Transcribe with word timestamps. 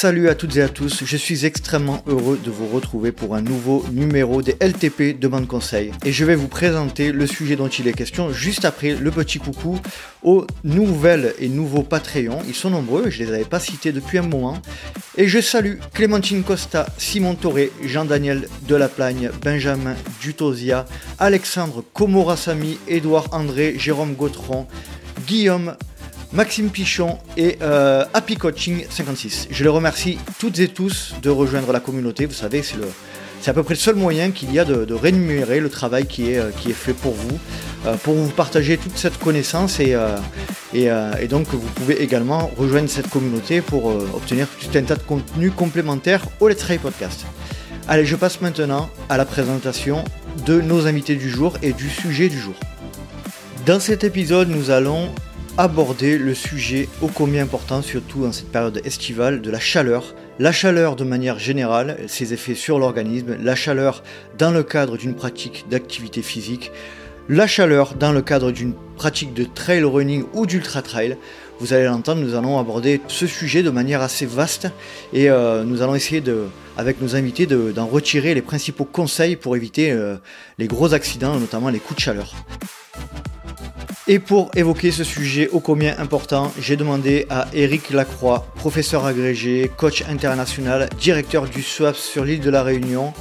Salut 0.00 0.30
à 0.30 0.34
toutes 0.34 0.56
et 0.56 0.62
à 0.62 0.70
tous, 0.70 1.04
je 1.04 1.16
suis 1.18 1.44
extrêmement 1.44 2.02
heureux 2.06 2.40
de 2.42 2.50
vous 2.50 2.66
retrouver 2.68 3.12
pour 3.12 3.34
un 3.34 3.42
nouveau 3.42 3.84
numéro 3.92 4.40
des 4.40 4.56
LTP 4.58 5.20
Demande 5.20 5.46
Conseil. 5.46 5.92
Et 6.06 6.10
je 6.10 6.24
vais 6.24 6.36
vous 6.36 6.48
présenter 6.48 7.12
le 7.12 7.26
sujet 7.26 7.54
dont 7.54 7.68
il 7.68 7.86
est 7.86 7.92
question 7.92 8.32
juste 8.32 8.64
après 8.64 8.94
le 8.94 9.10
petit 9.10 9.38
coucou 9.38 9.78
aux 10.22 10.46
nouvelles 10.64 11.34
et 11.38 11.50
nouveaux 11.50 11.82
Patreons. 11.82 12.40
Ils 12.48 12.54
sont 12.54 12.70
nombreux, 12.70 13.10
je 13.10 13.22
ne 13.22 13.26
les 13.26 13.34
avais 13.34 13.44
pas 13.44 13.60
cités 13.60 13.92
depuis 13.92 14.16
un 14.16 14.22
moment. 14.22 14.62
Et 15.18 15.28
je 15.28 15.38
salue 15.38 15.74
Clémentine 15.92 16.44
Costa, 16.44 16.86
Simon 16.96 17.34
Toré, 17.34 17.70
Jean-Daniel 17.84 18.48
Delaplagne, 18.66 19.30
Benjamin 19.44 19.96
Dutosia, 20.22 20.86
Alexandre 21.18 21.84
Komorasamy, 21.92 22.78
Édouard 22.88 23.28
André, 23.32 23.74
Jérôme 23.76 24.14
Gautron, 24.14 24.66
Guillaume 25.26 25.76
Maxime 26.32 26.70
Pichon 26.70 27.18
et 27.36 27.58
euh, 27.60 28.04
Happy 28.14 28.36
Coaching 28.36 28.86
56. 28.88 29.48
Je 29.50 29.64
les 29.64 29.68
remercie 29.68 30.16
toutes 30.38 30.60
et 30.60 30.68
tous 30.68 31.14
de 31.22 31.28
rejoindre 31.28 31.72
la 31.72 31.80
communauté. 31.80 32.26
Vous 32.26 32.34
savez, 32.34 32.62
c'est 32.62 32.76
le, 32.76 32.86
c'est 33.40 33.50
à 33.50 33.54
peu 33.54 33.64
près 33.64 33.74
le 33.74 33.80
seul 33.80 33.96
moyen 33.96 34.30
qu'il 34.30 34.52
y 34.52 34.60
a 34.60 34.64
de, 34.64 34.94
rémunérer 34.94 35.58
le 35.58 35.68
travail 35.68 36.06
qui 36.06 36.30
est, 36.30 36.38
euh, 36.38 36.50
qui 36.56 36.70
est 36.70 36.74
fait 36.74 36.92
pour 36.92 37.14
vous, 37.14 37.38
euh, 37.86 37.96
pour 37.96 38.14
vous 38.14 38.28
partager 38.28 38.78
toute 38.78 38.96
cette 38.96 39.18
connaissance 39.18 39.80
et, 39.80 39.96
et, 40.72 40.88
et, 41.20 41.26
donc 41.26 41.48
vous 41.48 41.58
pouvez 41.74 42.00
également 42.00 42.48
rejoindre 42.56 42.88
cette 42.88 43.10
communauté 43.10 43.60
pour 43.60 43.86
obtenir 43.86 44.46
tout 44.46 44.78
un 44.78 44.82
tas 44.82 44.94
de 44.94 45.02
contenus 45.02 45.52
complémentaires 45.56 46.22
au 46.38 46.48
Let's 46.48 46.58
Try 46.58 46.78
Podcast. 46.78 47.24
Allez, 47.88 48.04
je 48.04 48.14
passe 48.14 48.40
maintenant 48.40 48.88
à 49.08 49.16
la 49.16 49.24
présentation 49.24 50.04
de 50.46 50.60
nos 50.60 50.86
invités 50.86 51.16
du 51.16 51.28
jour 51.28 51.54
et 51.60 51.72
du 51.72 51.90
sujet 51.90 52.28
du 52.28 52.38
jour. 52.38 52.54
Dans 53.66 53.80
cet 53.80 54.04
épisode, 54.04 54.48
nous 54.48 54.70
allons 54.70 55.10
aborder 55.60 56.16
le 56.16 56.32
sujet 56.32 56.88
ô 57.02 57.08
combien 57.08 57.42
important, 57.42 57.82
surtout 57.82 58.24
en 58.24 58.32
cette 58.32 58.50
période 58.50 58.80
estivale, 58.86 59.42
de 59.42 59.50
la 59.50 59.60
chaleur. 59.60 60.14
La 60.38 60.52
chaleur 60.52 60.96
de 60.96 61.04
manière 61.04 61.38
générale, 61.38 61.98
ses 62.06 62.32
effets 62.32 62.54
sur 62.54 62.78
l'organisme, 62.78 63.36
la 63.38 63.54
chaleur 63.54 64.02
dans 64.38 64.52
le 64.52 64.62
cadre 64.62 64.96
d'une 64.96 65.14
pratique 65.14 65.66
d'activité 65.68 66.22
physique, 66.22 66.72
la 67.28 67.46
chaleur 67.46 67.94
dans 67.94 68.10
le 68.10 68.22
cadre 68.22 68.52
d'une 68.52 68.72
pratique 68.96 69.34
de 69.34 69.44
trail 69.44 69.82
running 69.82 70.24
ou 70.32 70.46
d'ultra 70.46 70.80
trail. 70.80 71.18
Vous 71.58 71.74
allez 71.74 71.84
l'entendre, 71.84 72.22
nous 72.22 72.34
allons 72.34 72.58
aborder 72.58 73.02
ce 73.08 73.26
sujet 73.26 73.62
de 73.62 73.68
manière 73.68 74.00
assez 74.00 74.24
vaste 74.24 74.68
et 75.12 75.28
euh, 75.28 75.64
nous 75.64 75.82
allons 75.82 75.94
essayer 75.94 76.22
de, 76.22 76.46
avec 76.78 77.02
nos 77.02 77.16
invités 77.16 77.44
d'en 77.44 77.86
retirer 77.86 78.32
les 78.32 78.40
principaux 78.40 78.86
conseils 78.86 79.36
pour 79.36 79.56
éviter 79.56 79.92
euh, 79.92 80.16
les 80.56 80.68
gros 80.68 80.94
accidents, 80.94 81.38
notamment 81.38 81.68
les 81.68 81.80
coups 81.80 81.96
de 81.96 82.00
chaleur. 82.00 82.34
Et 84.06 84.18
pour 84.18 84.50
évoquer 84.56 84.90
ce 84.90 85.04
sujet 85.04 85.48
ô 85.52 85.60
combien 85.60 85.96
important, 85.98 86.52
j'ai 86.58 86.76
demandé 86.76 87.26
à 87.28 87.46
Eric 87.52 87.90
Lacroix, 87.90 88.46
professeur 88.56 89.04
agrégé, 89.04 89.70
coach 89.76 90.02
international, 90.08 90.88
directeur 90.98 91.46
du 91.46 91.62
SWAPS 91.62 91.98
sur 91.98 92.24
l'île 92.24 92.40
de 92.40 92.50
la 92.50 92.62
Réunion, 92.62 93.12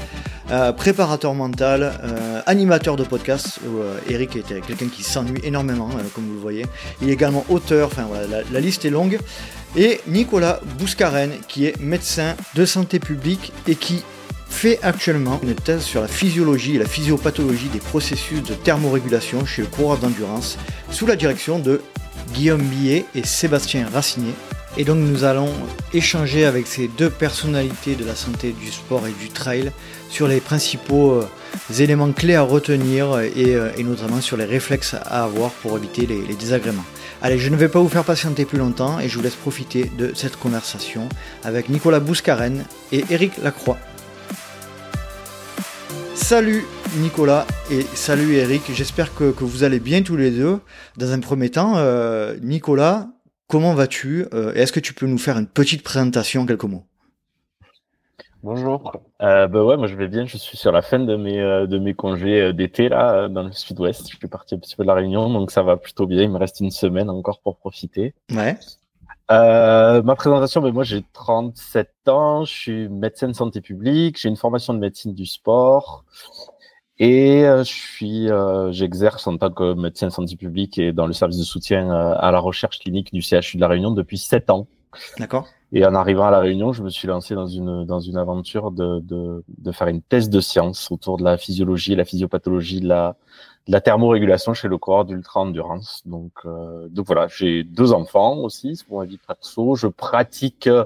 euh, 0.51 0.71
préparateur 0.71 1.35
mental, 1.35 1.99
euh, 2.03 2.41
animateur 2.45 2.95
de 2.95 3.03
podcast. 3.03 3.59
Euh, 3.65 3.99
Eric 4.09 4.37
était 4.37 4.61
quelqu'un 4.61 4.87
qui 4.87 5.03
s'ennuie 5.03 5.41
énormément, 5.43 5.89
comme 6.15 6.25
vous 6.25 6.33
le 6.33 6.39
voyez. 6.39 6.65
Il 7.01 7.09
est 7.09 7.13
également 7.13 7.45
auteur, 7.49 7.87
enfin 7.87 8.07
la, 8.51 8.59
liste 8.59 8.85
est 8.85 8.89
longue. 8.89 9.19
Et 9.75 9.99
Nicolas 10.07 10.59
Bouscaren, 10.79 11.31
qui 11.47 11.65
est 11.65 11.79
médecin 11.79 12.35
de 12.55 12.65
santé 12.65 12.99
publique 12.99 13.51
et 13.67 13.75
qui 13.75 14.03
fait 14.49 14.79
actuellement 14.81 15.39
une 15.43 15.55
thèse 15.55 15.83
sur 15.83 16.01
la 16.01 16.07
physiologie 16.07 16.75
et 16.75 16.79
la 16.79 16.85
physiopathologie 16.85 17.69
des 17.69 17.79
processus 17.79 18.43
de 18.43 18.53
thermorégulation 18.53 19.45
chez 19.45 19.61
le 19.61 19.67
coureur 19.67 19.97
d'endurance 19.97 20.57
sous 20.91 21.05
la 21.05 21.15
direction 21.15 21.59
de 21.59 21.81
Guillaume 22.33 22.61
Millet 22.61 23.05
et 23.15 23.23
Sébastien 23.23 23.87
Racinier. 23.91 24.33
Et 24.77 24.83
donc 24.83 24.97
nous 24.97 25.23
allons 25.23 25.51
échanger 25.93 26.45
avec 26.45 26.67
ces 26.67 26.87
deux 26.87 27.09
personnalités 27.09 27.95
de 27.95 28.05
la 28.05 28.15
santé 28.15 28.51
du 28.51 28.71
sport 28.71 29.07
et 29.07 29.11
du 29.11 29.29
trail 29.29 29.71
sur 30.09 30.27
les 30.27 30.39
principaux 30.39 31.13
euh, 31.13 31.27
éléments 31.79 32.11
clés 32.11 32.35
à 32.35 32.43
retenir 32.43 33.11
euh, 33.13 33.71
et, 33.77 33.83
notamment 33.83 34.21
sur 34.21 34.37
les 34.37 34.45
réflexes 34.45 34.93
à 34.93 35.23
avoir 35.23 35.51
pour 35.51 35.77
éviter 35.77 36.05
les, 36.05 36.21
les 36.21 36.35
désagréments. 36.35 36.85
Allez, 37.21 37.39
je 37.39 37.49
ne 37.49 37.55
vais 37.55 37.67
pas 37.67 37.79
vous 37.79 37.89
faire 37.89 38.05
patienter 38.05 38.45
plus 38.45 38.59
longtemps 38.59 38.99
et 38.99 39.09
je 39.09 39.17
vous 39.17 39.23
laisse 39.23 39.35
profiter 39.35 39.91
de 39.97 40.13
cette 40.15 40.37
conversation 40.37 41.09
avec 41.43 41.69
Nicolas 41.69 41.99
Bouscaren 41.99 42.63
et 42.91 43.03
Eric 43.09 43.33
Lacroix. 43.41 43.77
Salut 46.21 46.65
Nicolas 46.99 47.47
et 47.71 47.81
salut 47.81 48.35
Eric, 48.35 48.61
j'espère 48.71 49.15
que, 49.15 49.23
vous 49.23 49.63
allez 49.63 49.79
bien 49.79 50.03
tous 50.03 50.15
les 50.15 50.29
deux. 50.29 50.59
Dans 50.95 51.11
un 51.11 51.19
premier 51.21 51.49
temps, 51.49 51.77
euh, 51.77 52.35
Nicolas, 52.43 53.07
comment 53.47 53.73
vas-tu 53.73 54.27
euh, 54.33 54.53
Est-ce 54.53 54.71
que 54.71 54.79
tu 54.79 54.93
peux 54.93 55.07
nous 55.07 55.17
faire 55.17 55.39
une 55.39 55.47
petite 55.47 55.81
présentation, 55.81 56.45
quelques 56.45 56.65
mots? 56.65 56.83
Bonjour. 58.43 58.95
Euh, 59.23 59.47
bah 59.47 59.63
ouais, 59.63 59.77
moi 59.77 59.87
je 59.87 59.95
vais 59.95 60.07
bien. 60.07 60.27
Je 60.27 60.37
suis 60.37 60.55
sur 60.55 60.71
la 60.71 60.83
fin 60.83 60.99
de 60.99 61.15
mes 61.15 61.39
euh, 61.39 61.65
de 61.65 61.79
mes 61.79 61.95
congés 61.95 62.53
d'été 62.53 62.89
là 62.89 63.27
dans 63.27 63.43
le 63.43 63.51
Sud-Ouest. 63.51 64.11
Je 64.11 64.17
suis 64.17 64.27
parti 64.27 64.53
un 64.53 64.59
petit 64.59 64.75
peu 64.75 64.83
de 64.83 64.87
la 64.87 64.93
Réunion, 64.93 65.31
donc 65.31 65.49
ça 65.49 65.63
va 65.63 65.77
plutôt 65.77 66.05
bien. 66.05 66.21
Il 66.21 66.29
me 66.29 66.37
reste 66.37 66.59
une 66.59 66.69
semaine 66.69 67.09
encore 67.09 67.39
pour 67.39 67.57
profiter. 67.57 68.13
Ouais. 68.31 68.59
Euh, 69.31 70.01
ma 70.01 70.15
présentation, 70.15 70.61
ben 70.61 70.73
moi 70.73 70.83
j'ai 70.83 71.03
37 71.13 71.91
ans, 72.07 72.45
je 72.45 72.51
suis 72.51 72.89
médecin 72.89 73.27
de 73.27 73.33
santé 73.33 73.61
publique, 73.61 74.19
j'ai 74.19 74.27
une 74.27 74.35
formation 74.35 74.73
de 74.73 74.79
médecine 74.79 75.13
du 75.13 75.27
sport 75.27 76.03
et 76.97 77.45
euh, 77.45 77.63
je 77.63 77.71
suis, 77.71 78.29
euh, 78.29 78.71
j'exerce 78.71 79.25
en 79.27 79.37
tant 79.37 79.51
que 79.51 79.73
médecin 79.73 80.07
de 80.07 80.11
santé 80.11 80.35
publique 80.35 80.77
et 80.77 80.91
dans 80.91 81.05
le 81.07 81.13
service 81.13 81.37
de 81.37 81.43
soutien 81.43 81.89
euh, 81.91 82.15
à 82.17 82.31
la 82.31 82.39
recherche 82.39 82.79
clinique 82.79 83.13
du 83.13 83.21
CHU 83.21 83.55
de 83.55 83.61
la 83.61 83.67
Réunion 83.69 83.91
depuis 83.91 84.17
7 84.17 84.49
ans. 84.49 84.67
D'accord. 85.17 85.47
Et 85.71 85.85
en 85.85 85.93
arrivant 85.93 86.25
à 86.25 86.31
la 86.31 86.39
Réunion, 86.39 86.73
je 86.73 86.81
me 86.81 86.89
suis 86.89 87.07
lancé 87.07 87.35
dans 87.35 87.45
une 87.45 87.85
dans 87.85 87.99
une 87.99 88.17
aventure 88.17 88.71
de 88.71 88.99
de, 89.01 89.43
de 89.59 89.71
faire 89.71 89.87
une 89.87 90.01
thèse 90.01 90.29
de 90.29 90.41
science 90.41 90.91
autour 90.91 91.17
de 91.17 91.23
la 91.23 91.37
physiologie, 91.37 91.95
la 91.95 92.05
physiopathologie 92.05 92.81
de 92.81 92.87
la 92.87 93.15
la 93.69 93.81
thermorégulation 93.81 94.55
chez 94.55 94.67
le 94.67 94.77
corps 94.79 95.05
d'ultra 95.05 95.41
endurance. 95.41 96.01
Donc, 96.05 96.31
euh, 96.45 96.89
voilà, 97.05 97.27
j'ai 97.27 97.63
deux 97.63 97.93
enfants 97.93 98.37
aussi, 98.39 98.75
c'est 98.75 98.85
pour 98.85 98.99
ma 98.99 99.05
vie 99.05 99.19
perso. 99.25 99.75
Je 99.75 99.85
pratique 99.85 100.65
euh, 100.65 100.85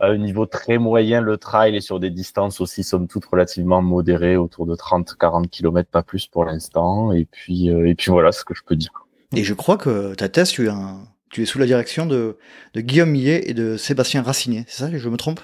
à 0.00 0.06
un 0.06 0.18
niveau 0.18 0.46
très 0.46 0.78
moyen 0.78 1.20
le 1.20 1.36
trail 1.36 1.76
et 1.76 1.80
sur 1.80 2.00
des 2.00 2.10
distances 2.10 2.60
aussi, 2.60 2.82
somme 2.82 3.06
toute, 3.06 3.24
relativement 3.26 3.82
modérées, 3.82 4.36
autour 4.36 4.66
de 4.66 4.74
30-40 4.74 5.48
km, 5.48 5.88
pas 5.88 6.02
plus 6.02 6.26
pour 6.26 6.44
l'instant. 6.44 7.12
Et 7.12 7.24
puis, 7.24 7.70
euh, 7.70 7.94
voilà 8.08 8.32
ce 8.32 8.44
que 8.44 8.52
je 8.52 8.62
peux 8.66 8.76
dire. 8.76 8.90
Et 9.34 9.44
je 9.44 9.54
crois 9.54 9.76
que 9.76 10.14
ta 10.14 10.28
thèse, 10.28 10.50
tu 10.50 10.68
es, 10.68 11.44
sous 11.44 11.58
la 11.60 11.66
direction 11.66 12.04
de, 12.04 12.36
Guillaume 12.74 13.10
Millet 13.10 13.48
et 13.48 13.54
de 13.54 13.76
Sébastien 13.76 14.22
Racinier, 14.22 14.64
c'est 14.66 14.82
ça, 14.84 14.90
je 14.92 15.08
me 15.08 15.16
trompe? 15.16 15.40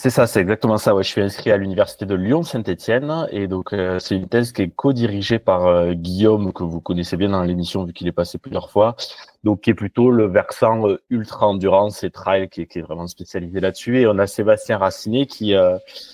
C'est 0.00 0.10
ça, 0.10 0.28
c'est 0.28 0.40
exactement 0.40 0.78
ça. 0.78 0.94
Ouais, 0.94 1.02
je 1.02 1.08
suis 1.08 1.20
inscrit 1.20 1.50
à 1.50 1.56
l'université 1.56 2.06
de 2.06 2.14
Lyon-Saint-Étienne 2.14 3.26
et 3.32 3.48
donc 3.48 3.72
euh, 3.72 3.98
c'est 3.98 4.14
une 4.14 4.28
thèse 4.28 4.52
qui 4.52 4.62
est 4.62 4.68
co-dirigée 4.68 5.40
par 5.40 5.66
euh, 5.66 5.92
Guillaume 5.92 6.52
que 6.52 6.62
vous 6.62 6.80
connaissez 6.80 7.16
bien 7.16 7.30
dans 7.30 7.42
l'émission 7.42 7.82
vu 7.82 7.92
qu'il 7.92 8.06
est 8.06 8.12
passé 8.12 8.38
plusieurs 8.38 8.70
fois. 8.70 8.94
Donc 9.42 9.62
qui 9.62 9.70
est 9.70 9.74
plutôt 9.74 10.12
le 10.12 10.28
versant 10.28 10.88
euh, 10.88 11.02
ultra 11.10 11.48
endurance 11.48 12.04
et 12.04 12.10
trail 12.10 12.48
qui 12.48 12.60
est, 12.60 12.66
qui 12.66 12.78
est 12.78 12.82
vraiment 12.82 13.08
spécialisé 13.08 13.58
là-dessus. 13.58 13.98
Et 13.98 14.06
on 14.06 14.20
a 14.20 14.28
Sébastien 14.28 14.78
Racinet 14.78 15.26
qui 15.26 15.52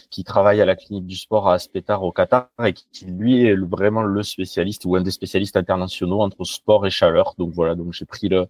qui 0.09 0.25
travaille 0.25 0.63
à 0.63 0.65
la 0.65 0.77
clinique 0.77 1.07
du 1.07 1.16
sport 1.16 1.51
à 1.51 1.54
Aspetar 1.54 2.03
au 2.04 2.10
Qatar 2.10 2.48
et 2.65 2.72
qui, 2.72 3.04
lui 3.04 3.45
est 3.45 3.54
vraiment 3.54 4.03
le 4.03 4.22
spécialiste 4.22 4.87
ou 4.87 4.97
un 4.97 5.03
des 5.03 5.10
spécialistes 5.10 5.59
internationaux 5.59 6.22
entre 6.22 6.45
sport 6.45 6.87
et 6.87 6.91
chaleur. 6.91 7.34
Donc 7.37 7.53
voilà, 7.53 7.75
donc 7.75 7.92
j'ai 7.92 8.07
pris 8.07 8.30
le 8.30 8.47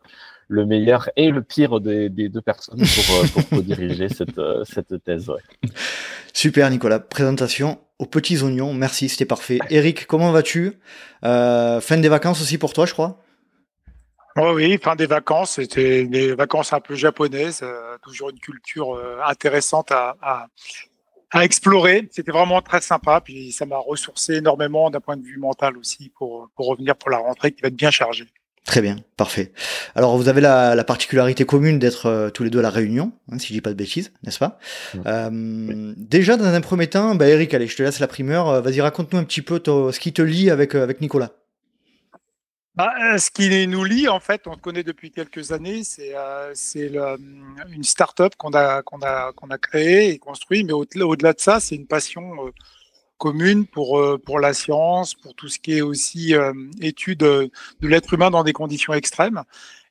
le 0.48 0.66
meilleur 0.66 1.10
et 1.16 1.30
le 1.30 1.42
pire 1.42 1.80
des, 1.80 2.08
deux 2.08 2.40
personnes 2.40 2.78
pour, 2.78 3.16
euh, 3.16 3.42
pour 3.50 3.62
diriger 3.62 4.08
cette, 4.14 4.38
euh, 4.38 4.64
cette 4.64 5.02
thèse. 5.04 5.30
Super 6.32 6.70
Nicolas, 6.70 7.00
présentation 7.00 7.78
aux 7.98 8.06
petits 8.06 8.42
oignons, 8.42 8.74
merci, 8.74 9.08
c'était 9.08 9.24
parfait. 9.24 9.58
Eric, 9.70 10.06
comment 10.06 10.32
vas-tu? 10.32 10.78
Euh, 11.24 11.80
Fin 11.80 11.96
des 11.98 12.08
vacances 12.08 12.40
aussi 12.40 12.58
pour 12.58 12.72
toi, 12.72 12.86
je 12.86 12.92
crois? 12.92 13.20
Oh 14.36 14.52
oui, 14.54 14.78
fin 14.82 14.96
des 14.96 15.06
vacances, 15.06 15.52
c'était 15.52 16.04
des 16.06 16.34
vacances 16.34 16.72
un 16.72 16.80
peu 16.80 16.96
japonaises, 16.96 17.64
toujours 18.02 18.30
une 18.30 18.40
culture 18.40 19.00
intéressante 19.24 19.92
à, 19.92 20.16
à, 20.20 20.48
à 21.30 21.44
explorer. 21.44 22.08
C'était 22.10 22.32
vraiment 22.32 22.60
très 22.60 22.80
sympa, 22.80 23.20
puis 23.20 23.52
ça 23.52 23.64
m'a 23.64 23.78
ressourcé 23.78 24.34
énormément 24.34 24.90
d'un 24.90 25.00
point 25.00 25.16
de 25.16 25.22
vue 25.22 25.38
mental 25.38 25.76
aussi 25.76 26.10
pour, 26.16 26.48
pour 26.56 26.66
revenir 26.66 26.96
pour 26.96 27.10
la 27.10 27.18
rentrée 27.18 27.52
qui 27.52 27.62
va 27.62 27.68
être 27.68 27.76
bien 27.76 27.92
chargée. 27.92 28.26
Très 28.64 28.80
bien, 28.80 28.96
parfait. 29.18 29.52
Alors 29.94 30.16
vous 30.16 30.28
avez 30.28 30.40
la, 30.40 30.82
particularité 30.84 31.44
commune 31.44 31.78
d'être 31.78 32.06
euh, 32.06 32.30
tous 32.30 32.44
les 32.44 32.50
deux 32.50 32.60
à 32.60 32.62
la 32.62 32.70
Réunion, 32.70 33.12
hein, 33.30 33.38
si 33.38 33.48
je 33.48 33.52
dis 33.52 33.60
pas 33.60 33.70
de 33.70 33.74
bêtises, 33.74 34.10
n'est-ce 34.22 34.38
pas? 34.38 34.58
Euh, 35.04 35.92
Déjà 35.98 36.38
dans 36.38 36.46
un 36.46 36.60
premier 36.62 36.86
temps, 36.86 37.14
bah, 37.14 37.28
Eric, 37.28 37.52
allez, 37.52 37.66
je 37.66 37.76
te 37.76 37.82
laisse 37.82 38.00
la 38.00 38.06
primeur. 38.06 38.48
Euh, 38.48 38.60
vas-y, 38.62 38.80
raconte-nous 38.80 39.18
un 39.18 39.24
petit 39.24 39.42
peu 39.42 39.60
ce 39.66 39.98
qui 40.00 40.14
te 40.14 40.22
lie 40.22 40.48
avec 40.48 40.74
avec 40.74 41.02
Nicolas. 41.02 41.32
Bah, 42.74 42.90
ce 43.18 43.30
qui 43.30 43.66
nous 43.66 43.84
lie, 43.84 44.08
en 44.08 44.18
fait, 44.18 44.46
on 44.46 44.56
te 44.56 44.60
connaît 44.60 44.82
depuis 44.82 45.10
quelques 45.10 45.52
années. 45.52 45.84
C'est 45.84 46.14
c'est 46.54 46.90
une 47.70 47.84
start-up 47.84 48.32
qu'on 48.38 48.54
a 48.54 48.80
qu'on 48.82 49.00
a 49.02 49.32
qu'on 49.32 49.50
a 49.50 49.58
créée 49.58 50.08
et 50.08 50.18
construite, 50.18 50.66
mais 50.66 50.72
au-delà 50.72 51.34
de 51.34 51.40
ça, 51.40 51.60
c'est 51.60 51.76
une 51.76 51.86
passion 51.86 52.50
commune 53.24 53.66
pour, 53.66 53.98
euh, 53.98 54.18
pour 54.18 54.38
la 54.38 54.52
science, 54.52 55.14
pour 55.14 55.34
tout 55.34 55.48
ce 55.48 55.58
qui 55.58 55.78
est 55.78 55.80
aussi 55.80 56.34
euh, 56.34 56.52
étude 56.82 57.22
euh, 57.22 57.48
de 57.80 57.88
l'être 57.88 58.12
humain 58.12 58.30
dans 58.30 58.44
des 58.44 58.52
conditions 58.52 58.92
extrêmes. 58.92 59.44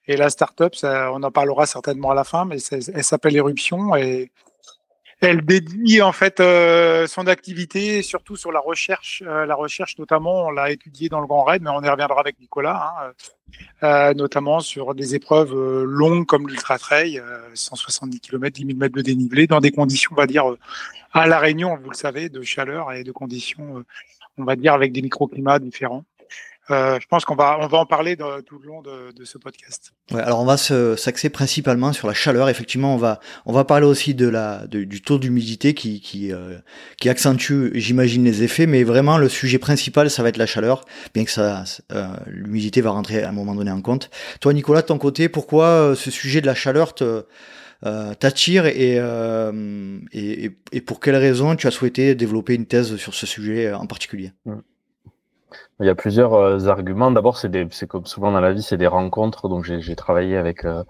Et 0.06 0.18
la 0.18 0.30
startup, 0.30 0.74
on 0.84 1.24
en 1.24 1.32
parlera 1.32 1.66
certainement 1.66 2.12
à 2.12 2.14
la 2.14 2.26
fin, 2.26 2.46
mais 2.46 2.58
elle 2.72 3.04
s'appelle 3.04 3.36
Éruption 3.36 3.96
et 3.96 4.32
elle 5.22 5.42
dédie 5.46 6.02
en 6.02 6.12
fait 6.12 6.40
son 7.08 7.26
activité 7.28 8.02
surtout 8.02 8.36
sur 8.36 8.52
la 8.52 8.60
recherche, 8.60 9.24
la 9.26 9.56
recherche 9.56 9.98
notamment, 9.98 10.48
on 10.48 10.52
l'a 10.52 10.72
étudié 10.72 11.08
dans 11.08 11.22
le 11.22 11.28
Grand 11.28 11.46
Raid, 11.46 11.62
mais 11.62 11.70
on 11.70 11.82
y 11.82 11.88
reviendra 11.88 12.20
avec 12.20 12.38
Nicolas, 12.42 13.14
hein, 13.82 14.14
notamment 14.14 14.60
sur 14.60 14.94
des 14.94 15.16
épreuves 15.16 15.56
longues 15.86 16.26
comme 16.26 16.50
l'Ultra 16.50 16.78
Trail, 16.78 17.24
170 17.54 18.20
km, 18.20 18.54
10 18.54 18.66
000 18.66 18.78
mètres 18.78 18.96
de 18.96 19.02
dénivelé, 19.02 19.48
dans 19.48 19.62
des 19.62 19.72
conditions, 19.72 20.12
on 20.12 20.18
va 20.18 20.28
dire, 20.28 20.54
à 21.14 21.28
La 21.28 21.40
Réunion, 21.40 21.78
vous 21.82 21.90
le 21.90 21.96
savez, 21.96 22.30
de 22.30 22.42
chaleur 22.42 22.92
et 22.92 23.04
de 23.04 23.12
conditions, 23.12 23.84
on 24.38 24.44
va 24.44 24.56
dire, 24.56 24.74
avec 24.74 24.92
des 24.92 25.02
microclimats 25.02 25.60
différents. 25.60 26.04
Euh, 26.72 26.98
je 26.98 27.08
pense 27.08 27.26
qu'on 27.26 27.36
va, 27.36 27.58
on 27.60 27.68
va 27.68 27.80
en 27.80 27.86
parler 27.86 28.16
tout 28.16 28.58
le 28.58 28.68
long 28.68 28.82
de, 28.82 29.12
de 29.12 29.26
ce 29.26 29.38
podcast. 29.38 29.92
Ouais, 30.12 30.22
alors 30.22 30.40
on 30.40 30.46
va 30.46 30.56
s'axer 30.56 31.30
principalement 31.30 31.92
sur 31.92 32.08
la 32.08 32.14
chaleur. 32.14 32.48
Effectivement, 32.48 32.96
on 32.96 32.98
va, 32.98 33.20
on 33.46 33.52
va 33.52 33.66
parler 33.66 33.86
aussi 33.86 34.16
de 34.16 34.30
la, 34.30 34.66
de, 34.68 34.86
du 34.86 35.02
taux 35.02 35.20
d'humidité 35.20 35.74
qui, 35.74 36.00
qui, 36.00 36.32
euh, 36.32 36.58
qui 36.98 37.10
accentue, 37.10 37.72
j'imagine, 37.74 38.24
les 38.24 38.44
effets. 38.44 38.66
Mais 38.66 38.86
vraiment, 38.86 39.18
le 39.18 39.28
sujet 39.28 39.60
principal, 39.60 40.10
ça 40.10 40.24
va 40.24 40.30
être 40.30 40.38
la 40.38 40.46
chaleur, 40.46 40.86
bien 41.14 41.26
que 41.26 41.32
ça, 41.32 41.66
euh, 41.92 42.08
l'humidité 42.28 42.80
va 42.80 42.92
rentrer 42.92 43.24
à 43.24 43.30
un 43.30 43.34
moment 43.34 43.56
donné 43.56 43.72
en 43.72 43.82
compte. 43.82 44.10
Toi, 44.40 44.54
Nicolas, 44.54 44.84
de 44.84 44.88
ton 44.88 44.98
côté, 44.98 45.28
pourquoi 45.28 45.66
euh, 45.66 45.96
ce 45.96 46.12
sujet 46.12 46.40
de 46.40 46.46
la 46.46 46.56
chaleur 46.56 46.96
te 46.96 47.26
euh, 47.86 48.14
t'attire 48.14 48.66
et, 48.66 48.98
euh, 48.98 50.00
et, 50.14 50.82
pour 50.82 51.00
quelles 51.00 51.18
raisons 51.18 51.56
tu 51.56 51.68
as 51.68 51.72
souhaité 51.72 52.16
développer 52.16 52.56
une 52.56 52.66
thèse 52.66 52.96
sur 52.96 53.14
ce 53.14 53.26
sujet 53.26 53.74
en 53.74 53.86
particulier? 53.86 54.32
Il 55.80 55.86
y 55.86 55.90
a 55.90 55.96
plusieurs 55.96 56.34
euh, 56.34 56.68
arguments. 56.68 57.12
D'abord, 57.12 57.38
c'est 57.38 57.88
comme 57.88 58.06
souvent 58.06 58.32
dans 58.32 58.40
la 58.40 58.54
vie, 58.54 58.64
c'est 58.64 58.78
des 58.78 58.88
rencontres. 58.88 59.50
Donc, 59.50 59.66
j'ai 59.66 59.96
travaillé 59.96 60.38
avec 60.38 60.66
euh, 60.66 60.84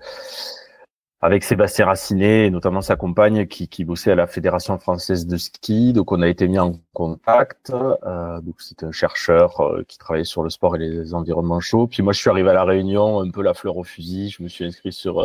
avec 1.21 1.45
Sébastien 1.45 1.85
Racinet, 1.85 2.47
et 2.47 2.49
notamment 2.49 2.81
sa 2.81 2.97
compagne, 2.97 3.47
qui, 3.47 3.69
qui 3.69 3.85
bossait 3.85 4.11
à 4.11 4.15
la 4.15 4.27
Fédération 4.27 4.77
française 4.77 5.25
de 5.25 5.37
ski. 5.37 5.93
Donc, 5.93 6.11
on 6.11 6.21
a 6.21 6.27
été 6.27 6.49
mis 6.49 6.59
en 6.59 6.73
contact. 6.91 7.71
Euh, 7.71 8.41
donc, 8.41 8.55
c'était 8.59 8.85
un 8.85 8.91
chercheur 8.91 9.61
euh, 9.61 9.83
qui 9.87 9.97
travaillait 9.97 10.25
sur 10.25 10.43
le 10.43 10.49
sport 10.49 10.75
et 10.75 10.79
les 10.79 11.13
environnements 11.13 11.61
chauds. 11.61 11.87
Puis 11.87 12.03
moi, 12.03 12.11
je 12.11 12.19
suis 12.19 12.29
arrivé 12.29 12.49
à 12.49 12.53
la 12.53 12.65
Réunion, 12.65 13.21
un 13.21 13.31
peu 13.31 13.41
la 13.41 13.53
fleur 13.53 13.77
au 13.77 13.85
fusil. 13.85 14.29
Je 14.31 14.43
me 14.43 14.49
suis 14.49 14.65
inscrit 14.65 14.91
sur 14.91 15.21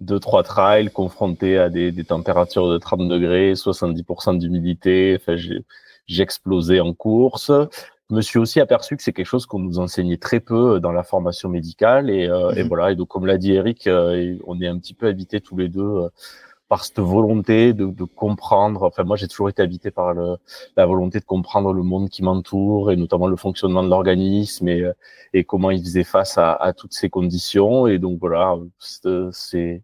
deux 0.00 0.20
trois 0.20 0.42
trails, 0.42 0.90
confronté 0.90 1.58
à 1.58 1.68
des, 1.68 1.92
des 1.92 2.04
températures 2.04 2.68
de 2.70 2.78
30 2.78 3.08
degrés, 3.08 3.54
70% 3.54 4.38
d'humidité. 4.38 5.16
Enfin, 5.20 5.36
j'ai 5.36 6.22
explosé 6.22 6.80
en 6.80 6.94
course. 6.94 7.50
Je 8.10 8.14
me 8.14 8.22
suis 8.22 8.38
aussi 8.38 8.58
aperçu 8.58 8.96
que 8.96 9.02
c'est 9.02 9.12
quelque 9.12 9.26
chose 9.26 9.44
qu'on 9.44 9.58
nous 9.58 9.78
enseignait 9.78 10.16
très 10.16 10.40
peu 10.40 10.76
euh, 10.76 10.80
dans 10.80 10.92
la 10.92 11.02
formation 11.02 11.50
médicale 11.50 12.08
et, 12.08 12.26
euh, 12.26 12.52
et 12.52 12.62
mhm. 12.62 12.68
voilà 12.68 12.92
et 12.92 12.96
donc 12.96 13.08
comme 13.08 13.26
l'a 13.26 13.36
dit 13.36 13.52
Eric, 13.52 13.86
euh, 13.86 14.36
on 14.46 14.58
est 14.62 14.66
un 14.66 14.78
petit 14.78 14.94
peu 14.94 15.08
habités 15.08 15.42
tous 15.42 15.58
les 15.58 15.68
deux 15.68 16.08
par 16.68 16.84
cette 16.84 16.98
volonté 17.00 17.72
de, 17.72 18.04
comprendre. 18.04 18.82
Enfin 18.82 19.04
moi 19.04 19.16
j'ai 19.16 19.28
toujours 19.28 19.48
été 19.48 19.62
habité 19.62 19.90
par 19.90 20.14
la 20.14 20.86
volonté 20.86 21.20
de 21.20 21.24
comprendre 21.24 21.72
le 21.72 21.82
monde 21.82 22.08
qui 22.08 22.22
m'entoure 22.22 22.90
et 22.92 22.96
notamment 22.96 23.26
le 23.26 23.36
fonctionnement 23.36 23.82
de 23.82 23.88
l'organisme 23.88 24.68
et, 24.68 24.90
et 25.32 25.44
comment 25.44 25.70
il 25.70 25.80
faisait 25.80 26.04
face 26.04 26.38
à, 26.38 26.52
à 26.54 26.72
toutes 26.72 26.92
ces 26.92 27.08
conditions 27.10 27.86
et 27.86 27.98
donc 27.98 28.18
voilà 28.20 28.56
c'est 28.78 29.82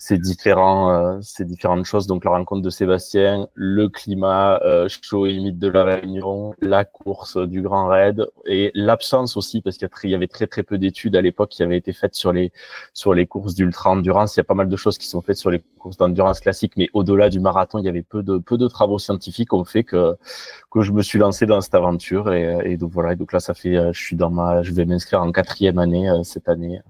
ces 0.00 0.16
différents, 0.16 0.90
euh, 0.92 1.18
ces 1.20 1.44
différentes 1.44 1.84
choses. 1.84 2.06
Donc 2.06 2.24
la 2.24 2.30
rencontre 2.30 2.62
de 2.62 2.70
Sébastien, 2.70 3.48
le 3.52 3.90
climat 3.90 4.58
euh, 4.64 4.88
chaud 4.88 5.26
et 5.26 5.34
humide 5.34 5.58
de 5.58 5.68
la 5.68 5.84
Réunion, 5.84 6.54
la 6.62 6.86
course 6.86 7.36
du 7.36 7.60
Grand 7.60 7.86
Raid 7.86 8.26
et 8.46 8.70
l'absence 8.74 9.36
aussi 9.36 9.60
parce 9.60 9.76
qu'il 9.76 10.10
y, 10.10 10.14
avait 10.14 10.26
très 10.26 10.46
très 10.46 10.62
peu 10.62 10.78
d'études 10.78 11.16
à 11.16 11.20
l'époque 11.20 11.50
qui 11.50 11.62
avaient 11.62 11.76
été 11.76 11.92
faites 11.92 12.14
sur 12.14 12.32
les 12.32 12.50
sur 12.94 13.12
les 13.12 13.26
courses 13.26 13.54
d'ultra 13.54 13.90
endurance. 13.90 14.36
Il 14.36 14.38
y 14.38 14.40
a 14.40 14.44
pas 14.44 14.54
mal 14.54 14.70
de 14.70 14.76
choses 14.76 14.96
qui 14.96 15.06
sont 15.06 15.20
faites 15.20 15.36
sur 15.36 15.50
les 15.50 15.62
courses 15.78 15.98
d'endurance 15.98 16.40
classiques, 16.40 16.78
mais 16.78 16.88
au-delà 16.94 17.28
du 17.28 17.38
marathon, 17.38 17.78
il 17.78 17.84
y 17.84 17.88
avait 17.88 18.02
peu 18.02 18.22
de 18.22 18.38
peu 18.38 18.56
de 18.56 18.68
travaux 18.68 18.98
scientifiques 18.98 19.52
ont 19.52 19.64
fait 19.66 19.84
que 19.84 20.16
que 20.70 20.80
je 20.80 20.92
me 20.92 21.02
suis 21.02 21.18
lancé 21.18 21.44
dans 21.44 21.60
cette 21.60 21.74
aventure 21.74 22.32
et, 22.32 22.72
et 22.72 22.78
donc 22.78 22.90
voilà. 22.92 23.12
Et 23.12 23.16
donc 23.16 23.34
là, 23.34 23.40
ça 23.40 23.52
fait, 23.52 23.76
euh, 23.76 23.92
je 23.92 24.00
suis 24.00 24.16
dans 24.16 24.30
ma, 24.30 24.62
je 24.62 24.72
vais 24.72 24.86
m'inscrire 24.86 25.20
en 25.20 25.30
quatrième 25.30 25.78
année 25.78 26.10
cette 26.24 26.48
année 26.48 26.80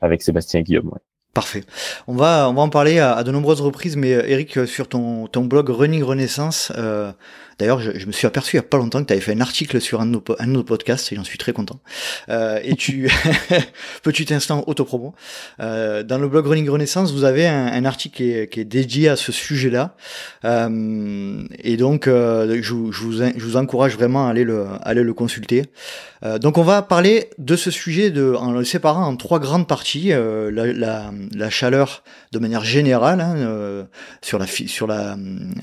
avec 0.00 0.22
Sébastien 0.22 0.62
Guillaume. 0.62 0.92
Parfait. 1.36 1.64
On 2.06 2.14
va, 2.14 2.48
on 2.48 2.54
va 2.54 2.62
en 2.62 2.70
parler 2.70 2.98
à, 2.98 3.22
de 3.22 3.30
nombreuses 3.30 3.60
reprises, 3.60 3.94
mais 3.94 4.14
euh, 4.14 4.22
Eric, 4.26 4.56
euh, 4.56 4.64
sur 4.64 4.88
ton, 4.88 5.26
ton 5.26 5.44
blog 5.44 5.68
Running 5.68 6.02
Renaissance, 6.02 6.72
euh, 6.78 7.12
D'ailleurs, 7.58 7.80
je, 7.80 8.06
me 8.06 8.12
suis 8.12 8.26
aperçu 8.26 8.56
il 8.56 8.58
y 8.58 8.60
a 8.60 8.62
pas 8.62 8.76
longtemps 8.76 9.00
que 9.00 9.06
tu 9.06 9.14
avais 9.14 9.22
fait 9.22 9.32
un 9.32 9.40
article 9.40 9.80
sur 9.80 10.02
un 10.02 10.06
de 10.06 10.10
nos, 10.10 10.24
un 10.38 10.46
de 10.46 10.52
nos 10.52 10.62
podcasts 10.62 11.10
et 11.10 11.16
j'en 11.16 11.24
suis 11.24 11.38
très 11.38 11.54
content. 11.54 11.80
Euh, 12.28 12.60
et 12.62 12.74
tu, 12.76 13.10
petit 14.02 14.34
instant 14.34 14.62
autopromo, 14.66 15.14
euh, 15.60 16.02
dans 16.02 16.18
le 16.18 16.28
blog 16.28 16.46
Running 16.46 16.68
Renaissance, 16.68 17.12
vous 17.12 17.24
avez 17.24 17.46
un, 17.46 17.66
un 17.66 17.84
article 17.86 18.16
qui 18.16 18.30
est, 18.30 18.52
qui 18.52 18.60
est, 18.60 18.64
dédié 18.64 19.08
à 19.08 19.16
ce 19.16 19.32
sujet-là. 19.32 19.96
Euh, 20.44 21.42
et 21.64 21.78
donc, 21.78 22.08
euh, 22.08 22.56
je, 22.56 22.62
je, 22.62 23.02
vous, 23.02 23.12
je 23.12 23.44
vous 23.44 23.56
encourage 23.56 23.94
vraiment 23.94 24.26
à 24.26 24.30
aller 24.30 24.44
le, 24.44 24.66
aller 24.82 25.02
le 25.02 25.14
consulter. 25.14 25.64
Euh, 26.24 26.38
donc, 26.38 26.58
on 26.58 26.62
va 26.62 26.82
parler 26.82 27.30
de 27.38 27.56
ce 27.56 27.70
sujet 27.70 28.10
de, 28.10 28.34
en 28.34 28.52
le 28.52 28.64
séparant 28.64 29.06
en 29.06 29.16
trois 29.16 29.38
grandes 29.38 29.66
parties. 29.66 30.12
Euh, 30.12 30.50
la, 30.50 30.66
la, 30.66 31.10
la, 31.34 31.50
chaleur 31.50 32.02
de 32.32 32.38
manière 32.38 32.64
générale, 32.64 33.20
hein, 33.20 33.86
sur, 34.20 34.38
la, 34.38 34.46
sur 34.46 34.86
la, 34.86 35.16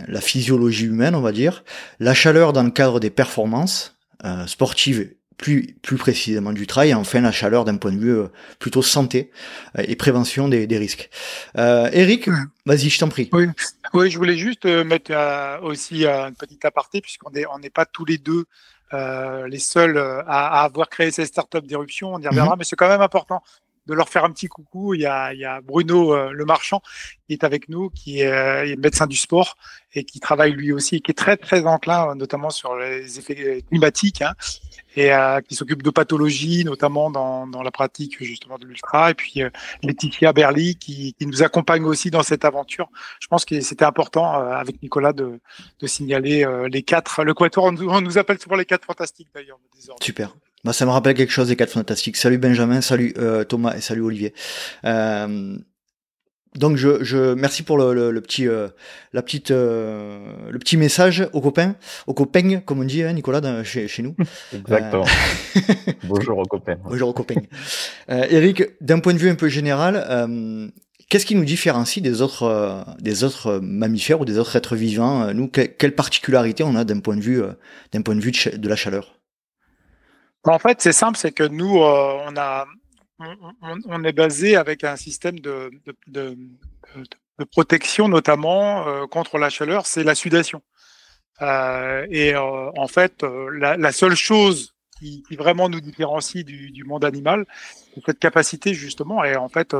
la 0.08 0.22
physiologie 0.22 0.86
humaine, 0.86 1.14
on 1.14 1.22
va 1.22 1.32
dire 1.32 1.64
la 2.00 2.14
chaleur 2.14 2.54
dans 2.54 2.64
le 2.64 2.72
cadre 2.72 3.00
des 3.00 3.10
performances 3.10 3.96
euh, 4.26 4.48
sportives, 4.48 5.14
plus, 5.38 5.76
plus 5.82 5.98
précisément 5.98 6.54
du 6.54 6.68
trail, 6.68 6.92
et 6.92 6.94
enfin 6.94 7.22
la 7.22 7.32
chaleur 7.32 7.66
d'un 7.66 7.78
point 7.78 7.92
de 7.92 7.98
vue 7.98 8.16
euh, 8.16 8.28
plutôt 8.60 8.82
santé 8.82 9.32
euh, 9.78 9.84
et 9.88 9.96
prévention 9.96 10.48
des, 10.48 10.66
risques. 10.78 11.10
Eric, 11.56 12.30
vas-y, 12.66 12.90
je 12.90 13.00
t'en 13.00 13.10
prie. 13.10 13.30
Oui. 13.34 13.48
oui, 13.94 14.12
je 14.12 14.18
voulais 14.18 14.38
juste 14.38 14.66
mettre 14.66 15.12
aussi 15.64 16.06
une 16.06 16.36
petite 16.36 16.64
aparté, 16.66 17.02
puisqu'on 17.02 17.32
n'est 17.32 17.46
on 17.48 17.60
n'est 17.60 17.70
pas 17.70 17.86
tous 17.86 18.06
les 18.06 18.18
deux 18.18 18.46
les 18.92 19.60
seuls 19.60 19.98
à, 19.98 20.64
avoir 20.64 20.88
créé 20.88 21.10
ces 21.10 21.26
startups 21.26 21.62
d'éruption, 21.62 22.14
on 22.14 22.20
y 22.20 22.28
reviendra, 22.28 22.56
mhm. 22.56 22.60
mais 22.60 22.64
c'est 22.64 22.76
quand 22.76 22.88
même 22.88 23.02
important 23.02 23.42
de 23.86 23.94
leur 23.94 24.10
faire 24.10 24.24
un 24.24 24.32
petit 24.32 24.48
coucou. 24.48 24.94
Il 24.94 25.02
y 25.02 25.06
a, 25.06 25.34
il 25.34 25.40
y 25.40 25.46
a 25.46 25.62
Bruno 25.62 26.14
euh, 26.14 26.32
Le 26.32 26.46
Marchand 26.46 26.82
qui 27.28 27.34
est 27.34 27.44
avec 27.44 27.70
nous, 27.70 27.90
qui 27.90 28.20
est, 28.20 28.28
euh, 28.28 28.76
médecin 28.78 29.08
du 29.08 29.16
sport 29.16 29.56
et 29.94 30.04
qui 30.04 30.20
travaille 30.20 30.52
lui 30.52 30.72
aussi, 30.72 31.02
qui 31.02 31.12
est 31.12 31.16
très 31.16 31.38
très 31.38 31.66
enclin, 31.66 32.16
notamment 32.16 32.50
sur 32.50 32.76
les 32.76 33.20
effets 33.20 33.64
climatiques, 33.70 34.22
hein, 34.22 34.34
et 34.96 35.14
euh, 35.14 35.40
qui 35.42 35.56
s'occupe 35.56 35.84
de 35.84 35.90
pathologie, 35.90 36.66
notamment 36.66 37.12
dans, 37.12 37.48
dans 37.48 37.62
la 37.62 37.72
pratique 37.72 38.22
justement 38.24 38.58
de 38.58 38.66
l'ultra. 38.66 39.12
Et 39.12 39.14
puis 39.14 39.42
Laetitia 39.84 40.34
Berly 40.34 40.76
qui, 40.76 41.14
qui, 41.14 41.26
nous 41.26 41.44
accompagne 41.44 41.84
aussi 41.84 42.12
dans 42.12 42.24
cette 42.24 42.46
aventure. 42.46 42.90
Je 43.20 43.28
pense 43.28 43.46
que 43.46 43.62
c'était 43.62 43.86
important 43.86 44.34
avec 44.34 44.82
Nicolas 44.82 45.14
de, 45.14 45.40
de 45.80 45.88
signaler 45.88 46.46
les 46.70 46.84
quatre. 46.84 47.24
Le 47.24 47.34
Quatuor, 47.34 47.66
on 47.66 48.02
nous 48.02 48.18
appelle 48.18 48.40
souvent 48.40 48.56
les 48.56 48.66
quatre 48.66 48.86
fantastiques 48.86 49.30
d'ailleurs. 49.34 49.60
Super. 50.02 50.34
Bah, 50.64 50.72
ça 50.72 50.86
me 50.86 50.92
rappelle 50.92 51.14
quelque 51.14 51.34
chose 51.34 51.50
des 51.50 51.58
4 51.58 51.72
Fantastiques. 51.72 52.16
Salut 52.16 52.38
Benjamin, 52.38 52.80
salut 52.80 53.14
euh, 53.18 53.44
Thomas 53.44 53.76
et 53.76 53.82
salut 53.82 54.02
Olivier. 54.02 54.34
Euh, 54.86 55.58
donc 56.56 56.78
je, 56.78 57.04
je 57.04 57.34
merci 57.34 57.64
pour 57.64 57.78
le, 57.78 58.12
le, 58.12 58.22
petit 58.22 58.48
euh, 58.48 58.70
la 59.12 59.22
petite 59.24 59.52
euh, 59.52 60.20
le 60.50 60.60
petit 60.60 60.78
message 60.78 61.28
aux 61.34 61.42
copains 61.42 61.76
aux 62.06 62.14
copains 62.14 62.60
comme 62.60 62.80
on 62.80 62.84
dit 62.84 63.04
hein, 63.04 63.12
Nicolas 63.12 63.64
chez, 63.64 63.90
chez 63.90 64.04
nous. 64.04 64.16
Exactement. 64.54 65.06
Bonjour 66.04 66.38
aux 66.38 66.46
copains. 66.46 66.78
Bonjour 66.86 67.10
aux 67.10 67.14
copains. 67.14 67.42
Eric, 68.08 68.64
d'un 68.80 69.00
point 69.00 69.14
de 69.14 69.18
vue 69.18 69.30
un 69.30 69.36
peu 69.36 69.50
général, 69.50 70.72
qu'est-ce 71.10 71.26
qui 71.26 71.36
nous 71.36 71.44
différencie 71.44 72.02
des 72.02 72.22
autres 72.22 72.86
des 73.00 73.26
autres 73.26 73.60
mammifères 73.62 74.22
ou 74.22 74.26
des 74.26 74.38
autres 74.38 74.56
êtres 74.56 74.78
vivants 74.78 75.34
Nous, 75.34 75.50
quelle 75.50 75.96
particularité 75.96 76.64
on 76.64 76.76
a 76.76 76.86
d'un 76.86 77.00
point 77.00 77.18
de 77.18 77.22
vue 77.22 77.42
d'un 77.92 78.02
point 78.02 78.16
de 78.16 78.22
vue 78.22 78.32
de 78.32 78.70
la 78.70 78.76
chaleur? 78.78 79.23
En 80.52 80.60
fait, 80.60 80.82
c'est 80.82 80.92
simple, 80.92 81.18
c'est 81.18 81.32
que 81.32 81.44
nous, 81.44 81.82
euh, 81.82 82.18
on, 82.28 82.36
a, 82.36 82.66
on, 83.88 84.04
est 84.04 84.14
basé 84.14 84.56
avec 84.56 84.84
un 84.84 84.96
système 84.96 85.40
de, 85.40 85.72
protection, 87.52 88.08
notamment 88.08 88.88
euh, 88.88 89.08
contre 89.08 89.38
la 89.38 89.50
chaleur, 89.50 89.86
c'est 89.86 90.04
la 90.04 90.16
sudation. 90.16 90.62
Euh, 91.42 92.06
et 92.10 92.36
en 92.36 92.88
fait, 92.88 93.24
la, 93.24 93.92
seule 93.92 94.16
chose 94.16 94.76
qui, 95.00 95.24
vraiment 95.32 95.70
nous 95.70 95.82
différencie 95.82 96.44
du, 96.46 96.84
monde 96.86 97.06
animal, 97.06 97.46
c'est 97.94 98.06
cette 98.06 98.20
capacité 98.20 98.74
justement. 98.74 99.24
Et 99.24 99.36
en 99.36 99.50
fait, 99.50 99.76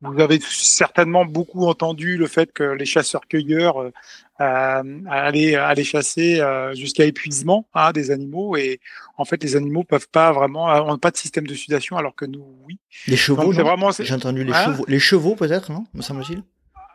vous 0.00 0.18
avez 0.18 0.40
certainement 0.40 1.26
beaucoup 1.26 1.66
entendu 1.66 2.16
le 2.16 2.26
fait 2.26 2.52
que 2.52 2.64
les 2.64 2.86
chasseurs-cueilleurs 2.86 3.90
allaient, 4.38 5.54
allaient, 5.54 5.84
chasser 5.84 6.42
jusqu'à 6.74 7.04
épuisement 7.04 7.68
hein, 7.74 7.92
des 7.92 8.10
animaux 8.10 8.56
et 8.56 8.80
en 9.20 9.24
fait 9.26 9.42
les 9.42 9.54
animaux 9.54 9.84
peuvent 9.84 10.08
pas 10.08 10.32
vraiment 10.32 10.70
euh, 10.70 10.80
ont 10.80 10.98
pas 10.98 11.10
de 11.10 11.16
système 11.16 11.46
de 11.46 11.54
sudation 11.54 11.96
alors 11.96 12.14
que 12.14 12.24
nous 12.24 12.44
oui. 12.66 12.78
Les 13.06 13.16
chevaux, 13.16 13.52
vraiment 13.52 13.90
j'ai 13.92 14.14
entendu 14.14 14.44
les 14.44 14.52
hein? 14.52 14.64
chevaux, 14.64 14.84
les 14.88 14.98
chevaux 14.98 15.36
peut-être 15.36 15.70
non? 15.70 15.84
Me 15.92 16.00
semble-t-il. 16.00 16.42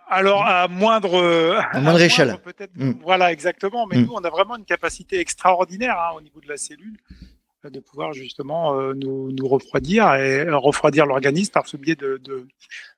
Alors 0.09 0.43
à 0.45 0.67
moindre, 0.67 1.63
à 1.71 1.79
moindre 1.79 2.01
échelle. 2.01 2.37
Hmm. 2.75 2.93
Voilà 3.03 3.31
exactement, 3.31 3.85
mais 3.85 3.97
hmm. 3.97 4.05
nous 4.05 4.13
on 4.13 4.23
a 4.23 4.29
vraiment 4.29 4.57
une 4.57 4.65
capacité 4.65 5.19
extraordinaire 5.19 5.97
hein, 5.99 6.15
au 6.17 6.21
niveau 6.21 6.39
de 6.41 6.47
la 6.47 6.57
cellule 6.57 6.97
de 7.63 7.79
pouvoir 7.79 8.13
justement 8.13 8.75
nous, 8.93 9.31
nous, 9.31 9.47
refroidir 9.47 10.13
et 10.13 10.47
refroidir 10.51 11.07
l'organisme 11.07 11.51
par 11.51 11.67
ce 11.67 11.77
biais 11.77 11.95
de, 11.95 12.21
de, 12.23 12.47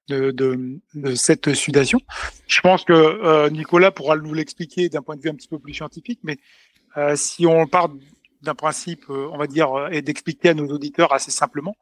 de, 0.10 0.82
de, 0.94 1.16
cette 1.16 1.54
sudation. 1.54 2.02
Je 2.48 2.60
pense 2.60 2.84
que 2.84 3.48
Nicolas 3.48 3.92
pourra 3.92 4.18
nous 4.18 4.34
l'expliquer 4.34 4.90
d'un 4.90 5.02
point 5.02 5.16
de 5.16 5.22
vue 5.22 5.30
un 5.30 5.36
petit 5.36 5.48
peu 5.48 5.58
plus 5.58 5.74
scientifique, 5.74 6.20
mais 6.22 6.38
si 7.16 7.48
on 7.48 7.66
part 7.66 7.88
d'un 8.42 8.56
principe, 8.56 9.06
euh, 9.10 9.30
on 9.32 9.38
va 9.38 9.48
dire, 9.48 9.74
euh, 9.74 9.90
et 9.90 10.02
d'expliquer 10.02 10.50
à 10.50 10.54
nos 10.54 10.68
auditeurs 10.68 11.14
assez 11.14 11.32
simplement. 11.32 11.76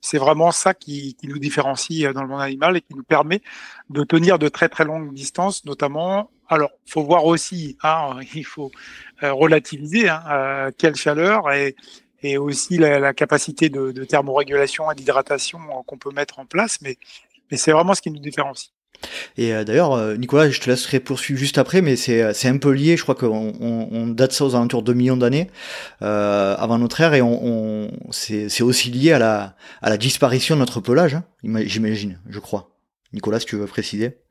C'est 0.00 0.18
vraiment 0.18 0.50
ça 0.50 0.74
qui, 0.74 1.16
nous 1.22 1.38
différencie 1.38 2.04
euh, 2.04 2.12
dans 2.12 2.22
le 2.22 2.28
monde 2.28 2.40
animal 2.40 2.76
et 2.76 2.80
qui 2.80 2.94
nous 2.94 3.02
permet 3.02 3.42
de 3.90 4.04
tenir 4.04 4.38
de 4.38 4.48
très 4.48 4.68
très 4.68 4.84
longues 4.84 5.12
distances, 5.12 5.64
notamment. 5.64 6.30
Alors, 6.48 6.70
faut 6.86 7.02
voir 7.02 7.24
aussi, 7.24 7.76
hein, 7.82 8.18
il 8.34 8.44
faut 8.44 8.70
relativiser 9.22 10.08
hein, 10.08 10.70
quelle 10.76 10.96
chaleur 10.96 11.50
et, 11.52 11.76
et 12.22 12.36
aussi 12.38 12.76
la, 12.76 13.14
capacité 13.14 13.68
de, 13.68 13.92
de 13.92 14.04
thermorégulation 14.04 14.90
et 14.90 14.94
d'hydratation 14.94 15.60
qu'on 15.86 15.98
peut 15.98 16.10
mettre 16.10 16.40
en 16.40 16.46
place, 16.46 16.80
mais, 16.82 16.98
mais 17.50 17.56
c'est 17.56 17.72
vraiment 17.72 17.94
ce 17.94 18.02
qui 18.02 18.10
nous 18.10 18.20
différencie. 18.20 18.72
Et 19.36 19.54
euh, 19.54 19.64
d'ailleurs, 19.64 19.92
euh, 19.92 20.16
Nicolas, 20.16 20.50
je 20.50 20.60
te 20.60 20.70
laisserai 20.70 21.00
poursuivre 21.00 21.38
juste 21.38 21.58
après, 21.58 21.82
mais 21.82 21.96
c'est 21.96 22.22
euh, 22.22 22.32
un 22.44 22.58
peu 22.58 22.70
lié. 22.70 22.96
Je 22.96 23.02
crois 23.02 23.14
qu'on 23.14 23.52
on, 23.60 24.06
date 24.06 24.32
ça 24.32 24.44
aux 24.44 24.54
alentours 24.54 24.82
de 24.82 24.92
2 24.92 24.98
millions 24.98 25.16
d'années 25.16 25.48
avant 26.00 26.78
notre 26.78 27.00
ère, 27.00 27.14
et 27.14 27.22
on, 27.22 27.44
on 27.44 27.90
c'est 28.10 28.62
aussi 28.62 28.90
lié 28.90 29.12
à 29.12 29.18
la 29.18 29.56
à 29.80 29.90
la 29.90 29.96
disparition 29.96 30.54
de 30.54 30.60
notre 30.60 30.80
pelage, 30.80 31.14
hein, 31.14 31.24
j'imagine, 31.64 32.18
je 32.28 32.38
crois. 32.38 32.70
Nicolas, 33.12 33.40
si 33.40 33.46
tu 33.46 33.56
veux 33.56 33.66
préciser. 33.66 34.21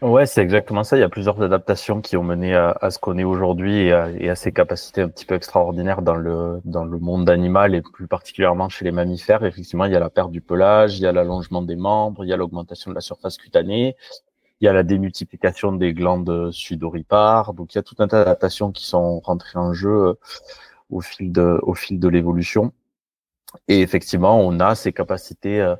Ouais, 0.00 0.26
c'est 0.26 0.42
exactement 0.42 0.84
ça. 0.84 0.96
Il 0.96 1.00
y 1.00 1.02
a 1.02 1.08
plusieurs 1.08 1.42
adaptations 1.42 2.00
qui 2.00 2.16
ont 2.16 2.22
mené 2.22 2.54
à, 2.54 2.70
à 2.70 2.90
ce 2.92 3.00
qu'on 3.00 3.18
est 3.18 3.24
aujourd'hui 3.24 3.88
et, 3.88 4.16
et, 4.20 4.30
à 4.30 4.36
ces 4.36 4.52
capacités 4.52 5.02
un 5.02 5.08
petit 5.08 5.26
peu 5.26 5.34
extraordinaires 5.34 6.02
dans 6.02 6.14
le 6.14 6.60
dans 6.64 6.84
le 6.84 6.98
monde 7.00 7.28
animal 7.28 7.74
et 7.74 7.82
plus 7.82 8.06
particulièrement 8.06 8.68
chez 8.68 8.84
les 8.84 8.92
mammifères. 8.92 9.44
Effectivement, 9.44 9.86
il 9.86 9.92
y 9.92 9.96
a 9.96 10.00
la 10.00 10.08
perte 10.08 10.30
du 10.30 10.40
pelage, 10.40 10.98
il 10.98 11.02
y 11.02 11.06
a 11.06 11.10
l'allongement 11.12 11.62
des 11.62 11.74
membres, 11.74 12.24
il 12.24 12.28
y 12.28 12.32
a 12.32 12.36
l'augmentation 12.36 12.92
de 12.92 12.94
la 12.94 13.00
surface 13.00 13.38
cutanée, 13.38 13.96
il 14.60 14.66
y 14.66 14.68
a 14.68 14.72
la 14.72 14.84
démultiplication 14.84 15.72
des 15.72 15.92
glandes 15.94 16.52
sudoripares. 16.52 17.52
Donc, 17.54 17.74
il 17.74 17.78
y 17.78 17.80
a 17.80 17.82
tout 17.82 17.96
un 17.98 18.06
tas 18.08 18.18
d'adaptations 18.20 18.70
qui 18.72 18.86
sont 18.86 19.20
rentrées 19.20 19.58
en 19.58 19.72
jeu 19.72 19.90
euh, 19.90 20.14
au 20.90 21.00
fil 21.00 21.32
de 21.32 21.58
au 21.62 21.74
fil 21.74 21.98
de 22.00 22.08
l'évolution. 22.08 22.72
Et 23.68 23.80
effectivement, 23.80 24.40
on 24.40 24.60
a 24.60 24.74
ces 24.74 24.92
capacités 24.92 25.60
euh, 25.60 25.74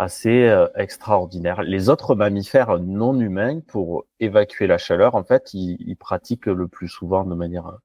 assez 0.00 0.44
euh, 0.44 0.66
extraordinaire. 0.76 1.62
Les 1.62 1.90
autres 1.90 2.14
mammifères 2.14 2.78
non 2.78 3.20
humains, 3.20 3.60
pour 3.60 4.06
évacuer 4.18 4.66
la 4.66 4.78
chaleur, 4.78 5.14
en 5.14 5.24
fait, 5.24 5.52
ils, 5.52 5.94
pratiquent 5.96 6.46
le 6.46 6.68
plus 6.68 6.88
souvent 6.88 7.24
de 7.24 7.34
manière 7.34 7.66
euh, 7.66 7.76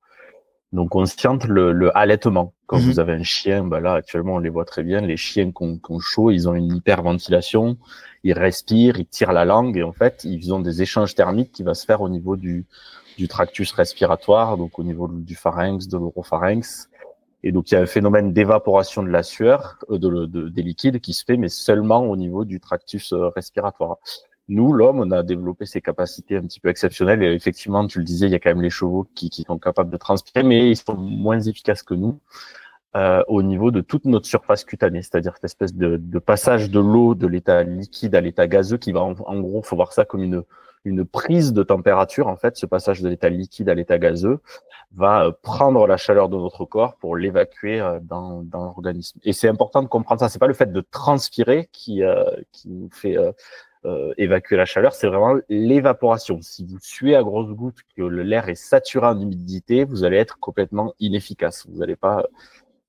non 0.71 0.87
consciente 0.87 1.43
le, 1.43 1.73
le 1.73 1.95
allaitement. 1.95 2.53
Quand 2.67 2.77
mhm. 2.79 2.83
vous 2.83 2.99
avez 3.01 3.13
un 3.13 3.23
chien, 3.23 3.65
bah 3.65 3.81
là 3.81 3.95
actuellement 3.95 4.35
on 4.35 4.39
les 4.39 4.49
voit 4.49 4.63
très 4.63 4.81
bien, 4.81 5.01
les 5.01 5.17
chiens 5.17 5.51
qu'on 5.51 5.77
qu 5.77 5.99
chaud, 5.99 6.31
ils 6.31 6.47
ont 6.47 6.55
une 6.55 6.73
hyperventilation, 6.73 7.77
ils 8.23 8.33
respirent, 8.33 8.97
ils 8.97 9.07
tirent 9.07 9.33
la 9.33 9.43
langue 9.43 9.77
et 9.77 9.83
en 9.83 9.93
fait 9.93 10.23
ils 10.23 10.53
ont 10.53 10.61
des 10.61 10.81
échanges 10.81 11.15
thermiques 11.15 11.51
qui 11.51 11.63
va 11.63 11.73
se 11.73 11.85
faire 11.85 12.01
au 12.01 12.09
niveau 12.09 12.37
du, 12.37 12.65
du 13.17 13.27
tractus 13.27 13.71
respiratoire, 13.73 14.57
donc 14.57 14.79
au 14.79 14.83
niveau 14.83 15.07
du 15.07 15.35
pharynx, 15.35 15.87
de 15.87 15.97
l'oropharynx, 15.97 16.89
et 17.45 17.51
donc, 17.51 17.71
il 17.71 17.75
y 17.75 17.77
a 17.77 17.81
un 17.81 17.85
phénomène 17.85 18.33
d'évaporation 18.33 19.03
de 19.03 19.09
la 19.09 19.21
sueur, 19.21 19.77
euh, 19.91 19.99
de, 19.99 20.49
des 20.49 20.63
liquides 20.63 20.99
qui 20.99 21.13
se 21.13 21.23
fait, 21.23 21.37
mais 21.37 21.47
seulement 21.47 22.03
au 22.03 22.17
niveau 22.17 22.43
du 22.43 22.59
tractus 22.59 23.13
euh, 23.13 23.29
respiratoire. 23.29 23.97
Nous, 24.47 24.73
l'homme, 24.73 24.99
on 24.99 25.11
a 25.11 25.21
développé 25.21 25.67
ces 25.67 25.79
capacités 25.79 26.37
un 26.37 26.41
petit 26.41 26.59
peu 26.59 26.69
exceptionnelles. 26.69 27.21
Et 27.21 27.33
effectivement, 27.33 27.85
tu 27.85 27.99
le 27.99 28.03
disais, 28.03 28.25
il 28.25 28.31
y 28.31 28.35
a 28.35 28.39
quand 28.39 28.49
même 28.49 28.63
les 28.63 28.71
chevaux 28.71 29.07
qui, 29.13 29.29
qui 29.29 29.43
sont 29.43 29.59
capables 29.59 29.91
de 29.91 29.97
transpirer, 29.97 30.43
mais 30.43 30.71
ils 30.71 30.75
sont 30.75 30.95
moins 30.95 31.39
efficaces 31.39 31.83
que 31.83 31.93
nous 31.93 32.19
euh, 32.95 33.21
au 33.27 33.43
niveau 33.43 33.71
de 33.71 33.81
toute 33.81 34.05
notre 34.05 34.25
surface 34.25 34.63
cutanée, 34.63 35.01
c'est-à-dire 35.01 35.33
cette 35.35 35.43
espèce 35.43 35.75
de, 35.75 35.97
de 35.97 36.19
passage 36.19 36.71
de 36.71 36.79
l'eau 36.79 37.13
de 37.13 37.27
l'état 37.27 37.61
liquide 37.63 38.15
à 38.15 38.21
l'état 38.21 38.47
gazeux 38.47 38.77
qui 38.77 38.91
va, 38.91 39.01
en, 39.01 39.15
en 39.19 39.39
gros, 39.39 39.61
faut 39.61 39.75
voir 39.75 39.93
ça 39.93 40.05
comme 40.05 40.23
une 40.23 40.43
une 40.85 41.03
prise 41.03 41.51
de 41.51 41.63
température, 41.63 42.27
en 42.27 42.37
fait, 42.37 42.55
ce 42.57 42.65
passage 42.65 43.01
de 43.01 43.09
l'état 43.09 43.29
liquide 43.29 43.69
à 43.69 43.73
l'état 43.73 43.97
gazeux 43.97 44.39
va 44.93 45.25
euh, 45.25 45.31
prendre 45.41 45.87
la 45.87 45.97
chaleur 45.97 46.29
de 46.29 46.37
notre 46.37 46.63
corps 46.63 46.95
pour 46.95 47.17
l'évacuer 47.17 47.81
euh, 47.81 47.99
dans, 48.01 48.43
dans 48.43 48.65
l'organisme. 48.65 49.19
Et 49.23 49.33
c'est 49.33 49.49
important 49.49 49.81
de 49.81 49.87
comprendre 49.87 50.21
ça. 50.21 50.29
C'est 50.29 50.39
pas 50.39 50.47
le 50.47 50.53
fait 50.53 50.71
de 50.71 50.81
transpirer 50.81 51.67
qui, 51.71 52.03
euh, 52.03 52.23
qui 52.51 52.69
nous 52.69 52.89
fait 52.91 53.17
évacuer 54.17 54.55
la 54.57 54.65
chaleur, 54.65 54.93
c'est 54.93 55.05
vraiment 55.05 55.39
l'évaporation. 55.47 56.39
Si 56.41 56.65
vous 56.65 56.79
suez 56.79 57.15
à 57.15 57.21
grosses 57.21 57.51
gouttes, 57.51 57.81
que 57.95 58.01
l'air 58.01 58.49
est 58.49 58.55
saturé 58.55 59.05
en 59.05 59.19
humidité, 59.19 59.83
vous 59.83 60.03
allez 60.03 60.17
être 60.17 60.39
complètement 60.39 60.95
inefficace. 60.99 61.67
Vous 61.69 61.77
n'allez 61.77 61.95
pas 61.95 62.25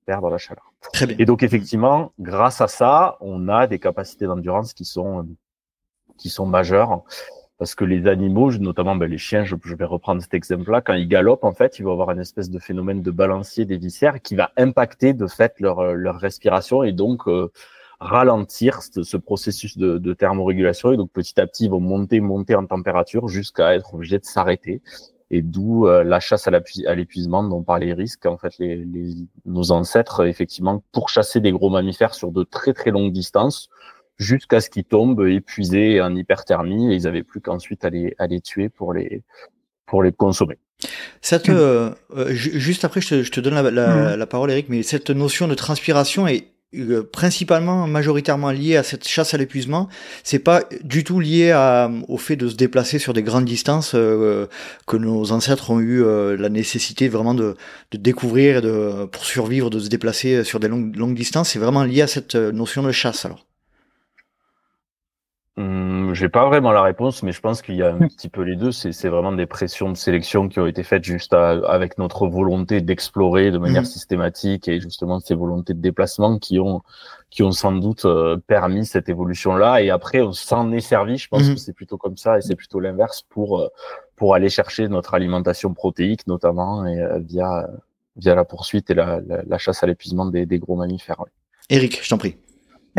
perdre 0.07 0.31
la 0.31 0.39
chaleur. 0.39 0.73
Très 0.93 1.05
bien. 1.05 1.15
Et 1.19 1.25
donc 1.25 1.43
effectivement, 1.43 2.13
grâce 2.19 2.61
à 2.61 2.67
ça, 2.67 3.17
on 3.19 3.47
a 3.47 3.67
des 3.67 3.77
capacités 3.77 4.25
d'endurance 4.25 4.73
qui 4.73 4.85
sont 4.85 5.27
qui 6.17 6.29
sont 6.29 6.47
majeures 6.47 7.03
parce 7.57 7.73
que 7.73 7.83
les 7.83 8.07
animaux, 8.07 8.51
notamment 8.57 8.95
ben, 8.95 9.09
les 9.09 9.17
chiens, 9.17 9.43
je, 9.43 9.55
vais 9.55 9.85
reprendre 9.85 10.21
cet 10.21 10.33
exemple-là, 10.33 10.81
quand 10.81 10.93
ils 10.93 11.07
galopent, 11.07 11.43
en 11.43 11.53
fait, 11.53 11.79
ils 11.79 11.85
vont 11.85 11.91
avoir 11.91 12.11
une 12.11 12.19
espèce 12.19 12.49
de 12.49 12.59
phénomène 12.59 13.01
de 13.01 13.11
balancier 13.11 13.65
des 13.65 13.77
viscères 13.77 14.21
qui 14.21 14.35
va 14.35 14.51
impacter 14.57 15.13
de 15.13 15.25
fait 15.27 15.59
leur, 15.59 15.79
euh, 15.79 15.93
leur 15.93 16.19
respiration 16.19 16.83
et 16.83 16.91
donc 16.91 17.27
euh, 17.27 17.51
ralentir 17.99 18.81
ce, 18.83 19.17
processus 19.17 19.77
de, 19.77 19.97
de, 19.97 20.13
thermorégulation. 20.13 20.91
Et 20.91 20.97
donc 20.97 21.11
petit 21.11 21.39
à 21.41 21.47
petit, 21.47 21.65
ils 21.65 21.71
vont 21.71 21.79
monter, 21.79 22.19
monter 22.19 22.53
en 22.53 22.65
température 22.65 23.27
jusqu'à 23.27 23.73
être 23.73 23.95
obligés 23.95 24.19
de 24.19 24.25
s'arrêter. 24.25 24.81
Et 25.29 25.41
d'où 25.41 25.87
euh, 25.87 26.03
la 26.03 26.19
chasse 26.21 26.47
à 26.47 26.95
l'épuisement 26.95 27.43
dont 27.43 27.63
parlait 27.63 27.93
risques. 27.93 28.27
En 28.27 28.37
fait, 28.37 28.57
les, 28.59 28.77
les, 28.77 29.13
nos 29.45 29.71
ancêtres, 29.71 30.25
effectivement, 30.25 30.83
pour 30.93 31.09
chasser 31.09 31.41
des 31.41 31.51
gros 31.51 31.69
mammifères 31.69 32.13
sur 32.13 32.31
de 32.31 32.43
très 32.43 32.73
très 32.73 32.91
longues 32.91 33.11
distances, 33.11 33.69
jusqu'à 34.17 34.61
ce 34.61 34.69
qu'ils 34.69 34.83
tombent 34.83 35.27
épuisés 35.27 36.01
en 36.01 36.15
hyperthermie 36.15 36.91
et 36.91 36.95
ils 36.95 37.03
n'avaient 37.03 37.23
plus 37.23 37.41
qu'ensuite 37.41 37.85
à 37.85 37.89
les, 37.89 38.15
à 38.17 38.27
les 38.27 38.41
tuer 38.41 38.69
pour 38.69 38.93
les, 38.93 39.23
pour 39.85 40.03
les 40.03 40.11
consommer. 40.11 40.57
Cette, 41.21 41.49
euh, 41.49 41.91
euh, 42.15 42.29
juste 42.33 42.85
après, 42.85 43.01
je 43.01 43.09
te, 43.09 43.23
je 43.23 43.31
te 43.31 43.39
donne 43.39 43.55
la, 43.55 43.71
la, 43.71 44.15
la, 44.15 44.27
parole, 44.27 44.51
Eric, 44.51 44.67
mais 44.69 44.83
cette 44.83 45.09
notion 45.09 45.47
de 45.47 45.55
transpiration 45.55 46.27
est 46.27 46.49
euh, 46.75 47.01
principalement, 47.01 47.87
majoritairement 47.87 48.51
liée 48.51 48.75
à 48.75 48.83
cette 48.83 49.07
chasse 49.07 49.33
à 49.33 49.37
l'épuisement. 49.37 49.89
C'est 50.23 50.39
pas 50.39 50.63
du 50.83 51.03
tout 51.03 51.19
lié 51.19 51.49
à, 51.51 51.89
au 52.07 52.17
fait 52.17 52.35
de 52.35 52.47
se 52.47 52.55
déplacer 52.55 52.99
sur 52.99 53.13
des 53.13 53.23
grandes 53.23 53.45
distances 53.45 53.93
que 53.93 54.97
nos 54.97 55.31
ancêtres 55.31 55.71
ont 55.71 55.79
eu 55.79 56.03
la 56.37 56.49
nécessité 56.49 57.07
vraiment 57.09 57.33
de, 57.33 57.55
de 57.91 57.97
découvrir, 57.97 58.61
de, 58.61 59.05
pour 59.05 59.25
survivre, 59.25 59.71
de 59.71 59.79
se 59.79 59.89
déplacer 59.89 60.43
sur 60.43 60.59
des 60.59 60.67
longues, 60.67 60.95
longues 60.95 61.15
distances. 61.15 61.49
C'est 61.49 61.59
vraiment 61.59 61.83
lié 61.83 62.03
à 62.03 62.07
cette 62.07 62.35
notion 62.35 62.83
de 62.83 62.91
chasse 62.91 63.25
alors. 63.25 63.47
Hum, 66.17 66.21
j'ai 66.21 66.29
pas 66.29 66.45
vraiment 66.47 66.71
la 66.71 66.81
réponse, 66.81 67.23
mais 67.23 67.31
je 67.31 67.41
pense 67.41 67.61
qu'il 67.61 67.75
y 67.75 67.83
a 67.83 67.93
un 67.93 68.07
petit 68.07 68.29
peu 68.29 68.41
les 68.41 68.55
deux. 68.55 68.71
C'est 68.71 69.09
vraiment 69.09 69.31
des 69.31 69.45
pressions 69.45 69.91
de 69.91 69.97
sélection 69.97 70.47
qui 70.49 70.59
ont 70.59 70.67
été 70.67 70.83
faites 70.83 71.03
juste 71.03 71.33
avec 71.33 71.97
notre 71.97 72.27
volonté 72.27 72.81
d'explorer 72.81 73.51
de 73.51 73.57
manière 73.57 73.83
mmh. 73.83 73.85
systématique 73.85 74.67
et 74.67 74.79
justement 74.79 75.19
ces 75.19 75.35
volontés 75.35 75.73
de 75.73 75.81
déplacement 75.81 76.37
qui 76.39 76.59
ont 76.59 76.81
qui 77.29 77.43
ont 77.43 77.51
sans 77.51 77.73
doute 77.73 78.05
euh, 78.05 78.37
permis 78.37 78.85
cette 78.85 79.09
évolution-là. 79.09 79.81
Et 79.81 79.89
après, 79.89 80.21
on 80.21 80.31
s'en 80.31 80.71
est 80.71 80.79
servi. 80.79 81.17
Je 81.17 81.27
pense 81.27 81.43
mmh. 81.43 81.53
que 81.53 81.59
c'est 81.59 81.73
plutôt 81.73 81.97
comme 81.97 82.15
ça 82.15 82.37
et 82.37 82.41
c'est 82.41 82.55
plutôt 82.55 82.79
l'inverse 82.79 83.23
pour 83.29 83.59
euh, 83.59 83.67
pour 84.15 84.33
aller 84.33 84.49
chercher 84.49 84.87
notre 84.87 85.13
alimentation 85.13 85.73
protéique, 85.73 86.25
notamment 86.27 86.85
et 86.85 86.99
euh, 86.99 87.19
via 87.19 87.67
via 88.15 88.33
la 88.33 88.45
poursuite 88.45 88.89
et 88.89 88.95
la, 88.95 89.21
la, 89.27 89.57
chasse 89.59 89.83
à 89.83 89.85
l'épuisement 89.85 90.25
des, 90.25 90.47
des, 90.47 90.57
gros 90.57 90.75
mammifères. 90.75 91.23
Eric, 91.69 92.03
je 92.03 92.09
t'en 92.09 92.17
prie. 92.17 92.35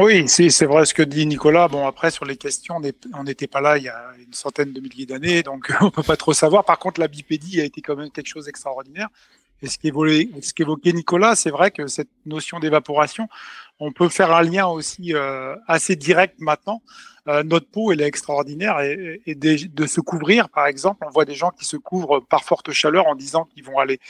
Oui, 0.00 0.28
c'est 0.28 0.64
vrai 0.64 0.85
ce 0.85 0.95
que 0.95 1.02
dit 1.02 1.26
Nicolas. 1.26 1.67
Bon, 1.67 1.85
après, 1.85 2.12
sur 2.12 2.25
les 2.25 2.37
questions, 2.37 2.81
on 3.14 3.25
n'était 3.25 3.49
pas 3.49 3.61
là 3.61 3.78
il 3.78 3.83
y 3.83 3.88
a 3.88 4.12
une 4.25 4.33
centaine 4.33 4.73
de 4.73 4.81
milliers 4.81 5.07
d'années, 5.07 5.43
donc 5.43 5.73
on 5.81 5.90
peut 5.90 6.05
pas 6.05 6.17
trop 6.17 6.33
savoir. 6.33 6.64
Par 6.64 6.78
contre, 6.78 7.00
la 7.00 7.09
bipédie 7.09 7.61
a 7.61 7.64
été 7.64 7.83
quand 7.83 7.97
même 7.97 8.11
quelque 8.12 8.28
chose 8.28 8.45
d'extraordinaire. 8.45 9.09
Et 9.62 9.68
ce 9.68 10.54
qu'évoquait 10.54 10.92
Nicolas, 10.92 11.34
c'est 11.34 11.50
vrai 11.50 11.70
que 11.70 11.86
cette 11.86 12.10
notion 12.26 12.60
d'évaporation, 12.60 13.28
on 13.80 13.92
peut 13.92 14.08
faire 14.08 14.32
un 14.32 14.42
lien 14.42 14.66
aussi 14.66 15.14
euh, 15.14 15.56
assez 15.66 15.96
direct 15.96 16.36
maintenant. 16.38 16.82
Euh, 17.28 17.42
notre 17.42 17.68
peau, 17.68 17.92
elle 17.92 18.00
est 18.00 18.06
extraordinaire 18.06 18.80
et, 18.80 19.20
et 19.26 19.34
de, 19.34 19.86
se 19.86 20.00
couvrir, 20.00 20.48
par 20.48 20.66
exemple, 20.66 21.04
on 21.06 21.10
voit 21.10 21.26
des 21.26 21.34
gens 21.34 21.50
qui 21.50 21.66
se 21.66 21.76
couvrent 21.76 22.20
par 22.20 22.42
forte 22.42 22.72
chaleur 22.72 23.06
en 23.06 23.14
disant 23.14 23.44
qu'ils 23.44 23.64
vont 23.64 23.78
aller 23.78 24.00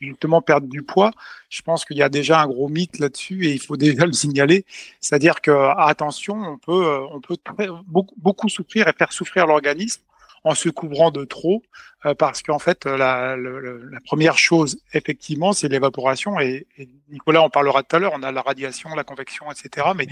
justement 0.00 0.42
perdre 0.42 0.66
du 0.66 0.82
poids. 0.82 1.10
Je 1.48 1.62
pense 1.62 1.84
qu'il 1.86 1.96
y 1.96 2.02
a 2.02 2.10
déjà 2.10 2.42
un 2.42 2.46
gros 2.46 2.68
mythe 2.68 2.98
là-dessus 2.98 3.46
et 3.46 3.52
il 3.52 3.60
faut 3.60 3.76
déjà 3.78 4.04
le 4.04 4.12
signaler. 4.12 4.66
C'est-à-dire 5.00 5.40
que 5.40 5.52
attention, 5.78 6.34
on 6.34 6.58
peut, 6.58 6.86
euh, 6.86 7.06
on 7.12 7.20
peut 7.20 7.38
beaucoup, 7.86 8.14
beaucoup 8.18 8.48
souffrir 8.48 8.88
et 8.88 8.92
faire 8.92 9.12
souffrir 9.12 9.46
l'organisme 9.46 10.02
en 10.46 10.54
se 10.54 10.68
couvrant 10.68 11.10
de 11.10 11.24
trop, 11.24 11.64
euh, 12.06 12.14
parce 12.14 12.40
qu'en 12.40 12.60
fait, 12.60 12.86
la, 12.86 13.36
la, 13.36 14.00
première 14.04 14.38
chose, 14.38 14.78
effectivement, 14.92 15.52
c'est 15.52 15.66
l'évaporation. 15.68 16.38
Et, 16.38 16.68
Nicolas 17.08 17.42
en 17.42 17.50
parlera 17.50 17.82
tout 17.82 17.96
à 17.96 17.98
l'heure, 17.98 18.12
on 18.14 18.22
a 18.22 18.30
la 18.30 18.42
radiation, 18.42 18.94
la 18.94 19.02
convection, 19.02 19.46
etc. 19.50 19.88
Mais 19.96 20.06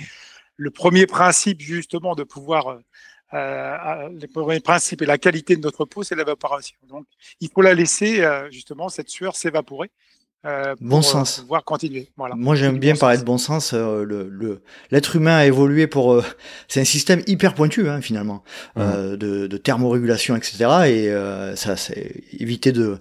le 0.56 0.70
premier 0.70 1.06
principe, 1.06 1.60
justement, 1.60 2.16
de 2.16 2.24
pouvoir... 2.24 2.66
Euh, 2.68 2.78
euh 3.34 4.08
le 4.08 4.26
premier 4.26 4.58
principe 4.58 5.02
et 5.02 5.06
la 5.06 5.18
qualité 5.18 5.54
de 5.54 5.60
notre 5.60 5.84
peau, 5.84 6.02
c'est 6.02 6.16
l'évaporation. 6.16 6.76
Donc, 6.88 7.06
il 7.40 7.48
faut 7.48 7.62
la 7.62 7.74
laisser, 7.74 8.26
justement, 8.50 8.88
cette 8.88 9.10
sueur 9.10 9.36
s'évaporer 9.36 9.90
euh, 10.44 10.74
bon 10.80 11.02
sens. 11.02 11.40
pouvoir 11.40 11.64
continuer. 11.64 12.08
Voilà. 12.16 12.34
Moi, 12.36 12.54
j'aime 12.54 12.78
bien 12.78 12.94
parler 12.94 13.18
de 13.18 13.24
bon 13.24 13.38
sens. 13.38 13.72
le, 13.72 14.62
l'être 14.90 15.16
humain 15.16 15.36
a 15.36 15.46
évolué 15.46 15.86
pour. 15.86 16.22
c'est 16.68 16.80
un 16.80 16.84
système 16.84 17.22
hyper 17.26 17.54
pointu, 17.54 17.88
hein, 17.88 18.00
finalement, 18.00 18.42
mmh. 18.76 19.16
de, 19.16 19.46
de, 19.46 19.56
thermorégulation, 19.56 20.36
etc. 20.36 20.54
Et 20.86 21.56
ça, 21.56 21.76
c'est 21.76 22.22
éviter 22.38 22.72
de 22.72 22.98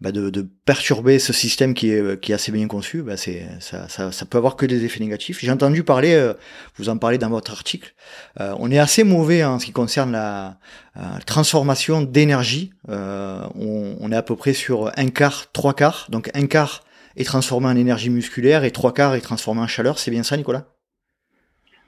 bah 0.00 0.12
de, 0.12 0.28
de, 0.28 0.46
perturber 0.64 1.18
ce 1.18 1.32
système 1.32 1.72
qui 1.72 1.90
est, 1.90 2.20
qui 2.20 2.32
est 2.32 2.34
assez 2.34 2.52
bien 2.52 2.66
conçu, 2.68 3.02
bah 3.02 3.16
c'est, 3.16 3.46
ça, 3.60 3.88
ça, 3.88 4.12
ça, 4.12 4.26
peut 4.26 4.36
avoir 4.36 4.56
que 4.56 4.66
des 4.66 4.84
effets 4.84 5.00
négatifs. 5.00 5.38
J'ai 5.40 5.50
entendu 5.50 5.84
parler, 5.84 6.14
euh, 6.14 6.34
vous 6.76 6.88
en 6.88 6.98
parlez 6.98 7.18
dans 7.18 7.30
votre 7.30 7.52
article, 7.52 7.94
euh, 8.40 8.54
on 8.58 8.70
est 8.70 8.78
assez 8.78 9.04
mauvais 9.04 9.42
en 9.44 9.58
ce 9.58 9.66
qui 9.66 9.72
concerne 9.72 10.12
la 10.12 10.58
euh, 10.96 11.00
transformation 11.24 12.02
d'énergie. 12.02 12.72
On, 12.88 13.96
on, 14.00 14.12
est 14.12 14.16
à 14.16 14.22
peu 14.22 14.36
près 14.36 14.52
sur 14.52 14.92
un 14.96 15.08
quart, 15.08 15.50
trois 15.52 15.74
quarts. 15.74 16.06
Donc 16.10 16.30
un 16.34 16.46
quart 16.46 16.82
est 17.16 17.24
transformé 17.24 17.66
en 17.68 17.76
énergie 17.76 18.10
musculaire 18.10 18.64
et 18.64 18.70
trois 18.70 18.92
quarts 18.92 19.14
est 19.14 19.20
transformé 19.20 19.62
en 19.62 19.66
chaleur. 19.66 19.98
C'est 19.98 20.10
bien 20.10 20.22
ça, 20.22 20.36
Nicolas? 20.36 20.64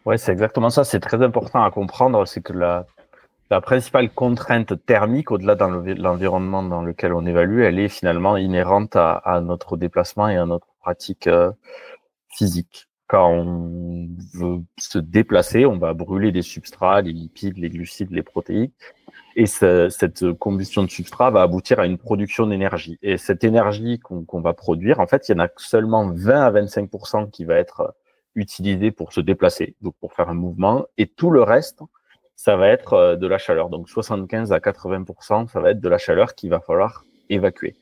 Ouais, 0.06 0.16
c'est 0.16 0.32
exactement 0.32 0.70
ça. 0.70 0.84
C'est 0.84 1.00
très 1.00 1.22
important 1.22 1.62
à 1.62 1.70
comprendre. 1.70 2.26
C'est 2.26 2.40
que 2.40 2.54
la 2.54 2.86
la 3.50 3.60
principale 3.60 4.10
contrainte 4.10 4.84
thermique, 4.84 5.30
au-delà 5.30 5.54
de 5.54 5.94
l'environnement 6.00 6.62
dans 6.62 6.82
lequel 6.82 7.12
on 7.12 7.24
évalue, 7.24 7.60
elle 7.60 7.78
est 7.78 7.88
finalement 7.88 8.36
inhérente 8.36 8.94
à, 8.96 9.40
notre 9.42 9.76
déplacement 9.76 10.28
et 10.28 10.36
à 10.36 10.44
notre 10.44 10.68
pratique 10.80 11.26
euh, 11.26 11.50
physique. 12.28 12.88
Quand 13.06 13.30
on 13.30 14.08
veut 14.34 14.62
se 14.78 14.98
déplacer, 14.98 15.64
on 15.64 15.78
va 15.78 15.94
brûler 15.94 16.30
des 16.30 16.42
substrats, 16.42 17.00
les 17.00 17.14
lipides, 17.14 17.56
les 17.56 17.70
glucides, 17.70 18.10
les 18.10 18.22
protéines, 18.22 18.70
et 19.34 19.46
cette 19.46 20.32
combustion 20.32 20.82
de 20.82 20.90
substrat 20.90 21.30
va 21.30 21.40
aboutir 21.40 21.80
à 21.80 21.86
une 21.86 21.96
production 21.96 22.46
d'énergie. 22.46 22.98
Et 23.02 23.16
cette 23.16 23.44
énergie 23.44 23.98
qu'on 23.98 24.40
va 24.40 24.52
produire, 24.52 25.00
en 25.00 25.06
fait, 25.06 25.28
il 25.28 25.32
y 25.32 25.34
en 25.36 25.44
a 25.44 25.48
seulement 25.56 26.12
20 26.12 26.42
à 26.42 26.50
25 26.50 26.90
qui 27.30 27.44
va 27.46 27.54
être 27.54 27.94
utilisée 28.34 28.90
pour 28.90 29.12
se 29.12 29.20
déplacer, 29.20 29.74
donc 29.80 29.94
pour 30.00 30.12
faire 30.12 30.28
un 30.28 30.34
mouvement, 30.34 30.84
et 30.98 31.06
tout 31.06 31.30
le 31.30 31.42
reste, 31.42 31.80
ça 32.38 32.54
va 32.54 32.68
être 32.68 32.92
euh, 32.92 33.16
de 33.16 33.26
la 33.26 33.36
chaleur. 33.36 33.68
Donc 33.68 33.90
75 33.90 34.52
à 34.52 34.60
80%, 34.60 35.48
ça 35.48 35.60
va 35.60 35.72
être 35.72 35.80
de 35.80 35.88
la 35.88 35.98
chaleur 35.98 36.36
qu'il 36.36 36.50
va 36.50 36.60
falloir 36.60 37.04
évacuer. 37.28 37.74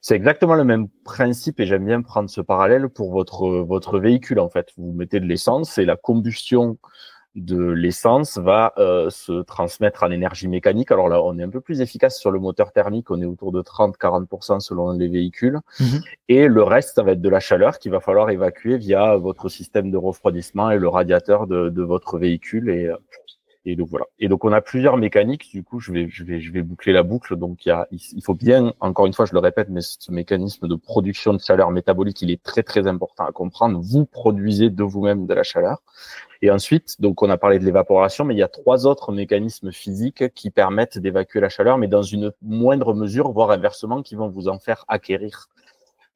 C'est 0.00 0.16
exactement 0.16 0.56
le 0.56 0.64
même 0.64 0.88
principe 1.04 1.60
et 1.60 1.66
j'aime 1.66 1.86
bien 1.86 2.02
prendre 2.02 2.28
ce 2.28 2.40
parallèle 2.40 2.88
pour 2.88 3.12
votre 3.12 3.48
votre 3.60 4.00
véhicule 4.00 4.40
en 4.40 4.48
fait. 4.48 4.70
Vous 4.76 4.92
mettez 4.92 5.20
de 5.20 5.26
l'essence 5.26 5.78
et 5.78 5.84
la 5.84 5.94
combustion 5.96 6.78
de 7.36 7.70
l'essence 7.70 8.36
va 8.38 8.74
euh, 8.76 9.08
se 9.08 9.42
transmettre 9.42 10.02
en 10.02 10.10
énergie 10.10 10.48
mécanique. 10.48 10.90
Alors 10.90 11.08
là, 11.08 11.22
on 11.22 11.38
est 11.38 11.42
un 11.44 11.48
peu 11.48 11.60
plus 11.60 11.80
efficace 11.80 12.18
sur 12.18 12.32
le 12.32 12.40
moteur 12.40 12.72
thermique, 12.72 13.10
on 13.10 13.22
est 13.22 13.24
autour 13.24 13.52
de 13.52 13.62
30-40% 13.62 14.60
selon 14.60 14.90
les 14.92 15.08
véhicules. 15.08 15.60
Mhm. 15.80 16.00
Et 16.28 16.48
le 16.48 16.62
reste, 16.62 16.96
ça 16.96 17.04
va 17.04 17.12
être 17.12 17.22
de 17.22 17.28
la 17.28 17.40
chaleur 17.40 17.78
qu'il 17.78 17.92
va 17.92 18.00
falloir 18.00 18.28
évacuer 18.30 18.76
via 18.76 19.16
votre 19.16 19.48
système 19.48 19.90
de 19.90 19.96
refroidissement 19.96 20.70
et 20.70 20.78
le 20.78 20.88
radiateur 20.88 21.46
de, 21.46 21.70
de 21.70 21.82
votre 21.82 22.18
véhicule. 22.18 22.68
Et, 22.68 22.86
euh, 22.86 22.96
et 23.64 23.76
donc 23.76 23.88
voilà. 23.88 24.06
Et 24.18 24.28
donc 24.28 24.44
on 24.44 24.52
a 24.52 24.60
plusieurs 24.60 24.96
mécaniques. 24.96 25.50
Du 25.52 25.62
coup, 25.62 25.78
je 25.78 25.92
vais 25.92 26.08
je 26.08 26.24
vais 26.24 26.40
je 26.40 26.52
vais 26.52 26.62
boucler 26.62 26.92
la 26.92 27.02
boucle. 27.02 27.36
Donc 27.36 27.64
il 27.64 27.68
y 27.68 27.72
a 27.72 27.86
il 27.90 28.22
faut 28.24 28.34
bien 28.34 28.72
encore 28.80 29.06
une 29.06 29.12
fois, 29.12 29.24
je 29.24 29.32
le 29.32 29.38
répète, 29.38 29.68
mais 29.70 29.80
ce 29.82 30.10
mécanisme 30.10 30.66
de 30.66 30.74
production 30.74 31.32
de 31.32 31.40
chaleur 31.40 31.70
métabolique, 31.70 32.20
il 32.22 32.30
est 32.30 32.42
très 32.42 32.62
très 32.62 32.86
important 32.86 33.24
à 33.24 33.32
comprendre. 33.32 33.80
Vous 33.80 34.04
produisez 34.04 34.70
de 34.70 34.82
vous-même 34.82 35.26
de 35.26 35.34
la 35.34 35.42
chaleur. 35.44 35.82
Et 36.44 36.50
ensuite, 36.50 37.00
donc 37.00 37.22
on 37.22 37.30
a 37.30 37.38
parlé 37.38 37.60
de 37.60 37.64
l'évaporation, 37.64 38.24
mais 38.24 38.34
il 38.34 38.38
y 38.38 38.42
a 38.42 38.48
trois 38.48 38.84
autres 38.86 39.12
mécanismes 39.12 39.70
physiques 39.70 40.34
qui 40.34 40.50
permettent 40.50 40.98
d'évacuer 40.98 41.38
la 41.38 41.48
chaleur, 41.48 41.78
mais 41.78 41.86
dans 41.86 42.02
une 42.02 42.32
moindre 42.42 42.94
mesure, 42.94 43.30
voire 43.30 43.52
inversement, 43.52 44.02
qui 44.02 44.16
vont 44.16 44.28
vous 44.28 44.48
en 44.48 44.58
faire 44.58 44.84
acquérir. 44.88 45.48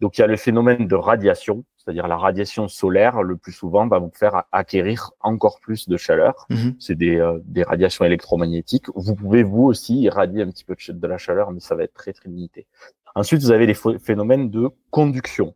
Donc 0.01 0.19
il 0.19 0.21
y 0.21 0.25
a 0.25 0.27
le 0.27 0.37
phénomène 0.37 0.87
de 0.87 0.95
radiation 0.95 1.65
c'est-à-dire 1.87 2.09
la 2.09 2.17
radiation 2.17 2.67
solaire, 2.67 3.23
le 3.23 3.37
plus 3.37 3.53
souvent, 3.53 3.87
va 3.87 4.01
vous 4.01 4.11
faire 4.13 4.43
acquérir 4.51 5.13
encore 5.21 5.61
plus 5.61 5.89
de 5.89 5.97
chaleur. 5.97 6.47
Mhm. 6.51 6.75
C'est 6.81 6.97
des, 6.97 7.17
euh, 7.17 7.39
des 7.45 7.63
radiations 7.63 8.05
électromagnétiques. 8.05 8.87
Vous 8.97 9.15
pouvez 9.15 9.45
vous 9.45 9.63
aussi 9.63 10.01
irradier 10.01 10.43
un 10.43 10.51
petit 10.51 10.65
peu 10.65 10.75
de 10.89 11.07
la 11.07 11.17
chaleur, 11.17 11.53
mais 11.53 11.61
ça 11.61 11.77
va 11.77 11.85
être 11.85 11.95
très 11.95 12.13
très 12.13 12.29
limité. 12.29 12.67
Ensuite, 13.15 13.41
vous 13.41 13.53
avez 13.53 13.67
les 13.67 13.75
phénomènes 13.75 14.51
de 14.51 14.69
conduction. 14.91 15.55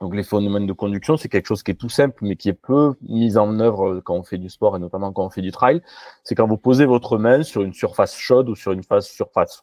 Donc 0.00 0.16
les 0.16 0.22
phénomènes 0.22 0.66
de 0.66 0.72
conduction, 0.72 1.18
c'est 1.18 1.28
quelque 1.28 1.46
chose 1.46 1.62
qui 1.62 1.72
est 1.72 1.74
tout 1.74 1.90
simple, 1.90 2.16
mais 2.22 2.36
qui 2.36 2.48
est 2.48 2.54
peu 2.54 2.94
mis 3.02 3.36
en 3.36 3.60
œuvre 3.60 4.00
quand 4.00 4.14
on 4.14 4.22
fait 4.22 4.38
du 4.38 4.48
sport 4.48 4.76
et 4.76 4.78
notamment 4.78 5.12
quand 5.12 5.26
on 5.26 5.30
fait 5.30 5.42
du 5.42 5.52
trail. 5.52 5.82
C'est 6.24 6.34
quand 6.34 6.46
vous 6.46 6.56
posez 6.56 6.86
votre 6.86 7.18
main 7.18 7.42
sur 7.42 7.60
une 7.60 7.74
surface 7.74 8.16
chaude 8.16 8.48
ou 8.48 8.54
sur 8.54 8.72
une 8.72 8.82
surface 8.82 9.62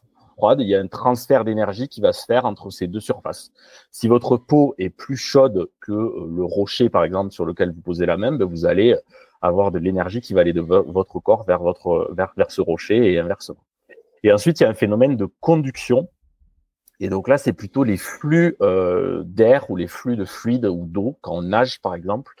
il 0.58 0.68
y 0.68 0.74
a 0.74 0.80
un 0.80 0.86
transfert 0.86 1.44
d'énergie 1.44 1.88
qui 1.88 2.00
va 2.00 2.12
se 2.12 2.24
faire 2.24 2.44
entre 2.44 2.70
ces 2.70 2.86
deux 2.86 3.00
surfaces. 3.00 3.50
Si 3.90 4.08
votre 4.08 4.36
peau 4.36 4.74
est 4.78 4.90
plus 4.90 5.16
chaude 5.16 5.68
que 5.80 5.92
euh, 5.92 6.28
le 6.34 6.44
rocher, 6.44 6.88
par 6.88 7.04
exemple, 7.04 7.32
sur 7.32 7.44
lequel 7.44 7.72
vous 7.72 7.80
posez 7.80 8.06
la 8.06 8.16
main, 8.16 8.32
ben, 8.32 8.44
vous 8.44 8.64
allez 8.64 8.96
avoir 9.40 9.70
de 9.70 9.78
l'énergie 9.78 10.20
qui 10.20 10.34
va 10.34 10.40
aller 10.40 10.52
de 10.52 10.60
votre 10.60 11.20
corps 11.20 11.44
vers 11.44 11.60
votre 11.60 12.10
vers, 12.12 12.32
vers 12.36 12.50
ce 12.50 12.60
rocher 12.60 13.12
et 13.12 13.18
inversement. 13.18 13.62
Et 14.24 14.32
ensuite, 14.32 14.58
il 14.60 14.64
y 14.64 14.66
a 14.66 14.70
un 14.70 14.74
phénomène 14.74 15.16
de 15.16 15.28
conduction. 15.40 16.08
Et 17.00 17.08
donc 17.08 17.28
là, 17.28 17.38
c'est 17.38 17.52
plutôt 17.52 17.84
les 17.84 17.96
flux 17.96 18.56
euh, 18.60 19.22
d'air 19.24 19.70
ou 19.70 19.76
les 19.76 19.86
flux 19.86 20.16
de 20.16 20.24
fluide 20.24 20.66
ou 20.66 20.86
d'eau, 20.86 21.16
quand 21.20 21.36
on 21.36 21.42
nage 21.42 21.80
par 21.80 21.94
exemple, 21.94 22.34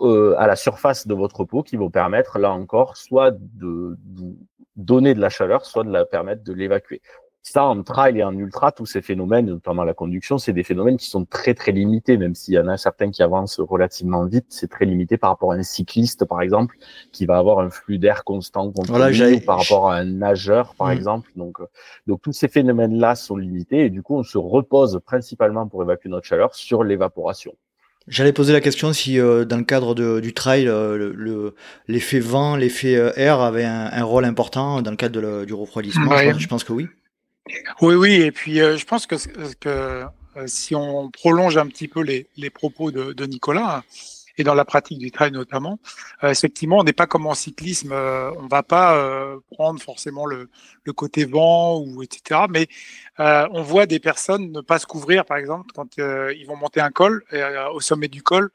euh, 0.00 0.34
à 0.38 0.46
la 0.46 0.56
surface 0.56 1.06
de 1.06 1.14
votre 1.14 1.44
peau 1.44 1.62
qui 1.62 1.76
vont 1.76 1.90
permettre, 1.90 2.38
là 2.38 2.50
encore, 2.50 2.96
soit 2.96 3.30
de, 3.32 3.98
de 3.98 4.34
donner 4.76 5.14
de 5.14 5.20
la 5.20 5.28
chaleur, 5.28 5.66
soit 5.66 5.84
de 5.84 5.90
la 5.90 6.06
permettre 6.06 6.42
de 6.42 6.52
l'évacuer. 6.52 7.02
Ça, 7.44 7.64
en 7.64 7.82
trail 7.82 8.18
et 8.18 8.22
en 8.22 8.38
ultra, 8.38 8.70
tous 8.70 8.86
ces 8.86 9.02
phénomènes, 9.02 9.46
notamment 9.46 9.82
la 9.82 9.94
conduction, 9.94 10.38
c'est 10.38 10.52
des 10.52 10.62
phénomènes 10.62 10.96
qui 10.96 11.08
sont 11.08 11.24
très 11.24 11.54
très 11.54 11.72
limités, 11.72 12.16
même 12.16 12.36
s'il 12.36 12.54
y 12.54 12.58
en 12.58 12.68
a 12.68 12.76
certains 12.76 13.10
qui 13.10 13.20
avancent 13.20 13.58
relativement 13.58 14.24
vite, 14.26 14.46
c'est 14.48 14.70
très 14.70 14.84
limité 14.84 15.16
par 15.16 15.30
rapport 15.30 15.50
à 15.50 15.56
un 15.56 15.64
cycliste, 15.64 16.24
par 16.24 16.40
exemple, 16.40 16.76
qui 17.10 17.26
va 17.26 17.38
avoir 17.38 17.58
un 17.58 17.68
flux 17.68 17.98
d'air 17.98 18.22
constant 18.22 18.70
continu, 18.70 19.34
ou 19.34 19.40
par 19.40 19.58
rapport 19.58 19.90
à 19.90 19.96
un 19.96 20.04
nageur, 20.04 20.76
par 20.76 20.86
mmh. 20.86 20.92
exemple. 20.92 21.30
Donc, 21.34 21.60
euh, 21.60 21.66
donc 22.06 22.22
tous 22.22 22.32
ces 22.32 22.46
phénomènes-là 22.46 23.16
sont 23.16 23.36
limités 23.36 23.86
et 23.86 23.90
du 23.90 24.02
coup, 24.02 24.16
on 24.16 24.22
se 24.22 24.38
repose 24.38 25.00
principalement 25.04 25.66
pour 25.66 25.82
évacuer 25.82 26.10
notre 26.10 26.26
chaleur 26.28 26.54
sur 26.54 26.84
l'évaporation. 26.84 27.52
J'allais 28.06 28.32
poser 28.32 28.52
la 28.52 28.60
question 28.60 28.92
si 28.92 29.18
euh, 29.18 29.44
dans 29.44 29.56
le 29.56 29.64
cadre 29.64 29.96
de, 29.96 30.20
du 30.20 30.32
trail, 30.32 30.68
euh, 30.68 31.50
l'effet 31.88 32.20
vent, 32.20 32.54
l'effet 32.54 32.92
air 33.16 33.40
avait 33.40 33.64
un, 33.64 34.04
rôle 34.04 34.26
important 34.26 34.80
dans 34.80 34.92
le 34.92 34.96
cadre 34.96 35.44
du 35.44 35.54
refroidissement. 35.54 36.16
je 36.38 36.46
pense 36.46 36.62
que 36.62 36.72
oui. 36.72 36.86
Oui, 37.80 37.94
oui, 37.94 38.14
et 38.14 38.32
puis 38.32 38.60
euh, 38.60 38.76
je 38.76 38.84
pense 38.86 39.06
que, 39.06 39.16
que 39.54 40.04
euh, 40.36 40.46
si 40.46 40.74
on 40.74 41.10
prolonge 41.10 41.56
un 41.56 41.66
petit 41.66 41.88
peu 41.88 42.02
les, 42.02 42.50
propos 42.50 42.90
de, 42.90 43.26
Nicolas, 43.26 43.82
et 44.38 44.44
dans 44.44 44.54
la 44.54 44.64
pratique 44.64 44.98
du 44.98 45.10
trail 45.10 45.30
notamment, 45.32 45.78
euh, 46.24 46.30
effectivement, 46.30 46.78
on 46.78 46.84
n'est 46.84 46.94
pas 46.94 47.06
comme 47.06 47.26
en 47.26 47.34
cyclisme, 47.34 47.92
on 47.92 48.46
va 48.46 48.62
pas 48.62 49.36
prendre 49.50 49.80
forcément 49.82 50.24
le, 50.24 50.48
le, 50.84 50.92
côté 50.92 51.24
vent 51.24 51.78
ou 51.80 52.02
etc. 52.02 52.42
Mais 52.48 52.68
on 53.18 53.62
voit 53.62 53.86
des 53.86 53.98
personnes 53.98 54.52
ne 54.52 54.60
pas 54.60 54.78
se 54.78 54.86
couvrir, 54.86 55.24
par 55.24 55.36
exemple, 55.36 55.66
quand 55.74 55.98
ils 55.98 56.44
vont 56.46 56.56
monter 56.56 56.80
un 56.80 56.90
col, 56.90 57.24
au 57.74 57.80
sommet 57.80 58.08
du 58.08 58.22
col, 58.22 58.50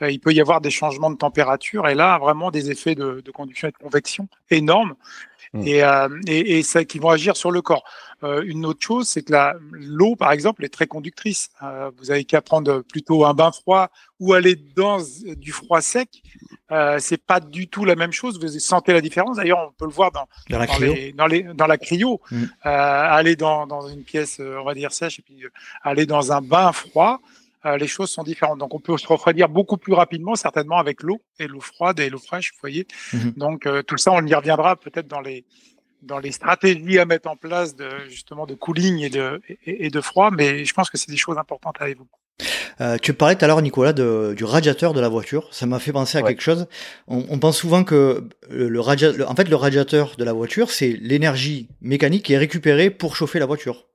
il 0.00 0.18
peut 0.18 0.32
y 0.32 0.40
avoir 0.40 0.62
des 0.62 0.70
changements 0.70 1.10
de 1.10 1.18
température 1.18 1.86
et 1.86 1.94
là 1.94 2.18
vraiment 2.18 2.50
des 2.50 2.70
effets 2.70 2.94
de, 2.94 3.20
de 3.20 3.30
conduction 3.30 3.68
et 3.68 3.72
de 3.72 3.76
convection 3.76 4.28
énormes 4.48 4.96
mmh. 5.52 5.66
et, 5.66 5.82
et, 6.26 6.58
et 6.58 6.62
ça 6.62 6.84
qui 6.84 6.98
vont 6.98 7.10
agir 7.10 7.36
sur 7.36 7.50
le 7.50 7.62
corps. 7.62 7.84
Euh, 8.22 8.42
une 8.44 8.66
autre 8.66 8.80
chose, 8.82 9.08
c'est 9.08 9.22
que 9.22 9.32
l'eau, 9.72 10.14
par 10.14 10.32
exemple, 10.32 10.64
est 10.64 10.68
très 10.68 10.86
conductrice. 10.86 11.48
Euh, 11.62 11.90
vous 11.98 12.10
avez 12.10 12.24
qu'à 12.24 12.42
prendre 12.42 12.80
plutôt 12.82 13.24
un 13.24 13.34
bain 13.34 13.50
froid 13.50 13.88
ou 14.18 14.34
aller 14.34 14.56
dans 14.76 14.98
du 15.36 15.52
froid 15.52 15.80
sec. 15.80 16.22
Euh, 16.70 16.98
c'est 17.00 17.24
pas 17.24 17.40
du 17.40 17.66
tout 17.66 17.84
la 17.84 17.96
même 17.96 18.12
chose. 18.12 18.38
Vous 18.38 18.48
sentez 18.58 18.92
la 18.92 19.00
différence. 19.00 19.38
D'ailleurs, 19.38 19.68
on 19.68 19.72
peut 19.72 19.86
le 19.86 19.92
voir 19.92 20.12
dans, 20.12 20.28
dans, 20.50 20.58
la, 20.58 20.66
dans, 20.66 20.72
cryo. 20.72 20.94
Les, 20.94 21.12
dans, 21.12 21.26
les, 21.26 21.42
dans 21.42 21.66
la 21.66 21.78
cryo. 21.78 22.20
Mm. 22.30 22.42
Euh, 22.42 22.46
aller 22.64 23.36
dans, 23.36 23.66
dans 23.66 23.88
une 23.88 24.02
pièce, 24.02 24.40
on 24.40 24.64
va 24.64 24.74
dire 24.74 24.92
sèche, 24.92 25.18
et 25.18 25.22
puis 25.22 25.42
aller 25.82 26.04
dans 26.04 26.32
un 26.32 26.42
bain 26.42 26.72
froid. 26.72 27.20
Les 27.64 27.86
choses 27.86 28.10
sont 28.10 28.22
différentes. 28.22 28.58
Donc, 28.58 28.74
on 28.74 28.80
peut 28.80 28.96
se 28.96 29.06
refroidir 29.06 29.48
beaucoup 29.48 29.76
plus 29.76 29.92
rapidement, 29.92 30.34
certainement 30.34 30.78
avec 30.78 31.02
l'eau 31.02 31.20
et 31.38 31.46
l'eau 31.46 31.60
froide 31.60 32.00
et 32.00 32.08
l'eau 32.08 32.18
fraîche, 32.18 32.52
vous 32.52 32.60
voyez. 32.60 32.86
Mm-hmm. 33.12 33.38
Donc, 33.38 33.68
tout 33.86 33.98
ça, 33.98 34.12
on 34.12 34.24
y 34.26 34.34
reviendra 34.34 34.76
peut-être 34.76 35.08
dans 35.08 35.20
les, 35.20 35.44
dans 36.02 36.18
les 36.18 36.32
stratégies 36.32 36.98
à 36.98 37.04
mettre 37.04 37.28
en 37.28 37.36
place 37.36 37.76
de 37.76 37.88
justement 38.08 38.46
de 38.46 38.54
cooling 38.54 39.00
et 39.00 39.10
de 39.10 39.40
et, 39.66 39.90
de 39.90 40.00
froid, 40.00 40.30
mais 40.30 40.64
je 40.64 40.72
pense 40.72 40.90
que 40.90 40.98
c'est 40.98 41.10
des 41.10 41.16
choses 41.16 41.38
importantes 41.38 41.76
à 41.80 41.88
évoquer. 41.88 42.10
Euh, 42.80 42.96
tu 42.96 43.12
parlais 43.12 43.36
tout 43.36 43.44
à 43.44 43.48
l'heure, 43.48 43.60
Nicolas, 43.60 43.92
de, 43.92 44.32
du 44.34 44.44
radiateur 44.44 44.94
de 44.94 45.00
la 45.00 45.08
voiture. 45.08 45.52
Ça 45.52 45.66
m'a 45.66 45.78
fait 45.78 45.92
penser 45.92 46.16
à 46.16 46.22
quelque 46.22 46.40
chose. 46.40 46.66
On, 47.08 47.26
on, 47.28 47.38
pense 47.38 47.58
souvent 47.58 47.84
que 47.84 48.24
le, 48.48 48.68
le, 48.70 48.80
en 48.80 49.34
fait, 49.34 49.48
le 49.48 49.56
radiateur 49.56 50.16
de 50.16 50.24
la 50.24 50.32
voiture, 50.32 50.70
c'est 50.70 50.96
l'énergie 51.02 51.68
mécanique 51.82 52.24
qui 52.24 52.32
est 52.32 52.38
récupérée 52.38 52.88
pour 52.88 53.16
chauffer 53.16 53.38
la 53.38 53.44
voiture. 53.44 53.89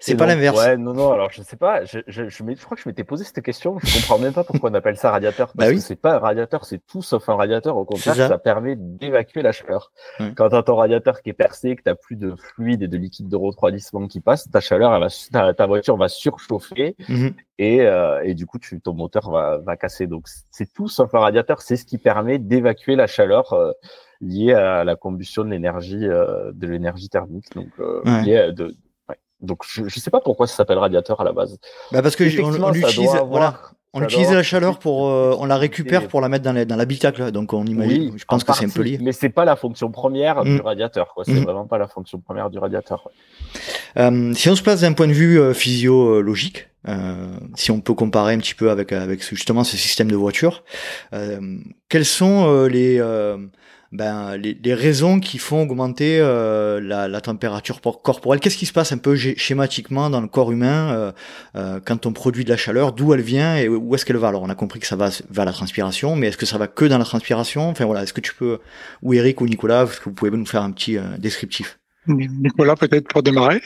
C'est 0.00 0.16
pas 0.16 0.26
l'inverse. 0.26 0.58
Ouais, 0.58 0.76
non, 0.76 0.94
non. 0.94 1.12
Alors 1.12 1.30
je 1.30 1.42
sais 1.42 1.56
pas. 1.56 1.84
Je, 1.84 2.00
je, 2.06 2.28
je, 2.28 2.44
je 2.44 2.64
crois 2.64 2.76
que 2.76 2.82
je 2.82 2.88
m'étais 2.88 3.04
posé 3.04 3.24
cette 3.24 3.42
question. 3.42 3.78
Je 3.82 3.98
comprends 3.98 4.18
même 4.18 4.32
pas 4.32 4.44
pourquoi 4.44 4.70
on 4.70 4.74
appelle 4.74 4.96
ça 4.96 5.10
radiateur. 5.10 5.48
Parce 5.48 5.56
bah 5.56 5.66
oui. 5.68 5.76
que 5.76 5.82
c'est 5.82 5.96
pas 5.96 6.16
un 6.16 6.18
radiateur, 6.18 6.64
c'est 6.64 6.80
tout 6.86 7.02
sauf 7.02 7.28
un 7.28 7.36
radiateur. 7.36 7.76
Au 7.76 7.84
contraire, 7.84 8.14
ça. 8.14 8.38
permet 8.38 8.76
d'évacuer 8.76 9.42
la 9.42 9.52
chaleur. 9.52 9.92
Quand 10.18 10.34
Quand 10.36 10.48
t'as 10.50 10.62
ton 10.62 10.76
radiateur 10.76 11.22
qui 11.22 11.30
est 11.30 11.34
percé, 11.34 11.74
que 11.76 11.82
t'as 11.82 11.94
plus 11.94 12.16
de 12.16 12.34
fluide 12.36 12.82
et 12.82 12.88
de 12.88 12.96
liquide 12.96 13.28
de 13.28 13.36
refroidissement 13.36 14.06
qui 14.06 14.20
passe, 14.20 14.50
ta 14.50 14.60
chaleur, 14.60 14.94
elle 14.94 15.08
va, 15.32 15.54
ta, 15.54 15.66
voiture 15.66 15.96
va 15.96 16.08
surchauffer 16.08 16.94
mhm. 17.08 17.34
et, 17.58 17.82
euh, 17.82 18.22
et 18.22 18.34
du 18.34 18.46
coup, 18.46 18.58
tu, 18.58 18.80
ton 18.80 18.94
moteur 18.94 19.30
va, 19.30 19.58
va 19.58 19.76
casser. 19.76 20.06
Donc 20.06 20.28
c'est 20.50 20.72
tout 20.72 20.88
sauf 20.88 21.14
un 21.14 21.20
radiateur. 21.20 21.62
C'est 21.62 21.76
ce 21.76 21.84
qui 21.84 21.98
permet 21.98 22.38
d'évacuer 22.38 22.96
la 22.96 23.06
chaleur. 23.06 23.52
Euh, 23.52 23.72
liée 24.20 24.54
à 24.54 24.84
la 24.84 24.96
combustion 24.96 25.44
de 25.44 25.50
l'énergie 25.50 26.06
euh, 26.06 26.52
de 26.54 26.66
l'énergie 26.66 27.08
thermique 27.08 27.54
donc 27.54 27.68
euh, 27.78 28.00
liée 28.22 28.50
de, 28.52 28.74
donc 29.46 29.60
je 29.66 29.82
ne 29.82 29.88
sais 29.88 30.10
pas 30.10 30.20
pourquoi 30.20 30.46
ça 30.46 30.56
s'appelle 30.56 30.78
radiateur 30.78 31.20
à 31.20 31.24
la 31.24 31.32
base. 31.32 31.58
Bah 31.92 32.02
parce 32.02 32.16
que 32.16 32.24
on, 32.42 32.62
on 32.62 32.72
utilise, 32.74 33.16
voilà, 33.28 33.60
on 33.96 34.02
utilise 34.02 34.30
la 34.30 34.42
chaleur 34.42 34.78
pour, 34.78 35.08
euh, 35.08 35.34
on 35.38 35.46
la 35.46 35.56
récupère 35.56 36.06
pour 36.08 36.20
la 36.20 36.28
mettre 36.28 36.44
dans, 36.44 36.66
dans 36.66 36.76
l'habitacle. 36.76 37.30
Donc 37.32 37.52
on 37.52 37.64
imagine, 37.64 38.12
je 38.16 38.24
pense 38.26 38.44
que 38.44 38.52
c'est 38.52 38.66
un 38.66 38.68
peu 38.68 38.82
lié. 38.82 38.98
Mais 39.00 39.12
c'est 39.12 39.30
pas 39.30 39.44
la 39.44 39.56
fonction 39.56 39.90
première 39.90 40.44
du 40.44 40.56
mm. 40.56 40.60
radiateur. 40.60 41.14
C'est 41.24 41.32
mm. 41.32 41.44
vraiment 41.44 41.66
pas 41.66 41.78
la 41.78 41.88
fonction 41.88 42.18
première 42.18 42.50
du 42.50 42.58
radiateur. 42.58 43.08
Euh, 43.96 44.34
si 44.34 44.50
on 44.50 44.54
se 44.54 44.62
place 44.62 44.82
d'un 44.82 44.92
point 44.92 45.08
de 45.08 45.12
vue 45.12 45.40
euh, 45.40 45.54
physiologique, 45.54 46.68
euh, 46.88 47.36
si 47.54 47.70
on 47.70 47.80
peut 47.80 47.94
comparer 47.94 48.34
un 48.34 48.38
petit 48.38 48.54
peu 48.54 48.70
avec 48.70 48.92
avec 48.92 49.26
justement 49.26 49.64
ce 49.64 49.76
système 49.76 50.10
de 50.10 50.16
voiture, 50.16 50.62
quels 51.88 52.04
sont 52.04 52.66
les 52.66 53.00
ben, 53.96 54.36
les, 54.36 54.52
les, 54.62 54.74
raisons 54.74 55.20
qui 55.20 55.38
font 55.38 55.62
augmenter 55.62 56.18
euh, 56.20 56.80
la, 56.80 57.08
la, 57.08 57.20
température 57.20 57.80
corporelle. 57.80 58.40
Qu'est-ce 58.40 58.58
qui 58.58 58.66
se 58.66 58.72
passe 58.72 58.92
un 58.92 58.98
peu 58.98 59.16
schématiquement 59.16 60.10
dans 60.10 60.20
le 60.20 60.28
corps 60.28 60.52
humain 60.52 60.92
euh, 60.92 61.12
euh, 61.56 61.80
quand 61.84 62.04
on 62.04 62.12
produit 62.12 62.44
de 62.44 62.50
la 62.50 62.58
chaleur? 62.58 62.92
D'où 62.92 63.14
elle 63.14 63.22
vient 63.22 63.56
et 63.56 63.68
où 63.68 63.94
est-ce 63.94 64.04
qu'elle 64.04 64.18
va? 64.18 64.28
Alors 64.28 64.42
on 64.42 64.50
a 64.50 64.54
compris 64.54 64.80
que 64.80 64.86
ça 64.86 64.96
va 64.96 65.08
vers 65.30 65.46
la 65.46 65.52
transpiration, 65.52 66.14
mais 66.14 66.28
est-ce 66.28 66.36
que 66.36 66.46
ça 66.46 66.58
va 66.58 66.66
que 66.66 66.84
dans 66.84 66.98
la 66.98 67.04
transpiration? 67.04 67.68
Enfin 67.70 67.86
voilà, 67.86 68.02
est-ce 68.02 68.12
que 68.12 68.20
tu 68.20 68.34
peux, 68.34 68.58
ou 69.02 69.14
Eric 69.14 69.40
ou 69.40 69.46
Nicolas, 69.46 69.84
est-ce 69.84 69.98
que 69.98 70.04
vous 70.04 70.14
pouvez 70.14 70.30
nous 70.30 70.46
faire 70.46 70.62
un 70.62 70.72
petit 70.72 70.98
descriptif? 71.18 71.78
Nicolas 72.06 72.76
peut-être 72.76 73.08
pour 73.08 73.22
démarrer. 73.22 73.62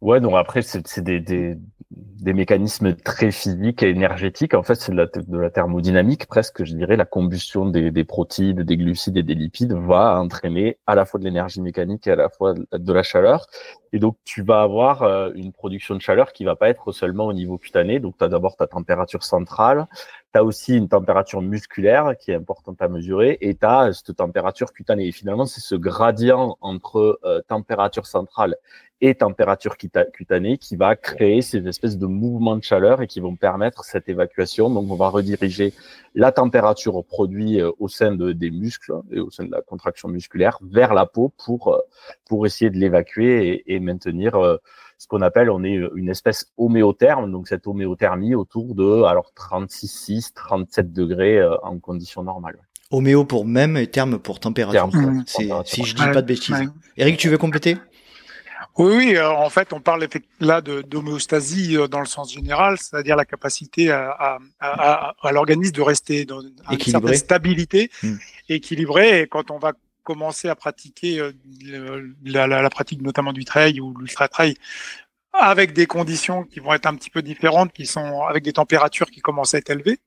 Ouais, 0.00 0.20
donc 0.20 0.34
après, 0.34 0.62
c'est 0.62 1.04
des, 1.04 1.20
des, 1.20 1.56
des, 1.90 2.32
mécanismes 2.32 2.94
très 2.94 3.30
physiques 3.30 3.82
et 3.82 3.90
énergétiques. 3.90 4.54
En 4.54 4.62
fait, 4.62 4.76
c'est 4.76 4.92
de 4.92 5.38
la, 5.38 5.50
thermodynamique 5.50 6.26
presque, 6.26 6.64
je 6.64 6.74
dirais. 6.74 6.96
La 6.96 7.04
combustion 7.04 7.66
des, 7.66 7.90
des 7.90 8.04
protéines, 8.04 8.62
des 8.62 8.76
glucides 8.76 9.16
et 9.16 9.22
des 9.22 9.34
lipides 9.34 9.72
va 9.72 10.20
entraîner 10.20 10.78
à 10.86 10.94
la 10.94 11.04
fois 11.04 11.18
de 11.20 11.24
l'énergie 11.24 11.60
mécanique 11.60 12.06
et 12.06 12.12
à 12.12 12.16
la 12.16 12.28
fois 12.28 12.54
de 12.54 12.92
la 12.92 13.02
chaleur. 13.02 13.46
Et 13.92 13.98
donc, 13.98 14.16
tu 14.24 14.42
vas 14.42 14.62
avoir 14.62 15.02
euh, 15.02 15.30
une 15.34 15.52
production 15.52 15.94
de 15.94 16.00
chaleur 16.00 16.32
qui 16.32 16.44
va 16.44 16.54
pas 16.56 16.68
être 16.68 16.92
seulement 16.92 17.26
au 17.26 17.32
niveau 17.32 17.58
cutané. 17.58 17.98
Donc, 17.98 18.16
tu 18.18 18.24
as 18.24 18.28
d'abord 18.28 18.56
ta 18.56 18.66
température 18.66 19.24
centrale, 19.24 19.86
tu 20.32 20.38
as 20.38 20.44
aussi 20.44 20.76
une 20.76 20.88
température 20.88 21.42
musculaire 21.42 22.14
qui 22.18 22.30
est 22.30 22.34
importante 22.34 22.80
à 22.82 22.88
mesurer 22.88 23.38
et 23.40 23.54
tu 23.54 23.66
as 23.66 23.92
cette 23.92 24.16
température 24.16 24.72
cutanée. 24.72 25.08
Et 25.08 25.12
finalement, 25.12 25.46
c'est 25.46 25.60
ce 25.60 25.74
gradient 25.74 26.56
entre 26.60 27.18
euh, 27.24 27.40
température 27.48 28.06
centrale 28.06 28.56
et 29.00 29.14
température 29.14 29.76
cutanée 29.78 30.58
qui 30.58 30.76
va 30.76 30.94
créer 30.94 31.40
ces 31.40 31.66
espèces 31.66 31.96
de 31.96 32.06
mouvements 32.06 32.56
de 32.56 32.62
chaleur 32.62 33.00
et 33.00 33.06
qui 33.06 33.20
vont 33.20 33.34
permettre 33.34 33.84
cette 33.84 34.08
évacuation. 34.08 34.68
Donc, 34.68 34.90
on 34.90 34.96
va 34.96 35.08
rediriger 35.08 35.72
la 36.14 36.32
température 36.32 36.96
au 36.96 37.02
produit 37.02 37.60
euh, 37.60 37.70
au 37.78 37.88
sein 37.88 38.14
de, 38.14 38.32
des 38.32 38.50
muscles 38.50 38.92
et 39.10 39.20
au 39.20 39.30
sein 39.30 39.44
de 39.44 39.50
la 39.50 39.62
contraction 39.62 40.08
musculaire 40.08 40.58
vers 40.62 40.92
la 40.92 41.06
peau 41.06 41.32
pour, 41.44 41.68
euh, 41.68 41.78
pour 42.28 42.44
essayer 42.46 42.70
de 42.70 42.76
l'évacuer 42.76 43.48
et, 43.48 43.74
et, 43.74 43.80
maintenir 43.80 44.34
euh, 44.36 44.58
ce 45.00 45.06
qu'on 45.08 45.22
appelle, 45.22 45.48
on 45.48 45.64
est 45.64 45.80
une 45.94 46.10
espèce 46.10 46.52
homéotherme, 46.58 47.32
donc 47.32 47.48
cette 47.48 47.66
homéothermie 47.66 48.34
autour 48.34 48.74
de 48.74 49.02
alors 49.04 49.32
36, 49.34 50.34
37 50.34 50.92
degrés 50.92 51.42
en 51.62 51.78
conditions 51.78 52.22
normales. 52.22 52.58
Homéo 52.90 53.24
pour 53.24 53.46
même 53.46 53.78
et 53.78 53.86
terme 53.86 54.18
pour 54.18 54.40
température. 54.40 54.90
si 55.64 55.84
je 55.84 55.94
dis 55.94 56.02
pas 56.02 56.20
de 56.20 56.26
bêtises. 56.26 56.70
Eric, 56.98 57.16
tu 57.16 57.30
veux 57.30 57.38
compléter? 57.38 57.78
Oui, 58.76 58.94
oui, 58.96 59.16
euh, 59.16 59.30
en 59.30 59.50
fait, 59.50 59.72
on 59.72 59.80
parle 59.80 60.06
là 60.38 60.60
d'homéostasie 60.60 61.76
euh, 61.76 61.88
dans 61.88 62.00
le 62.00 62.06
sens 62.06 62.32
général, 62.32 62.76
c'est-à-dire 62.78 63.16
la 63.16 63.24
capacité 63.24 63.90
à, 63.90 64.38
à, 64.60 65.14
à, 65.20 65.32
l'organisme 65.32 65.72
de 65.72 65.82
rester 65.82 66.24
dans 66.24 66.40
une 66.40 66.80
certaine 66.80 67.14
stabilité, 67.14 67.90
hmm. 68.02 68.16
équilibrée. 68.48 69.22
Et 69.22 69.26
quand 69.26 69.50
on 69.50 69.58
va 69.58 69.72
commencer 70.10 70.48
à 70.48 70.56
pratiquer 70.56 71.20
euh, 71.20 72.12
la, 72.24 72.68
pratique 72.68 73.00
notamment 73.00 73.32
du 73.32 73.44
trail 73.44 73.80
ou 73.80 73.96
l'ultra 73.96 74.26
trail 74.26 74.56
avec 75.32 75.72
des 75.72 75.86
conditions 75.86 76.42
qui 76.42 76.58
vont 76.58 76.74
être 76.74 76.86
un 76.86 76.96
petit 76.96 77.10
peu 77.10 77.22
différentes, 77.22 77.72
qui 77.72 77.86
sont 77.86 78.22
avec 78.22 78.42
des 78.42 78.52
températures 78.52 79.08
qui 79.08 79.20
commencent 79.20 79.54
à 79.54 79.58
être 79.58 79.70
élevées, 79.70 80.00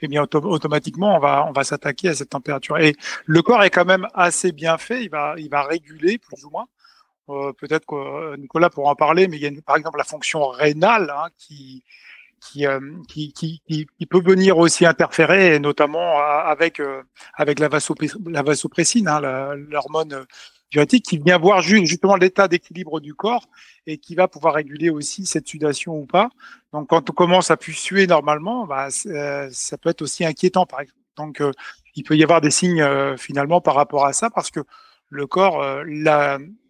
eh 0.00 0.06
bien 0.06 0.22
automatiquement 0.22 1.16
on 1.16 1.18
va 1.18 1.44
on 1.48 1.52
va 1.52 1.64
s'attaquer 1.64 2.10
à 2.10 2.14
cette 2.14 2.30
température. 2.30 2.78
Et 2.78 2.94
le 3.26 3.42
corps 3.42 3.64
est 3.64 3.70
quand 3.70 3.84
même 3.84 4.06
assez 4.14 4.52
bien 4.52 4.78
fait, 4.78 5.02
il 5.02 5.10
va 5.10 5.34
il 5.38 5.50
va 5.50 5.62
réguler 5.64 6.18
plus 6.18 6.44
ou 6.44 6.50
moins. 6.50 6.68
Euh, 7.30 7.52
peut-être 7.52 7.84
que 7.84 7.96
euh, 7.96 8.36
Nicolas 8.36 8.70
pourra 8.70 8.92
en 8.92 8.94
parler, 8.94 9.26
mais 9.26 9.38
il 9.38 9.42
y 9.42 9.46
a 9.46 9.62
par 9.62 9.76
exemple 9.76 9.98
la 9.98 10.04
fonction 10.04 10.46
rénale 10.46 11.10
hein, 11.10 11.28
qui, 11.36 11.82
qui, 12.40 13.32
qui, 13.32 14.06
peut 14.08 14.22
venir 14.22 14.58
aussi 14.58 14.86
interférer, 14.86 15.58
notamment 15.58 16.18
avec, 16.18 16.80
avec 17.34 17.58
la, 17.58 17.68
vasopressine, 17.68 19.08
hein, 19.08 19.20
l'hormone 19.54 20.26
diurétique, 20.70 21.04
qui 21.04 21.18
vient 21.18 21.38
voir 21.38 21.62
justement 21.62 22.16
l'état 22.16 22.48
d'équilibre 22.48 23.00
du 23.00 23.14
corps 23.14 23.46
et 23.86 23.98
qui 23.98 24.14
va 24.14 24.28
pouvoir 24.28 24.54
réguler 24.54 24.90
aussi 24.90 25.26
cette 25.26 25.46
sudation 25.46 25.96
ou 25.96 26.06
pas. 26.06 26.28
Donc 26.72 26.88
quand 26.88 27.10
on 27.10 27.12
commence 27.12 27.50
à 27.50 27.56
plus 27.56 27.72
suer 27.72 28.06
normalement, 28.06 28.66
bah, 28.66 28.88
ça 28.90 29.78
peut 29.78 29.90
être 29.90 30.02
aussi 30.02 30.24
inquiétant. 30.24 30.66
Donc 31.16 31.42
il 31.94 32.04
peut 32.04 32.16
y 32.16 32.22
avoir 32.22 32.40
des 32.40 32.50
signes 32.50 32.86
finalement 33.16 33.60
par 33.60 33.74
rapport 33.74 34.06
à 34.06 34.12
ça 34.12 34.30
parce 34.30 34.50
que 34.50 34.60
le 35.10 35.26
corps, 35.26 35.64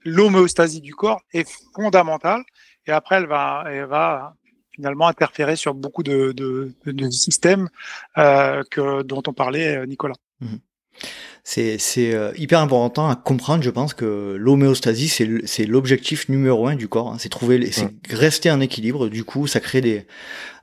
l'homéostasie 0.05 0.81
du 0.81 0.95
corps 0.95 1.21
est 1.33 1.49
fondamentale 1.75 2.43
et 2.87 2.93
après 2.93 3.17
elle 3.17 3.27
va 3.27 4.35
finalement 4.79 5.09
interférer 5.09 5.57
sur 5.57 5.75
beaucoup 5.75 6.05
de, 6.05 6.33
de, 6.33 6.73
de 6.87 7.11
systèmes 7.11 7.69
euh, 8.17 8.63
que, 8.71 9.03
dont 9.03 9.23
on 9.27 9.33
parlait 9.33 9.77
euh, 9.77 9.87
Nicolas. 9.87 10.15
Mmh 10.41 10.57
c'est 11.45 12.15
euh, 12.15 12.33
hyper 12.37 12.61
important 12.61 13.09
à 13.09 13.17
comprendre, 13.17 13.63
je 13.63 13.71
pense, 13.71 13.95
que 13.95 14.37
l'homéostasie, 14.39 15.09
c'est 15.09 15.65
l'objectif 15.65 16.29
numéro 16.29 16.67
un 16.67 16.77
du 16.77 16.89
corps. 16.89 17.13
Hein. 17.13 17.17
C'est 17.19 17.31
trouver, 17.31 17.73
c'est 17.73 17.89
rester 18.11 18.51
en 18.51 18.61
équilibre. 18.61 19.09
Du 19.09 19.25
coup, 19.25 19.47
ça 19.47 19.59
crée 19.59 19.81
des, 19.81 20.07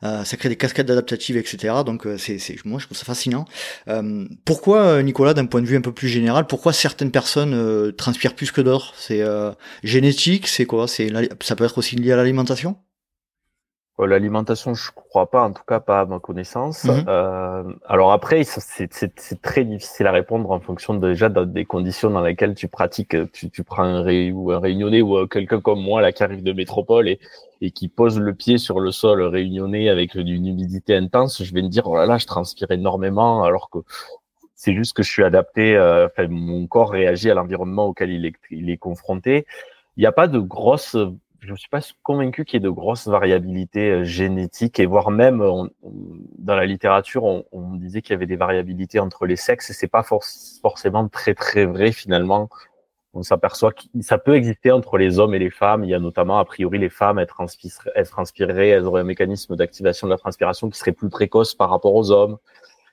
euh, 0.03 0.23
ça 0.23 0.37
crée 0.37 0.49
des 0.49 0.57
cascades 0.57 0.91
adaptatives, 0.91 1.37
etc. 1.37 1.73
Donc, 1.85 2.05
euh, 2.05 2.17
c'est, 2.19 2.39
moi, 2.65 2.79
je 2.79 2.85
trouve 2.85 2.97
ça 2.97 3.05
fascinant. 3.05 3.45
pourquoi, 4.45 5.01
Nicolas, 5.01 5.33
d'un 5.33 5.47
point 5.47 5.61
de 5.61 5.67
vue 5.67 5.77
un 5.77 5.81
peu 5.81 5.91
plus 5.93 6.07
général, 6.07 6.45
pourquoi 6.45 6.71
certaines 6.71 7.11
personnes 7.11 7.91
transpirent 7.93 8.35
plus 8.35 8.51
que 8.51 8.61
d'autres? 8.61 8.93
C'est 8.97 9.23
génétique, 9.83 10.47
c'est 10.47 10.65
quoi? 10.65 10.87
C'est 10.87 11.11
ça 11.41 11.55
peut 11.55 11.63
être 11.63 11.79
aussi 11.79 11.95
lié 11.95 12.11
à 12.11 12.15
l'alimentation? 12.15 12.77
euh, 12.77 12.94
l'alimentation, 13.97 14.73
je 14.73 14.91
crois 14.91 15.29
pas, 15.29 15.43
en 15.43 15.53
tout 15.53 15.63
cas 15.65 15.79
pas 15.79 16.01
à 16.01 16.05
ma 16.05 16.19
connaissance. 16.19 16.83
Mhm. 16.83 17.05
Euh, 17.07 17.63
alors 17.85 18.11
après, 18.11 18.43
c'est 18.43 19.41
très 19.41 19.63
difficile 19.63 20.07
à 20.07 20.11
répondre 20.11 20.51
en 20.51 20.59
fonction 20.59 20.93
déjà 20.95 21.29
des 21.29 21.65
conditions 21.65 22.09
dans 22.09 22.21
lesquelles 22.21 22.55
tu 22.55 22.67
pratiques. 22.67 23.15
Tu, 23.31 23.49
tu 23.49 23.63
prends 23.63 23.83
un, 23.83 24.01
ré, 24.01 24.31
ou 24.31 24.51
un 24.51 24.59
réunionnais 24.59 25.01
ou 25.01 25.17
euh, 25.17 25.27
quelqu'un 25.27 25.61
comme 25.61 25.81
moi 25.81 26.01
là 26.01 26.11
qui 26.11 26.23
arrive 26.23 26.43
de 26.43 26.51
métropole 26.51 27.07
et, 27.07 27.19
et 27.61 27.71
qui 27.71 27.87
pose 27.87 28.19
le 28.19 28.33
pied 28.33 28.57
sur 28.57 28.81
le 28.81 28.91
sol 28.91 29.21
réunionnais 29.21 29.87
avec 29.87 30.15
une 30.15 30.27
humidité 30.27 30.95
intense, 30.95 31.41
je 31.41 31.53
vais 31.53 31.61
me 31.61 31.69
dire 31.69 31.87
oh 31.87 31.95
là 31.95 32.05
là, 32.05 32.17
je 32.17 32.25
transpire 32.25 32.71
énormément 32.71 33.43
alors 33.43 33.69
que 33.69 33.79
c'est 34.55 34.73
juste 34.73 34.93
que 34.93 35.03
je 35.03 35.11
suis 35.11 35.23
adapté. 35.23 35.75
Euh, 35.75 36.07
enfin, 36.07 36.27
mon 36.27 36.67
corps 36.67 36.91
réagit 36.91 37.29
à 37.29 37.33
l'environnement 37.33 37.85
auquel 37.87 38.11
il 38.11 38.25
est, 38.25 38.33
il 38.49 38.69
est 38.69 38.77
confronté. 38.77 39.45
Il 39.95 40.01
n'y 40.01 40.07
a 40.07 40.11
pas 40.11 40.27
de 40.27 40.39
grosses 40.39 40.97
je 41.45 41.51
ne 41.51 41.57
suis 41.57 41.69
pas 41.69 41.81
convaincu 42.03 42.43
qu'il 42.43 42.57
y 42.57 42.61
ait 42.63 42.65
de 42.65 42.69
grosses 42.69 43.07
variabilités 43.07 43.91
euh, 43.91 44.03
génétiques 44.03 44.79
et 44.79 44.85
voire 44.85 45.11
même 45.11 45.43
dans 46.37 46.55
la 46.55 46.65
littérature, 46.65 47.23
on, 47.23 47.75
disait 47.75 48.01
qu'il 48.01 48.11
y 48.11 48.15
avait 48.15 48.25
des 48.25 48.35
variabilités 48.35 48.99
entre 48.99 49.25
les 49.25 49.35
sexes 49.35 49.69
et 49.69 49.73
c'est 49.73 49.87
pas 49.87 50.03
forcément 50.03 51.07
très 51.07 51.33
très 51.33 51.65
vrai 51.65 51.91
finalement. 51.91 52.49
On 53.13 53.23
s'aperçoit 53.23 53.71
que 53.71 53.83
ça 54.01 54.17
peut 54.17 54.35
exister 54.35 54.71
entre 54.71 54.97
les 54.97 55.19
hommes 55.19 55.33
et 55.33 55.39
les 55.39 55.49
femmes. 55.49 55.85
Il 55.85 55.89
y 55.89 55.93
a 55.93 55.99
notamment, 55.99 56.37
a 56.39 56.45
priori, 56.45 56.79
les 56.79 56.89
femmes, 56.89 57.17
elles, 57.17 57.29
elles 57.95 58.09
transpireraient, 58.09 58.69
elles 58.69 58.83
auraient 58.83 59.01
un 59.01 59.05
mécanisme 59.05 59.55
d'activation 59.55 60.07
de 60.07 60.11
la 60.11 60.17
transpiration 60.17 60.69
qui 60.69 60.77
serait 60.77 60.91
plus 60.91 61.09
précoce 61.09 61.55
par 61.55 61.69
rapport 61.69 61.95
aux 61.95 62.11
hommes. 62.11 62.37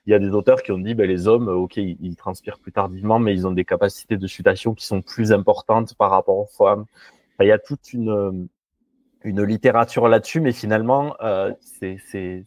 Il 0.05 0.11
y 0.11 0.13
a 0.13 0.19
des 0.19 0.29
auteurs 0.29 0.63
qui 0.63 0.71
ont 0.71 0.77
dit, 0.77 0.95
ben, 0.95 1.07
les 1.07 1.27
hommes, 1.27 1.49
ok, 1.49 1.75
ils 1.77 2.15
transpirent 2.15 2.59
plus 2.59 2.71
tardivement, 2.71 3.19
mais 3.19 3.33
ils 3.33 3.47
ont 3.47 3.51
des 3.51 3.65
capacités 3.65 4.15
de 4.15 4.27
sudation 4.27 4.73
qui 4.73 4.85
sont 4.85 5.01
plus 5.01 5.33
importantes 5.33 5.93
par 5.95 6.11
rapport 6.11 6.37
aux 6.37 6.49
femmes 6.57 6.85
il 7.41 7.47
y 7.47 7.51
a 7.51 7.59
toute 7.59 7.93
une, 7.93 8.09
euh, 8.09 8.31
une 9.23 9.43
littérature 9.43 10.07
là-dessus, 10.07 10.41
mais 10.41 10.51
finalement, 10.51 11.15
euh, 11.21 11.51
ces, 11.61 11.97
ces, 12.11 12.45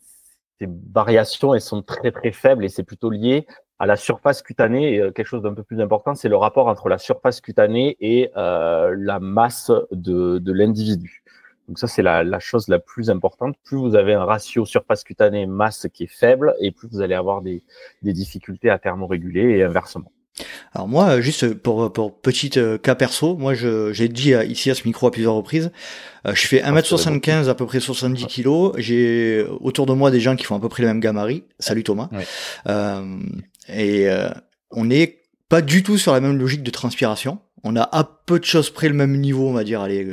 variations, 0.94 1.54
elles 1.54 1.60
sont 1.60 1.82
très 1.82 2.10
très 2.12 2.32
faibles 2.32 2.64
et 2.64 2.68
c'est 2.68 2.82
plutôt 2.82 3.10
lié 3.10 3.46
à 3.78 3.84
la 3.84 3.96
surface 3.96 4.42
cutanée. 4.42 4.94
Et 4.94 5.00
euh, 5.00 5.10
quelque 5.10 5.26
chose 5.26 5.42
d'un 5.42 5.54
peu 5.54 5.62
plus 5.62 5.80
important, 5.80 6.14
c'est 6.14 6.28
le 6.28 6.36
rapport 6.36 6.68
entre 6.68 6.88
la 6.88 6.98
surface 6.98 7.40
cutanée 7.40 7.96
et 8.00 8.30
euh, 8.36 8.94
la 8.98 9.20
masse 9.20 9.70
de, 9.92 10.38
de 10.38 10.52
l'individu. 10.52 11.22
Donc 11.68 11.78
ça, 11.78 11.88
c'est 11.88 12.02
la, 12.02 12.22
la, 12.24 12.38
chose 12.38 12.68
la 12.68 12.78
plus 12.78 13.10
importante. 13.10 13.56
Plus 13.64 13.76
vous 13.76 13.96
avez 13.96 14.14
un 14.14 14.24
ratio 14.24 14.64
surface 14.64 15.02
cutanée 15.02 15.46
masse 15.46 15.88
qui 15.92 16.04
est 16.04 16.12
faible, 16.18 16.54
et 16.60 16.70
plus 16.70 16.88
vous 16.88 17.00
allez 17.00 17.14
avoir 17.14 17.42
des, 17.42 17.62
des 18.02 18.12
difficultés 18.12 18.70
à 18.70 18.78
thermoréguler 18.78 19.58
et 19.58 19.64
inversement. 19.64 20.12
Alors 20.74 20.86
moi, 20.88 21.20
juste 21.20 21.54
pour, 21.54 21.92
pour 21.92 22.18
euh, 22.56 22.78
cas 22.78 22.94
perso, 22.94 23.36
moi 23.36 23.54
j'ai 23.54 24.08
dit 24.08 24.34
ici 24.48 24.70
à 24.70 24.74
ce 24.74 24.82
micro 24.84 25.06
à 25.06 25.10
plusieurs 25.10 25.34
reprises, 25.34 25.70
euh, 26.26 26.34
je 26.34 26.46
fais 26.46 26.60
1m75 26.60 27.48
à 27.48 27.54
peu 27.54 27.66
près 27.66 27.80
70 27.80 28.26
kg, 28.26 28.78
j'ai 28.78 29.44
autour 29.60 29.86
de 29.86 29.92
moi 29.92 30.10
des 30.10 30.20
gens 30.20 30.36
qui 30.36 30.44
font 30.44 30.56
à 30.56 30.60
peu 30.60 30.68
près 30.68 30.82
le 30.82 30.88
même 30.88 31.00
gabarit. 31.00 31.44
Salut 31.58 31.84
Thomas. 31.84 32.08
Euh, 32.66 33.18
et 33.68 34.08
euh, 34.08 34.28
on 34.70 34.86
n'est 34.86 35.18
pas 35.48 35.62
du 35.62 35.82
tout 35.82 35.98
sur 35.98 36.12
la 36.12 36.20
même 36.20 36.36
logique 36.36 36.62
de 36.62 36.70
transpiration. 36.70 37.38
On 37.62 37.76
a 37.76 37.82
à 37.82 38.04
peu 38.04 38.38
de 38.38 38.44
choses 38.44 38.70
près 38.70 38.88
le 38.88 38.94
même 38.94 39.16
niveau, 39.18 39.48
on 39.48 39.52
va 39.52 39.64
dire, 39.64 39.80
allez, 39.80 40.06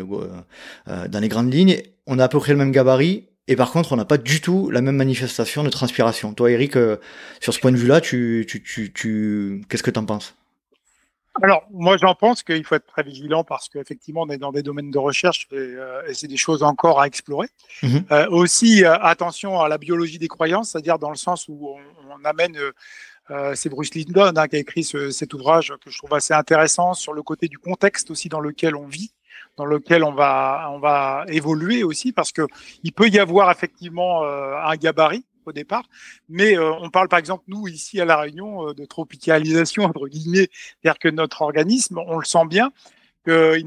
dans 0.87 1.19
les 1.19 1.27
grandes 1.27 1.53
lignes. 1.53 1.81
On 2.07 2.19
a 2.19 2.25
à 2.25 2.27
peu 2.27 2.39
près 2.39 2.51
le 2.51 2.57
même 2.57 2.71
gabarit, 2.71 3.27
et 3.47 3.55
par 3.55 3.71
contre, 3.71 3.91
on 3.91 3.95
n'a 3.95 4.05
pas 4.05 4.17
du 4.17 4.41
tout 4.41 4.69
la 4.69 4.81
même 4.81 4.95
manifestation 4.95 5.63
de 5.63 5.69
transpiration. 5.69 6.33
Toi, 6.33 6.51
Eric, 6.51 6.77
euh, 6.77 6.97
sur 7.41 7.53
ce 7.53 7.59
point 7.59 7.71
de 7.71 7.77
vue-là, 7.77 8.01
tu, 8.01 8.45
tu, 8.47 8.63
tu, 8.63 8.93
tu... 8.93 9.61
qu'est-ce 9.67 9.83
que 9.83 9.91
tu 9.91 9.99
en 9.99 10.05
penses? 10.05 10.35
Alors, 11.41 11.63
moi, 11.71 11.97
j'en 11.97 12.15
pense 12.15 12.43
qu'il 12.43 12.63
faut 12.63 12.75
être 12.75 12.85
très 12.85 13.03
vigilant 13.03 13.43
parce 13.43 13.67
qu'effectivement, 13.67 14.21
on 14.21 14.29
est 14.29 14.37
dans 14.37 14.51
des 14.51 14.61
domaines 14.61 14.91
de 14.91 14.99
recherche 14.99 15.47
et, 15.51 15.55
euh, 15.55 16.07
et 16.07 16.13
c'est 16.13 16.27
des 16.27 16.37
choses 16.37 16.63
encore 16.63 17.01
à 17.01 17.07
explorer. 17.07 17.47
Mhm. 17.81 18.05
Euh, 18.11 18.27
aussi, 18.29 18.85
attention 18.85 19.59
à 19.59 19.67
la 19.67 19.77
biologie 19.77 20.19
des 20.19 20.27
croyances, 20.27 20.71
c'est-à-dire 20.71 20.99
dans 20.99 21.09
le 21.09 21.15
sens 21.15 21.47
où 21.49 21.69
on, 21.69 21.79
on 22.11 22.23
amène, 22.25 22.57
c'est 23.55 23.69
Bruce 23.69 23.95
Lindon 23.95 24.33
hein, 24.35 24.47
qui 24.47 24.57
a 24.57 24.59
écrit 24.59 24.83
ce, 24.83 25.09
cet 25.09 25.33
ouvrage 25.33 25.73
que 25.83 25.89
je 25.89 25.97
trouve 25.97 26.13
assez 26.13 26.33
intéressant 26.33 26.93
sur 26.93 27.13
le 27.13 27.23
côté 27.23 27.47
du 27.47 27.57
contexte 27.57 28.11
aussi 28.11 28.29
dans 28.29 28.41
lequel 28.41 28.75
on 28.75 28.85
vit 28.85 29.11
dans 29.57 29.65
lequel 29.65 30.03
on 30.03 30.13
va 30.13 30.69
on 30.71 30.79
va 30.79 31.25
évoluer 31.27 31.83
aussi 31.83 32.11
parce 32.11 32.31
que 32.31 32.47
il 32.83 32.91
peut 32.91 33.07
y 33.07 33.19
avoir 33.19 33.51
effectivement 33.51 34.23
euh, 34.23 34.55
un 34.63 34.75
gabarit 34.75 35.25
au 35.45 35.51
départ, 35.51 35.83
mais 36.29 36.57
euh, 36.57 36.71
on 36.79 36.89
parle 36.89 37.09
par 37.09 37.19
exemple 37.19 37.43
nous 37.47 37.67
ici 37.67 37.99
à 37.99 38.05
la 38.05 38.17
Réunion 38.17 38.69
euh, 38.69 38.73
de 38.73 38.85
tropicalisation 38.85 39.83
entre 39.83 40.07
guillemets, 40.07 40.49
c'est-à-dire 40.51 40.99
que 40.99 41.09
notre 41.09 41.41
organisme, 41.41 41.99
on 42.07 42.17
le 42.17 42.25
sent 42.25 42.45
bien, 42.47 42.71
que 43.25 43.57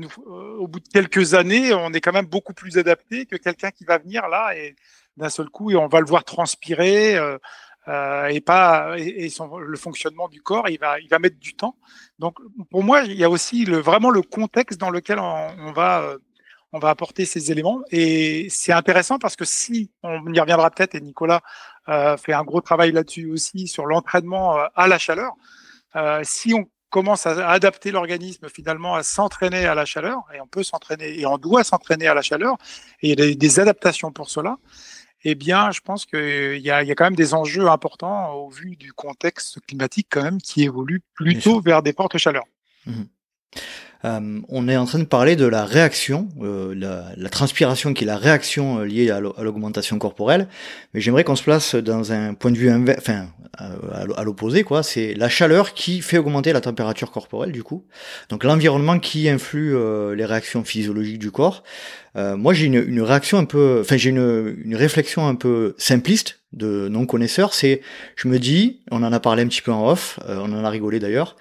au 0.58 0.68
bout 0.68 0.80
de 0.80 0.88
quelques 0.88 1.34
années, 1.34 1.72
on 1.74 1.92
est 1.92 2.00
quand 2.00 2.12
même 2.12 2.26
beaucoup 2.26 2.54
plus 2.54 2.78
adapté 2.78 3.26
que 3.26 3.36
quelqu'un 3.36 3.70
qui 3.70 3.84
va 3.84 3.98
venir 3.98 4.28
là 4.28 4.56
et 4.56 4.76
d'un 5.16 5.30
seul 5.30 5.48
coup 5.48 5.70
et 5.70 5.76
on 5.76 5.88
va 5.88 6.00
le 6.00 6.06
voir 6.06 6.24
transpirer. 6.24 7.16
Euh, 7.16 7.38
et 7.86 8.40
pas 8.40 8.98
et, 8.98 9.28
le 9.60 9.76
fonctionnement 9.76 10.28
du 10.28 10.42
corps, 10.42 10.68
il 10.68 10.78
va 10.78 10.98
il 11.00 11.08
va 11.08 11.18
mettre 11.18 11.38
du 11.38 11.54
temps. 11.54 11.76
Donc 12.18 12.38
pour 12.70 12.82
moi, 12.82 13.02
il 13.02 13.14
y 13.14 13.24
a 13.24 13.30
aussi 13.30 13.64
le, 13.64 13.78
vraiment 13.78 14.10
le 14.10 14.22
contexte 14.22 14.80
dans 14.80 14.90
lequel 14.90 15.18
on, 15.18 15.72
va 15.72 16.02
euh, 16.02 16.18
on 16.72 16.78
va 16.78 16.90
apporter 16.90 17.24
ces 17.24 17.52
éléments 17.52 17.82
et 17.90 18.48
c'est 18.50 18.72
intéressant 18.72 19.18
parce 19.18 19.36
que 19.36 19.44
si 19.44 19.90
on 20.02 20.32
y 20.32 20.40
reviendra 20.40 20.70
peut-être 20.70 20.94
et 20.94 21.00
Nicolas 21.00 21.40
euh, 21.88 22.16
fait 22.16 22.32
un 22.32 22.42
gros 22.42 22.60
travail 22.60 22.92
là-dessus 22.92 23.30
aussi 23.30 23.68
sur 23.68 23.86
l'entraînement 23.86 24.58
euh, 24.58 24.66
à 24.74 24.88
la 24.88 24.98
chaleur. 24.98 25.34
Euh, 25.94 26.20
si 26.24 26.52
on 26.52 26.68
commence 26.90 27.26
à 27.26 27.48
adapter 27.48 27.90
l'organisme 27.90 28.48
finalement 28.48 28.94
à 28.94 29.02
s'entraîner 29.02 29.66
à 29.66 29.74
la 29.74 29.84
chaleur 29.84 30.18
et 30.34 30.40
on 30.40 30.46
peut 30.46 30.62
s'entraîner 30.62 31.18
et 31.18 31.26
on 31.26 31.38
doit 31.38 31.64
s'entraîner 31.64 32.06
à 32.06 32.14
la 32.14 32.22
chaleur 32.22 32.56
et 33.02 33.10
il 33.10 33.20
y 33.20 33.22
a 33.22 33.34
des 33.34 33.60
adaptations 33.60 34.12
pour 34.12 34.30
cela 34.30 34.56
eh 35.28 35.34
bien, 35.34 35.72
je 35.72 35.80
pense 35.80 36.06
qu'il 36.06 36.58
y 36.58 36.70
a, 36.70 36.84
y 36.84 36.90
a 36.92 36.94
quand 36.94 37.02
même 37.02 37.16
des 37.16 37.34
enjeux 37.34 37.66
importants 37.66 38.32
au 38.34 38.48
vu 38.48 38.76
du 38.76 38.92
contexte 38.92 39.58
climatique 39.66 40.06
quand 40.08 40.22
même 40.22 40.40
qui 40.40 40.62
évolue 40.62 41.02
plutôt 41.14 41.60
vers 41.60 41.82
des 41.82 41.92
fortes 41.92 42.16
chaleurs. 42.16 42.46
Mmh 42.86 43.02
euh, 44.04 44.40
on 44.48 44.68
est 44.68 44.76
en 44.76 44.84
train 44.84 44.98
de 44.98 45.04
parler 45.04 45.36
de 45.36 45.46
la 45.46 45.64
réaction, 45.64 46.28
euh, 46.42 46.74
la, 47.16 47.28
transpiration 47.30 47.94
qui 47.94 48.04
est 48.04 48.06
la 48.06 48.16
réaction 48.16 48.80
euh, 48.80 48.84
liée 48.84 49.10
à 49.10 49.20
l'augmentation 49.20 49.98
corporelle, 49.98 50.48
mais 50.92 51.00
j'aimerais 51.00 51.24
qu'on 51.24 51.36
se 51.36 51.42
place 51.42 51.74
dans 51.74 52.12
un 52.12 52.34
point 52.34 52.50
de 52.50 52.56
vue 52.56 52.70
inverse, 52.70 52.98
enfin 52.98 53.26
à 53.58 54.22
l'opposé 54.22 54.64
quoi. 54.64 54.82
C'est 54.82 55.14
la 55.14 55.30
chaleur 55.30 55.72
qui 55.72 56.02
fait 56.02 56.18
augmenter 56.18 56.52
la 56.52 56.60
température 56.60 57.10
corporelle 57.10 57.52
du 57.52 57.62
coup. 57.62 57.86
Donc 58.28 58.44
l'environnement 58.44 58.98
qui 58.98 59.30
influe 59.30 59.74
les 60.14 60.24
réactions 60.26 60.62
physiologiques 60.62 61.18
du 61.18 61.30
corps. 61.30 61.62
moi 62.14 62.52
j'ai 62.52 62.66
une, 62.66 62.84
une, 62.86 63.00
réaction 63.00 63.38
un 63.38 63.46
peu, 63.46 63.78
enfin 63.80 63.96
j'ai 63.96 64.10
une, 64.10 64.56
une 64.62 64.76
réflexion 64.76 65.26
un 65.26 65.36
peu 65.36 65.74
simpliste 65.78 66.40
de 66.52 66.88
non 66.88 67.06
connaisseur. 67.06 67.54
C'est, 67.54 67.80
je 68.14 68.28
me 68.28 68.38
dis, 68.38 68.82
on 68.90 69.02
en 69.02 69.12
a 69.12 69.20
parlé 69.20 69.42
un 69.42 69.46
petit 69.46 69.62
peu 69.62 69.72
en 69.72 69.88
off, 69.88 70.20
on 70.28 70.52
en 70.52 70.62
a 70.62 70.68
rigolé 70.68 70.98
d'ailleurs 70.98 71.34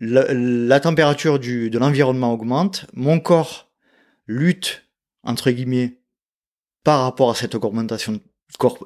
la, 0.00 0.80
température 0.80 1.38
du, 1.38 1.70
de 1.70 1.78
l'environnement 1.78 2.32
augmente, 2.32 2.86
mon 2.94 3.20
corps 3.20 3.70
lutte, 4.26 4.84
entre 5.22 5.50
guillemets, 5.50 5.98
par 6.84 7.02
rapport 7.02 7.30
à 7.30 7.34
cette 7.34 7.54
augmentation 7.54 8.12
de, 8.12 8.20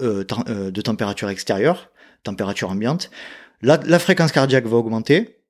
euh, 0.00 0.24
euh, 0.48 0.70
de 0.70 0.80
température 0.80 1.28
extérieure, 1.28 1.90
température 2.22 2.70
ambiante. 2.70 3.10
La, 3.62 3.78
la, 3.84 3.98
fréquence 3.98 4.32
cardiaque 4.32 4.66
va 4.66 4.76
augmenter, 4.76 5.40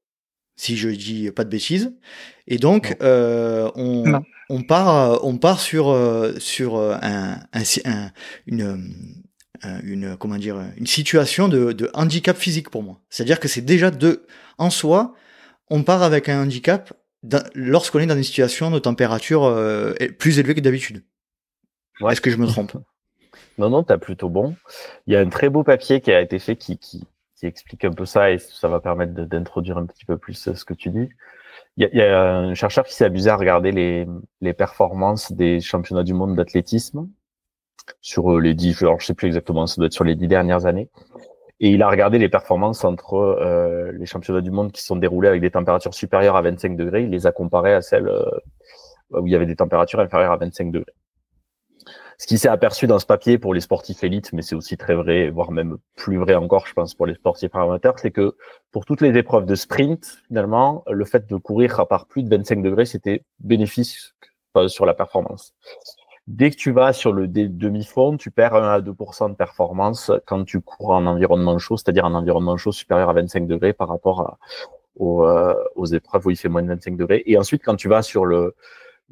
si 0.57 0.77
je 0.77 0.89
dis 0.89 1.31
pas 1.31 1.45
de 1.45 1.51
bêtises, 1.51 1.97
et 2.47 2.59
donc 2.59 2.97
euh, 3.03 3.71
on, 3.75 4.21
on, 4.49 4.63
part, 4.63 5.25
on 5.25 5.39
part 5.39 5.61
sur 5.61 5.95
sur 6.39 6.79
un, 6.79 7.41
un, 7.53 8.11
une 8.47 8.95
une 9.83 10.17
comment 10.17 10.37
dire 10.37 10.63
une 10.77 10.87
situation 10.87 11.49
de, 11.49 11.73
de 11.73 11.91
handicap 11.95 12.37
physique 12.37 12.71
pour 12.71 12.83
moi. 12.83 13.01
C'est-à-dire 13.11 13.41
que 13.41 13.49
c'est 13.49 13.63
déjà 13.63 13.91
de 13.91 14.25
en 14.59 14.71
soi 14.71 15.15
on 15.71 15.83
part 15.83 16.03
avec 16.03 16.29
un 16.29 16.43
handicap 16.43 16.93
lorsqu'on 17.55 18.01
est 18.01 18.07
dans 18.07 18.17
une 18.17 18.23
situation 18.23 18.71
de 18.71 18.79
température 18.79 19.45
euh, 19.45 19.95
plus 20.19 20.39
élevée 20.39 20.55
que 20.55 20.61
d'habitude. 20.61 21.05
Est-ce 22.09 22.21
que 22.21 22.31
je 22.31 22.37
me 22.37 22.47
trompe? 22.47 22.73
Non, 23.59 23.71
non, 23.71 23.83
tu 23.83 23.93
as 23.93 23.97
plutôt 23.97 24.29
bon. 24.29 24.55
Il 25.07 25.15
y 25.15 25.17
a 25.17 25.21
un 25.21 25.31
très 25.31 25.49
beau 25.49 25.63
papier 25.63 26.03
qui 26.03 26.13
a 26.13 26.21
été 26.21 26.39
fait 26.39 26.57
qui, 26.57 26.77
qui, 26.77 27.07
explique 27.43 27.87
un 27.87 27.91
peu 27.91 28.05
ça 28.05 28.31
et 28.31 28.39
ça 28.39 28.69
va 28.69 28.81
permettre 28.81 29.15
d'introduire 29.15 29.79
un 29.79 29.87
petit 29.87 30.05
peu 30.05 30.19
plus 30.19 30.53
ce 30.53 30.65
que 30.65 30.75
tu 30.75 30.91
dis. 30.91 31.09
Il 31.79 31.89
y 31.91 32.03
a, 32.03 32.21
un 32.21 32.55
chercheur 32.55 32.85
qui 32.85 32.95
s'est 32.95 33.07
amusé 33.07 33.31
à 33.31 33.37
regarder 33.37 33.73
les, 33.73 34.07
les 34.43 34.53
performances 34.53 35.33
des 35.33 35.61
championnats 35.61 36.03
du 36.03 36.13
monde 36.13 36.37
d'athlétisme 36.37 37.09
sur 38.01 38.33
euh, 38.33 38.41
les 38.41 38.55
dix, 38.55 38.83
alors 38.83 39.01
je 39.01 39.07
sais 39.07 39.15
plus 39.15 39.29
exactement, 39.29 39.67
ça 39.67 39.77
doit 39.77 39.87
être 39.87 39.93
sur 39.93 40.05
les 40.05 40.15
dix 40.15 40.29
dernières 40.29 40.67
années. 40.67 40.91
Et 41.61 41.71
il 41.71 41.83
a 41.83 41.89
regardé 41.89 42.19
les 42.19 42.29
performances 42.29 42.85
entre 42.85 43.15
euh, 43.15 43.93
les 43.93 44.07
championnats 44.07 44.43
du 44.43 44.51
monde 44.51 44.73
qui 44.73 44.83
sont 44.83 44.97
déroulés 44.97 45.29
avec 45.29 45.41
des 45.41 45.51
températures 45.51 45.95
supérieures 45.95 46.37
à 46.37 46.43
25 46.43 46.77
degrés. 46.77 47.05
Il 47.05 47.11
les 47.11 47.27
a 47.27 47.33
comparées 47.33 47.73
à 47.73 47.81
celles 47.81 48.09
euh, 48.09 48.25
où 49.11 49.27
il 49.27 49.33
y 49.33 49.37
avait 49.37 49.47
des 49.47 49.57
températures 49.57 50.01
inférieures 50.01 50.33
à 50.33 50.37
25 50.37 50.71
degrés. 50.71 50.93
Ce 52.19 52.27
qui 52.27 52.39
s'est 52.39 52.49
aperçu 52.49 52.87
dans 52.87 52.99
ce 52.99 53.05
papier 53.05 53.39
pour 53.39 53.53
les 53.53 53.61
sportifs 53.61 54.03
élites, 54.03 54.33
mais 54.33 54.41
c'est 54.41 54.55
aussi 54.55 54.79
très 54.79 54.95
vrai, 54.95 55.29
voire 55.29 55.51
même 55.51 55.77
plus 55.97 56.17
vrai 56.17 56.35
encore, 56.35 56.67
je 56.67 56.73
pense, 56.73 56.95
pour 56.95 57.07
les 57.07 57.15
sportifs 57.15 57.55
amateurs, 57.55 57.99
c'est 57.99 58.11
que 58.11 58.37
pour 58.73 58.87
toutes 58.87 59.03
les 59.03 59.17
épreuves 59.19 59.45
de 59.45 59.55
sprint, 59.55 60.23
finalement, 60.27 60.83
le 60.91 61.05
fait 61.05 61.29
de 61.29 61.37
courir 61.37 61.79
à 61.79 61.87
part 61.87 62.07
plus 62.07 62.23
de 62.23 62.35
25 62.35 62.63
degrés, 62.63 62.87
c'était 62.87 63.23
bénéfice 63.41 64.15
sur 64.69 64.87
la 64.87 64.95
performance. 64.95 65.55
Dès 66.27 66.51
que 66.51 66.57
tu 66.57 66.73
vas 66.73 66.93
sur 66.93 67.13
le 67.13 67.29
demi-fond, 67.29 68.17
tu 68.17 68.31
perds 68.33 68.55
1 68.55 68.69
à 68.69 68.81
2% 68.81 69.31
de 69.31 69.35
performance 69.35 70.11
quand 70.27 70.45
tu 70.45 70.61
cours 70.61 70.91
en 70.91 71.07
environnement 71.07 71.59
chaud, 71.59 71.77
c'est-à-dire 71.77 72.05
en 72.05 72.15
environnement 72.15 72.57
chaud 72.57 72.73
supérieur 72.73 73.11
à 73.11 73.13
25 73.13 73.47
degrés 73.47 73.73
par 73.73 73.89
rapport 73.89 74.37
aux, 74.97 75.25
euh, 75.25 75.55
aux 75.77 75.87
épreuves 75.87 76.27
où 76.27 76.31
il 76.31 76.37
fait 76.37 76.49
moins 76.49 76.63
de 76.63 76.69
25 76.69 76.97
degrés. 76.97 77.23
Et 77.27 77.39
ensuite, 77.39 77.63
quand 77.65 77.77
tu 77.77 77.89
vas 77.89 78.03
sur 78.03 78.25
le, 78.25 78.57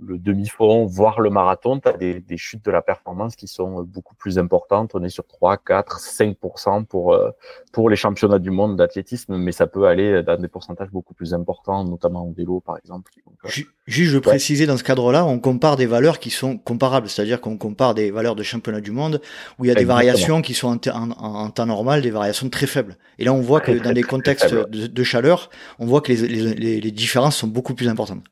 le 0.03 0.19
demi-fond, 0.19 0.87
voire 0.87 1.21
le 1.21 1.31
marathon, 1.31 1.79
tu 1.79 1.89
as 1.89 1.93
des, 1.93 2.21
des, 2.21 2.37
chutes 2.37 2.65
de 2.65 2.71
la 2.71 2.83
performance 2.83 3.37
qui 3.37 3.47
sont 3.47 3.83
beaucoup 3.85 4.17
plus 4.17 4.39
importantes. 4.39 4.91
On 4.95 5.03
est 5.05 5.09
sur 5.09 5.25
3, 5.27 5.57
4, 5.59 6.01
5% 6.01 6.85
pour, 6.85 7.15
euh, 7.15 7.31
pour 7.73 7.89
les 7.89 7.97
championnats 7.97 8.41
du 8.41 8.51
monde 8.51 8.77
d'athlétisme, 8.77 9.37
mais 9.37 9.53
ça 9.53 9.69
peut 9.69 9.87
aller 9.87 10.23
dans 10.25 10.41
des 10.41 10.49
pourcentages 10.49 10.91
beaucoup 10.91 11.15
plus 11.15 11.33
importants, 11.33 11.85
notamment 11.85 12.27
en 12.27 12.33
vélo, 12.33 12.61
par 12.61 12.77
exemple. 12.77 13.13
Euh, 13.45 13.49
juste, 13.49 13.69
je 13.87 14.15
veux 14.15 14.21
préciser, 14.21 14.67
dans 14.67 14.77
ce 14.77 14.83
cadre-là, 14.83 15.25
on 15.25 15.39
compare 15.39 15.77
des 15.77 15.87
valeurs 15.87 16.19
qui 16.19 16.31
sont 16.31 16.59
comparables, 16.59 17.09
c'est-à-dire 17.09 17.41
qu'on 17.41 17.57
compare 17.57 17.95
des 17.95 18.11
valeurs 18.11 18.35
de 18.35 18.43
championnat 18.43 18.81
du 18.81 18.91
monde 18.91 19.21
où 19.59 19.65
il 19.65 19.69
y 19.69 19.71
a 19.71 19.75
des 19.75 19.85
variations 19.85 20.43
qui 20.43 20.55
sont 20.55 20.89
en, 20.89 21.11
en, 21.13 21.51
temps 21.51 21.67
normal, 21.67 22.03
des 22.03 22.11
variations 22.11 22.49
très 22.49 22.67
faibles. 22.67 22.97
Et 23.19 23.25
là, 23.25 23.33
on 23.33 23.41
voit 23.41 23.61
que 23.61 23.71
dans 23.71 23.93
des 23.93 24.03
contextes 24.03 24.53
de, 24.53 24.87
de, 24.89 25.03
chaleur, 25.05 25.51
on 25.79 25.87
voit 25.87 26.01
que 26.01 26.13
les, 26.13 26.27
les, 26.27 26.81
les, 26.81 26.91
différences 26.91 27.37
sont 27.37 27.47
beaucoup 27.47 27.75
plus 27.75 27.89
importantes. 27.89 28.25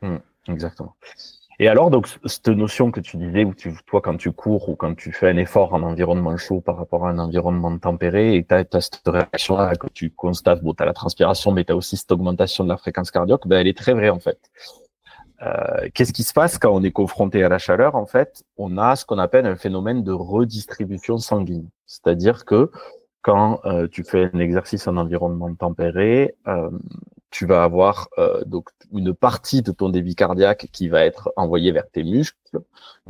Hmm. 0.00 0.18
Exactement. 0.48 0.94
Et 1.58 1.68
alors, 1.68 1.90
donc, 1.90 2.08
cette 2.24 2.48
notion 2.48 2.90
que 2.90 2.98
tu 3.00 3.16
disais, 3.16 3.44
où 3.44 3.54
tu, 3.54 3.72
toi, 3.86 4.00
quand 4.00 4.16
tu 4.16 4.32
cours 4.32 4.68
ou 4.68 4.74
quand 4.74 4.94
tu 4.96 5.12
fais 5.12 5.28
un 5.28 5.36
effort 5.36 5.74
en 5.74 5.82
environnement 5.82 6.36
chaud 6.36 6.60
par 6.60 6.76
rapport 6.76 7.06
à 7.06 7.10
un 7.10 7.18
environnement 7.18 7.78
tempéré, 7.78 8.36
et 8.36 8.44
tu 8.44 8.54
as, 8.54 8.80
cette 8.80 9.02
réaction-là 9.06 9.76
que 9.76 9.86
tu 9.88 10.10
constates, 10.10 10.62
bon, 10.62 10.74
tu 10.74 10.82
as 10.82 10.86
la 10.86 10.92
transpiration, 10.92 11.52
mais 11.52 11.64
tu 11.64 11.72
as 11.72 11.76
aussi 11.76 11.96
cette 11.96 12.10
augmentation 12.10 12.64
de 12.64 12.68
la 12.68 12.76
fréquence 12.76 13.10
cardiaque, 13.10 13.46
ben, 13.46 13.60
elle 13.60 13.68
est 13.68 13.76
très 13.76 13.92
vraie, 13.92 14.10
en 14.10 14.18
fait. 14.18 14.40
Euh, 15.42 15.88
Qu'est-ce 15.94 16.12
qui 16.12 16.22
se 16.22 16.32
passe 16.32 16.58
quand 16.58 16.72
on 16.72 16.82
est 16.82 16.92
confronté 16.92 17.44
à 17.44 17.48
la 17.48 17.58
chaleur? 17.58 17.94
En 17.96 18.06
fait, 18.06 18.44
on 18.56 18.78
a 18.78 18.96
ce 18.96 19.04
qu'on 19.04 19.18
appelle 19.18 19.46
un 19.46 19.56
phénomène 19.56 20.02
de 20.02 20.12
redistribution 20.12 21.18
sanguine. 21.18 21.68
C'est-à-dire 21.86 22.44
que 22.44 22.70
quand 23.22 23.60
euh, 23.64 23.88
tu 23.88 24.04
fais 24.04 24.30
un 24.32 24.38
exercice 24.38 24.86
en 24.88 24.96
environnement 24.96 25.54
tempéré, 25.54 26.34
euh, 26.48 26.70
tu 27.32 27.46
vas 27.46 27.64
avoir 27.64 28.08
euh, 28.18 28.44
donc 28.44 28.68
une 28.92 29.14
partie 29.14 29.62
de 29.62 29.72
ton 29.72 29.88
débit 29.88 30.14
cardiaque 30.14 30.68
qui 30.70 30.88
va 30.88 31.04
être 31.04 31.32
envoyée 31.36 31.72
vers 31.72 31.90
tes 31.90 32.04
muscles, 32.04 32.36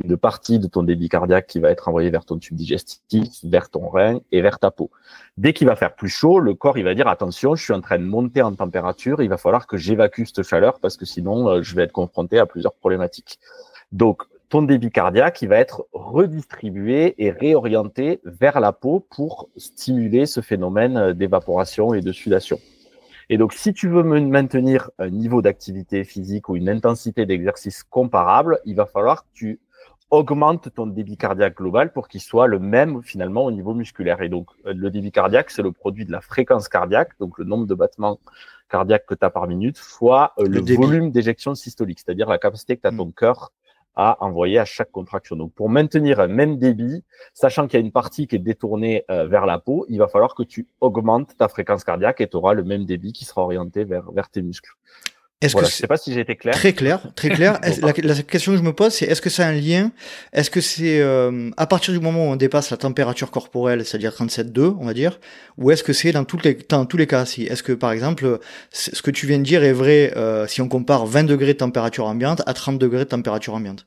une 0.01 0.15
partie 0.15 0.59
de 0.59 0.67
ton 0.67 0.81
débit 0.81 1.09
cardiaque 1.09 1.45
qui 1.45 1.59
va 1.59 1.69
être 1.69 1.89
envoyée 1.89 2.09
vers 2.09 2.23
ton 2.23 2.39
tube 2.39 2.55
digestif, 2.55 3.27
vers 3.43 3.69
ton 3.69 3.89
rein 3.89 4.21
et 4.31 4.41
vers 4.41 4.59
ta 4.59 4.71
peau. 4.71 4.89
Dès 5.37 5.51
qu'il 5.51 5.67
va 5.67 5.75
faire 5.75 5.93
plus 5.93 6.07
chaud, 6.07 6.39
le 6.39 6.53
corps 6.53 6.77
il 6.77 6.85
va 6.85 6.95
dire 6.95 7.09
attention, 7.09 7.53
je 7.53 7.63
suis 7.63 7.73
en 7.73 7.81
train 7.81 7.99
de 7.99 8.05
monter 8.05 8.41
en 8.41 8.55
température, 8.55 9.21
il 9.21 9.27
va 9.27 9.37
falloir 9.37 9.67
que 9.67 9.75
j'évacue 9.75 10.23
cette 10.23 10.43
chaleur 10.43 10.79
parce 10.79 10.95
que 10.95 11.05
sinon 11.05 11.49
euh, 11.49 11.61
je 11.61 11.75
vais 11.75 11.83
être 11.83 11.91
confronté 11.91 12.39
à 12.39 12.45
plusieurs 12.45 12.73
problématiques. 12.73 13.39
Donc 13.91 14.23
ton 14.47 14.61
débit 14.61 14.89
cardiaque 14.89 15.41
il 15.41 15.49
va 15.49 15.57
être 15.57 15.85
redistribué 15.91 17.15
et 17.17 17.29
réorienté 17.29 18.21
vers 18.23 18.61
la 18.61 18.71
peau 18.71 19.05
pour 19.09 19.49
stimuler 19.57 20.27
ce 20.27 20.39
phénomène 20.39 20.95
euh, 20.95 21.13
d'évaporation 21.13 21.93
et 21.93 21.99
de 21.99 22.13
sudation. 22.13 22.57
Et 23.33 23.37
donc, 23.37 23.53
si 23.53 23.73
tu 23.73 23.89
veux 23.89 24.03
maintenir 24.03 24.91
un 24.99 25.09
niveau 25.09 25.41
d'activité 25.41 26.03
physique 26.03 26.49
ou 26.49 26.55
une 26.55 26.69
intensité 26.69 27.25
d'exercice 27.25 27.81
comparable, 27.81 28.59
il 28.63 28.75
va 28.75 28.85
falloir 28.85 29.23
que 29.23 29.29
tu 29.33 29.59
augmentes 30.11 30.71
ton 30.75 30.85
débit 30.85 31.17
cardiaque 31.17 31.57
global 31.57 31.91
pour 31.91 32.09
qu'il 32.09 32.21
soit 32.21 32.45
le 32.45 32.59
même 32.59 33.01
finalement 33.01 33.43
au 33.45 33.51
niveau 33.51 33.73
musculaire. 33.73 34.21
Et 34.21 34.29
donc, 34.29 34.49
euh, 34.67 34.73
le 34.75 34.91
débit 34.91 35.11
cardiaque, 35.11 35.49
c'est 35.49 35.63
le 35.63 35.71
produit 35.71 36.05
de 36.05 36.11
la 36.11 36.21
fréquence 36.21 36.69
cardiaque, 36.69 37.17
donc 37.19 37.39
le 37.39 37.45
nombre 37.45 37.65
de 37.65 37.73
battements 37.73 38.19
cardiaques 38.69 39.07
que 39.07 39.15
tu 39.15 39.25
as 39.25 39.31
par 39.31 39.47
minute, 39.47 39.79
fois 39.79 40.33
euh, 40.37 40.45
le, 40.45 40.61
volume 40.75 41.09
d'éjection 41.09 41.55
systolique, 41.55 42.01
c'est-à-dire 42.01 42.29
la 42.29 42.37
capacité 42.37 42.75
que 42.75 42.83
tu 42.83 42.87
as 42.87 42.91
mmh. 42.91 42.97
ton 42.97 43.09
cœur 43.09 43.51
à 43.95 44.23
envoyer 44.23 44.59
à 44.59 44.65
chaque 44.65 44.91
contraction. 44.91 45.35
Donc, 45.35 45.53
pour 45.53 45.69
maintenir 45.69 46.19
un 46.19 46.27
même 46.27 46.57
débit, 46.57 47.03
sachant 47.33 47.67
qu'il 47.67 47.79
y 47.79 47.83
a 47.83 47.85
une 47.85 47.91
partie 47.91 48.27
qui 48.27 48.35
est 48.35 48.39
détournée 48.39 49.05
euh, 49.11 49.27
vers 49.27 49.45
la 49.45 49.59
peau, 49.59 49.85
il 49.89 49.99
va 49.99 50.07
falloir 50.07 50.35
que 50.35 50.43
tu 50.43 50.67
augmentes 50.81 51.37
ta 51.37 51.47
fréquence 51.47 51.83
cardiaque 51.83 52.21
et 52.21 52.27
tu 52.27 52.37
auras 52.37 52.53
le 52.53 52.63
même 52.63 52.85
débit 52.85 53.13
qui 53.13 53.25
sera 53.25 53.43
orienté 53.43 53.83
vers, 53.83 54.11
vers 54.11 54.29
tes 54.29 54.41
muscles. 54.41 54.71
Est-ce 55.41 55.55
que 55.55 55.65
je 55.65 55.71
sais 55.71 55.87
pas 55.87 55.97
si 55.97 56.13
j'ai 56.13 56.21
été 56.21 56.35
clair. 56.35 56.53
Très 56.53 56.73
clair, 56.73 57.01
très 57.15 57.29
clair. 57.29 57.59
la, 57.81 57.93
question 57.93 58.53
que 58.53 58.57
je 58.57 58.63
me 58.63 58.73
pose, 58.73 58.93
c'est 58.93 59.05
est-ce 59.05 59.21
que 59.21 59.29
c'est 59.29 59.43
un 59.43 59.51
lien? 59.51 59.91
Est-ce 60.31 60.49
que 60.49 60.61
c'est 60.61 61.01
euh, 61.01 61.49
à 61.57 61.67
partir 61.67 61.93
du 61.93 61.99
moment 61.99 62.29
où 62.29 62.31
on 62.31 62.35
dépasse 62.35 62.71
la 62.71 62.77
température 62.77 63.29
corporelle, 63.29 63.85
c'est-à-dire 63.85 64.11
37,2, 64.11 64.75
on 64.79 64.85
va 64.85 64.93
dire, 64.93 65.19
ou 65.57 65.71
est-ce 65.71 65.83
que 65.83 65.93
c'est 65.93 66.11
dans, 66.11 66.23
toutes 66.23 66.45
les, 66.45 66.57
dans 66.69 66.85
tous 66.85 66.97
les 66.97 67.07
cas 67.07 67.25
si? 67.25 67.43
Est-ce 67.43 67.63
que 67.63 67.73
par 67.73 67.91
exemple, 67.91 68.39
ce 68.71 69.01
que 69.01 69.11
tu 69.11 69.27
viens 69.27 69.39
de 69.39 69.43
dire 69.43 69.63
est 69.63 69.73
vrai 69.73 70.13
euh, 70.15 70.47
si 70.47 70.61
on 70.61 70.69
compare 70.69 71.05
20 71.05 71.25
degrés 71.25 71.53
de 71.53 71.59
température 71.59 72.05
ambiante 72.05 72.41
à 72.45 72.53
30 72.53 72.79
degrés 72.79 72.99
de 72.99 73.09
température 73.09 73.53
ambiante? 73.53 73.85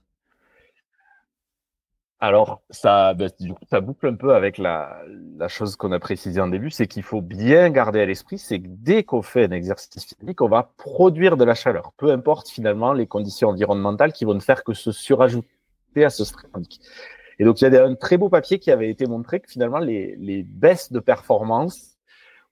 Alors, 2.26 2.62
ça, 2.70 3.14
ben, 3.14 3.30
du 3.38 3.54
coup, 3.54 3.64
ça 3.70 3.80
boucle 3.80 4.08
un 4.08 4.16
peu 4.16 4.34
avec 4.34 4.58
la, 4.58 5.00
la 5.36 5.46
chose 5.46 5.76
qu'on 5.76 5.92
a 5.92 6.00
précisé 6.00 6.40
en 6.40 6.48
début, 6.48 6.70
c'est 6.70 6.88
qu'il 6.88 7.04
faut 7.04 7.20
bien 7.20 7.70
garder 7.70 8.00
à 8.00 8.06
l'esprit, 8.06 8.38
c'est 8.38 8.58
que 8.58 8.66
dès 8.68 9.04
qu'on 9.04 9.22
fait 9.22 9.44
un 9.44 9.52
exercice 9.52 10.04
physique, 10.04 10.40
on 10.40 10.48
va 10.48 10.72
produire 10.76 11.36
de 11.36 11.44
la 11.44 11.54
chaleur, 11.54 11.92
peu 11.96 12.10
importe 12.10 12.48
finalement 12.48 12.92
les 12.92 13.06
conditions 13.06 13.50
environnementales 13.50 14.12
qui 14.12 14.24
vont 14.24 14.34
ne 14.34 14.40
faire 14.40 14.64
que 14.64 14.74
se 14.74 14.90
surajouter 14.90 15.46
à 16.04 16.10
ce 16.10 16.24
stress. 16.24 16.50
Et 17.38 17.44
donc, 17.44 17.60
il 17.60 17.72
y 17.72 17.76
a 17.76 17.84
un 17.84 17.94
très 17.94 18.16
beau 18.16 18.28
papier 18.28 18.58
qui 18.58 18.70
avait 18.70 18.90
été 18.90 19.06
montré 19.06 19.40
que 19.40 19.48
finalement, 19.48 19.78
les, 19.78 20.16
les 20.16 20.42
baisses 20.42 20.90
de 20.90 20.98
performance 20.98 21.95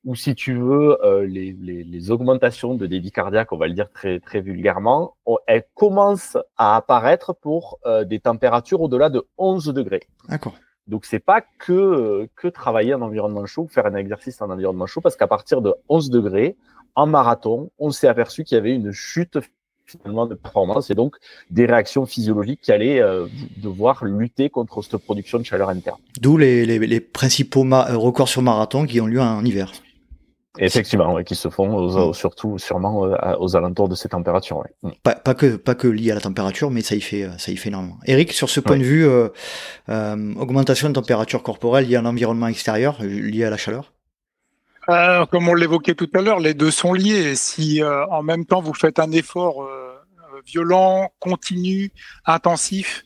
ou 0.04 0.14
si 0.14 0.34
tu 0.34 0.54
veux, 0.54 1.02
euh, 1.04 1.26
les, 1.26 1.56
les, 1.58 1.82
les, 1.82 2.10
augmentations 2.10 2.74
de 2.74 2.86
débit 2.86 3.10
cardiaque, 3.10 3.52
on 3.52 3.56
va 3.56 3.66
le 3.66 3.72
dire 3.72 3.90
très, 3.90 4.20
très 4.20 4.40
vulgairement, 4.40 5.16
elles 5.46 5.64
commencent 5.74 6.36
à 6.56 6.76
apparaître 6.76 7.32
pour 7.32 7.78
euh, 7.86 8.04
des 8.04 8.20
températures 8.20 8.82
au-delà 8.82 9.08
de 9.08 9.26
11 9.38 9.66
degrés. 9.68 10.02
D'accord. 10.28 10.54
Donc 10.86 11.06
c'est 11.06 11.20
pas 11.20 11.40
que 11.40 12.28
que 12.36 12.48
travailler 12.48 12.92
en 12.92 13.00
environnement 13.00 13.46
chaud, 13.46 13.66
faire 13.70 13.86
un 13.86 13.94
exercice 13.94 14.42
en 14.42 14.50
environnement 14.50 14.86
chaud, 14.86 15.00
parce 15.00 15.16
qu'à 15.16 15.26
partir 15.26 15.62
de 15.62 15.74
11 15.88 16.10
degrés, 16.10 16.56
en 16.94 17.06
marathon, 17.06 17.70
on 17.78 17.90
s'est 17.90 18.06
aperçu 18.06 18.44
qu'il 18.44 18.56
y 18.56 18.58
avait 18.58 18.74
une 18.74 18.92
chute 18.92 19.38
finalement 19.86 20.26
de 20.26 20.34
performance 20.34 20.90
et 20.90 20.94
donc 20.94 21.16
des 21.50 21.66
réactions 21.66 22.06
physiologiques 22.06 22.60
qui 22.62 22.72
allaient 22.72 23.00
euh, 23.00 23.26
devoir 23.56 24.04
lutter 24.04 24.50
contre 24.50 24.82
cette 24.82 24.96
production 24.98 25.38
de 25.38 25.44
chaleur 25.44 25.68
interne. 25.70 25.98
D'où 26.20 26.36
les, 26.36 26.66
les, 26.66 26.78
les, 26.78 27.00
principaux 27.00 27.62
records 27.62 28.28
sur 28.28 28.42
marathon 28.42 28.86
qui 28.86 29.00
ont 29.00 29.06
lieu 29.06 29.20
en 29.20 29.44
hiver. 29.44 29.72
Effectivement, 30.58 31.20
qui 31.24 31.34
se 31.34 31.48
font 31.48 32.10
mm. 32.10 32.14
surtout 32.14 32.58
sûrement 32.58 33.06
euh, 33.06 33.16
aux 33.38 33.56
alentours 33.56 33.88
de 33.88 33.96
ces 33.96 34.08
températures. 34.08 34.62
Mm. 34.82 34.90
Pas, 35.02 35.14
pas, 35.14 35.34
que 35.34 35.56
pas 35.56 35.74
que 35.74 35.88
lié 35.88 36.12
à 36.12 36.14
la 36.14 36.20
température, 36.20 36.70
mais 36.70 36.80
ça 36.80 36.94
y 36.94 37.00
fait 37.00 37.28
ça 37.38 37.50
y 37.50 37.56
fait 37.56 37.70
énormément. 37.70 37.98
Eric, 38.06 38.32
sur 38.32 38.48
ce 38.48 38.60
point 38.60 38.76
de 38.76 38.84
vue, 38.84 39.06
euh, 39.06 39.28
euh, 39.88 40.34
augmentation 40.36 40.88
de 40.88 40.94
température 40.94 41.42
corporelle 41.42 41.88
liée 41.88 41.96
à 41.96 42.02
l'environnement 42.02 42.46
extérieur, 42.46 43.02
liée 43.02 43.44
à 43.44 43.50
la 43.50 43.56
chaleur? 43.56 43.92
Euh, 44.88 45.26
comme 45.26 45.48
on 45.48 45.54
l'évoquait 45.54 45.94
tout 45.94 46.10
à 46.14 46.20
l'heure, 46.20 46.38
les 46.38 46.54
deux 46.54 46.70
sont 46.70 46.92
liés. 46.92 47.34
Si 47.34 47.82
en 47.82 48.22
même 48.22 48.44
temps 48.44 48.60
vous 48.60 48.74
faites 48.74 48.98
un 48.98 49.10
effort 49.10 49.68
violent, 50.46 51.10
continu, 51.18 51.90
intensif, 52.26 53.02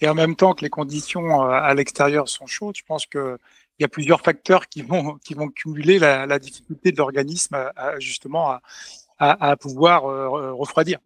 et 0.00 0.08
en 0.08 0.14
même 0.14 0.36
temps 0.36 0.52
que 0.52 0.62
les 0.62 0.70
conditions 0.70 1.42
à 1.50 1.72
l'extérieur 1.74 2.28
sont 2.28 2.46
chaudes, 2.46 2.76
je 2.76 2.82
pense 2.86 3.06
que 3.06 3.38
il 3.82 3.84
y 3.84 3.86
a 3.86 3.88
plusieurs 3.88 4.20
facteurs 4.20 4.68
qui 4.68 4.82
vont, 4.82 5.18
qui 5.24 5.34
vont 5.34 5.48
cumuler 5.48 5.98
la, 5.98 6.38
difficulté 6.38 6.92
de 6.92 6.98
l'organisme 6.98 7.56
à, 7.76 7.98
justement 7.98 8.58
à, 9.18 9.56
pouvoir 9.56 10.06
euh, 10.06 10.52
refroidir. 10.52 10.98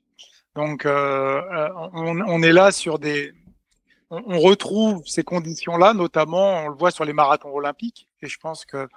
Donc, 0.55 0.87
euh, 0.87 0.91
euh, 0.91 1.69
on, 1.93 2.21
on, 2.21 2.43
est 2.43 2.53
là 2.53 2.73
sur 2.73 2.99
des. 2.99 3.33
On, 4.11 4.39
retrouve 4.39 5.03
ces 5.07 5.23
conditions-là, 5.23 5.93
notamment, 5.93 6.65
on 6.65 6.69
le 6.69 6.77
voit 6.77 6.91
sur 6.91 7.05
les 7.05 7.13
marathons 7.13 7.55
olympiques, 7.55 8.09
et 8.23 8.27
je 8.27 8.39
pense 8.39 8.65
que 8.65 8.89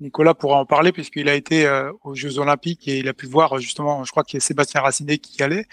Nicolas 0.00 0.34
pourra 0.34 0.58
en 0.58 0.66
parler 0.66 0.92
puisqu'il 0.92 1.28
a 1.28 1.34
été 1.34 1.68
aux 2.04 2.14
Jeux 2.14 2.38
olympiques 2.38 2.86
et 2.86 2.98
il 2.98 3.08
a 3.08 3.14
pu 3.14 3.26
voir 3.26 3.58
justement, 3.58 4.04
je 4.04 4.12
crois 4.12 4.22
qu'il 4.22 4.36
y 4.36 4.42
a 4.42 4.46
Sébastien 4.46 4.80
Racinet 4.80 5.18
qui 5.18 5.38
y 5.38 5.42
allait. 5.42 5.66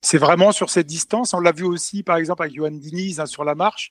C'est 0.00 0.16
vraiment 0.16 0.52
sur 0.52 0.70
cette 0.70 0.86
distance. 0.86 1.34
On 1.34 1.40
l'a 1.40 1.52
vu 1.52 1.64
aussi, 1.64 2.02
par 2.02 2.16
exemple, 2.16 2.42
avec 2.42 2.54
Johan 2.54 2.70
Diniz 2.70 3.20
hein, 3.20 3.26
sur 3.26 3.44
la 3.44 3.54
marche, 3.54 3.90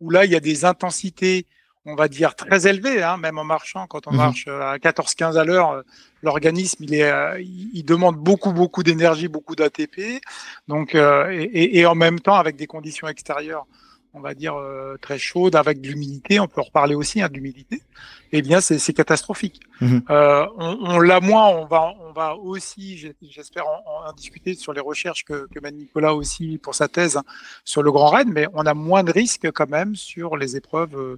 où 0.00 0.08
là, 0.08 0.24
il 0.24 0.30
y 0.30 0.36
a 0.36 0.40
des 0.40 0.64
intensités 0.64 1.46
on 1.86 1.94
va 1.94 2.08
dire 2.08 2.34
très 2.34 2.66
élevé, 2.66 3.02
hein, 3.02 3.16
même 3.16 3.38
en 3.38 3.44
marchant. 3.44 3.86
Quand 3.86 4.06
on 4.08 4.10
mhm. 4.10 4.16
marche 4.16 4.44
euh, 4.48 4.60
à 4.60 4.76
14-15 4.76 5.38
à 5.38 5.44
l'heure, 5.44 5.70
euh, 5.70 5.82
l'organisme 6.22 6.82
il 6.82 6.94
est, 6.94 7.10
euh, 7.10 7.40
il 7.40 7.84
demande 7.84 8.16
beaucoup 8.16 8.52
beaucoup 8.52 8.82
d'énergie, 8.82 9.28
beaucoup 9.28 9.54
d'ATP. 9.54 10.20
Donc 10.66 10.94
et, 10.94 11.78
et, 11.78 11.86
en 11.86 11.94
même 11.94 12.20
temps 12.20 12.34
avec 12.34 12.56
des 12.56 12.66
conditions 12.66 13.06
extérieures, 13.06 13.66
on 14.12 14.20
va 14.20 14.34
dire 14.34 14.56
très 15.02 15.18
chaudes, 15.18 15.54
avec 15.54 15.80
de 15.80 15.88
l'humidité. 15.88 16.40
On 16.40 16.48
peut 16.48 16.62
en 16.62 16.64
reparler 16.64 16.94
aussi 16.94 17.20
hein, 17.20 17.28
d'humidité. 17.28 17.82
Eh 18.32 18.42
bien 18.42 18.60
c'est 18.60 18.92
catastrophique. 18.92 19.60
Mhm. 19.80 20.02
on, 20.08 20.78
on 20.80 20.98
l'a 20.98 21.20
moins. 21.20 21.48
On 21.48 21.66
va 21.66 21.92
on 22.00 22.12
va 22.12 22.34
aussi, 22.34 23.12
j'espère 23.22 23.66
en, 23.68 24.12
discuter 24.16 24.54
sur 24.54 24.72
les 24.72 24.80
recherches 24.80 25.24
que, 25.24 25.46
que 25.54 25.60
mène 25.60 25.76
Nicolas 25.76 26.14
aussi 26.14 26.58
pour 26.58 26.74
sa 26.74 26.88
thèse 26.88 27.18
hein, 27.18 27.24
sur 27.64 27.82
le 27.82 27.92
Grand 27.92 28.08
Raid, 28.08 28.28
mais 28.28 28.48
on 28.54 28.64
a 28.64 28.74
moins 28.74 29.04
de 29.04 29.12
risques 29.12 29.50
quand 29.52 29.68
même 29.68 29.94
sur 29.94 30.36
les 30.36 30.56
épreuves 30.56 31.16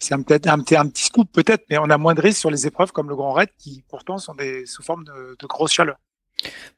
c'est 0.00 0.14
un, 0.14 0.22
peut-être 0.22 0.48
un, 0.48 0.58
un, 0.58 0.88
petit 0.88 1.04
scoop 1.04 1.30
peut-être, 1.32 1.64
mais 1.70 1.78
on 1.78 1.90
a 1.90 1.98
moins 1.98 2.14
de 2.14 2.20
risques 2.20 2.40
sur 2.40 2.50
les 2.50 2.66
épreuves 2.66 2.92
comme 2.92 3.08
le 3.08 3.16
Grand 3.16 3.32
Raid 3.32 3.50
qui 3.58 3.84
pourtant 3.88 4.18
sont 4.18 4.34
des, 4.34 4.66
sous 4.66 4.82
forme 4.82 5.04
de, 5.04 5.36
de 5.38 5.46
grosse 5.46 5.72
chaleur. 5.72 5.96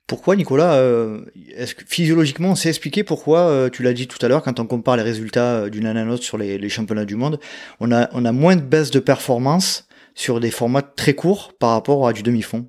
Pourquoi, 0.06 0.36
Nicolas 0.36 0.74
euh, 0.74 1.24
Est-ce 1.54 1.74
que 1.74 1.84
physiologiquement, 1.86 2.50
on 2.50 2.54
sait 2.54 2.68
expliquer 2.68 3.04
pourquoi 3.04 3.40
euh, 3.40 3.70
Tu 3.70 3.82
l'as 3.82 3.92
dit 3.92 4.08
tout 4.08 4.18
à 4.24 4.28
l'heure, 4.28 4.42
quand 4.42 4.58
on 4.60 4.66
compare 4.66 4.96
les 4.96 5.02
résultats 5.02 5.62
euh, 5.62 5.70
d'une 5.70 5.86
année 5.86 6.00
à 6.00 6.04
l'autre 6.04 6.24
sur 6.24 6.36
les, 6.36 6.58
les, 6.58 6.68
championnats 6.68 7.04
du 7.04 7.16
monde, 7.16 7.38
on 7.80 7.92
a, 7.92 8.08
on 8.12 8.24
a 8.24 8.32
moins 8.32 8.56
de 8.56 8.60
baisse 8.60 8.90
de 8.90 8.98
performance 8.98 9.88
sur 10.14 10.40
des 10.40 10.50
formats 10.50 10.82
très 10.82 11.14
courts 11.14 11.52
par 11.58 11.70
rapport 11.70 12.06
à 12.06 12.12
du 12.12 12.22
demi-fond? 12.22 12.68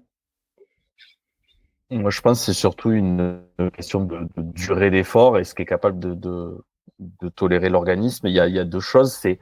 Moi, 1.89 2.11
je 2.11 2.21
pense 2.21 2.39
que 2.39 2.45
c'est 2.45 2.59
surtout 2.59 2.91
une 2.91 3.41
question 3.75 4.05
de, 4.05 4.19
de 4.37 4.51
durée 4.53 4.89
d'effort 4.89 5.37
et 5.37 5.43
ce 5.43 5.53
qui 5.53 5.63
est 5.63 5.65
capable 5.65 5.99
de, 5.99 6.13
de, 6.13 6.63
de 6.99 7.29
tolérer 7.29 7.69
l'organisme. 7.69 8.27
Il, 8.27 8.31
il 8.31 8.55
y 8.55 8.59
a, 8.59 8.65
deux 8.65 8.79
choses. 8.79 9.13
C'est 9.13 9.39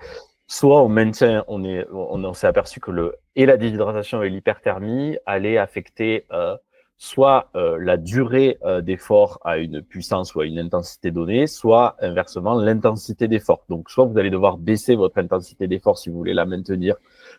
soit 0.52 0.84
on 0.84 0.90
maintient, 0.90 1.46
on 1.48 1.64
est, 1.64 1.88
on, 1.94 2.34
s'est 2.34 2.46
aperçu 2.46 2.82
que 2.82 2.92
le 2.92 3.16
et 3.38 3.46
la 3.46 3.56
déshydratation 3.56 4.22
et 4.22 4.30
l'hyperthermie 4.30 5.18
allaient 5.26 5.58
affecter 5.58 6.26
euh, 6.34 6.58
soit 6.98 7.50
euh, 7.56 7.78
la 7.80 7.96
durée 7.96 8.58
euh, 8.65 8.82
d'effort 8.82 9.40
à 9.46 9.60
une 9.60 9.82
puissance 9.82 10.36
ou 10.36 10.42
à 10.42 10.46
une 10.46 10.60
intensité 10.60 11.10
donnée, 11.10 11.48
soit 11.48 11.96
inversement 12.02 12.56
l'intensité 12.56 13.30
d'effort. 13.30 13.63
Donc 13.69 13.90
soit 13.90 14.04
vous 14.04 14.17
allez 14.17 14.30
devoir 14.30 14.58
baisser 14.58 14.96
votre 14.98 15.19
intensité 15.19 15.69
d'effort 15.69 15.98
si 15.98 16.10
vous 16.10 16.17
voulez 16.17 16.34
la 16.34 16.46
maintenir 16.46 16.96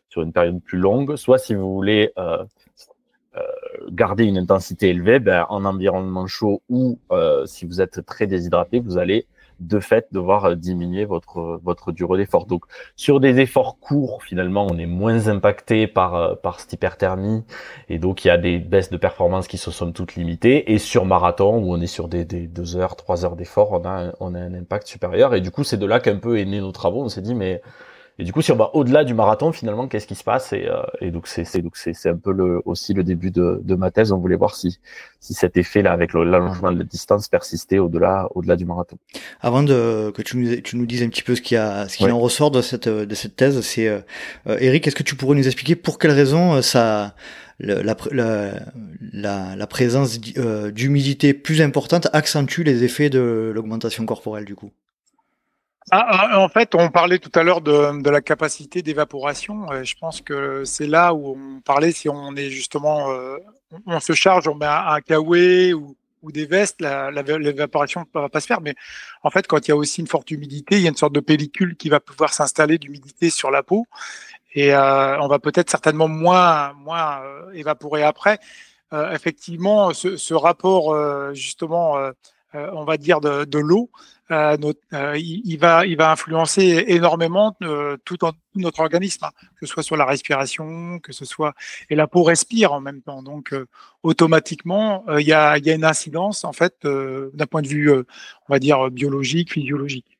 sur 0.08 0.22
une 0.22 0.32
période 0.32 0.62
plus 0.62 0.78
longue, 0.78 1.16
soit 1.16 1.36
si 1.36 1.54
vous 1.54 1.70
voulez 1.70 2.14
garder 3.90 4.24
une 4.24 4.38
intensité 4.38 4.88
élevée, 4.88 5.18
ben, 5.18 5.44
en 5.50 5.66
environnement 5.66 6.26
chaud 6.26 6.62
ou 6.70 6.98
si 7.44 7.66
vous 7.66 7.82
êtes 7.82 8.06
très 8.06 8.26
déshydraté, 8.26 8.80
vous 8.80 8.96
allez 8.96 9.26
de 9.66 9.80
fait 9.80 10.06
devoir 10.12 10.44
euh, 10.44 10.54
diminuer 10.54 11.04
votre 11.04 11.60
votre 11.62 11.92
durée 11.92 12.18
d'effort. 12.18 12.46
Donc 12.46 12.64
sur 12.96 13.20
des 13.20 13.40
efforts 13.40 13.78
courts, 13.80 14.22
finalement, 14.22 14.66
on 14.70 14.78
est 14.78 14.86
moins 14.86 15.28
impacté 15.28 15.86
par 15.86 16.14
euh, 16.14 16.34
par 16.34 16.60
cette 16.60 16.72
hyperthermie 16.72 17.44
et 17.88 17.98
donc 17.98 18.24
il 18.24 18.28
y 18.28 18.30
a 18.30 18.38
des 18.38 18.58
baisses 18.58 18.90
de 18.90 18.96
performance 18.96 19.48
qui 19.48 19.58
se 19.58 19.70
sont 19.70 19.92
toutes 19.92 20.14
limitées. 20.16 20.72
Et 20.72 20.78
sur 20.78 21.04
marathon 21.04 21.58
où 21.58 21.72
on 21.72 21.80
est 21.80 21.86
sur 21.86 22.08
des, 22.08 22.24
des 22.24 22.46
deux 22.46 22.76
heures, 22.76 22.96
trois 22.96 23.24
heures 23.24 23.36
d'effort, 23.36 23.72
on 23.72 23.84
a 23.86 24.12
on 24.20 24.34
a 24.34 24.38
un 24.40 24.54
impact 24.54 24.86
supérieur. 24.86 25.34
Et 25.34 25.40
du 25.40 25.50
coup, 25.50 25.64
c'est 25.64 25.78
de 25.78 25.86
là 25.86 26.00
qu'un 26.00 26.16
peu 26.16 26.38
est 26.38 26.44
né 26.44 26.60
nos 26.60 26.72
travaux. 26.72 27.02
On 27.02 27.08
s'est 27.08 27.22
dit 27.22 27.34
mais 27.34 27.62
Et 28.18 28.24
du 28.24 28.32
coup, 28.32 28.42
si 28.42 28.52
on 28.52 28.56
va 28.56 28.70
au-delà 28.74 29.04
du 29.04 29.14
marathon, 29.14 29.52
finalement, 29.52 29.88
qu'est-ce 29.88 30.06
qui 30.06 30.14
se 30.14 30.24
passe 30.24 30.52
et, 30.52 30.68
euh, 30.68 30.82
et, 31.00 31.10
donc 31.10 31.26
c'est 31.26 31.60
donc 31.62 31.76
c'est 31.76 32.08
un 32.08 32.16
peu 32.16 32.32
le, 32.32 32.60
aussi 32.66 32.92
le 32.92 33.04
début 33.04 33.30
de, 33.30 33.60
de, 33.64 33.74
ma 33.74 33.90
thèse. 33.90 34.12
On 34.12 34.18
voulait 34.18 34.36
voir 34.36 34.54
si 34.54 34.78
si 35.18 35.32
cet 35.32 35.56
effet-là 35.56 35.92
avec 35.92 36.12
l'allongement 36.12 36.72
de 36.72 36.78
la 36.78 36.84
distance 36.84 37.28
persistait 37.28 37.78
au-delà 37.78 38.28
au-delà 38.34 38.56
du 38.56 38.66
marathon. 38.66 38.98
Avant 39.40 39.62
de 39.62 40.12
que 40.14 40.20
tu 40.20 40.36
nous 40.36 40.60
tu 40.60 40.76
nous 40.76 40.86
dises 40.86 41.02
un 41.02 41.08
petit 41.08 41.22
peu 41.22 41.34
ce 41.34 41.42
qui 41.42 41.56
a 41.56 41.88
ce 41.88 41.96
qui 41.96 42.10
en 42.10 42.18
ressort 42.18 42.50
de 42.50 42.60
cette 42.60 42.88
de 42.88 43.14
cette 43.14 43.36
thèse, 43.36 43.60
c'est 43.62 43.88
euh, 43.88 44.00
euh, 44.46 44.58
Eric, 44.60 44.86
est-ce 44.86 44.96
que 44.96 45.02
tu 45.02 45.16
pourrais 45.16 45.36
nous 45.36 45.46
expliquer 45.46 45.74
pour 45.74 45.98
quelles 45.98 46.12
raisons 46.12 46.60
ça 46.60 47.14
la, 47.60 47.82
la, 47.82 47.96
la, 49.12 49.56
la, 49.56 49.66
présence 49.66 50.18
d'humidité 50.20 51.32
plus 51.32 51.62
importante 51.62 52.08
accentue 52.12 52.62
les 52.62 52.82
effets 52.82 53.08
de 53.08 53.52
l'augmentation 53.54 54.04
corporelle 54.04 54.44
du 54.44 54.54
coup? 54.54 54.72
Ah, 55.90 56.06
ah, 56.08 56.40
en 56.40 56.48
fait, 56.48 56.74
on 56.74 56.90
parlait 56.90 57.18
tout 57.18 57.32
à 57.34 57.42
l'heure 57.42 57.60
de, 57.60 58.08
la 58.08 58.20
capacité 58.20 58.82
d'évaporation. 58.82 59.66
Je 59.82 59.94
pense 60.00 60.20
que 60.20 60.64
c'est 60.64 60.86
là 60.86 61.12
où 61.12 61.36
on 61.36 61.60
parlait 61.60 61.92
si 61.92 62.08
on 62.08 62.36
est 62.36 62.50
justement, 62.50 63.10
euh, 63.10 63.36
on 63.86 64.00
se 64.00 64.12
charge, 64.12 64.46
on 64.48 64.54
met 64.54 64.66
un, 64.66 64.98
un 65.08 65.18
ou, 65.18 65.96
ou, 66.22 66.32
des 66.32 66.46
vestes, 66.46 66.80
l'évaporation 66.80 68.04
ne 68.14 68.20
va 68.20 68.28
pas 68.28 68.40
se 68.40 68.46
faire. 68.46 68.60
Mais 68.60 68.74
en 69.22 69.30
fait, 69.30 69.46
quand 69.46 69.66
il 69.66 69.70
y 69.70 69.72
a 69.72 69.76
aussi 69.76 70.00
une 70.00 70.06
forte 70.06 70.30
humidité, 70.30 70.76
il 70.76 70.82
y 70.82 70.86
a 70.86 70.90
une 70.90 70.96
sorte 70.96 71.14
de 71.14 71.20
pellicule 71.20 71.76
qui 71.76 71.88
va 71.88 72.00
pouvoir 72.00 72.32
s'installer 72.32 72.78
d'humidité 72.78 73.28
sur 73.30 73.50
la 73.50 73.62
peau 73.62 73.86
et 74.54 74.74
euh, 74.74 75.18
on 75.20 75.28
va 75.28 75.38
peut-être 75.38 75.70
certainement 75.70 76.08
moins, 76.08 76.74
euh, 76.88 77.50
évaporer 77.52 78.02
après. 78.02 78.38
Euh, 78.92 79.12
effectivement, 79.12 79.92
ce, 79.94 80.34
rapport 80.34 80.92
euh, 80.92 81.32
justement, 81.32 81.96
on 82.52 82.84
va 82.84 82.96
dire 82.98 83.20
de 83.20 83.58
l'eau 83.58 83.90
euh, 84.32 84.56
euh, 84.94 85.18
il, 85.18 85.56
va, 85.58 85.86
il 85.86 85.96
va 85.96 86.12
influencer 86.12 86.84
énormément 86.88 87.56
euh, 87.62 87.96
tout, 88.04 88.16
notre 88.54 88.80
organisme, 88.80 89.24
hein, 89.24 89.30
que 89.60 89.66
ce 89.66 89.72
soit 89.72 89.82
sur 89.82 89.96
la 89.96 90.06
respiration, 90.06 90.98
que 91.00 91.12
ce 91.12 91.24
soit 91.24 91.54
et 91.90 91.94
la 91.94 92.06
peau 92.06 92.22
respire 92.22 92.72
en 92.72 92.80
même 92.80 93.02
temps. 93.02 93.22
Donc 93.22 93.54
automatiquement, 94.02 95.04
il 95.18 95.26
y 95.26 95.32
a, 95.32 95.58
y, 95.58 95.70
a, 95.70 95.74
une 95.74 95.84
incidence 95.84 96.44
en 96.44 96.52
fait 96.52 96.74
d'un 96.84 97.46
point 97.46 97.62
de 97.62 97.68
vue, 97.68 97.92
on 97.92 98.04
va 98.48 98.58
dire 98.58 98.90
biologique, 98.90 99.52
physiologique. 99.52 100.18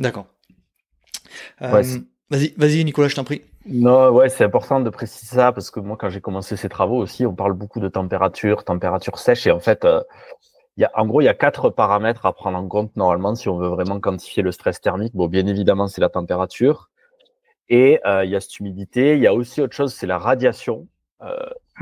D'accord. 0.00 0.26
vas-y, 1.60 2.54
vas-y, 2.56 2.84
Nicolas, 2.84 3.08
je 3.08 3.14
t'en 3.14 3.24
prie. 3.24 3.42
Non, 3.66 4.10
ouais, 4.10 4.30
c'est 4.30 4.44
important 4.44 4.80
de 4.80 4.90
préciser 4.90 5.36
ça 5.36 5.52
parce 5.52 5.70
que 5.70 5.78
moi, 5.80 5.96
quand 5.98 6.08
j'ai 6.08 6.22
commencé 6.22 6.56
ces 6.56 6.70
travaux 6.70 6.96
aussi, 6.96 7.26
on 7.26 7.34
parle 7.34 7.52
beaucoup 7.52 7.80
de 7.80 7.88
température, 7.88 8.64
température 8.64 9.18
sèche, 9.18 9.46
et 9.46 9.50
en 9.50 9.60
fait, 9.60 9.86
en 10.94 11.06
gros, 11.06 11.20
il 11.20 11.24
y 11.24 11.28
a 11.28 11.34
quatre 11.34 11.70
paramètres 11.70 12.26
à 12.26 12.32
prendre 12.32 12.58
en 12.58 12.68
compte 12.68 12.94
normalement 12.96 13.34
si 13.34 13.48
on 13.48 13.56
veut 13.56 13.68
vraiment 13.68 14.00
quantifier 14.00 14.42
le 14.42 14.52
stress 14.52 14.80
thermique. 14.80 15.14
Bon, 15.14 15.26
bien 15.26 15.46
évidemment, 15.46 15.88
c'est 15.88 16.00
la 16.00 16.08
température 16.08 16.90
et 17.68 18.00
euh, 18.06 18.24
il 18.24 18.30
y 18.30 18.36
a 18.36 18.40
cette 18.40 18.58
humidité. 18.60 19.16
Il 19.16 19.22
y 19.22 19.26
a 19.26 19.34
aussi 19.34 19.60
autre 19.60 19.74
chose, 19.74 19.92
c'est 19.92 20.06
la 20.06 20.18
radiation 20.18 20.86
euh, 21.22 21.34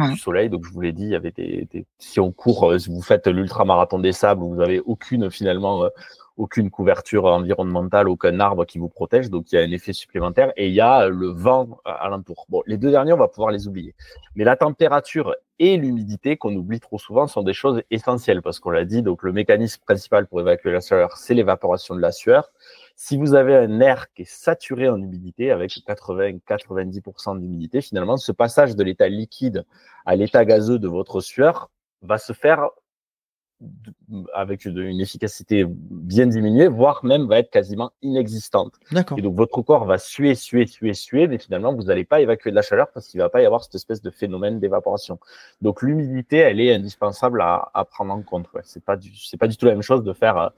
du 0.09 0.17
soleil. 0.17 0.49
Donc, 0.49 0.65
je 0.65 0.73
vous 0.73 0.81
l'ai 0.81 0.93
dit, 0.93 1.05
il 1.05 1.11
y 1.11 1.15
avait 1.15 1.31
des, 1.31 1.69
si 1.99 2.21
on 2.21 2.33
court, 2.33 2.71
euh, 2.71 2.79
si 2.79 2.91
vous 2.91 3.03
faites 3.03 3.27
l'ultramarathon 3.27 3.99
des 3.99 4.13
sables, 4.13 4.43
vous 4.43 4.57
n'avez 4.57 4.81
aucune 4.81 5.31
finalement 5.31 5.89
aucune 6.37 6.70
couverture 6.70 7.24
environnementale, 7.24 8.09
aucun 8.09 8.41
arbre 8.41 8.64
qui 8.64 8.78
vous 8.78 8.89
protège, 8.89 9.30
donc 9.30 9.51
il 9.53 9.57
y 9.57 9.59
a 9.59 9.62
un 9.62 9.70
effet 9.70 9.93
supplémentaire 9.93 10.53
et 10.57 10.68
il 10.68 10.74
y 10.74 10.80
a 10.80 11.09
le 11.09 11.28
vent 11.28 11.80
alentour. 11.84 12.47
Bon, 12.49 12.62
les 12.66 12.76
deux 12.76 12.91
derniers, 12.91 13.12
on 13.12 13.18
va 13.18 13.28
pouvoir 13.28 13.51
les 13.51 13.68
oublier. 13.68 13.95
Mais 14.34 14.45
la 14.45 14.57
température 14.57 15.34
et 15.59 15.78
l'humidité, 15.78 16.37
qu'on 16.37 16.55
oublie 16.55 16.80
trop 16.80 16.99
souvent, 16.99 17.26
sont 17.26 17.43
des 17.43 17.55
choses 17.55 17.82
essentielles 17.91 18.43
parce 18.43 18.61
qu'on 18.61 18.70
l'a 18.70 18.84
dit, 18.84 19.03
donc 19.03 19.22
le 19.22 19.32
mécanisme 19.32 19.80
principal 19.84 20.26
pour 20.26 20.41
évacuer 20.41 20.72
la 20.72 20.82
sueur, 20.82 21.16
c'est 21.16 21.34
l'évaporation 21.34 21.95
de 21.95 22.01
la 22.01 22.12
sueur. 22.12 22.51
Si 22.95 23.16
vous 23.16 23.34
avez 23.34 23.55
un 23.57 23.80
air 23.80 24.12
qui 24.12 24.22
est 24.22 24.30
saturé 24.30 24.89
en 24.89 25.01
humidité, 25.01 25.51
avec 25.51 25.70
80-90% 25.70 27.41
d'humidité, 27.41 27.80
finalement, 27.80 28.18
ce 28.18 28.32
passage 28.32 28.76
de 28.76 28.84
l'état 28.84 29.09
liquide 29.09 29.64
à 30.05 30.16
l'état 30.16 30.45
gazeux 30.45 30.78
de 30.78 30.89
votre 30.89 31.20
sueur 31.20 31.70
va 32.03 32.18
se 32.18 32.34
faire 32.34 32.68
avec 34.35 34.65
une, 34.65 35.01
efficacité 35.01 35.65
bien 35.67 36.27
diminuée, 36.27 36.69
voire 36.69 37.05
même 37.05 37.27
va 37.27 37.39
être 37.39 37.51
quasiment 37.51 37.91
inexistante. 38.03 38.75
Et 39.17 39.23
donc 39.23 39.35
votre 39.35 39.63
corps 39.63 39.85
va 39.85 39.99
suer, 39.99 40.35
suer, 40.35 40.67
suer, 40.67 40.95
suer, 40.95 41.27
mais 41.27 41.39
finalement 41.39 41.75
vous 41.75 41.85
n'allez 41.85 42.05
pas 42.05 42.21
évacuer 42.21 42.51
de 42.51 42.57
la 42.57 42.63
chaleur 42.63 42.89
parce 42.93 43.09
qu'il 43.09 43.21
va 43.21 43.29
pas 43.29 43.41
y 43.43 43.47
avoir 43.47 43.65
cette 43.65 43.75
espèce 43.75 44.03
de 44.03 44.11
phénomène 44.11 44.61
d'évaporation. 44.61 45.19
Donc 45.63 45.83
l'humidité, 45.83 46.37
elle 46.37 46.61
est 46.61 46.75
indispensable 46.75 47.41
à, 47.41 47.71
à 47.73 47.85
prendre 47.85 48.13
en 48.13 48.23
compte. 48.23 48.47
Ouais. 48.53 48.61
C'est 48.65 48.85
pas 48.85 48.97
du, 48.97 49.17
c'est 49.17 49.39
pas 49.39 49.49
du 49.49 49.57
tout 49.57 49.67
la 49.67 49.73
même 49.73 49.83
chose 49.83 50.05
de 50.05 50.13
faire 50.13 50.37
euh, 50.37 50.49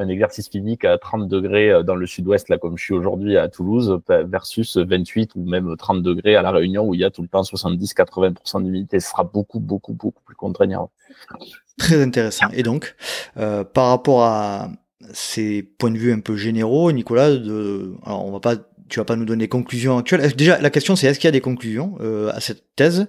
un 0.00 0.08
exercice 0.08 0.48
physique 0.48 0.84
à 0.84 0.98
30 0.98 1.28
degrés 1.28 1.70
euh, 1.70 1.82
dans 1.82 1.94
le 1.94 2.06
sud-ouest, 2.06 2.48
là 2.48 2.58
comme 2.58 2.76
je 2.78 2.84
suis 2.84 2.94
aujourd'hui 2.94 3.36
à 3.36 3.48
Toulouse, 3.48 4.00
versus 4.08 4.76
28 4.76 5.32
ou 5.36 5.44
même 5.44 5.76
30 5.76 6.02
degrés 6.02 6.36
à 6.36 6.42
La 6.42 6.50
Réunion 6.50 6.86
où 6.88 6.94
il 6.94 7.00
y 7.00 7.04
a 7.04 7.10
tout 7.10 7.22
le 7.22 7.28
temps 7.28 7.42
70-80% 7.42 8.64
d'humidité. 8.64 9.00
Ce 9.00 9.10
sera 9.10 9.24
beaucoup, 9.24 9.60
beaucoup, 9.60 9.92
beaucoup 9.92 10.22
plus 10.24 10.36
contraignant. 10.36 10.90
Très 11.78 12.02
intéressant. 12.02 12.48
Et 12.52 12.62
donc, 12.62 12.96
euh, 13.36 13.64
par 13.64 13.88
rapport 13.88 14.24
à 14.24 14.70
ces 15.12 15.62
points 15.62 15.90
de 15.90 15.98
vue 15.98 16.12
un 16.12 16.20
peu 16.20 16.36
généraux, 16.36 16.92
Nicolas, 16.92 17.30
de, 17.30 17.94
alors 18.04 18.26
on 18.26 18.32
va 18.32 18.40
pas, 18.40 18.56
tu 18.90 18.98
vas 18.98 19.04
pas 19.04 19.16
nous 19.16 19.24
donner 19.24 19.48
conclusions 19.48 19.96
actuelles. 19.96 20.34
Déjà, 20.36 20.60
la 20.60 20.70
question 20.70 20.96
c'est 20.96 21.06
est-ce 21.06 21.18
qu'il 21.18 21.28
y 21.28 21.28
a 21.28 21.32
des 21.32 21.40
conclusions 21.40 21.96
euh, 22.00 22.30
à 22.34 22.40
cette 22.40 22.64
thèse 22.76 23.06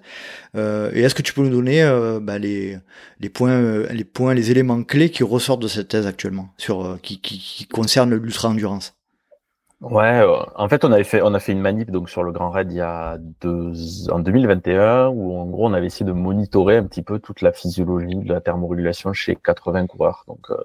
euh, 0.56 0.92
et 0.94 1.02
est-ce 1.02 1.16
que 1.16 1.22
tu 1.22 1.34
peux 1.34 1.42
nous 1.42 1.50
donner 1.50 1.84
euh, 1.84 2.20
bah, 2.22 2.40
les, 2.40 2.78
les 3.20 3.30
points, 3.30 3.52
euh, 3.52 3.88
les 3.92 4.04
points, 4.04 4.34
les 4.34 4.52
éléments 4.52 4.84
clés 4.84 5.10
qui 5.10 5.24
ressortent 5.24 5.62
de 5.62 5.68
cette 5.68 5.90
thèse 5.90 6.08
actuellement 6.08 6.54
sur 6.58 6.86
euh, 6.86 7.00
qui, 7.02 7.20
qui, 7.20 7.40
qui 7.40 7.68
concernent 7.68 8.16
l'ultra 8.16 8.50
endurance. 8.50 8.94
Ouais, 9.82 10.20
euh, 10.22 10.38
en 10.56 10.70
fait, 10.70 10.86
on 10.86 10.92
avait 10.92 11.04
fait, 11.04 11.24
on 11.24 11.34
a 11.34 11.40
fait 11.40 11.54
une 11.54 11.60
manip 11.60 11.90
donc 11.90 12.08
sur 12.08 12.22
le 12.22 12.32
Grand 12.32 12.52
Raid 12.52 12.72
il 12.72 12.76
y 12.78 12.82
a 12.82 13.18
deux, 13.42 13.74
en 14.12 14.20
2021 14.20 15.08
où 15.08 15.36
en 15.36 15.48
gros 15.48 15.68
on 15.68 15.74
avait 15.74 15.88
essayé 15.88 16.06
de 16.06 16.12
monitorer 16.12 16.78
un 16.78 16.84
petit 16.84 17.02
peu 17.02 17.18
toute 17.18 17.42
la 17.42 17.52
physiologie 17.52 18.16
de 18.16 18.32
la 18.32 18.42
thermorégulation 18.42 19.12
chez 19.14 19.36
80 19.36 19.88
coureurs. 19.88 20.24
Donc, 20.28 20.52
euh, 20.52 20.58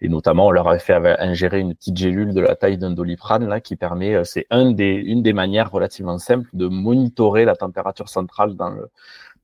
et 0.00 0.08
notamment 0.08 0.46
on 0.46 0.50
leur 0.52 0.68
avait 0.68 0.78
fait 0.78 0.94
ingérer 1.18 1.58
une 1.58 1.74
petite 1.74 1.96
gélule 1.96 2.32
de 2.32 2.40
la 2.40 2.54
taille 2.54 2.78
d'un 2.78 2.92
doliprane 2.92 3.48
là 3.48 3.60
qui 3.60 3.74
permet, 3.74 4.14
euh, 4.14 4.22
c'est 4.22 4.46
un 4.50 4.70
des, 4.70 4.94
une 4.94 5.24
des 5.24 5.32
manières 5.32 5.72
relativement 5.72 6.18
simples 6.18 6.48
de 6.52 6.68
monitorer 6.68 7.44
la 7.44 7.56
température 7.56 8.08
centrale 8.08 8.54
dans 8.54 8.70
le 8.70 8.88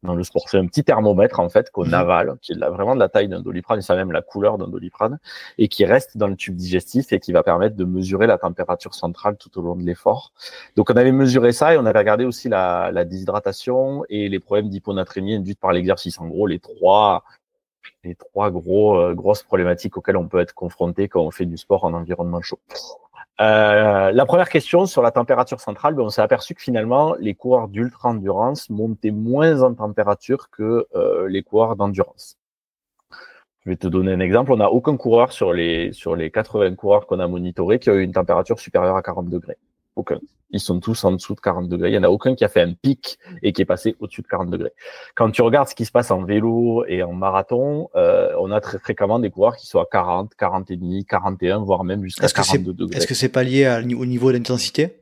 dans 0.06 0.14
le 0.14 0.24
sport. 0.24 0.48
C'est 0.48 0.58
un 0.58 0.66
petit 0.66 0.84
thermomètre 0.84 1.40
en 1.40 1.48
fait 1.48 1.70
qu'on 1.70 1.86
mhm. 1.86 1.94
avale, 1.94 2.36
qui 2.40 2.52
est 2.52 2.56
vraiment 2.56 2.94
de 2.94 3.00
la 3.00 3.08
taille 3.08 3.28
d'un 3.28 3.40
doliprane, 3.40 3.78
et 3.78 3.82
ça 3.82 3.94
même 3.94 4.12
la 4.12 4.22
couleur 4.22 4.58
d'un 4.58 4.68
doliprane, 4.68 5.18
et 5.58 5.68
qui 5.68 5.84
reste 5.84 6.16
dans 6.16 6.28
le 6.28 6.36
tube 6.36 6.56
digestif 6.56 7.12
et 7.12 7.20
qui 7.20 7.32
va 7.32 7.42
permettre 7.42 7.76
de 7.76 7.84
mesurer 7.84 8.26
la 8.26 8.38
température 8.38 8.94
centrale 8.94 9.36
tout 9.36 9.58
au 9.58 9.62
long 9.62 9.76
de 9.76 9.82
l'effort. 9.82 10.32
Donc 10.76 10.90
on 10.90 10.96
avait 10.96 11.12
mesuré 11.12 11.52
ça 11.52 11.74
et 11.74 11.78
on 11.78 11.86
avait 11.86 11.98
regardé 11.98 12.24
aussi 12.24 12.48
la, 12.48 12.90
la 12.92 13.04
déshydratation 13.04 14.04
et 14.08 14.28
les 14.28 14.40
problèmes 14.40 14.68
d'hyponatrémie 14.68 15.34
induits 15.34 15.54
par 15.54 15.72
l'exercice. 15.72 16.18
En 16.20 16.26
gros, 16.26 16.46
les 16.46 16.58
trois 16.58 17.24
les 18.04 18.14
trois 18.14 18.50
gros 18.50 18.96
euh, 18.96 19.14
grosses 19.14 19.42
problématiques 19.42 19.96
auxquelles 19.96 20.16
on 20.16 20.28
peut 20.28 20.40
être 20.40 20.54
confronté 20.54 21.08
quand 21.08 21.20
on 21.20 21.30
fait 21.30 21.46
du 21.46 21.56
sport 21.56 21.84
en 21.84 21.92
environnement 21.92 22.42
chaud. 22.42 22.58
Euh, 23.40 24.12
la 24.12 24.26
première 24.26 24.48
question 24.48 24.86
sur 24.86 25.02
la 25.02 25.10
température 25.10 25.60
centrale, 25.60 25.94
ben, 25.94 26.04
on 26.04 26.08
s'est 26.08 26.22
aperçu 26.22 26.54
que 26.54 26.62
finalement, 26.62 27.14
les 27.18 27.34
coureurs 27.34 27.68
d'ultra-endurance 27.68 28.70
montaient 28.70 29.10
moins 29.10 29.62
en 29.62 29.74
température 29.74 30.48
que 30.50 30.86
euh, 30.94 31.28
les 31.28 31.42
coureurs 31.42 31.76
d'endurance. 31.76 32.38
Je 33.64 33.70
vais 33.70 33.76
te 33.76 33.88
donner 33.88 34.12
un 34.12 34.20
exemple. 34.20 34.52
On 34.52 34.56
n'a 34.56 34.70
aucun 34.70 34.96
coureur 34.96 35.32
sur 35.32 35.52
les, 35.52 35.92
sur 35.92 36.16
les 36.16 36.30
80 36.30 36.76
coureurs 36.76 37.06
qu'on 37.06 37.18
a 37.20 37.26
monitorés 37.26 37.78
qui 37.78 37.90
a 37.90 37.94
eu 37.94 38.02
une 38.02 38.12
température 38.12 38.58
supérieure 38.58 38.96
à 38.96 39.02
40 39.02 39.28
degrés. 39.28 39.58
Aucun. 39.96 40.18
Ils 40.50 40.60
sont 40.60 40.78
tous 40.78 41.02
en 41.04 41.12
dessous 41.12 41.34
de 41.34 41.40
40 41.40 41.68
degrés. 41.68 41.88
Il 41.88 41.92
n'y 41.92 41.98
en 41.98 42.04
a 42.04 42.08
aucun 42.08 42.34
qui 42.34 42.44
a 42.44 42.48
fait 42.48 42.60
un 42.60 42.72
pic 42.72 43.18
et 43.42 43.52
qui 43.52 43.62
est 43.62 43.66
passé 43.66 43.96
au-dessus 43.98 44.22
de 44.22 44.28
40 44.28 44.50
degrés. 44.50 44.72
Quand 45.14 45.30
tu 45.30 45.42
regardes 45.42 45.68
ce 45.68 45.74
qui 45.74 45.84
se 45.84 45.90
passe 45.90 46.10
en 46.10 46.22
vélo 46.22 46.84
et 46.86 47.02
en 47.02 47.12
marathon, 47.12 47.88
euh, 47.96 48.32
on 48.38 48.52
a 48.52 48.60
très 48.60 48.78
fréquemment 48.78 49.18
des 49.18 49.30
coureurs 49.30 49.56
qui 49.56 49.66
sont 49.66 49.80
à 49.80 49.86
40, 49.90 50.34
40 50.36 50.70
et 50.70 50.76
demi, 50.76 51.04
41, 51.04 51.58
voire 51.58 51.82
même 51.82 52.04
jusqu'à 52.04 52.28
42 52.28 52.72
degrés. 52.72 52.98
Est-ce 52.98 53.06
que 53.06 53.14
c'est 53.14 53.28
pas 53.28 53.42
lié 53.42 53.82
au 53.98 54.06
niveau 54.06 54.30
d'intensité? 54.30 55.00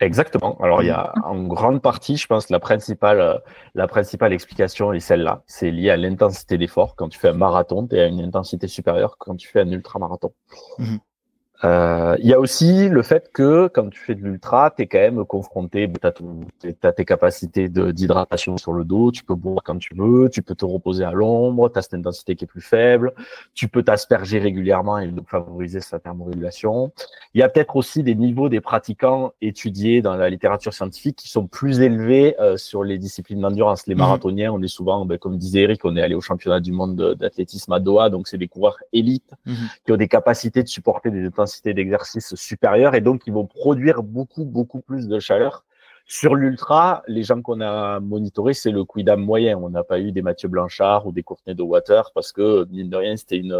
Exactement. 0.00 0.58
Alors 0.60 0.82
il 0.82 0.86
y 0.86 0.90
a 0.90 1.14
en 1.24 1.44
grande 1.44 1.80
partie, 1.80 2.16
je 2.16 2.26
pense, 2.26 2.50
la 2.50 2.58
principale, 2.58 3.20
euh, 3.20 3.38
la 3.74 3.86
principale 3.86 4.32
explication 4.32 4.92
est 4.92 5.00
celle-là. 5.00 5.42
C'est 5.46 5.70
lié 5.70 5.90
à 5.90 5.96
l'intensité 5.96 6.58
d'effort. 6.58 6.96
Quand 6.96 7.08
tu 7.08 7.18
fais 7.18 7.28
un 7.28 7.34
marathon, 7.34 7.86
tu 7.86 7.96
es 7.96 8.00
à 8.00 8.06
une 8.06 8.20
intensité 8.20 8.66
supérieure 8.66 9.12
que 9.12 9.24
quand 9.26 9.36
tu 9.36 9.48
fais 9.48 9.60
un 9.60 9.70
ultramarathon. 9.70 10.32
marathon. 10.78 11.00
Euh, 11.64 12.16
il 12.18 12.26
y 12.26 12.34
a 12.34 12.40
aussi 12.40 12.88
le 12.88 13.02
fait 13.02 13.30
que 13.32 13.68
quand 13.68 13.88
tu 13.88 13.98
fais 13.98 14.14
de 14.14 14.22
l'ultra, 14.22 14.70
tu 14.70 14.82
es 14.82 14.86
quand 14.86 14.98
même 14.98 15.24
confronté, 15.24 15.90
tu 15.90 16.76
as, 16.82 16.92
tes 16.92 17.04
capacités 17.04 17.68
d'hydratation 17.68 18.58
sur 18.58 18.72
le 18.74 18.84
dos, 18.84 19.10
tu 19.10 19.24
peux 19.24 19.34
boire 19.34 19.62
quand 19.64 19.78
tu 19.78 19.94
veux, 19.94 20.28
tu 20.28 20.42
peux 20.42 20.54
te 20.54 20.64
reposer 20.64 21.04
à 21.04 21.12
l'ombre, 21.12 21.70
tu 21.70 21.78
as 21.78 21.82
cette 21.82 21.94
intensité 21.94 22.36
qui 22.36 22.44
est 22.44 22.48
plus 22.48 22.60
faible, 22.60 23.14
tu 23.54 23.68
peux 23.68 23.82
t'asperger 23.82 24.38
régulièrement 24.38 24.98
et 24.98 25.08
donc 25.08 25.28
favoriser 25.28 25.80
sa 25.80 25.98
thermorégulation. 25.98 26.92
Il 27.32 27.40
y 27.40 27.42
a 27.42 27.48
peut-être 27.48 27.76
aussi 27.76 28.02
des 28.02 28.14
niveaux 28.14 28.48
des 28.50 28.60
pratiquants 28.60 29.32
étudiés 29.40 30.02
dans 30.02 30.16
la 30.16 30.28
littérature 30.28 30.74
scientifique 30.74 31.16
qui 31.16 31.28
sont 31.28 31.46
plus 31.46 31.80
élevés 31.80 32.36
euh, 32.40 32.58
sur 32.58 32.84
les 32.84 32.98
disciplines 32.98 33.40
d'endurance. 33.40 33.86
Les 33.86 33.94
mmh. 33.94 33.98
marathoniens, 33.98 34.52
on 34.52 34.62
est 34.62 34.68
souvent, 34.68 35.06
ben, 35.06 35.16
comme 35.16 35.38
disait 35.38 35.62
Eric, 35.62 35.84
on 35.84 35.96
est 35.96 36.02
allé 36.02 36.14
au 36.14 36.20
championnat 36.20 36.60
du 36.60 36.72
monde 36.72 37.14
d'athlétisme 37.18 37.72
à 37.72 37.80
Doha, 37.80 38.10
donc 38.10 38.28
c'est 38.28 38.38
des 38.38 38.48
coureurs 38.48 38.76
élites 38.92 39.32
mmh. 39.46 39.54
qui 39.86 39.92
ont 39.92 39.96
des 39.96 40.08
capacités 40.08 40.62
de 40.62 40.68
supporter 40.68 41.10
des 41.10 41.24
intensités 41.24 41.53
intensité 41.54 41.74
d'exercice 41.74 42.34
supérieure 42.34 42.94
et 42.94 43.00
donc 43.00 43.22
ils 43.26 43.32
vont 43.32 43.46
produire 43.46 44.02
beaucoup, 44.02 44.44
beaucoup 44.44 44.80
plus 44.80 45.08
de 45.08 45.18
chaleur. 45.20 45.64
Sur 46.06 46.34
l'ultra, 46.34 47.02
les 47.06 47.22
gens 47.22 47.40
qu'on 47.40 47.62
a 47.62 47.98
monitorés, 48.00 48.52
c'est 48.52 48.70
le 48.70 48.84
Quidam 48.84 49.22
moyen. 49.22 49.56
On 49.56 49.70
n'a 49.70 49.84
pas 49.84 49.98
eu 50.00 50.12
des 50.12 50.20
Mathieu 50.20 50.48
Blanchard 50.48 51.06
ou 51.06 51.12
des 51.12 51.22
Courtenay 51.22 51.54
de 51.54 51.62
Water 51.62 52.10
parce 52.14 52.30
que, 52.30 52.66
mine 52.70 52.90
de 52.90 52.96
rien, 52.96 53.16
c'était 53.16 53.38
une, 53.38 53.58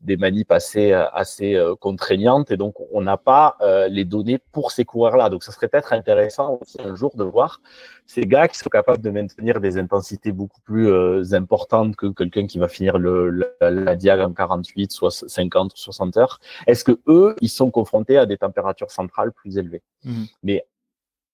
des 0.00 0.16
manips 0.16 0.50
assez, 0.50 0.92
assez 0.92 1.54
euh, 1.54 1.74
contraignantes 1.74 2.50
et 2.50 2.56
donc 2.56 2.74
on 2.92 3.02
n'a 3.02 3.16
pas 3.16 3.56
euh, 3.60 3.88
les 3.88 4.04
données 4.04 4.38
pour 4.52 4.72
ces 4.72 4.84
coureurs-là. 4.84 5.28
Donc 5.28 5.42
ça 5.42 5.52
serait 5.52 5.68
peut-être 5.68 5.92
intéressant 5.92 6.58
aussi 6.60 6.78
un 6.80 6.94
jour 6.94 7.14
de 7.16 7.24
voir 7.24 7.60
ces 8.06 8.22
gars 8.22 8.48
qui 8.48 8.58
sont 8.58 8.70
capables 8.70 9.02
de 9.02 9.10
maintenir 9.10 9.60
des 9.60 9.78
intensités 9.78 10.32
beaucoup 10.32 10.60
plus 10.62 10.88
euh, 10.88 11.22
importantes 11.32 11.96
que 11.96 12.06
quelqu'un 12.06 12.46
qui 12.46 12.58
va 12.58 12.68
finir 12.68 12.98
le, 12.98 13.54
la, 13.60 13.96
diag 13.96 14.20
en 14.20 14.32
48, 14.32 14.90
soit 14.90 15.10
50 15.10 15.72
ou 15.72 15.76
60 15.76 16.16
heures. 16.16 16.40
Est-ce 16.66 16.84
que 16.84 16.98
eux, 17.06 17.36
ils 17.40 17.48
sont 17.48 17.70
confrontés 17.70 18.16
à 18.16 18.26
des 18.26 18.38
températures 18.38 18.90
centrales 18.90 19.32
plus 19.32 19.58
élevées? 19.58 19.82
Mmh. 20.04 20.24
Mais 20.42 20.66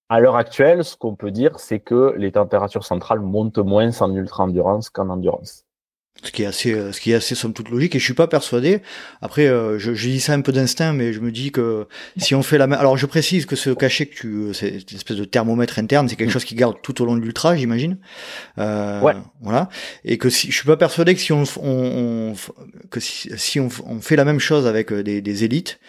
à 0.09 0.19
l'heure 0.19 0.35
actuelle, 0.35 0.83
ce 0.85 0.95
qu'on 0.95 1.15
peut 1.15 1.31
dire, 1.31 1.59
c'est 1.59 1.79
que 1.79 2.13
les 2.17 2.31
températures 2.31 2.85
centrales 2.85 3.19
montent 3.19 3.57
moins 3.57 3.89
en 4.01 4.13
ultra-endurance 4.13 4.89
qu'en 4.89 5.09
endurance. 5.09 5.66
Ce 6.23 6.31
qui 6.31 6.43
est 6.43 6.45
assez, 6.45 6.73
euh, 6.73 6.91
ce 6.91 6.99
qui 6.99 7.11
est 7.11 7.15
assez 7.15 7.35
somme 7.35 7.53
toute 7.53 7.69
logique 7.69 7.95
et 7.95 7.99
je 7.99 8.03
suis 8.03 8.13
pas 8.13 8.27
persuadé. 8.27 8.81
Après, 9.21 9.47
euh, 9.47 9.77
je, 9.77 9.93
je, 9.93 10.07
dis 10.09 10.19
ça 10.19 10.33
un 10.33 10.41
peu 10.41 10.51
d'instinct, 10.51 10.93
mais 10.93 11.13
je 11.13 11.19
me 11.19 11.31
dis 11.31 11.51
que 11.51 11.87
si 12.17 12.33
on 12.33 12.41
fait 12.41 12.57
la 12.57 12.67
même, 12.67 12.79
alors 12.79 12.97
je 12.97 13.05
précise 13.05 13.45
que 13.45 13.55
ce 13.55 13.69
cachet 13.69 14.07
que 14.07 14.15
tu, 14.15 14.27
euh, 14.27 14.53
cette 14.53 14.91
espèce 14.91 15.17
de 15.17 15.25
thermomètre 15.25 15.79
interne, 15.79 16.09
c'est 16.09 16.15
quelque 16.15 16.31
chose 16.31 16.45
qui 16.45 16.55
garde 16.55 16.75
tout 16.81 17.01
au 17.01 17.05
long 17.05 17.15
de 17.15 17.21
l'ultra, 17.21 17.55
j'imagine. 17.55 17.97
Euh, 18.57 18.99
ouais. 19.01 19.13
Voilà. 19.41 19.69
Et 20.05 20.17
que 20.17 20.29
si, 20.29 20.51
je 20.51 20.55
suis 20.55 20.65
pas 20.65 20.77
persuadé 20.77 21.13
que 21.13 21.21
si 21.21 21.31
on, 21.33 21.43
on, 21.63 22.33
que 22.89 22.99
si, 22.99 23.29
si 23.37 23.59
on, 23.59 23.69
on, 23.85 24.01
fait 24.01 24.15
la 24.15 24.25
même 24.25 24.39
chose 24.39 24.65
avec 24.65 24.91
des, 24.91 25.21
des 25.21 25.43
élites, 25.43 25.79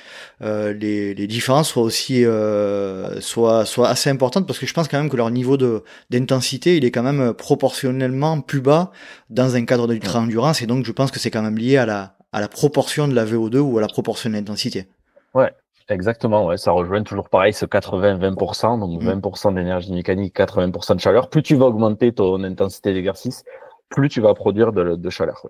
euh, 0.41 0.73
les, 0.73 1.15
les 1.15 1.27
différences 1.27 1.71
soient 1.71 1.83
aussi, 1.83 2.25
euh, 2.25 3.21
soient, 3.21 3.65
soient 3.65 3.89
assez 3.89 4.09
importantes 4.09 4.47
parce 4.47 4.59
que 4.59 4.67
je 4.67 4.75
pense 4.75 4.87
quand 4.87 4.99
même 4.99 5.11
que 5.11 5.17
leur 5.17 5.31
niveau 5.31 5.57
de 5.57 5.83
d'intensité, 6.11 6.77
il 6.77 6.85
est 6.85 6.91
quand 6.91 7.03
même 7.03 7.35
proportionnellement 7.35 8.41
plus 8.41 8.61
bas 8.61 8.93
dans 9.31 9.57
un 9.57 9.65
cadre 9.65 9.89
d'ultra 9.89 10.18
endurance 10.19 10.63
et 10.63 10.67
donc 10.67 10.85
je 10.85 10.93
pense 10.93 11.11
que 11.11 11.19
c'est 11.19 11.31
quand 11.31 11.43
même 11.43 11.59
lié 11.59 11.77
à 11.77 11.87
la, 11.87 12.17
à 12.33 12.41
la 12.41 12.49
proportion 12.49 13.09
de 13.09 13.15
la 13.15 13.25
VO2 13.25 13.59
ou 13.59 13.79
à 13.79 13.81
la 13.81 13.89
proportion 13.89 14.31
d'intensité. 14.31 14.87
Ouais, 15.35 15.53
exactement. 15.89 16.47
Ouais, 16.47 16.57
ça 16.57 16.73
rejoint 16.73 17.03
toujours 17.03 17.29
pareil 17.29 17.53
ce 17.53 17.67
80-20%, 17.67 18.81
donc 18.81 19.03
20% 19.03 19.51
mm. 19.51 19.55
d'énergie 19.55 19.93
mécanique, 19.93 20.37
80% 20.37 20.97
de 20.97 21.01
chaleur. 21.01 21.29
Plus 21.31 21.43
tu 21.43 21.57
vas 21.57 21.67
augmenter 21.67 22.13
ton 22.13 22.43
intensité 22.45 22.93
d'exercice, 22.93 23.45
plus 23.89 24.09
tu 24.09 24.21
vas 24.21 24.35
produire 24.35 24.73
de, 24.73 24.97
de 24.97 25.11
chaleur. 25.11 25.47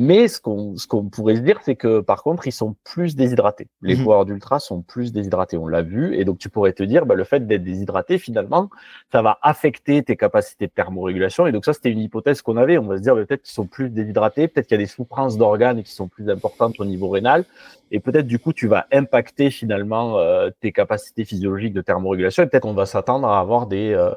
Mais 0.00 0.28
ce 0.28 0.40
qu'on 0.40 0.76
ce 0.76 0.86
qu'on 0.86 1.08
pourrait 1.08 1.34
se 1.34 1.40
dire, 1.40 1.58
c'est 1.64 1.74
que 1.74 1.98
par 1.98 2.22
contre, 2.22 2.46
ils 2.46 2.52
sont 2.52 2.76
plus 2.84 3.16
déshydratés. 3.16 3.66
Les 3.82 3.96
mmh. 3.96 4.04
coureurs 4.04 4.24
d'ultra 4.26 4.60
sont 4.60 4.80
plus 4.80 5.12
déshydratés. 5.12 5.58
On 5.58 5.66
l'a 5.66 5.82
vu. 5.82 6.14
Et 6.14 6.24
donc, 6.24 6.38
tu 6.38 6.48
pourrais 6.48 6.72
te 6.72 6.84
dire, 6.84 7.04
bah, 7.04 7.16
le 7.16 7.24
fait 7.24 7.44
d'être 7.48 7.64
déshydraté, 7.64 8.18
finalement, 8.18 8.70
ça 9.10 9.22
va 9.22 9.40
affecter 9.42 10.04
tes 10.04 10.14
capacités 10.14 10.68
de 10.68 10.70
thermorégulation. 10.70 11.48
Et 11.48 11.52
donc, 11.52 11.64
ça, 11.64 11.72
c'était 11.72 11.90
une 11.90 11.98
hypothèse 11.98 12.42
qu'on 12.42 12.56
avait. 12.56 12.78
On 12.78 12.86
va 12.86 12.98
se 12.98 13.02
dire, 13.02 13.16
bah, 13.16 13.26
peut-être 13.26 13.42
qu'ils 13.42 13.54
sont 13.54 13.66
plus 13.66 13.90
déshydratés. 13.90 14.46
Peut-être 14.46 14.68
qu'il 14.68 14.76
y 14.76 14.80
a 14.80 14.84
des 14.84 14.86
souffrances 14.86 15.36
d'organes 15.36 15.82
qui 15.82 15.90
sont 15.90 16.06
plus 16.06 16.30
importantes 16.30 16.78
au 16.78 16.84
niveau 16.84 17.08
rénal. 17.08 17.44
Et 17.90 18.00
peut-être, 18.00 18.26
du 18.26 18.38
coup, 18.38 18.52
tu 18.52 18.68
vas 18.68 18.86
impacter 18.92 19.50
finalement 19.50 20.18
euh, 20.18 20.50
tes 20.60 20.72
capacités 20.72 21.24
physiologiques 21.24 21.72
de 21.72 21.80
thermorégulation. 21.80 22.42
Et 22.42 22.46
peut-être 22.46 22.66
on 22.66 22.74
va 22.74 22.86
s'attendre 22.86 23.26
à 23.28 23.40
avoir 23.40 23.66
des, 23.66 23.92
euh, 23.92 24.12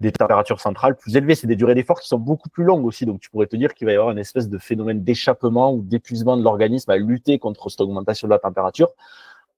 des 0.00 0.12
températures 0.12 0.60
centrales 0.60 0.96
plus 0.96 1.16
élevées. 1.16 1.34
C'est 1.34 1.46
des 1.46 1.56
durées 1.56 1.74
d'effort 1.74 2.00
qui 2.00 2.08
sont 2.08 2.18
beaucoup 2.18 2.48
plus 2.48 2.64
longues 2.64 2.84
aussi. 2.86 3.06
Donc, 3.06 3.20
tu 3.20 3.30
pourrais 3.30 3.46
te 3.46 3.56
dire 3.56 3.74
qu'il 3.74 3.86
va 3.86 3.92
y 3.92 3.96
avoir 3.96 4.10
une 4.10 4.18
espèce 4.18 4.48
de 4.48 4.58
phénomène 4.58 5.02
d'échappement 5.02 5.72
ou 5.72 5.82
d'épuisement 5.82 6.36
de 6.36 6.42
l'organisme 6.42 6.90
à 6.90 6.96
lutter 6.96 7.38
contre 7.38 7.68
cette 7.68 7.80
augmentation 7.80 8.26
de 8.26 8.32
la 8.32 8.38
température. 8.38 8.90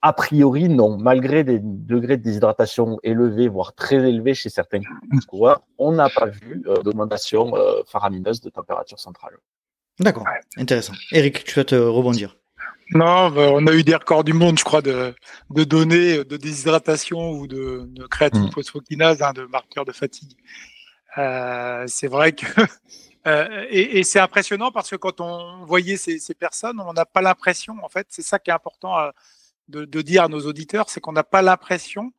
A 0.01 0.13
priori, 0.13 0.69
non. 0.69 0.99
Malgré 0.99 1.45
des 1.45 1.61
degrés 1.63 2.17
de 2.17 2.23
déshydratation 2.23 2.99
élevés, 3.05 3.49
voire 3.49 3.73
très 3.75 3.97
élevés 3.97 4.35
chez 4.35 4.49
certains 4.49 4.81
coureurs, 5.29 5.63
on 5.79 5.93
n'a 5.93 6.09
pas 6.09 6.27
vu 6.27 6.65
euh, 6.67 6.83
d'augmentation 6.83 7.53
faramineuse 7.87 8.41
de 8.41 8.51
température 8.51 8.99
centrale. 8.99 9.39
D'accord, 10.01 10.25
intéressant. 10.57 10.95
Eric, 11.13 11.45
tu 11.45 11.53
souhaites 11.53 11.71
rebondir 11.71 12.37
non, 12.95 13.31
bah, 13.31 13.51
on 13.53 13.67
a 13.67 13.73
eu 13.73 13.83
des 13.83 13.95
records 13.95 14.25
du 14.25 14.33
monde, 14.33 14.59
je 14.59 14.65
crois, 14.65 14.83
de, 14.83 15.15
de 15.51 15.65
données 15.65 16.25
de 16.25 16.37
déshydratation 16.37 17.31
ou 17.31 17.47
de, 17.47 17.85
de 17.87 18.07
créatine 18.07 18.47
mm. 18.47 18.53
phosphokinase, 18.53 19.23
hein, 19.23 19.33
de 19.33 19.45
marqueurs 19.45 19.85
de 19.85 19.93
fatigue. 19.93 20.37
Euh, 21.19 21.85
c'est 21.87 22.09
vrai 22.09 22.33
que 22.33 22.47
euh, 23.27 23.67
et, 23.71 23.99
et 23.99 24.05
c'est 24.05 24.21
impressionnant 24.21 24.71
parce 24.71 24.91
que 24.91 24.97
quand 24.97 25.21
on 25.21 25.65
voyait 25.65 25.97
ces, 25.97 26.19
ces 26.19 26.35
personnes, 26.35 26.81
on 26.81 26.93
n'a 26.93 27.05
pas 27.05 27.23
l'impression, 27.23 27.77
en 27.83 27.89
fait, 27.89 28.07
c'est 28.11 28.23
ça 28.23 28.39
qui 28.39 28.51
est 28.51 28.55
important 28.55 28.97
à, 28.97 29.07
euh, 29.09 29.13
de, 29.69 29.85
de, 29.85 30.03
dire 30.03 30.25
à 30.25 30.29
nos 30.29 30.41
auditeurs, 30.47 30.91
c'est 30.91 31.01
qu'on 31.01 31.13
n'a 31.13 31.25
pas 31.25 31.43
l'impression 31.43 32.13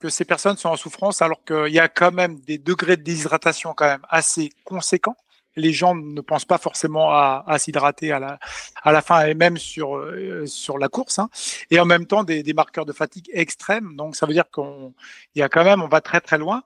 que 0.00 0.08
ces 0.08 0.24
personnes 0.24 0.56
sont 0.56 0.68
en 0.68 0.76
souffrance 0.76 1.22
alors 1.22 1.44
qu'il 1.44 1.72
y 1.72 1.78
a 1.78 1.88
quand 1.88 2.12
même 2.12 2.40
des 2.40 2.58
degrés 2.58 2.96
de 2.96 3.02
déshydratation 3.02 3.74
quand 3.74 3.86
même 3.86 4.06
assez 4.08 4.50
conséquents 4.64 5.16
les 5.56 5.72
gens 5.72 5.94
ne 5.94 6.20
pensent 6.20 6.44
pas 6.44 6.58
forcément 6.58 7.10
à, 7.10 7.56
s'hydrater 7.58 8.12
à 8.12 8.18
la, 8.18 8.38
à 8.82 8.92
la 8.92 9.02
fin 9.02 9.26
et 9.26 9.34
même 9.34 9.56
sur, 9.56 9.96
euh, 9.96 10.46
sur 10.46 10.78
la 10.78 10.88
course. 10.88 11.18
Hein. 11.18 11.28
Et 11.70 11.80
en 11.80 11.84
même 11.84 12.06
temps, 12.06 12.24
des, 12.24 12.52
marqueurs 12.54 12.86
de 12.86 12.92
fatigue 12.92 13.30
extrêmes. 13.32 13.96
Donc, 13.96 14.16
ça 14.16 14.26
veut 14.26 14.32
dire 14.32 14.50
qu'on 14.50 14.94
y 15.34 15.42
a 15.42 15.48
quand 15.48 15.64
même, 15.64 15.82
on 15.82 15.88
va 15.88 16.00
très 16.00 16.20
très 16.20 16.38
loin, 16.38 16.62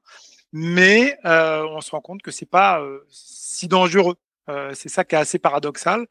mais 0.52 1.18
euh, 1.24 1.66
on 1.70 1.80
se 1.80 1.90
rend 1.90 2.00
compte 2.00 2.22
que 2.22 2.30
c'est 2.30 2.48
pas 2.48 2.80
euh, 2.80 3.00
si 3.10 3.68
dangereux. 3.68 4.16
c'est 4.74 4.88
ça 4.88 5.04
qui 5.04 5.14
est 5.14 5.18
assez 5.18 5.38
paradoxal. 5.38 6.06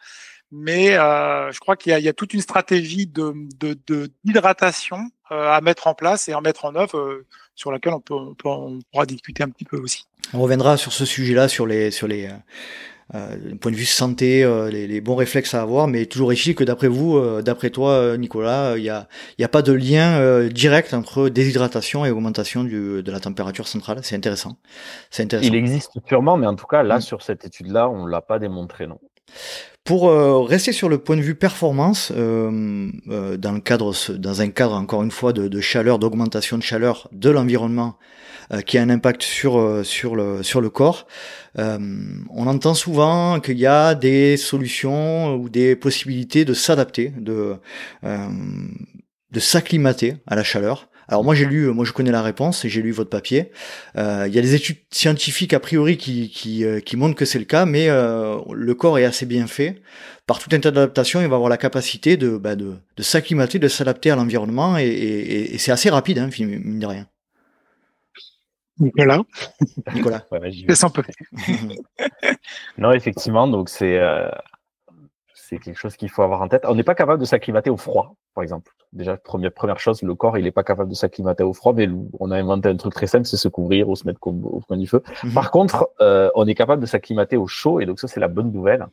Mais 0.55 0.93
je 0.93 1.59
crois 1.59 1.75
qu'il 1.75 1.97
y, 1.97 2.07
a 2.07 2.13
toute 2.13 2.35
une 2.35 2.41
stratégie 2.41 3.07
de, 3.07 3.33
d'hydratation 4.23 5.09
à 5.29 5.59
mettre 5.61 5.87
en 5.87 5.95
place 5.95 6.27
et 6.29 6.33
à 6.33 6.41
mettre 6.41 6.65
en 6.65 6.75
œuvre 6.75 7.23
sur 7.55 7.71
laquelle 7.71 7.93
on, 7.93 8.01
peut, 8.01 8.13
on, 8.13 8.79
pourra 8.91 9.05
discuter 9.07 9.41
un 9.41 9.49
petit 9.49 9.65
peu 9.65 9.77
aussi. 9.77 10.05
On 10.33 10.41
reviendra 10.41 10.77
sur 10.77 10.93
ce 10.93 11.05
sujet-là, 11.05 11.47
sur 11.47 11.67
les, 11.67 11.91
sur 11.91 12.07
les, 12.07 12.25
euh, 12.25 13.15
euh 13.15 13.55
point 13.59 13.71
de 13.71 13.75
vue 13.75 13.85
santé, 13.85 14.43
euh, 14.43 14.69
les, 14.69 15.01
bons 15.01 15.15
réflexes 15.15 15.53
à 15.53 15.61
avoir, 15.61 15.87
mais 15.87 16.05
toujours 16.05 16.31
est 16.31 16.53
que 16.53 16.63
d'après 16.63 16.87
vous, 16.87 17.17
euh, 17.17 17.41
d'après 17.41 17.69
toi, 17.69 18.17
Nicolas, 18.17 18.75
il 18.77 18.83
n'y 18.83 18.89
a, 18.89 19.07
y 19.37 19.43
a 19.43 19.49
pas 19.49 19.61
de 19.61 19.73
lien 19.73 20.47
direct 20.47 20.93
entre 20.93 21.29
déshydratation 21.29 22.05
et 22.05 22.11
augmentation 22.11 22.63
du, 22.63 23.03
de 23.03 23.11
la 23.11 23.19
température 23.19 23.67
centrale. 23.67 23.99
C'est 24.01 24.15
intéressant. 24.15 24.57
C'est 25.11 25.23
intéressant. 25.23 25.47
Il 25.47 25.55
existe 25.55 25.91
sûrement, 26.07 26.37
mais 26.37 26.47
en 26.47 26.55
tout 26.55 26.67
cas, 26.67 26.83
là, 26.83 26.97
mm. 26.97 27.01
sur 27.01 27.21
cette 27.21 27.45
étude-là, 27.45 27.89
on 27.89 28.05
l'a 28.05 28.21
pas 28.21 28.39
démontré, 28.39 28.87
non. 28.87 28.99
Pour 29.83 30.07
euh, 30.07 30.41
rester 30.43 30.71
sur 30.71 30.87
le 30.87 30.97
point 30.97 31.17
de 31.17 31.21
vue 31.21 31.35
performance, 31.35 32.13
euh, 32.15 32.89
euh, 33.09 33.35
dans 33.35 33.51
le 33.51 33.59
cadre, 33.59 33.93
dans 34.15 34.41
un 34.41 34.49
cadre 34.49 34.75
encore 34.75 35.03
une 35.03 35.11
fois 35.11 35.33
de, 35.33 35.49
de 35.49 35.59
chaleur, 35.59 35.99
d'augmentation 35.99 36.57
de 36.57 36.63
chaleur 36.63 37.09
de 37.11 37.29
l'environnement, 37.29 37.97
qui 38.65 38.77
a 38.77 38.81
un 38.81 38.89
impact 38.89 39.23
sur 39.23 39.81
sur 39.83 40.15
le 40.15 40.43
sur 40.43 40.61
le 40.61 40.69
corps, 40.69 41.07
on 41.57 42.47
entend 42.47 42.73
souvent 42.73 43.39
qu'il 43.39 43.59
y 43.59 43.65
a 43.65 43.95
des 43.95 44.37
solutions 44.37 45.35
ou 45.35 45.49
des 45.49 45.75
possibilités 45.75 46.45
de 46.45 46.53
s'adapter, 46.53 47.13
de 47.17 47.55
de 48.03 49.39
s'acclimater 49.39 50.15
à 50.27 50.35
la 50.35 50.43
chaleur. 50.43 50.89
Alors 51.07 51.23
moi 51.23 51.35
j'ai 51.35 51.45
lu, 51.45 51.67
moi 51.73 51.83
je 51.85 51.91
connais 51.91 52.11
la 52.11 52.21
réponse 52.21 52.63
et 52.63 52.69
j'ai 52.69 52.81
lu 52.81 52.91
votre 52.91 53.09
papier. 53.09 53.51
Euh, 53.97 54.25
il 54.27 54.33
y 54.33 54.39
a 54.39 54.41
des 54.41 54.55
études 54.55 54.77
scientifiques 54.91 55.53
a 55.53 55.59
priori 55.59 55.97
qui 55.97 56.29
qui, 56.29 56.63
euh, 56.63 56.79
qui 56.79 56.95
montrent 56.95 57.15
que 57.15 57.25
c'est 57.25 57.39
le 57.39 57.45
cas, 57.45 57.65
mais 57.65 57.89
euh, 57.89 58.37
le 58.51 58.73
corps 58.73 58.97
est 58.97 59.05
assez 59.05 59.25
bien 59.25 59.47
fait. 59.47 59.81
Par 60.27 60.39
tout 60.39 60.49
un 60.53 60.59
tas 60.59 60.71
d'adaptations, 60.71 61.21
il 61.21 61.27
va 61.27 61.35
avoir 61.35 61.49
la 61.49 61.57
capacité 61.57 62.15
de 62.15 62.37
bah, 62.37 62.55
de, 62.55 62.75
de 62.95 63.03
s'acclimater, 63.03 63.59
de 63.59 63.67
s'adapter 63.67 64.11
à 64.11 64.15
l'environnement 64.15 64.77
et, 64.77 64.85
et, 64.87 65.55
et 65.55 65.57
c'est 65.57 65.71
assez 65.71 65.89
rapide, 65.89 66.19
hein, 66.19 66.29
mine 66.39 66.79
de 66.79 66.85
rien. 66.85 67.05
Nicolas. 68.79 69.21
Nicolas. 69.93 70.25
ouais, 70.31 70.39
peu. 70.93 71.03
non, 72.77 72.91
effectivement, 72.91 73.47
donc 73.47 73.69
c'est 73.69 73.99
c'est 75.53 75.59
quelque 75.59 75.77
chose 75.77 75.95
qu'il 75.95 76.09
faut 76.09 76.23
avoir 76.23 76.41
en 76.41 76.47
tête. 76.47 76.63
On 76.67 76.75
n'est 76.75 76.83
pas 76.83 76.95
capable 76.95 77.19
de 77.19 77.25
s'acclimater 77.25 77.69
au 77.69 77.77
froid, 77.77 78.15
par 78.33 78.43
exemple. 78.43 78.71
Déjà, 78.91 79.17
première, 79.17 79.51
première 79.51 79.79
chose, 79.79 80.01
le 80.01 80.15
corps, 80.15 80.37
il 80.37 80.45
n'est 80.45 80.51
pas 80.51 80.63
capable 80.63 80.89
de 80.89 80.95
s'acclimater 80.95 81.43
au 81.43 81.53
froid, 81.53 81.73
mais 81.73 81.87
on 82.19 82.31
a 82.31 82.37
inventé 82.37 82.69
un 82.69 82.75
truc 82.77 82.93
très 82.93 83.07
simple, 83.07 83.25
c'est 83.25 83.37
se 83.37 83.47
couvrir 83.47 83.89
ou 83.89 83.95
se 83.95 84.07
mettre 84.07 84.19
au 84.25 84.61
coin 84.67 84.77
du 84.77 84.87
feu. 84.87 85.03
Mhm. 85.23 85.33
Par 85.33 85.51
contre, 85.51 85.89
euh, 86.01 86.29
on 86.35 86.47
est 86.47 86.55
capable 86.55 86.81
de 86.81 86.85
s'acclimater 86.85 87.37
au 87.37 87.47
chaud, 87.47 87.79
et 87.81 87.85
donc 87.85 87.99
ça, 87.99 88.07
c'est 88.07 88.19
la 88.19 88.27
bonne 88.27 88.51
nouvelle. 88.51 88.87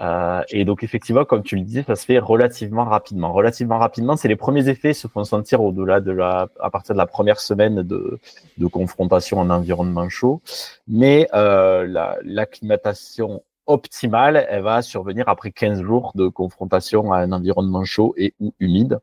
Euh, 0.00 0.42
et 0.48 0.64
donc 0.64 0.82
effectivement, 0.82 1.24
comme 1.24 1.42
tu 1.42 1.56
le 1.56 1.62
disais, 1.62 1.84
ça 1.86 1.96
se 1.96 2.04
fait 2.04 2.18
relativement 2.18 2.84
rapidement. 2.84 3.32
Relativement 3.32 3.78
rapidement, 3.78 4.16
c'est 4.16 4.28
les 4.28 4.36
premiers 4.36 4.68
effets 4.68 4.94
se 4.94 5.06
font 5.06 5.24
sentir 5.24 5.62
au-delà 5.62 6.00
de 6.00 6.12
la, 6.12 6.48
à 6.60 6.70
partir 6.70 6.94
de 6.94 6.98
la 6.98 7.06
première 7.06 7.40
semaine 7.40 7.82
de, 7.82 8.18
de 8.58 8.66
confrontation 8.66 9.38
en 9.38 9.50
environnement 9.50 10.08
chaud. 10.08 10.40
Mais 10.88 11.28
euh, 11.34 12.18
l'acclimatation 12.24 13.42
optimale, 13.66 14.46
elle 14.48 14.62
va 14.62 14.82
survenir 14.82 15.28
après 15.28 15.52
15 15.52 15.82
jours 15.82 16.12
de 16.14 16.28
confrontation 16.28 17.12
à 17.12 17.18
un 17.18 17.32
environnement 17.32 17.84
chaud 17.84 18.14
et 18.16 18.34
ou 18.40 18.54
humide. 18.58 18.98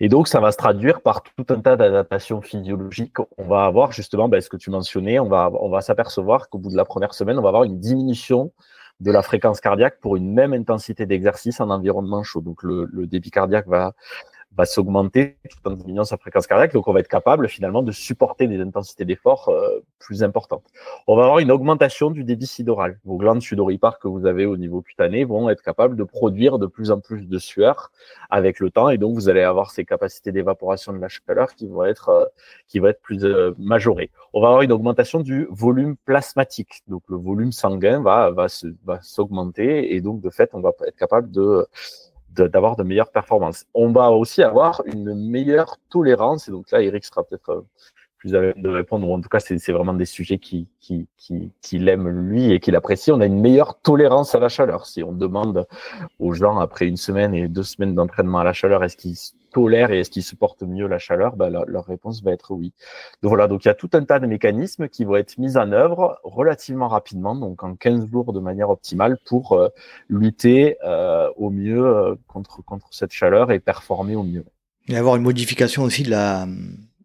Et 0.00 0.08
donc, 0.08 0.28
ça 0.28 0.38
va 0.38 0.52
se 0.52 0.58
traduire 0.58 1.00
par 1.00 1.22
tout 1.22 1.46
un 1.48 1.60
tas 1.60 1.76
d'adaptations 1.76 2.42
physiologiques. 2.42 3.16
On 3.38 3.44
va 3.44 3.64
avoir 3.64 3.90
justement 3.90 4.28
ben, 4.28 4.40
ce 4.40 4.50
que 4.50 4.58
tu 4.58 4.70
mentionnais, 4.70 5.18
on 5.18 5.28
va, 5.28 5.50
on 5.60 5.70
va 5.70 5.80
s'apercevoir 5.80 6.50
qu'au 6.50 6.58
bout 6.58 6.70
de 6.70 6.76
la 6.76 6.84
première 6.84 7.14
semaine, 7.14 7.38
on 7.38 7.42
va 7.42 7.48
avoir 7.48 7.64
une 7.64 7.80
diminution 7.80 8.52
de 9.00 9.10
la 9.10 9.22
fréquence 9.22 9.60
cardiaque 9.60 10.00
pour 10.00 10.16
une 10.16 10.32
même 10.32 10.52
intensité 10.52 11.06
d'exercice 11.06 11.60
en 11.60 11.70
environnement 11.70 12.22
chaud. 12.22 12.40
Donc 12.40 12.62
le, 12.62 12.88
le 12.90 13.06
débit 13.06 13.30
cardiaque 13.30 13.68
va 13.68 13.94
va 14.56 14.64
s'augmenter 14.64 15.36
tout 15.50 15.68
en 15.68 15.72
diminuant 15.72 16.04
sa 16.04 16.16
fréquence 16.16 16.46
cardiaque. 16.46 16.72
Donc, 16.72 16.88
on 16.88 16.92
va 16.92 17.00
être 17.00 17.08
capable 17.08 17.48
finalement 17.48 17.82
de 17.82 17.92
supporter 17.92 18.48
des 18.48 18.60
intensités 18.60 19.04
d'effort 19.04 19.48
euh, 19.48 19.80
plus 19.98 20.22
importantes. 20.22 20.64
On 21.06 21.16
va 21.16 21.24
avoir 21.24 21.38
une 21.40 21.50
augmentation 21.50 22.10
du 22.10 22.24
débit 22.24 22.46
sidoral. 22.46 22.98
Vos 23.04 23.16
glandes 23.16 23.42
sudoripares 23.42 23.98
que 23.98 24.08
vous 24.08 24.26
avez 24.26 24.46
au 24.46 24.56
niveau 24.56 24.80
cutané 24.80 25.24
vont 25.24 25.50
être 25.50 25.62
capables 25.62 25.96
de 25.96 26.04
produire 26.04 26.58
de 26.58 26.66
plus 26.66 26.90
en 26.90 27.00
plus 27.00 27.28
de 27.28 27.38
sueur 27.38 27.90
avec 28.30 28.60
le 28.60 28.70
temps, 28.70 28.88
et 28.88 28.98
donc 28.98 29.14
vous 29.14 29.28
allez 29.28 29.42
avoir 29.42 29.70
ces 29.70 29.84
capacités 29.84 30.32
d'évaporation 30.32 30.92
de 30.92 30.98
la 30.98 31.08
chaleur 31.08 31.54
qui 31.54 31.66
vont 31.66 31.84
être 31.84 32.08
euh, 32.08 32.24
qui 32.68 32.78
vont 32.78 32.88
être 32.88 33.00
plus 33.00 33.24
euh, 33.24 33.52
majorées. 33.58 34.10
On 34.32 34.40
va 34.40 34.48
avoir 34.48 34.62
une 34.62 34.72
augmentation 34.72 35.20
du 35.20 35.46
volume 35.50 35.96
plasmatique. 36.04 36.82
Donc, 36.88 37.02
le 37.08 37.16
volume 37.16 37.52
sanguin 37.52 38.02
va 38.02 38.30
va 38.30 38.46
va 38.84 39.00
s'augmenter, 39.02 39.94
et 39.94 40.00
donc 40.00 40.20
de 40.20 40.30
fait, 40.30 40.50
on 40.54 40.60
va 40.60 40.72
être 40.86 40.96
capable 40.96 41.30
de 41.30 41.66
d'avoir 42.42 42.76
de, 42.76 42.82
meilleures 42.82 43.10
performances. 43.10 43.66
On 43.74 43.92
va 43.92 44.10
aussi 44.10 44.42
avoir 44.42 44.82
une 44.86 45.14
meilleure 45.14 45.78
tolérance, 45.90 46.48
et 46.48 46.50
donc 46.50 46.70
là, 46.70 46.82
Eric 46.82 47.04
sera 47.04 47.24
peut-être 47.24 47.50
euh, 47.50 47.62
plus 48.18 48.34
à 48.34 48.52
de 48.52 48.68
répondre, 48.68 49.08
ou 49.08 49.14
en 49.14 49.20
tout 49.20 49.28
cas, 49.28 49.40
c'est 49.40 49.72
vraiment 49.72 49.94
des 49.94 50.04
sujets 50.04 50.38
qui, 50.38 50.68
qui, 50.80 51.08
qui, 51.16 51.52
qu'il 51.62 51.88
aime 51.88 52.08
lui 52.08 52.52
et 52.52 52.60
qu'il 52.60 52.76
apprécie. 52.76 53.12
On 53.12 53.20
a 53.20 53.26
une 53.26 53.40
meilleure 53.40 53.80
tolérance 53.80 54.34
à 54.34 54.40
la 54.40 54.48
chaleur. 54.48 54.86
Si 54.86 55.02
on 55.02 55.12
demande 55.12 55.66
aux 56.18 56.32
gens, 56.32 56.58
après 56.58 56.86
une 56.86 56.96
semaine 56.96 57.34
et 57.34 57.48
deux 57.48 57.62
semaines 57.62 57.94
d'entraînement 57.94 58.38
à 58.38 58.44
la 58.44 58.52
chaleur, 58.52 58.82
est-ce 58.84 58.96
qu'ils 58.96 59.16
tolèrent 59.52 59.90
et 59.90 60.00
est-ce 60.00 60.10
qu'ils 60.10 60.22
supportent 60.22 60.62
mieux 60.62 60.86
la 60.86 60.98
chaleur 60.98 61.36
ben, 61.36 61.50
Leur 61.66 61.84
réponse 61.86 62.22
va 62.22 62.32
être 62.32 62.52
oui. 62.52 62.72
Donc 63.22 63.30
voilà, 63.30 63.48
donc 63.48 63.64
il 63.64 63.68
y 63.68 63.70
a 63.70 63.74
tout 63.74 63.90
un 63.94 64.04
tas 64.04 64.18
de 64.18 64.26
mécanismes 64.26 64.88
qui 64.88 65.04
vont 65.04 65.16
être 65.16 65.38
mis 65.38 65.56
en 65.56 65.72
œuvre 65.72 66.18
relativement 66.24 66.88
rapidement, 66.88 67.34
donc 67.34 67.62
en 67.62 67.74
15 67.74 68.10
jours 68.10 68.32
de 68.32 68.40
manière 68.40 68.70
optimale 68.70 69.18
pour 69.24 69.52
euh, 69.52 69.68
lutter 70.08 70.76
euh, 70.84 71.30
au 71.36 71.50
mieux 71.50 71.86
euh, 71.86 72.14
contre, 72.26 72.62
contre 72.64 72.88
cette 72.90 73.12
chaleur 73.12 73.50
et 73.50 73.60
performer 73.60 74.16
au 74.16 74.22
mieux. 74.22 74.44
Et 74.88 74.96
avoir 74.96 75.16
une 75.16 75.22
modification 75.22 75.82
aussi 75.82 76.02
de 76.02 76.10
la, 76.10 76.46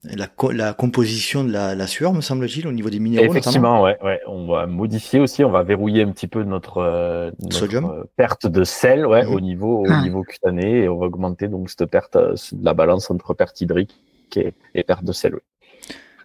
la, 0.03 0.27
la, 0.51 0.73
composition 0.73 1.43
de 1.43 1.51
la, 1.51 1.75
la 1.75 1.87
sueur, 1.87 2.13
me 2.13 2.21
semble-t-il, 2.21 2.67
au 2.67 2.71
niveau 2.71 2.89
des 2.89 2.99
minéraux. 2.99 3.25
Effectivement, 3.25 3.83
ouais, 3.83 3.97
ouais, 4.03 4.19
on 4.27 4.47
va 4.47 4.65
modifier 4.65 5.19
aussi, 5.19 5.43
on 5.43 5.51
va 5.51 5.61
verrouiller 5.61 6.01
un 6.01 6.11
petit 6.11 6.27
peu 6.27 6.43
notre, 6.43 6.77
euh, 6.79 7.31
notre 7.39 7.75
euh, 7.75 8.03
perte 8.15 8.47
de 8.47 8.63
sel, 8.63 9.05
ouais, 9.05 9.23
mhm. 9.23 9.33
au 9.33 9.39
niveau, 9.39 9.81
au 9.81 9.91
ah. 9.91 10.01
niveau 10.01 10.23
cutané, 10.23 10.83
et 10.83 10.89
on 10.89 10.97
va 10.97 11.05
augmenter 11.05 11.47
donc 11.47 11.69
cette 11.69 11.85
perte, 11.85 12.15
euh, 12.15 12.33
de 12.51 12.65
la 12.65 12.73
balance 12.73 13.11
entre 13.11 13.33
perte 13.35 13.61
hydrique 13.61 13.95
et, 14.35 14.53
et 14.73 14.83
perte 14.83 15.03
de 15.03 15.11
sel. 15.11 15.35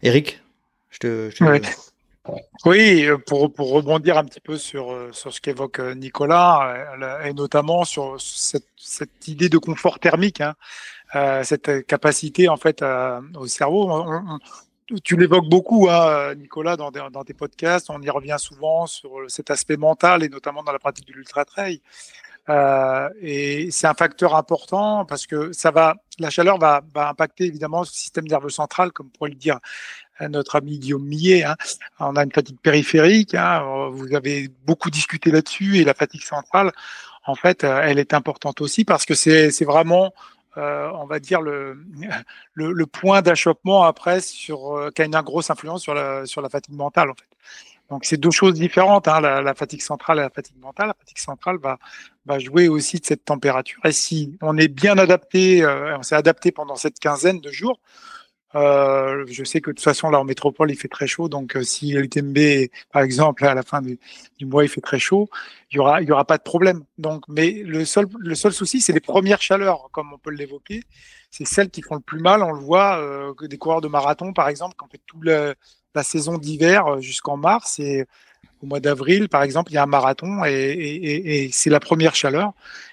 Eric, 0.03 0.41
je 0.91 0.99
te. 0.99 1.31
Je 1.31 1.37
te... 1.37 1.69
Oui, 2.65 3.07
pour, 3.29 3.53
pour 3.53 3.71
rebondir 3.71 4.19
un 4.19 4.25
petit 4.25 4.41
peu 4.41 4.57
sur, 4.57 4.93
sur 5.13 5.33
ce 5.33 5.41
qu'évoque 5.41 5.79
Nicolas, 5.79 6.75
et 7.25 7.33
notamment 7.33 7.85
sur 7.85 8.21
cette, 8.21 8.67
cette 8.77 9.29
idée 9.29 9.49
de 9.49 9.59
confort 9.59 10.01
thermique. 10.01 10.41
Hein. 10.41 10.55
Euh, 11.15 11.45
cette 11.45 11.87
capacité 11.87 12.49
en 12.49 12.57
fait 12.57 12.85
au 13.37 13.47
cerveau. 13.47 14.05
tu 15.05 15.17
l'évoques 15.17 15.49
beaucoup, 15.49 15.89
hein, 15.89 16.35
Nicolas, 16.35 16.77
dans, 16.77 16.91
tes 17.25 17.35
podcasts. 17.35 17.91
On 17.91 18.01
y 18.03 18.11
revient 18.11 18.37
souvent 18.39 18.87
sur 18.87 19.11
cet 19.29 19.51
aspect 19.51 19.77
mental 19.77 20.25
et 20.25 20.29
notamment 20.29 20.63
dans 20.63 20.73
la 20.73 20.79
pratique 20.79 21.07
de 21.07 21.13
l'ultra 21.13 21.45
trail. 21.45 21.81
Euh, 22.49 23.09
et 23.21 23.71
c'est 23.73 23.89
un 23.89 23.95
facteur 23.95 24.37
important 24.37 25.05
parce 25.05 25.27
que 25.27 25.53
ça 25.53 25.73
va, 25.73 25.97
la 26.21 26.31
chaleur 26.31 26.59
va, 26.59 26.81
va, 26.95 27.09
impacter 27.09 27.45
évidemment 27.45 27.81
le 27.81 27.87
système 27.87 28.27
nerveux 28.27 28.51
central, 28.51 28.93
comme 28.93 29.11
pourrait 29.11 29.31
le 29.31 29.37
dire 29.37 29.59
notre 30.21 30.57
ami 30.57 30.79
Guillaume 30.79 31.05
Millet. 31.05 31.45
Hein. 31.45 31.57
On 31.99 32.17
a 32.17 32.23
une 32.23 32.33
fatigue 32.33 32.59
périphérique. 32.61 33.35
Hein. 33.35 33.91
Vous 33.93 34.15
avez 34.15 34.49
beaucoup 34.65 34.91
discuté 34.91 35.31
là-dessus 35.31 35.79
et 35.79 35.85
la 35.85 35.95
fatigue 35.95 36.23
centrale, 36.23 36.73
en 37.27 37.35
fait, 37.35 37.65
elle 37.65 37.99
est 37.99 38.15
importante 38.15 38.61
aussi 38.61 38.85
parce 38.85 39.05
que 39.05 39.15
c'est 39.15 39.65
vraiment 39.65 40.13
euh, 40.57 40.91
on 40.95 41.07
va 41.07 41.19
dire, 41.19 41.41
le, 41.43 41.79
le, 42.55 42.87
point 42.87 43.23
d'achoppement 43.23 43.85
après 43.85 44.21
sur, 44.21 44.77
euh, 44.77 44.91
qui 44.91 45.03
a 45.03 45.05
une 45.05 45.21
grosse 45.21 45.51
influence 45.51 45.83
sur 45.83 45.95
la, 45.95 46.27
sur 46.27 46.41
la 46.41 46.49
fatigue 46.49 46.75
mentale, 46.75 47.11
en 47.11 47.15
fait. 47.15 47.27
Donc, 47.91 48.05
c'est 48.05 48.17
deux 48.17 48.33
choses 48.33 48.55
différentes, 48.55 49.07
hein, 49.07 49.21
la, 49.21 49.55
fatigue 49.55 49.81
centrale 49.81 50.19
et 50.19 50.23
la 50.23 50.31
fatigue 50.31 50.59
mentale. 50.61 50.89
La 50.89 50.95
fatigue 50.95 51.19
centrale 51.19 51.59
va, 51.59 51.79
va 52.25 52.39
jouer 52.41 52.67
aussi 52.67 52.99
de 52.99 53.05
cette 53.05 53.25
température. 53.25 53.81
Et 53.85 53.93
si 53.93 54.37
on 54.43 54.57
est 54.57 54.69
bien 54.69 54.99
adapté, 54.99 55.63
euh, 55.63 55.97
on 55.97 56.03
s'est 56.03 56.17
adapté 56.17 56.51
pendant 56.51 56.75
cette 56.75 56.99
quinzaine 56.99 57.41
de 57.41 57.51
jours, 57.53 57.79
euh, 58.57 59.27
je 59.29 59.45
sais 59.45 59.61
que 59.61 59.71
de 59.71 59.75
toute 59.77 59.85
façon, 59.85 60.09
là, 60.09 60.19
en 60.19 60.25
métropole, 60.25 60.71
il 60.71 60.77
fait 60.77 60.89
très 60.89 61.07
chaud. 61.07 61.29
Donc, 61.29 61.57
euh, 61.57 61.63
si 61.63 61.93
l'UTMB, 61.93 62.69
par 62.93 63.03
exemple, 63.03 63.45
à 63.45 63.55
la 63.55 63.63
fin 63.63 63.83
du, 63.83 63.99
mois, 64.47 64.65
il 64.65 64.69
fait 64.69 64.81
très 64.81 64.99
chaud, 64.99 65.29
il 65.71 65.77
y 65.77 65.79
aura, 65.81 66.25
pas 66.25 66.39
de 66.39 66.43
problème. 66.43 66.85
Donc, 66.97 67.25
mais 67.29 67.63
le 67.65 67.85
seul, 67.85 68.09
souci, 68.53 68.81
c'est 68.81 68.93
les 68.93 69.01
premières 69.01 69.43
chaleurs, 69.43 69.91
comme 69.93 70.13
on 70.13 70.19
peut 70.19 70.31
l'évoquer. 70.31 70.83
C'est 71.31 71.47
celles 71.47 71.71
qui 71.71 71.83
font 71.83 71.97
le 71.97 72.01
plus 72.01 72.21
mal. 72.21 72.43
On 72.43 72.53
le 72.53 72.61
voit, 72.61 72.99
euh, 72.99 73.35
des 73.43 73.59
coureurs 73.59 73.83
de 73.83 73.89
marathon, 73.89 74.33
par 74.33 74.49
exemple, 74.49 74.77
on 74.83 74.89
fait 74.89 75.01
toute 75.07 75.25
la 75.25 76.03
saison 76.03 76.39
d'hiver 76.39 77.01
jusqu'en 77.01 77.37
mars 77.37 77.79
et 77.79 78.07
au 78.63 78.67
mois 78.67 78.81
d'avril, 78.81 79.29
par 79.29 79.43
exemple, 79.43 79.71
il 79.71 79.75
y 79.75 79.79
a 79.79 79.83
un 79.83 79.87
marathon 79.87 80.45
et 80.47 81.51
c'est 81.53 81.69
la 81.69 81.81
première 81.81 82.15
chaleur. 82.15 82.53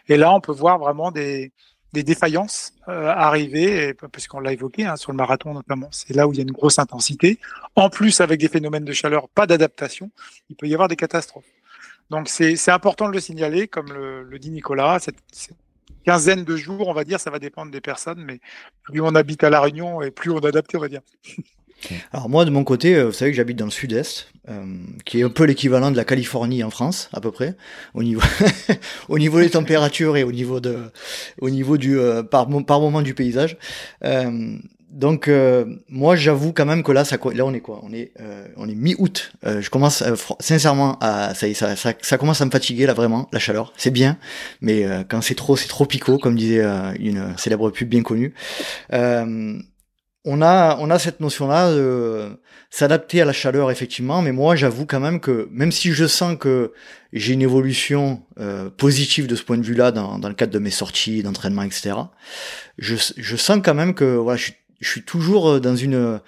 Et 0.09 0.18
là, 0.18 0.34
on 0.34 0.41
peut 0.41 0.51
voir 0.51 0.78
vraiment 0.78 1.09
des, 1.11 1.53
des 1.94 2.04
défaillances 2.04 2.74
euh, 2.88 3.08
arriver, 3.08 3.94
parce 3.94 4.28
qu'on 4.28 4.39
l'a 4.39 4.52
évoqué 4.52 4.86
hein, 4.86 4.96
sur 4.96 5.12
le 5.12 5.18
marathon 5.18 5.54
notamment, 5.54 5.89
c'est 5.91 6.16
là 6.16 6.28
où 6.28 6.34
il 6.34 6.38
y 6.38 6.39
a 6.39 6.44
une 6.44 6.52
grosse 6.52 6.80
intensité. 6.80 7.39
En 7.76 7.89
plus, 7.89 8.20
avec 8.20 8.39
des 8.39 8.50
phénomènes 8.50 8.84
de 8.84 8.94
chaleur, 8.94 9.30
pas 9.30 9.46
d'adaptation, 9.46 10.12
il 10.50 10.56
peut 10.56 10.68
y 10.68 10.74
avoir 10.74 10.88
des 10.88 10.96
catastrophes. 10.96 11.46
Donc 12.10 12.28
c'est 12.28 12.70
important 12.70 13.08
de 13.08 13.14
le 13.14 13.20
signaler, 13.20 13.68
comme 13.68 13.94
le, 13.94 14.38
dit 14.39 14.52
Nicolas, 14.52 15.00
cette, 15.00 15.18
cette, 15.32 15.56
quinzaine 16.06 16.44
de 16.44 16.58
jours, 16.58 16.89
on 16.89 16.94
va 16.94 17.06
dire, 17.06 17.20
ça 17.20 17.30
va 17.30 17.39
dépendre 17.39 17.72
des 17.72 17.80
personnes, 17.80 18.22
mais 18.26 18.41
plus 18.84 19.00
on 19.00 19.16
habite 19.16 19.44
à 19.44 19.50
La 19.50 19.62
Réunion 19.62 20.02
et 20.02 20.12
plus 20.12 20.32
on 20.32 20.39
adapte, 20.39 20.76
on 20.76 20.80
va 20.80 20.89
dire. 20.89 21.02
Alors 22.12 22.30
moi 22.30 22.46
de 22.46 22.50
mon 22.50 22.64
côté, 22.64 22.96
euh, 22.96 23.06
vous 23.06 23.12
savez 23.12 23.32
que 23.32 23.38
j'habite 23.38 23.58
dans 23.58 23.66
le 23.66 23.72
sud-est, 23.72 24.28
euh, 24.50 24.64
qui 25.06 25.20
est 25.20 25.24
un 25.24 25.30
peu 25.30 25.46
l'équivalent 25.46 25.92
de 25.92 25.98
la 25.98 26.06
Californie 26.06 26.64
en 26.64 26.70
France 26.70 27.10
à 27.14 27.22
peu 27.22 27.32
près, 27.32 27.56
au 27.94 28.04
niveau 28.04 28.22
au 29.10 29.20
niveau 29.20 29.40
des 29.40 29.50
températures 29.50 30.18
et 30.18 30.24
au 30.24 30.32
niveau 30.32 30.60
de 30.60 30.78
au 31.42 31.50
niveau 31.50 31.78
du 31.78 32.00
euh, 32.00 32.24
par 32.24 32.48
par 32.66 32.80
moment 32.80 33.02
du 33.02 33.14
paysage. 33.14 33.58
donc 34.92 35.30
moi 35.90 36.16
j'avoue 36.16 36.54
quand 36.54 36.66
même 36.66 36.84
que 36.84 36.92
là 36.92 37.04
ça 37.04 37.18
là 37.34 37.46
on 37.46 37.54
est 37.54 37.62
quoi? 37.62 37.82
On 37.84 37.92
est 37.94 38.14
on 38.58 38.70
est 38.70 38.76
mi-août. 38.76 39.34
je 39.44 39.70
commence 39.70 40.04
sincèrement 40.40 40.98
à 41.00 41.34
ça, 41.34 41.52
ça, 41.54 41.76
ça 41.76 41.94
ça 42.00 42.18
commence 42.18 42.42
à 42.42 42.46
me 42.46 42.52
fatiguer 42.52 42.86
là 42.86 42.94
vraiment 42.94 43.28
la 43.32 43.40
chaleur. 43.40 43.74
C'est 43.76 43.92
bien, 43.92 44.18
mais 44.62 44.86
quand 45.10 45.22
c'est 45.22 45.36
trop 45.36 45.58
c'est 45.58 45.68
trop 45.68 45.86
picot 45.86 46.18
comme 46.20 46.36
disait 46.36 46.64
une 47.00 47.34
célèbre 47.38 47.72
pub 47.72 47.90
bien 47.90 48.04
connue 48.04 48.34
on 50.26 50.41
a, 50.41 50.78
on 50.80 50.89
a 50.89 50.99
cette 50.99 51.19
notion-là 51.19 51.74
de 51.74 52.39
s'adapter 52.69 53.21
à 53.21 53.26
la 53.26 53.34
chaleur, 53.34 53.71
effectivement, 53.71 54.21
mais 54.21 54.32
moi, 54.32 54.55
j'avoue 54.55 54.86
quand 54.86 54.99
même 54.99 55.19
que, 55.19 55.47
même 55.51 55.71
si 55.71 55.91
je 55.91 56.07
sens 56.07 56.38
que 56.39 56.71
j'ai 57.11 57.34
une 57.34 57.41
évolution 57.41 58.24
euh, 58.39 58.69
positive 58.69 59.28
de 59.28 59.36
ce 59.36 59.43
point 59.43 59.57
de 59.57 59.63
vue-là 59.63 59.91
dans, 59.91 60.19
dans 60.19 60.30
le 60.30 60.34
cadre 60.34 60.53
de 60.53 60.59
mes 60.59 60.71
sorties, 60.71 61.24
d'entraînement, 61.24 61.63
etc., 61.63 61.95
je, 62.78 62.95
je 63.17 63.36
sens 63.36 63.59
quand 63.63 63.74
même 63.74 63.93
que 63.93 64.15
voilà, 64.15 64.38
je, 64.38 64.51
je 64.80 64.89
suis 64.89 65.03
toujours 65.03 65.59
dans 65.59 65.76
une... 65.76 66.19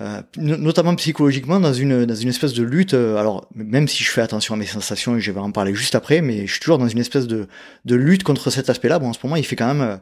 Euh, 0.00 0.22
notamment 0.36 0.96
psychologiquement 0.96 1.60
dans 1.60 1.72
une 1.72 2.04
dans 2.04 2.16
une 2.16 2.30
espèce 2.30 2.52
de 2.52 2.64
lutte 2.64 2.94
euh, 2.94 3.16
alors 3.16 3.46
même 3.54 3.86
si 3.86 4.02
je 4.02 4.10
fais 4.10 4.22
attention 4.22 4.54
à 4.54 4.56
mes 4.56 4.66
sensations 4.66 5.16
et 5.16 5.20
je 5.20 5.30
vais 5.30 5.38
en 5.38 5.52
parler 5.52 5.72
juste 5.72 5.94
après 5.94 6.20
mais 6.20 6.48
je 6.48 6.50
suis 6.50 6.60
toujours 6.60 6.78
dans 6.78 6.88
une 6.88 6.98
espèce 6.98 7.28
de 7.28 7.46
de 7.84 7.94
lutte 7.94 8.24
contre 8.24 8.50
cet 8.50 8.68
aspect-là 8.68 8.98
bon 8.98 9.10
en 9.10 9.12
ce 9.12 9.20
moment 9.22 9.36
il 9.36 9.44
fait 9.44 9.54
quand 9.54 9.72
même 9.72 10.00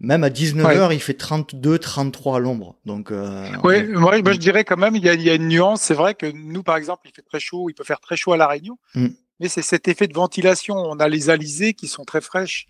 même 0.00 0.24
à 0.24 0.30
19h, 0.30 0.94
il 0.94 1.00
fait 1.00 1.14
32, 1.14 1.78
33 1.78 2.36
à 2.36 2.38
l'ombre. 2.38 2.76
Donc, 2.86 3.12
euh, 3.12 3.46
oui, 3.62 3.86
moi, 3.88 4.16
je 4.16 4.38
dirais 4.38 4.64
quand 4.64 4.78
même, 4.78 4.96
il 4.96 5.04
y, 5.04 5.10
a, 5.10 5.14
il 5.14 5.22
y 5.22 5.28
a 5.28 5.34
une 5.34 5.48
nuance. 5.48 5.82
C'est 5.82 5.94
vrai 5.94 6.14
que 6.14 6.24
nous, 6.24 6.62
par 6.62 6.76
exemple, 6.76 7.02
il 7.04 7.12
fait 7.12 7.22
très 7.22 7.38
chaud, 7.38 7.68
il 7.68 7.74
peut 7.74 7.84
faire 7.84 8.00
très 8.00 8.16
chaud 8.16 8.32
à 8.32 8.38
La 8.38 8.48
Réunion. 8.48 8.78
Mm. 8.94 9.08
Mais 9.40 9.48
c'est 9.48 9.62
cet 9.62 9.88
effet 9.88 10.06
de 10.08 10.14
ventilation. 10.14 10.74
On 10.74 10.98
a 10.98 11.08
les 11.08 11.28
alizés 11.28 11.74
qui 11.74 11.86
sont 11.86 12.04
très 12.04 12.22
fraîches. 12.22 12.66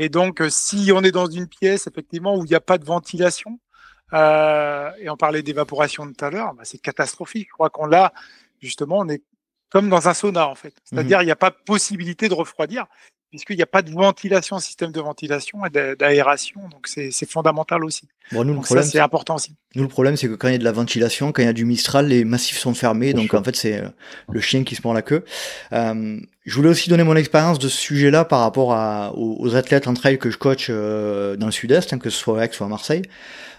Et 0.00 0.08
donc, 0.08 0.40
euh, 0.40 0.50
si 0.50 0.90
on 0.92 1.02
est 1.02 1.12
dans 1.12 1.26
une 1.26 1.46
pièce, 1.46 1.86
effectivement, 1.86 2.36
où 2.36 2.44
il 2.44 2.48
n'y 2.48 2.56
a 2.56 2.60
pas 2.60 2.78
de 2.78 2.84
ventilation, 2.84 3.60
euh, 4.12 4.90
et 5.00 5.08
on 5.10 5.16
parlait 5.16 5.42
d'évaporation 5.42 6.06
tout 6.06 6.24
à 6.24 6.30
l'heure, 6.30 6.54
bah, 6.54 6.62
c'est 6.64 6.78
catastrophique. 6.78 7.48
Je 7.48 7.54
crois 7.54 7.70
qu'on 7.70 7.86
l'a, 7.86 8.12
justement, 8.60 8.98
on 8.98 9.08
est 9.08 9.22
comme 9.70 9.88
dans 9.88 10.08
un 10.08 10.14
sauna, 10.14 10.48
en 10.48 10.54
fait. 10.54 10.74
C'est-à-dire, 10.84 11.18
mm. 11.18 11.22
il 11.22 11.26
n'y 11.26 11.32
a 11.32 11.36
pas 11.36 11.50
possibilité 11.50 12.28
de 12.28 12.34
refroidir 12.34 12.86
puisqu'il 13.34 13.56
n'y 13.56 13.62
a 13.62 13.66
pas 13.66 13.82
de 13.82 13.90
ventilation, 13.90 14.60
système 14.60 14.92
de 14.92 15.00
ventilation 15.00 15.66
et 15.66 15.96
d'aération, 15.96 16.60
donc 16.70 16.86
c'est 16.86 17.28
fondamental 17.28 17.84
aussi. 17.84 18.06
Bon, 18.30 18.44
nous, 18.44 18.54
le 18.54 18.60
problème, 18.60 18.84
c'est 18.84 19.00
important 19.00 19.34
aussi. 19.34 19.56
Nous, 19.74 19.82
le 19.82 19.88
problème, 19.88 20.16
c'est 20.16 20.28
que 20.28 20.34
quand 20.34 20.46
il 20.46 20.52
y 20.52 20.54
a 20.54 20.58
de 20.58 20.64
la 20.64 20.70
ventilation, 20.70 21.32
quand 21.32 21.42
il 21.42 21.46
y 21.46 21.48
a 21.48 21.52
du 21.52 21.64
Mistral, 21.64 22.06
les 22.06 22.24
massifs 22.24 22.58
sont 22.58 22.74
fermés, 22.74 23.12
donc 23.12 23.34
en 23.34 23.42
fait, 23.42 23.56
c'est 23.56 23.80
euh, 23.80 23.88
le 24.30 24.40
chien 24.40 24.62
qui 24.62 24.76
se 24.76 24.80
prend 24.82 24.92
la 24.92 25.02
queue. 25.02 25.24
Euh, 25.72 26.20
je 26.44 26.54
voulais 26.54 26.68
aussi 26.68 26.88
donner 26.88 27.02
mon 27.02 27.16
expérience 27.16 27.58
de 27.58 27.68
ce 27.68 27.76
sujet-là 27.76 28.24
par 28.24 28.38
rapport 28.38 28.72
à, 28.72 29.12
aux, 29.16 29.56
athlètes 29.56 29.88
en 29.88 29.94
trail 29.94 30.18
que 30.18 30.30
je 30.30 30.38
coach 30.38 30.68
euh, 30.70 31.34
dans 31.34 31.46
le 31.46 31.52
sud-est, 31.52 31.92
hein, 31.92 31.98
que 31.98 32.10
ce 32.10 32.18
soit 32.18 32.40
à 32.40 32.44
Aix 32.44 32.50
ou 32.60 32.62
à 32.62 32.68
Marseille. 32.68 33.02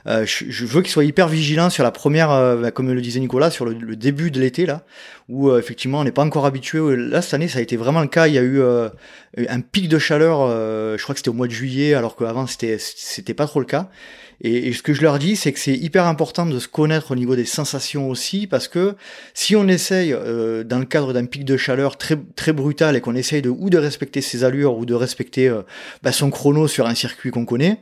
Euh, 0.08 0.26
je, 0.26 0.66
veux 0.66 0.82
qu'il 0.82 0.92
soit 0.92 1.04
hyper 1.04 1.28
vigilant 1.28 1.70
sur 1.70 1.84
la 1.84 1.92
première, 1.92 2.30
euh, 2.30 2.58
bah, 2.58 2.72
comme 2.72 2.92
le 2.92 3.02
disait 3.02 3.20
Nicolas, 3.20 3.50
sur 3.50 3.66
le, 3.66 3.96
début 3.96 4.30
de 4.30 4.40
l'été 4.40 4.66
là, 4.66 4.84
où 5.30 5.50
euh, 5.50 5.58
effectivement 5.58 6.00
on 6.00 6.04
n'est 6.04 6.12
pas 6.12 6.24
encore 6.24 6.46
habitué. 6.46 6.80
Là 6.96 7.22
cette 7.22 7.34
année 7.34 7.48
ça 7.48 7.60
a 7.60 7.62
été 7.62 7.76
vraiment 7.76 8.02
le 8.02 8.08
cas. 8.08 8.28
Il 8.28 8.34
y 8.34 8.38
a 8.38 8.44
eu 8.44 8.62
un 8.62 9.62
pic 9.62 9.90
de 9.90 9.98
chaleur. 9.98 10.48
je 10.98 11.02
crois 11.02 11.16
que 11.16 11.20
c'était 11.20 11.30
au 11.30 11.34
mois 11.34 11.48
de 11.48 11.52
juillet, 11.52 11.96
alors 11.96 12.16
qu'avant 12.16 12.46
c'était 12.46 12.78
c'était 12.80 13.34
pas 13.34 13.48
trop 13.48 13.60
le 13.60 13.66
cas. 13.66 13.90
Et, 14.42 14.74
ce 14.74 14.82
que 14.82 14.94
je 14.94 15.02
leur 15.02 15.20
dis, 15.20 15.36
c'est 15.36 15.54
que 15.54 15.60
c'est 15.60 15.76
hyper 15.76 16.06
important 16.06 16.46
de 16.46 16.60
se 16.60 16.68
connaître 16.68 17.12
au 17.12 17.16
niveau 17.16 17.36
des 17.36 17.46
sensations 17.46 18.10
aussi, 18.10 18.48
parce 18.48 18.68
que 18.68 18.96
si 19.34 19.56
on 19.56 19.68
essaye, 19.68 20.14
euh, 20.14 20.64
dans 20.64 20.80
le 20.80 20.86
cadre 20.86 21.14
d'un 21.14 21.26
pic 21.26 21.46
de 21.46 21.58
chaleur 21.58 21.98
très 21.98 22.18
très 22.36 22.54
brutal, 22.54 22.96
et 22.96 23.02
qu'on 23.02 23.16
essaye 23.16 23.42
de 23.42 23.50
ou 23.50 23.70
de 23.70 23.78
respecter 23.78 24.22
ses 24.22 24.44
allures 24.44 24.78
ou 24.78 24.86
de 24.86 24.94
respecter 24.94 25.48
euh, 25.48 25.62
bah, 26.04 26.12
son 26.12 26.30
chrono 26.30 26.68
sur 26.68 26.88
un 26.88 26.96
circuit 26.96 27.32
qu'on 27.32 27.46
connaît, 27.46 27.80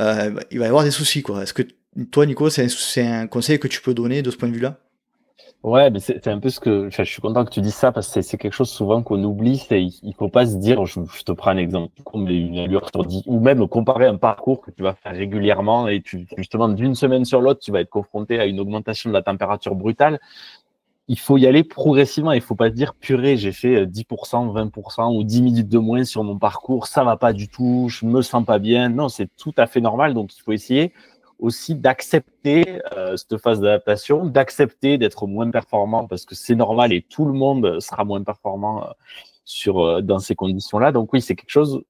euh, 0.00 0.32
il 0.50 0.58
va 0.58 0.66
y 0.66 0.68
avoir 0.68 0.84
des 0.84 0.90
soucis. 0.90 1.22
quoi. 1.22 1.42
Est-ce 1.42 1.54
que 1.54 1.62
toi, 2.10 2.26
Nico, 2.26 2.48
c'est 2.50 3.06
un 3.06 3.26
conseil 3.26 3.58
que 3.58 3.68
tu 3.68 3.80
peux 3.80 3.94
donner 3.94 4.22
de 4.22 4.30
ce 4.30 4.36
point 4.36 4.48
de 4.48 4.54
vue-là? 4.54 4.78
Ouais, 5.62 5.90
mais 5.90 6.00
c'est 6.00 6.26
un 6.26 6.40
peu 6.40 6.50
ce 6.50 6.58
que. 6.58 6.90
je 6.90 7.04
suis 7.04 7.22
content 7.22 7.44
que 7.44 7.50
tu 7.50 7.60
dises 7.60 7.76
ça 7.76 7.92
parce 7.92 8.12
que 8.12 8.20
c'est 8.20 8.36
quelque 8.36 8.52
chose 8.52 8.68
souvent 8.68 9.02
qu'on 9.04 9.22
oublie. 9.22 9.58
C'est 9.58 9.80
il, 9.80 10.14
faut 10.18 10.28
pas 10.28 10.44
se 10.44 10.56
dire. 10.56 10.84
Je, 10.86 11.00
te 11.24 11.30
prends 11.30 11.52
un 11.52 11.56
exemple. 11.56 11.92
Comme 12.04 12.28
une 12.28 12.58
allure 12.58 12.90
10, 12.92 13.22
ou 13.26 13.38
même 13.38 13.68
comparer 13.68 14.06
un 14.06 14.16
parcours 14.16 14.60
que 14.60 14.72
tu 14.72 14.82
vas 14.82 14.94
faire 14.94 15.12
régulièrement 15.12 15.86
et 15.86 16.02
tu 16.02 16.26
justement 16.36 16.68
d'une 16.68 16.96
semaine 16.96 17.24
sur 17.24 17.40
l'autre, 17.40 17.60
tu 17.60 17.70
vas 17.70 17.80
être 17.80 17.90
confronté 17.90 18.40
à 18.40 18.46
une 18.46 18.58
augmentation 18.58 19.08
de 19.10 19.14
la 19.14 19.22
température 19.22 19.76
brutale. 19.76 20.18
Il 21.06 21.18
faut 21.18 21.38
y 21.38 21.46
aller 21.46 21.62
progressivement. 21.62 22.32
Il 22.32 22.40
faut 22.40 22.56
pas 22.56 22.70
se 22.70 22.74
dire 22.74 22.94
purée, 22.96 23.36
j'ai 23.36 23.52
fait 23.52 23.86
10%, 23.86 24.48
euh, 24.48 24.64
20% 24.64 25.16
ou 25.16 25.22
10 25.22 25.42
minutes 25.42 25.68
de 25.68 25.78
moins 25.78 26.04
sur 26.04 26.24
mon 26.24 26.38
parcours. 26.38 26.88
Ça 26.88 27.04
va 27.04 27.16
pas 27.16 27.32
du 27.32 27.48
tout. 27.48 27.86
Je 27.88 28.04
me 28.04 28.22
sens 28.22 28.44
pas 28.44 28.58
bien. 28.58 28.88
Non, 28.88 29.08
c'est 29.08 29.28
tout 29.36 29.54
à 29.56 29.68
fait 29.68 29.80
normal. 29.80 30.14
Donc 30.14 30.34
il 30.36 30.42
faut 30.42 30.52
essayer 30.52 30.92
aussi 31.42 31.74
d'accepter 31.74 32.80
euh, 32.96 33.16
cette 33.16 33.36
phase 33.38 33.60
d'adaptation, 33.60 34.24
d'accepter 34.24 34.96
d'être 34.96 35.26
moins 35.26 35.50
performant 35.50 36.06
parce 36.06 36.24
que 36.24 36.34
c'est 36.34 36.54
normal 36.54 36.92
et 36.92 37.02
tout 37.02 37.24
le 37.24 37.32
monde 37.32 37.80
sera 37.80 38.04
moins 38.04 38.22
performant 38.22 38.84
euh, 38.84 38.90
sur 39.44 39.80
euh, 39.80 40.00
dans 40.00 40.20
ces 40.20 40.36
conditions-là. 40.36 40.92
Donc 40.92 41.12
oui, 41.12 41.20
c'est 41.20 41.34
quelque 41.34 41.50
chose 41.50 41.82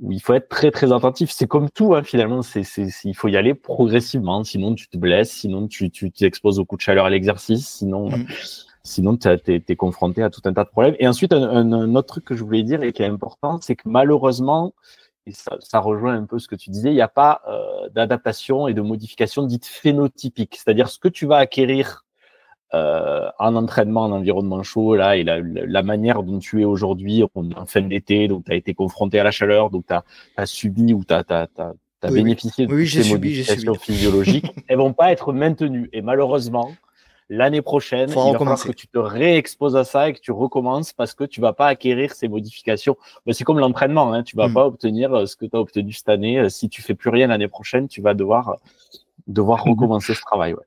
où 0.00 0.12
il 0.12 0.20
faut 0.20 0.32
être 0.32 0.48
très 0.48 0.70
très 0.70 0.92
attentif. 0.92 1.30
C'est 1.32 1.48
comme 1.48 1.68
tout 1.70 1.96
hein, 1.96 2.04
finalement, 2.04 2.42
c'est 2.42 2.62
il 3.04 3.14
faut 3.14 3.26
y 3.26 3.36
aller 3.36 3.52
progressivement, 3.52 4.44
sinon 4.44 4.76
tu 4.76 4.88
te 4.88 4.96
blesses, 4.96 5.32
sinon 5.32 5.66
tu 5.66 5.90
tu 5.90 6.12
t'exposes 6.12 6.60
au 6.60 6.64
coup 6.64 6.76
de 6.76 6.80
chaleur 6.80 7.04
à 7.04 7.10
l'exercice, 7.10 7.66
sinon 7.66 8.10
mmh. 8.10 8.26
sinon 8.84 9.16
tu 9.16 9.28
es, 9.28 9.64
es, 9.66 9.76
confronté 9.76 10.22
à 10.22 10.30
tout 10.30 10.42
un 10.44 10.52
tas 10.52 10.62
de 10.62 10.70
problèmes. 10.70 10.94
Et 11.00 11.08
ensuite 11.08 11.32
un, 11.32 11.72
un, 11.72 11.94
autre 11.96 12.06
truc 12.06 12.24
que 12.24 12.36
je 12.36 12.44
voulais 12.44 12.62
dire 12.62 12.84
et 12.84 12.92
qui 12.92 13.02
est 13.02 13.06
important, 13.06 13.58
c'est 13.60 13.74
que 13.74 13.88
malheureusement 13.88 14.72
et 15.28 15.32
ça, 15.32 15.78
rejoint 15.78 16.14
un 16.14 16.24
peu 16.24 16.38
ce 16.38 16.48
que 16.48 16.56
tu 16.56 16.70
disais, 16.70 16.90
il 16.90 16.94
n'y 16.94 17.02
a 17.02 17.08
pas 17.08 17.42
euh, 17.48 17.88
d'adaptation 17.90 18.66
et 18.66 18.74
de 18.74 18.80
modification 18.80 19.42
dite 19.42 19.66
phénotypique, 19.66 20.56
c'est-à-dire 20.56 20.88
ce 20.88 20.98
que 20.98 21.08
tu 21.08 21.26
vas 21.26 21.36
acquérir 21.36 22.04
euh, 22.74 23.28
en 23.38 23.56
entraînement 23.56 24.04
en 24.04 24.12
environnement 24.12 24.62
chaud, 24.62 24.94
là, 24.94 25.16
et 25.16 25.24
la, 25.24 25.82
manière 25.82 26.22
dont 26.22 26.38
tu 26.38 26.60
es 26.60 26.64
aujourd'hui, 26.64 27.22
en 27.34 27.66
fin 27.66 27.82
d'été, 27.82 28.28
donc 28.28 28.44
tu 28.44 28.52
as 28.52 28.56
été 28.56 28.74
confronté 28.74 29.20
à 29.20 29.24
la 29.24 29.30
chaleur, 29.30 29.70
donc 29.70 29.84
tu 29.86 29.94
as, 29.94 30.46
subi 30.46 30.94
ou 30.94 31.04
tu 31.04 31.14
as, 31.14 31.48
bénéficié 32.10 32.66
de 32.66 32.84
ces 32.84 33.10
modifications 33.10 33.74
physiologiques, 33.74 34.52
elles 34.68 34.78
vont 34.78 34.92
pas 34.92 35.12
être 35.12 35.32
maintenues. 35.32 35.88
Et 35.92 36.02
malheureusement, 36.02 36.72
l'année 37.28 37.62
prochaine, 37.62 38.10
il 38.10 38.14
va 38.14 38.38
falloir 38.38 38.62
que 38.62 38.72
tu 38.72 38.88
te 38.88 38.98
réexposes 38.98 39.76
à 39.76 39.84
ça 39.84 40.08
et 40.08 40.12
que 40.12 40.20
tu 40.20 40.32
recommences 40.32 40.92
parce 40.92 41.14
que 41.14 41.24
tu 41.24 41.40
vas 41.40 41.52
pas 41.52 41.68
acquérir 41.68 42.14
ces 42.14 42.28
modifications. 42.28 42.96
Mais 43.26 43.32
c'est 43.32 43.44
comme 43.44 43.58
l'entraînement, 43.58 44.12
hein, 44.12 44.22
tu 44.22 44.36
vas 44.36 44.48
mm. 44.48 44.54
pas 44.54 44.66
obtenir 44.66 45.14
euh, 45.14 45.26
ce 45.26 45.36
que 45.36 45.46
tu 45.46 45.56
as 45.56 45.60
obtenu 45.60 45.92
cette 45.92 46.08
année. 46.08 46.38
Euh, 46.38 46.48
si 46.48 46.68
tu 46.68 46.82
fais 46.82 46.94
plus 46.94 47.10
rien 47.10 47.26
l'année 47.26 47.48
prochaine, 47.48 47.88
tu 47.88 48.00
vas 48.00 48.14
devoir 48.14 48.56
devoir 49.26 49.64
mm-hmm. 49.64 49.70
recommencer 49.70 50.14
ce 50.14 50.20
travail. 50.22 50.54
Ouais. 50.54 50.64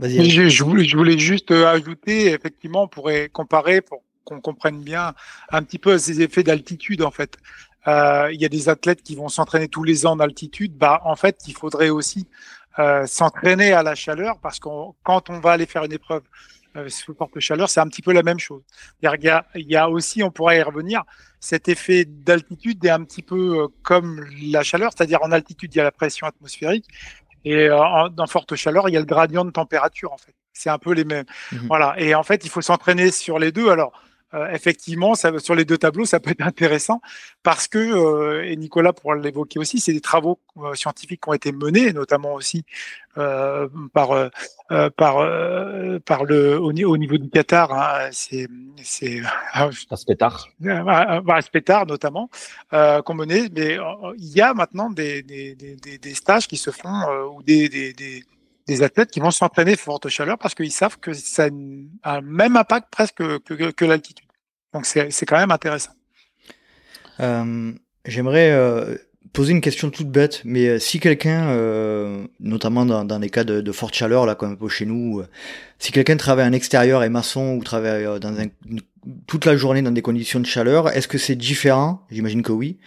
Je, 0.00 0.48
je, 0.48 0.64
voulais, 0.64 0.84
je, 0.84 0.96
voulais, 0.96 1.18
juste 1.18 1.50
euh, 1.50 1.66
ajouter, 1.66 2.32
effectivement, 2.32 2.84
on 2.84 2.88
pourrait 2.88 3.28
comparer 3.28 3.80
pour 3.80 4.02
qu'on 4.24 4.40
comprenne 4.40 4.82
bien 4.82 5.14
un 5.50 5.62
petit 5.62 5.78
peu 5.78 5.98
ces 5.98 6.20
effets 6.22 6.42
d'altitude 6.42 7.02
en 7.02 7.10
fait. 7.10 7.36
Euh, 7.88 8.30
il 8.32 8.40
y 8.40 8.44
a 8.44 8.48
des 8.48 8.68
athlètes 8.68 9.02
qui 9.02 9.16
vont 9.16 9.28
s'entraîner 9.28 9.68
tous 9.68 9.82
les 9.82 10.06
ans 10.06 10.14
d'altitude. 10.14 10.76
Bah, 10.76 11.00
en 11.04 11.16
fait, 11.16 11.40
il 11.48 11.54
faudrait 11.54 11.90
aussi 11.90 12.28
euh, 12.78 13.06
s'entraîner 13.06 13.72
à 13.72 13.82
la 13.82 13.94
chaleur 13.94 14.38
parce 14.40 14.58
que 14.58 14.68
quand 15.02 15.30
on 15.30 15.40
va 15.40 15.52
aller 15.52 15.66
faire 15.66 15.84
une 15.84 15.92
épreuve 15.92 16.22
euh, 16.76 16.88
sous 16.88 17.14
forte 17.14 17.38
chaleur, 17.38 17.68
c'est 17.68 17.80
un 17.80 17.88
petit 17.88 18.02
peu 18.02 18.12
la 18.12 18.22
même 18.22 18.38
chose. 18.38 18.62
Il 19.02 19.10
y, 19.22 19.28
a, 19.28 19.44
il 19.54 19.70
y 19.70 19.76
a 19.76 19.90
aussi, 19.90 20.22
on 20.22 20.30
pourrait 20.30 20.58
y 20.58 20.62
revenir, 20.62 21.02
cet 21.38 21.68
effet 21.68 22.04
d'altitude 22.06 22.82
est 22.84 22.90
un 22.90 23.04
petit 23.04 23.22
peu 23.22 23.64
euh, 23.64 23.68
comme 23.82 24.24
la 24.40 24.62
chaleur, 24.62 24.92
c'est-à-dire 24.96 25.22
en 25.22 25.32
altitude, 25.32 25.74
il 25.74 25.78
y 25.78 25.80
a 25.80 25.84
la 25.84 25.92
pression 25.92 26.26
atmosphérique 26.26 26.86
et 27.44 27.68
euh, 27.68 27.78
en, 27.78 28.08
dans 28.08 28.26
forte 28.26 28.54
chaleur, 28.54 28.88
il 28.88 28.92
y 28.92 28.96
a 28.96 29.00
le 29.00 29.06
gradient 29.06 29.44
de 29.44 29.50
température 29.50 30.12
en 30.12 30.18
fait. 30.18 30.34
C'est 30.52 30.70
un 30.70 30.78
peu 30.78 30.92
les 30.92 31.04
mêmes. 31.04 31.24
Mmh 31.50 31.66
voilà. 31.66 31.94
Et 31.98 32.14
en 32.14 32.22
fait, 32.22 32.44
il 32.44 32.50
faut 32.50 32.60
s'entraîner 32.60 33.10
sur 33.10 33.38
les 33.38 33.52
deux. 33.52 33.70
Alors, 33.70 33.92
euh, 34.34 34.48
effectivement, 34.50 35.14
ça, 35.14 35.38
sur 35.38 35.54
les 35.54 35.64
deux 35.64 35.76
tableaux, 35.76 36.06
ça 36.06 36.18
peut 36.18 36.30
être 36.30 36.46
intéressant 36.46 37.02
parce 37.42 37.68
que, 37.68 37.78
euh, 37.78 38.44
et 38.44 38.56
Nicolas 38.56 38.92
pourra 38.92 39.16
l'évoquer 39.16 39.58
aussi, 39.58 39.78
c'est 39.78 39.92
des 39.92 40.00
travaux 40.00 40.40
euh, 40.56 40.74
scientifiques 40.74 41.22
qui 41.22 41.28
ont 41.28 41.34
été 41.34 41.52
menés, 41.52 41.92
notamment 41.92 42.34
aussi 42.34 42.64
par 43.14 44.30
par 44.96 45.16
par 46.06 46.24
le 46.24 46.58
au, 46.58 46.72
niveau 46.72 47.18
du 47.18 47.28
Qatar. 47.28 47.74
Hein, 47.74 48.08
c'est 48.10 48.48
c'est 48.82 49.20
Aspetar. 49.90 50.48
Aspetar 51.28 51.86
notamment 51.86 52.30
qu'on 52.70 53.14
menait, 53.14 53.50
mais 53.54 53.76
il 54.16 54.32
y 54.32 54.40
a 54.40 54.54
maintenant 54.54 54.88
des, 54.88 55.22
des, 55.22 55.54
des, 55.54 55.98
des 55.98 56.14
stages 56.14 56.48
qui 56.48 56.56
se 56.56 56.70
font 56.70 57.06
ou 57.36 57.42
des, 57.42 57.68
des, 58.66 58.82
athlètes 58.82 59.10
qui 59.10 59.20
vont 59.20 59.30
s'entraîner 59.30 59.76
forte 59.76 60.08
chaleur 60.08 60.38
parce 60.38 60.54
qu'ils 60.54 60.72
savent 60.72 60.98
que 60.98 61.12
ça 61.12 61.48
a 62.02 62.20
le 62.20 62.26
même 62.26 62.56
impact 62.56 62.88
presque 62.90 63.16
que, 63.16 63.70
que, 63.70 63.84
l'altitude. 63.84 64.28
Donc 64.72 64.86
c'est 64.86 65.26
quand 65.26 65.38
même 65.38 65.50
intéressant. 65.50 65.92
Euh, 67.20 67.72
j'aimerais 68.04 68.52
euh, 68.52 68.96
poser 69.32 69.52
une 69.52 69.60
question 69.60 69.90
toute 69.90 70.08
bête, 70.08 70.42
mais 70.44 70.68
euh, 70.68 70.78
si 70.78 71.00
quelqu'un, 71.00 71.56
notamment 72.40 72.86
dans, 72.86 73.04
dans, 73.04 73.18
des 73.18 73.30
cas 73.30 73.44
de, 73.44 73.72
forte 73.72 73.94
chaleur, 73.94 74.26
là 74.26 74.34
comme 74.34 74.56
chez 74.68 74.86
nous, 74.86 75.22
si 75.78 75.92
quelqu'un 75.92 76.16
travaille 76.16 76.46
en 76.46 76.52
extérieur 76.52 77.02
et 77.02 77.08
maçon 77.08 77.54
ou 77.54 77.64
travaille 77.64 78.04
dans 78.20 78.38
un, 78.38 78.46
toute 79.26 79.44
la 79.44 79.56
journée 79.56 79.82
dans 79.82 79.90
des 79.90 80.02
conditions 80.02 80.40
de 80.40 80.46
chaleur, 80.46 80.94
est-ce 80.96 81.08
que 81.08 81.18
c'est 81.18 81.34
différent 81.34 82.06
J'imagine 82.10 82.42
que 82.42 82.52
oui. 82.52 82.78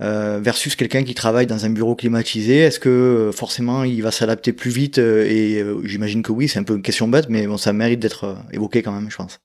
Euh, 0.00 0.38
versus 0.40 0.76
quelqu'un 0.76 1.02
qui 1.02 1.14
travaille 1.14 1.46
dans 1.46 1.64
un 1.64 1.70
bureau 1.70 1.96
climatisé, 1.96 2.58
est-ce 2.58 2.78
que 2.78 2.88
euh, 2.88 3.32
forcément 3.32 3.82
il 3.82 4.00
va 4.02 4.12
s'adapter 4.12 4.52
plus 4.52 4.70
vite 4.70 4.98
euh, 4.98 5.24
Et 5.24 5.64
j'imagine 5.84 6.22
que 6.22 6.32
oui, 6.32 6.48
c'est 6.48 6.58
un 6.58 6.62
peu 6.62 6.76
une 6.76 6.82
question 6.82 7.08
bête, 7.08 7.26
mais 7.28 7.46
bon, 7.46 7.56
ça 7.56 7.72
mérite 7.72 8.00
d'être 8.00 8.38
évoqué 8.52 8.82
quand 8.82 8.92
même, 8.92 9.10
je 9.10 9.16
pense. 9.16 9.40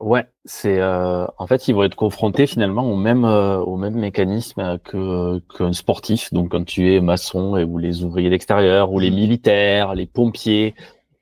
Ouais, 0.00 0.26
c'est 0.44 0.80
en 0.80 1.46
fait 1.48 1.66
ils 1.66 1.74
vont 1.74 1.82
être 1.82 1.96
confrontés 1.96 2.46
finalement 2.46 2.88
au 2.88 2.94
même 2.94 3.24
au 3.24 3.76
même 3.76 3.96
mécanisme 3.96 4.78
que 4.84 5.40
qu'un 5.56 5.72
sportif. 5.72 6.32
Donc 6.32 6.52
quand 6.52 6.64
tu 6.64 6.94
es 6.94 7.00
maçon 7.00 7.56
et 7.56 7.64
ou 7.64 7.78
les 7.78 8.04
ouvriers 8.04 8.30
d'extérieur 8.30 8.92
ou 8.92 9.00
les 9.00 9.10
mmh. 9.10 9.14
militaires, 9.14 9.94
les 9.94 10.06
pompiers, 10.06 10.76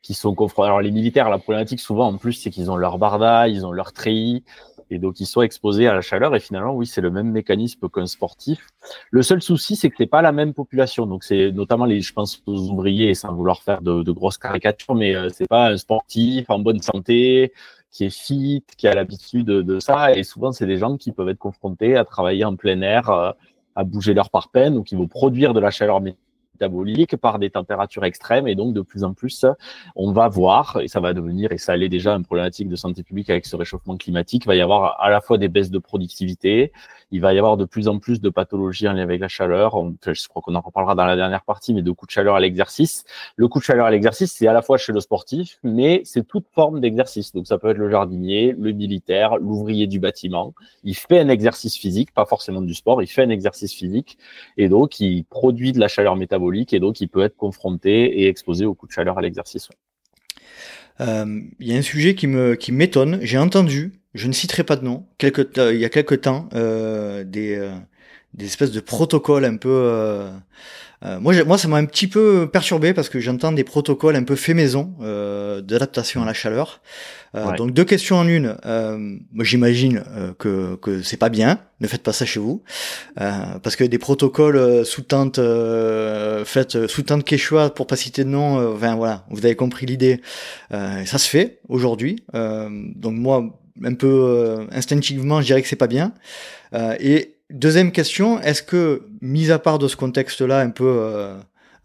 qui 0.06 0.14
sont 0.14 0.36
confrontés. 0.36 0.68
Alors 0.68 0.80
les 0.80 0.92
militaires, 0.92 1.28
la 1.28 1.38
problématique 1.38 1.80
souvent 1.80 2.06
en 2.06 2.16
plus, 2.16 2.34
c'est 2.34 2.50
qu'ils 2.50 2.70
ont 2.70 2.76
leur 2.76 2.96
barda, 2.96 3.48
ils 3.48 3.66
ont 3.66 3.72
leur 3.72 3.92
treillis, 3.92 4.44
et 4.88 5.00
donc 5.00 5.18
ils 5.18 5.26
sont 5.26 5.42
exposés 5.42 5.88
à 5.88 5.94
la 5.94 6.00
chaleur. 6.00 6.36
Et 6.36 6.38
finalement, 6.38 6.72
oui, 6.74 6.86
c'est 6.86 7.00
le 7.00 7.10
même 7.10 7.32
mécanisme 7.32 7.88
qu'un 7.88 8.06
sportif. 8.06 8.68
Le 9.10 9.22
seul 9.22 9.42
souci, 9.42 9.74
c'est 9.74 9.90
que 9.90 9.96
c'est 9.98 10.06
pas 10.06 10.22
la 10.22 10.30
même 10.30 10.54
population. 10.54 11.06
Donc 11.06 11.24
c'est 11.24 11.50
notamment 11.50 11.86
les, 11.86 12.00
je 12.02 12.12
pense 12.12 12.40
aux 12.46 12.70
ouvriers, 12.70 13.14
sans 13.14 13.34
vouloir 13.34 13.62
faire 13.64 13.82
de, 13.82 14.04
de 14.04 14.12
grosses 14.12 14.38
caricatures, 14.38 14.94
mais 14.94 15.16
euh, 15.16 15.28
c'est 15.28 15.48
pas 15.48 15.70
un 15.70 15.76
sportif 15.76 16.48
en 16.50 16.60
bonne 16.60 16.80
santé 16.80 17.52
qui 17.96 18.04
est 18.04 18.10
fit, 18.10 18.62
qui 18.76 18.86
a 18.88 18.94
l'habitude 18.94 19.46
de, 19.46 19.80
ça. 19.80 20.12
Et 20.12 20.22
souvent, 20.22 20.52
c'est 20.52 20.66
des 20.66 20.76
gens 20.76 20.98
qui 20.98 21.12
peuvent 21.12 21.30
être 21.30 21.38
confrontés 21.38 21.96
à 21.96 22.04
travailler 22.04 22.44
en 22.44 22.54
plein 22.54 22.82
air, 22.82 23.08
euh, 23.08 23.32
à 23.74 23.84
bouger 23.84 24.12
leur 24.12 24.28
parpaing, 24.28 24.74
ou 24.74 24.82
qui 24.82 24.96
vont 24.96 25.08
produire 25.08 25.54
de 25.54 25.60
la 25.60 25.70
chaleur 25.70 26.02
métabolique 26.56 27.16
par 27.16 27.38
des 27.38 27.50
températures 27.50 28.04
extrêmes. 28.04 28.48
Et 28.48 28.54
donc 28.54 28.72
de 28.72 28.80
plus 28.80 29.04
en 29.04 29.12
plus 29.12 29.44
on 29.94 30.12
va 30.12 30.28
voir 30.28 30.78
et 30.82 30.88
ça 30.88 31.00
va 31.00 31.12
devenir 31.12 31.52
et 31.52 31.58
ça 31.58 31.72
allait 31.72 31.88
déjà 31.88 32.14
une 32.14 32.24
problématique 32.24 32.68
de 32.68 32.76
santé 32.76 33.02
publique 33.02 33.30
avec 33.30 33.46
ce 33.46 33.56
réchauffement 33.56 33.96
climatique. 33.96 34.44
Il 34.44 34.48
va 34.48 34.56
y 34.56 34.60
avoir 34.60 35.00
à 35.00 35.10
la 35.10 35.20
fois 35.20 35.38
des 35.38 35.48
baisses 35.48 35.70
de 35.70 35.78
productivité 35.78 36.72
il 37.12 37.20
va 37.20 37.32
y 37.32 37.38
avoir 37.38 37.56
de 37.56 37.64
plus 37.64 37.86
en 37.86 37.98
plus 37.98 38.20
de 38.20 38.28
pathologies 38.30 38.88
en 38.88 38.92
lien 38.92 39.02
avec 39.02 39.20
la 39.20 39.28
chaleur. 39.28 39.80
Je 40.04 40.28
crois 40.28 40.42
qu'on 40.42 40.54
en 40.54 40.60
reparlera 40.60 40.94
dans 40.94 41.06
la 41.06 41.14
dernière 41.14 41.44
partie 41.44 41.72
mais 41.72 41.82
de 41.82 41.90
coups 41.92 42.08
de 42.08 42.12
chaleur 42.12 42.34
à 42.34 42.40
l'exercice. 42.40 43.04
Le 43.36 43.46
coup 43.48 43.60
de 43.60 43.64
chaleur 43.64 43.86
à 43.86 43.90
l'exercice 43.90 44.32
c'est 44.32 44.48
à 44.48 44.52
la 44.52 44.62
fois 44.62 44.76
chez 44.76 44.92
le 44.92 45.00
sportif 45.00 45.58
mais 45.62 46.02
c'est 46.04 46.26
toute 46.26 46.46
forme 46.52 46.80
d'exercice. 46.80 47.32
Donc 47.32 47.46
ça 47.46 47.58
peut 47.58 47.70
être 47.70 47.78
le 47.78 47.90
jardinier 47.90 48.54
le 48.58 48.72
militaire 48.72 49.36
l'ouvrier 49.36 49.86
du 49.86 50.00
bâtiment. 50.00 50.54
Il 50.82 50.96
fait 50.96 51.20
un 51.20 51.28
exercice 51.28 51.76
physique 51.76 52.12
pas 52.12 52.26
forcément 52.26 52.60
du 52.60 52.74
sport 52.74 53.02
il 53.02 53.06
fait 53.06 53.22
un 53.22 53.30
exercice 53.30 53.72
physique. 53.72 54.18
Et 54.56 54.68
donc 54.68 54.98
il 54.98 55.24
produit 55.24 55.72
de 55.72 55.78
la 55.78 55.88
chaleur 55.88 56.16
métabolique 56.16 56.45
et 56.54 56.80
donc 56.80 57.00
il 57.00 57.08
peut 57.08 57.22
être 57.22 57.36
confronté 57.36 58.20
et 58.20 58.28
exposé 58.28 58.64
au 58.64 58.74
coup 58.74 58.86
de 58.86 58.92
chaleur 58.92 59.18
à 59.18 59.22
l'exercice. 59.22 59.68
Euh, 61.00 61.42
il 61.60 61.68
y 61.68 61.74
a 61.74 61.78
un 61.78 61.82
sujet 61.82 62.14
qui 62.14 62.26
me 62.26 62.54
qui 62.54 62.72
m'étonne. 62.72 63.18
J'ai 63.22 63.38
entendu, 63.38 63.92
je 64.14 64.26
ne 64.28 64.32
citerai 64.32 64.64
pas 64.64 64.76
de 64.76 64.84
nom, 64.84 65.06
quelque, 65.18 65.42
il 65.72 65.80
y 65.80 65.84
a 65.84 65.90
quelque 65.90 66.14
temps, 66.14 66.48
euh, 66.54 67.24
des, 67.24 67.56
euh, 67.56 67.74
des 68.34 68.46
espèces 68.46 68.72
de 68.72 68.80
protocoles 68.80 69.44
un 69.44 69.56
peu 69.56 70.30
Euh, 71.04 71.20
moi, 71.20 71.34
moi, 71.44 71.58
ça 71.58 71.68
m'a 71.68 71.76
un 71.76 71.84
petit 71.84 72.06
peu 72.06 72.48
perturbé 72.50 72.94
parce 72.94 73.08
que 73.08 73.20
j'entends 73.20 73.52
des 73.52 73.64
protocoles 73.64 74.16
un 74.16 74.24
peu 74.24 74.36
fait 74.36 74.54
maison 74.54 74.94
euh, 75.02 75.60
d'adaptation 75.60 76.22
à 76.22 76.26
la 76.26 76.32
chaleur. 76.32 76.80
Euh, 77.36 77.56
Donc 77.56 77.72
deux 77.72 77.84
questions 77.84 78.16
en 78.16 78.26
une. 78.26 78.56
Euh, 78.64 78.96
moi, 79.32 79.44
j'imagine 79.44 80.02
euh, 80.08 80.32
que 80.38 80.76
que 80.76 81.02
c'est 81.02 81.16
pas 81.16 81.28
bien. 81.28 81.60
Ne 81.80 81.86
faites 81.86 82.02
pas 82.02 82.12
ça 82.12 82.24
chez 82.24 82.40
vous 82.40 82.62
parce 83.16 83.76
que 83.76 83.84
des 83.84 83.98
protocoles 83.98 84.86
sous 84.86 85.02
tente 85.02 85.38
faites 86.44 86.86
sous 86.86 87.02
tente 87.02 87.24
Quechua 87.24 87.70
pour 87.70 87.86
pas 87.86 87.96
citer 87.96 88.24
de 88.24 88.30
nom. 88.30 88.74
Enfin 88.74 88.94
voilà, 88.94 89.26
vous 89.30 89.44
avez 89.44 89.56
compris 89.56 89.84
l'idée. 89.84 90.22
ça 90.70 91.18
se 91.18 91.28
fait 91.28 91.60
aujourd'hui. 91.68 92.24
donc 92.32 93.14
moi, 93.14 93.44
un 93.84 93.94
peu 93.94 94.66
instinctivement, 94.72 95.42
je 95.42 95.46
dirais 95.46 95.60
que 95.60 95.68
c'est 95.68 95.76
pas 95.76 95.86
bien. 95.86 96.14
et 96.98 97.35
Deuxième 97.50 97.92
question, 97.92 98.40
est-ce 98.40 98.62
que, 98.62 99.02
mis 99.20 99.52
à 99.52 99.60
part 99.60 99.78
de 99.78 99.86
ce 99.86 99.94
contexte-là, 99.94 100.58
un 100.58 100.70
peu 100.70 100.84
euh, 100.84 101.36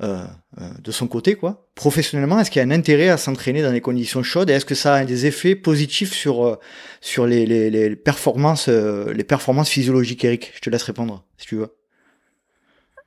euh, 0.02 0.26
euh, 0.60 0.70
de 0.80 0.92
son 0.92 1.08
côté, 1.08 1.36
quoi, 1.36 1.68
professionnellement, 1.76 2.40
est-ce 2.40 2.50
qu'il 2.50 2.60
y 2.60 2.66
a 2.66 2.68
un 2.68 2.72
intérêt 2.72 3.10
à 3.10 3.18
s'entraîner 3.18 3.62
dans 3.62 3.72
des 3.72 3.82
conditions 3.82 4.24
chaudes? 4.24 4.50
Et 4.50 4.54
est-ce 4.54 4.66
que 4.66 4.74
ça 4.74 4.96
a 4.96 5.06
des 5.06 5.28
effets 5.28 5.54
positifs 5.56 6.14
sur 6.14 6.60
sur 7.00 7.28
les, 7.28 7.46
les, 7.46 7.70
les 7.70 7.96
performances 7.96 8.70
les 8.70 9.24
performances 9.24 9.70
physiologiques, 9.70 10.26
Eric? 10.26 10.52
Je 10.56 10.62
te 10.62 10.70
laisse 10.72 10.84
répondre 10.84 11.24
si 11.38 11.46
tu 11.46 11.58
veux. 11.58 11.76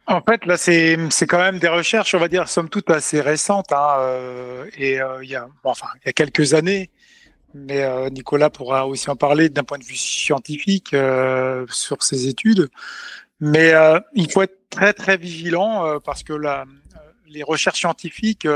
En 0.07 0.21
fait, 0.21 0.47
là, 0.47 0.57
c'est 0.57 0.97
quand 1.27 1.39
même 1.39 1.59
des 1.59 1.69
recherches, 1.69 2.15
on 2.15 2.19
va 2.19 2.29
dire, 2.29 2.49
somme 2.49 2.69
toute 2.69 2.91
assez 2.91 3.21
récentes, 3.21 3.73
hein, 3.73 3.97
et 4.79 5.01
il 5.23 5.29
y 5.29 5.35
a 5.35 5.49
enfin 5.65 5.87
il 6.05 6.07
y 6.07 6.11
a 6.11 6.13
quelques 6.13 6.55
années 6.55 6.91
mais 7.55 7.83
euh, 7.83 8.11
Nicolas 8.11 8.51
pourra 8.51 8.87
aussi 8.87 9.09
en 9.09 9.17
parler 9.17 9.49
d'un 9.49 9.63
point 9.63 9.79
de 9.79 9.85
vue 9.85 9.97
scientifique 9.97 10.93
euh, 10.93 11.65
sur 11.71 12.03
ses 12.03 12.27
études. 12.27 12.69
Mais 13.41 13.73
euh, 13.73 14.01
il 14.15 14.31
faut 14.31 14.43
être 14.43 14.59
très 14.71 14.93
très 14.93 15.17
vigilant 15.17 16.01
parce 16.01 16.23
que 16.23 16.33
les 17.27 17.43
recherches 17.43 17.81
scientifiques, 17.81 18.47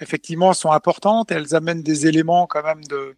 effectivement, 0.00 0.52
sont 0.54 0.72
importantes. 0.72 1.30
Elles 1.30 1.54
amènent 1.54 1.82
des 1.82 2.06
éléments 2.06 2.46
quand 2.46 2.62
même 2.62 2.84
de 2.84 3.16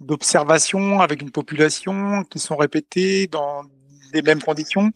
d'observation 0.00 1.00
avec 1.00 1.22
une 1.22 1.30
population 1.30 2.24
qui 2.24 2.40
sont 2.40 2.56
répétées 2.56 3.28
dans 3.28 3.62
les 4.12 4.20
mêmes 4.20 4.42
conditions. 4.42 4.90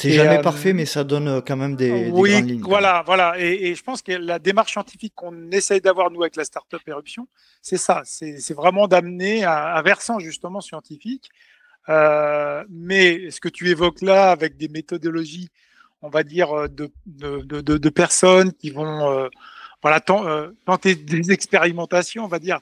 C'est 0.00 0.12
jamais 0.12 0.38
euh, 0.38 0.42
parfait, 0.42 0.72
mais 0.72 0.86
ça 0.86 1.04
donne 1.04 1.28
euh, 1.28 1.40
quand 1.40 1.56
même 1.56 1.76
des, 1.76 2.08
oui, 2.10 2.30
grandes 2.32 2.48
lignes. 2.48 2.62
Voilà, 2.62 3.02
voilà. 3.04 3.34
Et, 3.38 3.68
et, 3.68 3.74
je 3.74 3.82
pense 3.82 4.00
que 4.00 4.12
la 4.12 4.38
démarche 4.38 4.72
scientifique 4.72 5.12
qu'on 5.14 5.50
essaye 5.50 5.82
d'avoir 5.82 6.10
nous 6.10 6.22
avec 6.22 6.36
la 6.36 6.44
startup 6.44 6.80
Éruption, 6.86 7.28
c'est 7.60 7.76
ça. 7.76 8.02
C'est 8.04 8.54
vraiment 8.54 8.88
d'amener 8.88 9.44
un, 9.44 9.82
versant 9.82 10.18
justement 10.18 10.62
scientifique. 10.62 11.30
Euh, 11.88 12.64
mais 12.70 13.30
ce 13.30 13.40
que 13.40 13.48
tu 13.48 13.68
évoques 13.68 14.00
là, 14.00 14.30
avec 14.30 14.56
des 14.56 14.68
méthodologies, 14.68 15.50
on 16.02 16.08
va 16.08 16.22
dire 16.22 16.68
de, 16.70 16.90
de, 17.06 17.42
de, 17.42 17.60
de 17.60 17.88
personnes 17.90 18.52
qui 18.54 18.70
vont 18.70 19.10
euh, 19.10 19.28
voilà 19.82 20.00
tenter 20.00 20.94
des 20.94 21.30
expérimentations, 21.30 22.24
on 22.24 22.28
va 22.28 22.38
dire. 22.38 22.58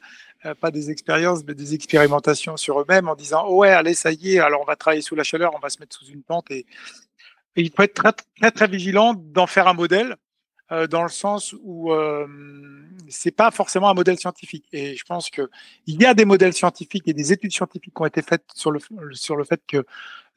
pas 0.60 0.70
des 0.70 0.90
expériences, 0.90 1.42
mais 1.46 1.54
des 1.54 1.74
expérimentations 1.74 2.56
sur 2.56 2.80
eux-mêmes 2.80 3.08
en 3.08 3.16
disant 3.16 3.44
oh 3.48 3.58
ouais, 3.58 3.70
allez, 3.70 3.94
ça 3.94 4.12
y 4.12 4.34
est, 4.34 4.38
alors 4.38 4.60
on 4.60 4.64
va 4.64 4.76
travailler 4.76 5.02
sous 5.02 5.16
la 5.16 5.24
chaleur, 5.24 5.52
on 5.54 5.58
va 5.58 5.68
se 5.68 5.78
mettre 5.80 5.96
sous 5.96 6.06
une 6.06 6.22
tente 6.22 6.50
et, 6.50 6.64
et 7.58 7.62
il 7.62 7.72
faut 7.74 7.82
être 7.82 7.94
très, 8.36 8.50
très, 8.52 8.68
vigilant 8.68 9.14
d'en 9.14 9.48
faire 9.48 9.66
un 9.66 9.74
modèle, 9.74 10.14
euh, 10.70 10.86
dans 10.86 11.02
le 11.02 11.08
sens 11.08 11.56
où 11.60 11.92
euh, 11.92 12.24
c'est 13.08 13.32
pas 13.32 13.50
forcément 13.50 13.90
un 13.90 13.94
modèle 13.94 14.16
scientifique. 14.16 14.66
Et 14.72 14.94
je 14.94 15.04
pense 15.04 15.28
que 15.28 15.50
il 15.86 16.00
y 16.00 16.06
a 16.06 16.14
des 16.14 16.24
modèles 16.24 16.52
scientifiques 16.52 17.08
et 17.08 17.14
des 17.14 17.32
études 17.32 17.50
scientifiques 17.50 17.92
qui 17.94 18.00
ont 18.00 18.06
été 18.06 18.22
faites 18.22 18.44
sur 18.54 18.70
le, 18.70 18.78
sur 19.10 19.34
le 19.34 19.42
fait 19.42 19.60
que 19.66 19.84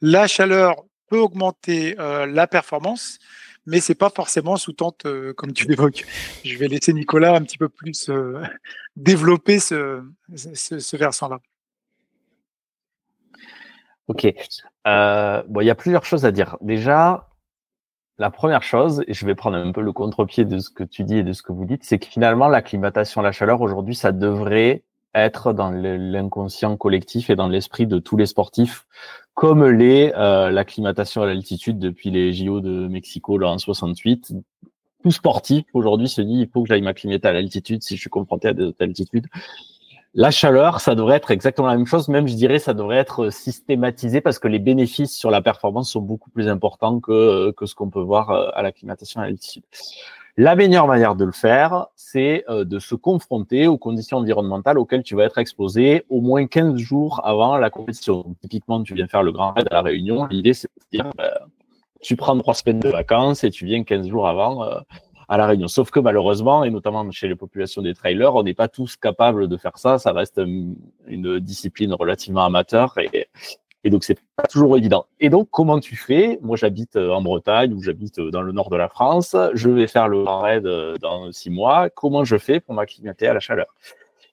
la 0.00 0.26
chaleur 0.26 0.84
peut 1.06 1.20
augmenter 1.20 1.94
euh, 2.00 2.26
la 2.26 2.48
performance, 2.48 3.20
mais 3.66 3.78
c'est 3.78 3.94
pas 3.94 4.10
forcément 4.10 4.56
sous 4.56 4.72
tente 4.72 5.06
euh, 5.06 5.32
comme 5.32 5.52
tu 5.52 5.68
l'évoques. 5.68 6.04
Je 6.44 6.56
vais 6.56 6.66
laisser 6.66 6.92
Nicolas 6.92 7.36
un 7.36 7.42
petit 7.42 7.58
peu 7.58 7.68
plus 7.68 8.10
développer 8.96 9.60
ce, 9.60 10.02
ce, 10.34 10.80
ce 10.80 10.96
versant-là. 10.96 11.38
Ok. 14.08 14.26
Euh, 14.86 15.42
bon, 15.48 15.60
il 15.60 15.66
y 15.66 15.70
a 15.70 15.74
plusieurs 15.74 16.04
choses 16.04 16.24
à 16.24 16.32
dire. 16.32 16.56
Déjà, 16.60 17.28
la 18.18 18.30
première 18.30 18.62
chose, 18.62 19.02
et 19.06 19.14
je 19.14 19.26
vais 19.26 19.34
prendre 19.34 19.56
un 19.56 19.72
peu 19.72 19.80
le 19.80 19.92
contre-pied 19.92 20.44
de 20.44 20.58
ce 20.58 20.70
que 20.70 20.84
tu 20.84 21.04
dis 21.04 21.18
et 21.18 21.22
de 21.22 21.32
ce 21.32 21.42
que 21.42 21.52
vous 21.52 21.64
dites, 21.64 21.84
c'est 21.84 21.98
que 21.98 22.06
finalement, 22.06 22.48
l'acclimatation 22.48 23.20
à 23.20 23.24
la 23.24 23.32
chaleur, 23.32 23.60
aujourd'hui, 23.60 23.94
ça 23.94 24.12
devrait 24.12 24.84
être 25.14 25.52
dans 25.52 25.70
l'inconscient 25.70 26.76
collectif 26.76 27.30
et 27.30 27.36
dans 27.36 27.48
l'esprit 27.48 27.86
de 27.86 27.98
tous 27.98 28.16
les 28.16 28.26
sportifs, 28.26 28.86
comme 29.34 29.64
l'est 29.64 30.14
euh, 30.16 30.50
l'acclimatation 30.50 31.22
à 31.22 31.26
l'altitude 31.26 31.78
depuis 31.78 32.10
les 32.10 32.32
JO 32.32 32.60
de 32.60 32.88
Mexico 32.88 33.38
là, 33.38 33.48
en 33.50 33.58
68. 33.58 34.34
Tout 35.02 35.10
sportif 35.10 35.64
aujourd'hui 35.74 36.08
se 36.08 36.22
dit 36.22 36.34
il 36.34 36.48
faut 36.48 36.62
que 36.62 36.68
j'aille 36.68 36.82
m'acclimater 36.82 37.28
à 37.28 37.32
l'altitude 37.32 37.82
si 37.82 37.96
je 37.96 38.00
suis 38.00 38.10
confronté 38.10 38.48
à 38.48 38.52
des 38.52 38.72
altitudes. 38.78 39.26
La 40.14 40.30
chaleur, 40.30 40.80
ça 40.80 40.94
devrait 40.94 41.16
être 41.16 41.30
exactement 41.30 41.68
la 41.68 41.76
même 41.76 41.86
chose, 41.86 42.08
même 42.08 42.28
je 42.28 42.34
dirais 42.34 42.58
ça 42.58 42.74
devrait 42.74 42.98
être 42.98 43.30
systématisé 43.30 44.20
parce 44.20 44.38
que 44.38 44.46
les 44.46 44.58
bénéfices 44.58 45.16
sur 45.16 45.30
la 45.30 45.40
performance 45.40 45.90
sont 45.90 46.02
beaucoup 46.02 46.28
plus 46.28 46.48
importants 46.48 47.00
que, 47.00 47.12
euh, 47.12 47.52
que 47.52 47.64
ce 47.64 47.74
qu'on 47.74 47.88
peut 47.88 48.02
voir 48.02 48.28
euh, 48.30 48.50
à 48.52 48.60
l'acclimatation 48.60 49.22
à 49.22 49.24
l'altitude. 49.24 49.62
La 50.36 50.54
meilleure 50.54 50.86
manière 50.86 51.14
de 51.14 51.24
le 51.24 51.32
faire, 51.32 51.86
c'est 51.96 52.44
euh, 52.50 52.64
de 52.64 52.78
se 52.78 52.94
confronter 52.94 53.66
aux 53.66 53.78
conditions 53.78 54.18
environnementales 54.18 54.76
auxquelles 54.76 55.02
tu 55.02 55.16
vas 55.16 55.24
être 55.24 55.38
exposé 55.38 56.04
au 56.10 56.20
moins 56.20 56.46
15 56.46 56.76
jours 56.76 57.22
avant 57.24 57.56
la 57.56 57.70
compétition. 57.70 58.36
typiquement, 58.42 58.82
tu 58.82 58.94
viens 58.94 59.06
faire 59.06 59.22
le 59.22 59.32
grand 59.32 59.52
raid 59.52 59.66
à 59.70 59.74
la 59.76 59.82
Réunion. 59.82 60.26
L'idée, 60.26 60.52
c'est 60.52 60.68
de 60.92 60.98
dire, 60.98 61.10
ben, 61.16 61.30
tu 62.02 62.16
prends 62.16 62.36
trois 62.36 62.54
semaines 62.54 62.80
de 62.80 62.90
vacances 62.90 63.44
et 63.44 63.50
tu 63.50 63.64
viens 63.64 63.82
15 63.82 64.08
jours 64.08 64.28
avant 64.28 64.66
à 65.32 65.38
la 65.38 65.46
Réunion. 65.46 65.66
Sauf 65.66 65.90
que 65.90 65.98
malheureusement, 65.98 66.62
et 66.62 66.68
notamment 66.68 67.10
chez 67.10 67.26
les 67.26 67.36
populations 67.36 67.80
des 67.80 67.94
trailers, 67.94 68.34
on 68.34 68.42
n'est 68.42 68.52
pas 68.52 68.68
tous 68.68 68.96
capables 68.96 69.48
de 69.48 69.56
faire 69.56 69.78
ça. 69.78 69.98
Ça 69.98 70.12
reste 70.12 70.38
une 71.06 71.38
discipline 71.40 71.94
relativement 71.94 72.44
amateur 72.44 72.94
et, 72.98 73.30
donc 73.88 74.04
c'est 74.04 74.18
pas 74.36 74.42
toujours 74.42 74.76
évident. 74.76 75.06
Et 75.20 75.30
donc 75.30 75.48
comment 75.50 75.80
tu 75.80 75.96
fais? 75.96 76.38
Moi, 76.42 76.58
j'habite 76.58 76.96
euh, 76.96 77.10
en 77.10 77.22
Bretagne 77.22 77.72
ou 77.72 77.82
j'habite 77.82 78.18
euh, 78.18 78.30
dans 78.30 78.42
le 78.42 78.52
nord 78.52 78.68
de 78.68 78.76
la 78.76 78.90
France. 78.90 79.34
Je 79.54 79.70
vais 79.70 79.86
faire 79.86 80.06
le 80.06 80.22
raid 80.22 80.66
euh, 80.66 80.98
dans 80.98 81.32
six 81.32 81.48
mois. 81.48 81.88
Comment 81.88 82.24
je 82.24 82.36
fais 82.36 82.60
pour 82.60 82.74
m'acclimater 82.74 83.26
à 83.26 83.32
la 83.32 83.40
chaleur? 83.40 83.74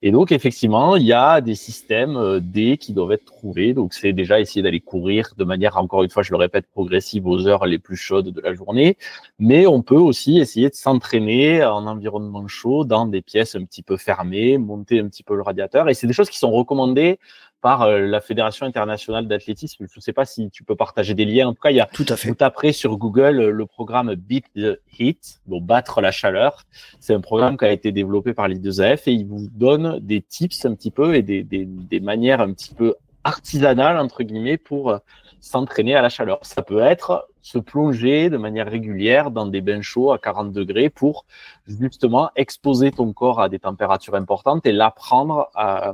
Et 0.02 0.12
donc, 0.12 0.32
effectivement, 0.32 0.96
il 0.96 1.06
y 1.06 1.12
a 1.12 1.42
des 1.42 1.56
systèmes 1.56 2.16
euh, 2.16 2.40
D 2.40 2.78
qui 2.78 2.94
doivent 2.94 3.12
être 3.12 3.26
trouvés. 3.26 3.74
Donc, 3.74 3.94
c'est 3.94 4.14
déjà 4.14 4.40
essayer 4.40 4.62
d'aller 4.62 4.80
courir 4.80 5.34
de 5.38 5.44
manière, 5.44 5.76
encore 5.76 6.04
une 6.04 6.10
fois, 6.10 6.24
je 6.24 6.32
le 6.32 6.38
répète, 6.38 6.68
progressive 6.68 7.28
aux 7.28 7.48
heures 7.48 7.66
les 7.66 7.80
plus 7.80 7.98
chaudes 7.98 8.30
de 8.30 8.40
la 8.40 8.54
journée. 8.54 8.98
Mais 9.40 9.68
on 9.68 9.82
peut 9.82 9.96
aussi 9.96 10.40
essayer 10.40 10.70
de 10.70 10.76
s'entraîner 10.76 11.66
en 11.66 11.86
environnement 11.86 12.48
chaud 12.48 12.86
dans 12.86 13.08
des 13.08 13.22
pièces 13.22 13.56
un 13.56 13.66
petit 13.66 13.84
peu 13.84 13.98
fermées, 13.98 14.58
monter 14.58 15.00
un 15.02 15.08
petit 15.10 15.24
peu 15.24 15.36
le 15.36 15.42
radiateur. 15.42 15.90
Et 15.90 15.94
c'est 15.94 16.08
des 16.08 16.14
choses 16.14 16.30
qui 16.30 16.38
sont 16.38 16.52
recommandées 16.52 17.20
par 17.62 17.84
euh, 17.84 18.00
la 18.00 18.22
Fédération 18.22 18.66
internationale 18.66 19.28
d'athlétisme. 19.28 19.86
Je 19.90 19.98
ne 19.98 20.02
sais 20.02 20.14
pas 20.14 20.26
si 20.26 20.50
tu 20.50 20.64
peux 20.64 20.76
partager 20.76 21.14
des 21.14 21.26
liens. 21.26 21.50
En 21.50 21.54
tout 21.54 21.62
cas, 21.62 21.72
il 21.72 21.78
y 21.78 21.82
a 21.82 21.86
tout 21.86 22.06
à 22.10 22.16
fait. 22.16 22.30
Vous 22.30 22.36
taperez 22.36 22.72
sur 22.72 22.98
Google 22.98 23.40
euh, 23.40 23.52
le 23.52 23.66
programme 23.66 24.14
Beat 24.16 24.46
the 24.56 24.80
Heat, 24.98 25.42
donc 25.48 25.66
battre 25.66 26.02
la 26.02 26.12
chaleur. 26.12 26.64
C'est 27.00 27.14
un 27.14 27.22
programme 27.22 27.58
qui 27.58 27.66
a 27.66 27.72
été 27.72 27.92
développé 27.92 28.34
par 28.34 28.48
l'I2AF 28.48 29.04
et 29.08 29.14
il 29.14 29.26
vous 29.26 29.48
donne 29.52 30.00
des 30.00 30.22
tips 30.22 30.66
un 30.66 30.76
petit 30.76 30.92
peu 30.92 31.16
et 31.16 31.22
des, 31.22 31.44
des, 31.44 31.66
des 31.66 32.00
manières 32.00 32.42
un 32.42 32.54
petit 32.54 32.74
peu 32.74 32.96
artisanales 33.24 33.98
entre 33.98 34.24
guillemets 34.24 34.58
pour 34.58 34.92
euh, 34.92 34.98
s'entraîner 35.42 35.96
à 35.96 36.02
la 36.02 36.10
chaleur. 36.10 36.40
Ça 36.44 36.62
peut 36.62 36.80
être 36.80 37.28
se 37.42 37.58
plonger 37.58 38.30
de 38.30 38.38
manière 38.38 38.70
régulière 38.70 39.32
dans 39.32 39.46
des 39.46 39.62
bains 39.62 39.82
chauds 39.82 40.12
à 40.12 40.20
40 40.20 40.52
degrés 40.52 40.90
pour 40.90 41.26
justement 41.68 42.30
exposer 42.36 42.92
ton 42.92 43.14
corps 43.14 43.42
à 43.42 43.50
des 43.50 43.60
températures 43.60 44.16
importantes 44.16 44.66
et 44.66 44.72
l'apprendre 44.72 45.50
à, 45.56 45.94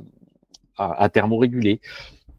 à, 0.78 1.04
à 1.04 1.10
thermoréguler. 1.10 1.82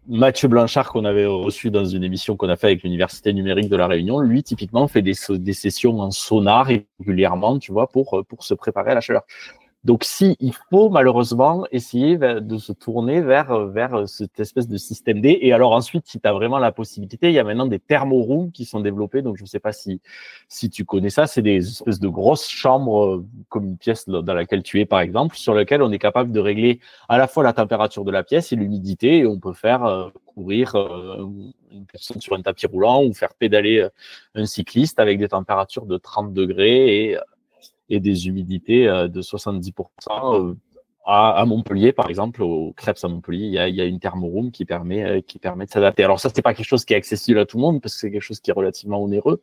Mathieu 0.08 0.46
Blanchard, 0.46 0.92
qu'on 0.92 1.04
avait 1.04 1.26
reçu 1.26 1.70
dans 1.70 1.84
une 1.84 2.04
émission 2.04 2.36
qu'on 2.36 2.48
a 2.48 2.56
fait 2.56 2.68
avec 2.68 2.84
l'Université 2.84 3.32
numérique 3.32 3.68
de 3.68 3.76
la 3.76 3.88
Réunion, 3.88 4.20
lui, 4.20 4.44
typiquement, 4.44 4.86
fait 4.86 5.02
des, 5.02 5.14
des 5.30 5.52
sessions 5.52 5.98
en 5.98 6.12
sonar 6.12 6.66
régulièrement, 6.66 7.58
tu 7.58 7.72
vois, 7.72 7.88
pour, 7.88 8.24
pour 8.28 8.44
se 8.44 8.54
préparer 8.54 8.92
à 8.92 8.94
la 8.94 9.00
chaleur. 9.00 9.22
Donc, 9.86 10.02
si 10.02 10.36
il 10.40 10.52
faut 10.52 10.90
malheureusement 10.90 11.64
essayer 11.70 12.18
de 12.18 12.58
se 12.58 12.72
tourner 12.72 13.20
vers 13.20 13.66
vers 13.66 14.08
cette 14.08 14.40
espèce 14.40 14.66
de 14.66 14.76
système 14.76 15.20
D. 15.20 15.38
Et 15.42 15.52
alors 15.52 15.70
ensuite, 15.70 16.08
si 16.08 16.18
tu 16.18 16.26
as 16.26 16.32
vraiment 16.32 16.58
la 16.58 16.72
possibilité, 16.72 17.28
il 17.28 17.34
y 17.34 17.38
a 17.38 17.44
maintenant 17.44 17.66
des 17.66 17.78
thermorooms 17.78 18.50
qui 18.50 18.64
sont 18.64 18.80
développés. 18.80 19.22
Donc, 19.22 19.36
je 19.36 19.44
ne 19.44 19.46
sais 19.46 19.60
pas 19.60 19.70
si 19.70 20.00
si 20.48 20.70
tu 20.70 20.84
connais 20.84 21.08
ça. 21.08 21.28
C'est 21.28 21.40
des 21.40 21.58
espèces 21.58 22.00
de 22.00 22.08
grosses 22.08 22.48
chambres 22.48 23.04
euh, 23.04 23.24
comme 23.48 23.64
une 23.64 23.76
pièce 23.76 24.08
dans 24.08 24.34
laquelle 24.34 24.64
tu 24.64 24.80
es, 24.80 24.86
par 24.86 24.98
exemple, 24.98 25.36
sur 25.36 25.54
lequel 25.54 25.82
on 25.82 25.92
est 25.92 26.00
capable 26.00 26.32
de 26.32 26.40
régler 26.40 26.80
à 27.08 27.16
la 27.16 27.28
fois 27.28 27.44
la 27.44 27.52
température 27.52 28.04
de 28.04 28.10
la 28.10 28.24
pièce 28.24 28.52
et 28.52 28.56
l'humidité. 28.56 29.18
Et 29.18 29.26
on 29.26 29.38
peut 29.38 29.52
faire 29.52 29.84
euh, 29.84 30.08
courir 30.26 30.74
euh, 30.74 31.28
une 31.70 31.86
personne 31.86 32.20
sur 32.20 32.34
un 32.34 32.42
tapis 32.42 32.66
roulant 32.66 33.04
ou 33.04 33.14
faire 33.14 33.34
pédaler 33.34 33.86
un 34.34 34.46
cycliste 34.46 34.98
avec 34.98 35.20
des 35.20 35.28
températures 35.28 35.86
de 35.86 35.96
30 35.96 36.32
degrés 36.32 37.04
et 37.04 37.18
et 37.88 38.00
des 38.00 38.28
humidités 38.28 38.88
euh, 38.88 39.08
de 39.08 39.22
70% 39.22 39.72
euh, 40.10 40.54
à, 41.04 41.44
Montpellier, 41.46 41.92
par 41.92 42.08
exemple, 42.08 42.42
au 42.42 42.72
Crêpes 42.76 42.98
à 43.02 43.08
Montpellier, 43.08 43.46
il 43.46 43.52
y 43.52 43.58
a, 43.58 43.68
il 43.68 43.76
y 43.76 43.80
a 43.80 43.84
une 43.84 44.00
thermoroom 44.00 44.50
qui 44.50 44.64
permet, 44.64 45.04
euh, 45.04 45.20
qui 45.20 45.38
permet 45.38 45.66
de 45.66 45.70
s'adapter. 45.70 46.02
Alors 46.02 46.18
ça, 46.18 46.30
c'est 46.34 46.42
pas 46.42 46.52
quelque 46.52 46.66
chose 46.66 46.84
qui 46.84 46.94
est 46.94 46.96
accessible 46.96 47.38
à 47.38 47.46
tout 47.46 47.58
le 47.58 47.62
monde 47.62 47.80
parce 47.80 47.94
que 47.94 48.00
c'est 48.00 48.10
quelque 48.10 48.22
chose 48.22 48.40
qui 48.40 48.50
est 48.50 48.54
relativement 48.54 49.00
onéreux. 49.00 49.40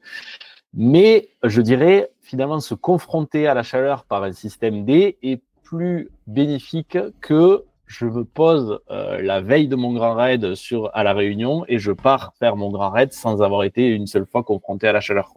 Mais 0.74 1.30
je 1.44 1.62
dirais, 1.62 2.12
finalement, 2.22 2.60
se 2.60 2.74
confronter 2.74 3.48
à 3.48 3.54
la 3.54 3.64
chaleur 3.64 4.04
par 4.06 4.24
un 4.24 4.34
système 4.34 4.84
D 4.84 5.18
est 5.22 5.42
plus 5.64 6.10
bénéfique 6.28 6.98
que 7.22 7.64
je 7.86 8.06
me 8.06 8.24
pose 8.24 8.80
euh, 8.90 9.22
la 9.22 9.42
veille 9.42 9.68
de 9.68 9.76
mon 9.76 9.94
grand 9.94 10.16
raid 10.16 10.56
sur 10.56 10.90
à 10.94 11.04
la 11.04 11.14
Réunion 11.14 11.66
et 11.68 11.80
je 11.80 11.92
pars 11.92 12.34
faire 12.40 12.56
mon 12.56 12.72
grand 12.72 12.90
raid 12.90 13.14
sans 13.14 13.42
avoir 13.42 13.64
été 13.64 13.88
une 13.88 14.08
seule 14.08 14.26
fois 14.26 14.44
confronté 14.44 14.88
à 14.88 14.94
la 14.94 15.02
chaleur. 15.02 15.34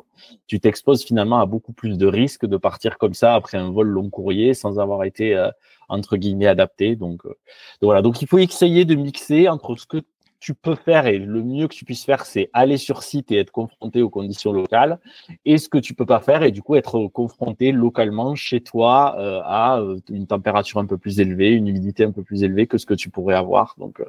Tu 0.46 0.60
t'exposes 0.60 1.04
finalement 1.04 1.40
à 1.40 1.46
beaucoup 1.46 1.72
plus 1.72 1.98
de 1.98 2.06
risques 2.06 2.46
de 2.46 2.56
partir 2.56 2.98
comme 2.98 3.14
ça 3.14 3.34
après 3.34 3.58
un 3.58 3.70
vol 3.70 3.88
long 3.88 4.10
courrier 4.10 4.54
sans 4.54 4.78
avoir 4.78 5.04
été 5.04 5.34
euh, 5.34 5.50
entre 5.88 6.16
guillemets 6.16 6.46
adapté. 6.46 6.96
Donc, 6.96 7.24
euh, 7.26 7.30
donc, 7.30 7.36
voilà. 7.82 8.02
Donc 8.02 8.22
il 8.22 8.28
faut 8.28 8.38
essayer 8.38 8.84
de 8.84 8.94
mixer 8.94 9.48
entre 9.48 9.76
ce 9.76 9.86
que 9.86 9.98
tu 10.40 10.54
peux 10.54 10.74
faire 10.74 11.06
et 11.06 11.18
le 11.18 11.42
mieux 11.42 11.68
que 11.68 11.74
tu 11.74 11.84
puisses 11.84 12.04
faire, 12.04 12.24
c'est 12.24 12.50
aller 12.52 12.76
sur 12.76 13.02
site 13.02 13.32
et 13.32 13.38
être 13.38 13.50
confronté 13.50 14.02
aux 14.02 14.10
conditions 14.10 14.52
locales. 14.52 14.98
Et 15.44 15.58
ce 15.58 15.68
que 15.68 15.78
tu 15.78 15.94
peux 15.94 16.06
pas 16.06 16.20
faire, 16.20 16.42
et 16.42 16.52
du 16.52 16.62
coup 16.62 16.76
être 16.76 17.06
confronté 17.08 17.72
localement 17.72 18.34
chez 18.34 18.60
toi 18.60 19.16
euh, 19.18 19.40
à 19.44 19.80
euh, 19.80 19.98
une 20.10 20.26
température 20.26 20.78
un 20.78 20.86
peu 20.86 20.98
plus 20.98 21.20
élevée, 21.20 21.50
une 21.52 21.68
humidité 21.68 22.04
un 22.04 22.12
peu 22.12 22.22
plus 22.22 22.44
élevée 22.44 22.66
que 22.66 22.78
ce 22.78 22.86
que 22.86 22.94
tu 22.94 23.10
pourrais 23.10 23.34
avoir. 23.34 23.74
Donc, 23.78 24.00
euh, 24.00 24.04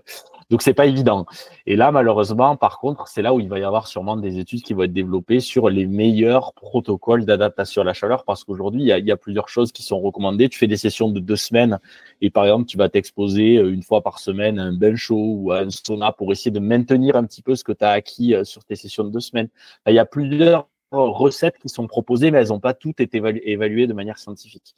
donc 0.49 0.61
c'est 0.61 0.73
pas 0.73 0.85
évident. 0.85 1.25
Et 1.65 1.75
là, 1.75 1.91
malheureusement, 1.91 2.55
par 2.55 2.79
contre, 2.79 3.07
c'est 3.07 3.21
là 3.21 3.33
où 3.33 3.39
il 3.39 3.49
va 3.49 3.59
y 3.59 3.63
avoir 3.63 3.87
sûrement 3.87 4.17
des 4.17 4.39
études 4.39 4.61
qui 4.61 4.73
vont 4.73 4.83
être 4.83 4.93
développées 4.93 5.39
sur 5.39 5.69
les 5.69 5.85
meilleurs 5.85 6.53
protocoles 6.53 7.25
d'adaptation 7.25 7.81
à 7.81 7.85
la 7.85 7.93
chaleur, 7.93 8.23
parce 8.23 8.43
qu'aujourd'hui, 8.43 8.83
il, 8.83 8.97
il 8.97 9.05
y 9.05 9.11
a, 9.11 9.17
plusieurs 9.17 9.49
choses 9.49 9.71
qui 9.71 9.83
sont 9.83 9.99
recommandées. 9.99 10.47
Tu 10.49 10.59
fais 10.59 10.67
des 10.67 10.77
sessions 10.77 11.09
de 11.09 11.19
deux 11.19 11.35
semaines 11.35 11.79
et 12.21 12.29
par 12.29 12.43
exemple, 12.45 12.65
tu 12.65 12.77
vas 12.77 12.87
t'exposer 12.87 13.55
une 13.55 13.83
fois 13.83 14.01
par 14.01 14.19
semaine 14.19 14.59
à 14.59 14.63
un 14.63 14.73
bain 14.73 14.95
chaud 14.95 15.35
ou 15.37 15.51
à 15.51 15.59
un 15.59 15.69
sauna 15.69 16.11
pour 16.17 16.31
essayer 16.31 16.51
de 16.51 16.59
maintenir 16.59 17.15
un 17.15 17.23
petit 17.23 17.41
peu 17.41 17.55
ce 17.55 17.63
que 17.63 17.71
tu 17.71 17.85
as 17.85 17.91
acquis 17.91 18.33
euh, 18.33 18.43
sur 18.43 18.65
tes 18.65 18.75
sessions 18.75 19.03
de 19.03 19.09
deux 19.09 19.19
semaines. 19.19 19.49
il 19.87 19.93
y 19.93 19.99
a 19.99 20.05
plusieurs 20.05 20.67
recettes 20.91 21.57
qui 21.59 21.69
sont 21.69 21.87
proposées, 21.87 22.31
mais 22.31 22.39
elles 22.39 22.47
n'ont 22.47 22.59
pas 22.59 22.73
toutes 22.73 22.99
été 22.99 23.21
évaluées 23.43 23.87
de 23.87 23.93
manière 23.93 24.17
scientifique. 24.17 24.75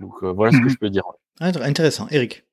Donc 0.00 0.14
euh, 0.22 0.32
voilà 0.32 0.52
ce 0.52 0.58
que 0.58 0.64
mhm. 0.64 0.70
je 0.70 0.76
peux 0.76 0.90
dire. 0.90 1.04
Intéressant. 1.40 2.06
Eric. 2.10 2.44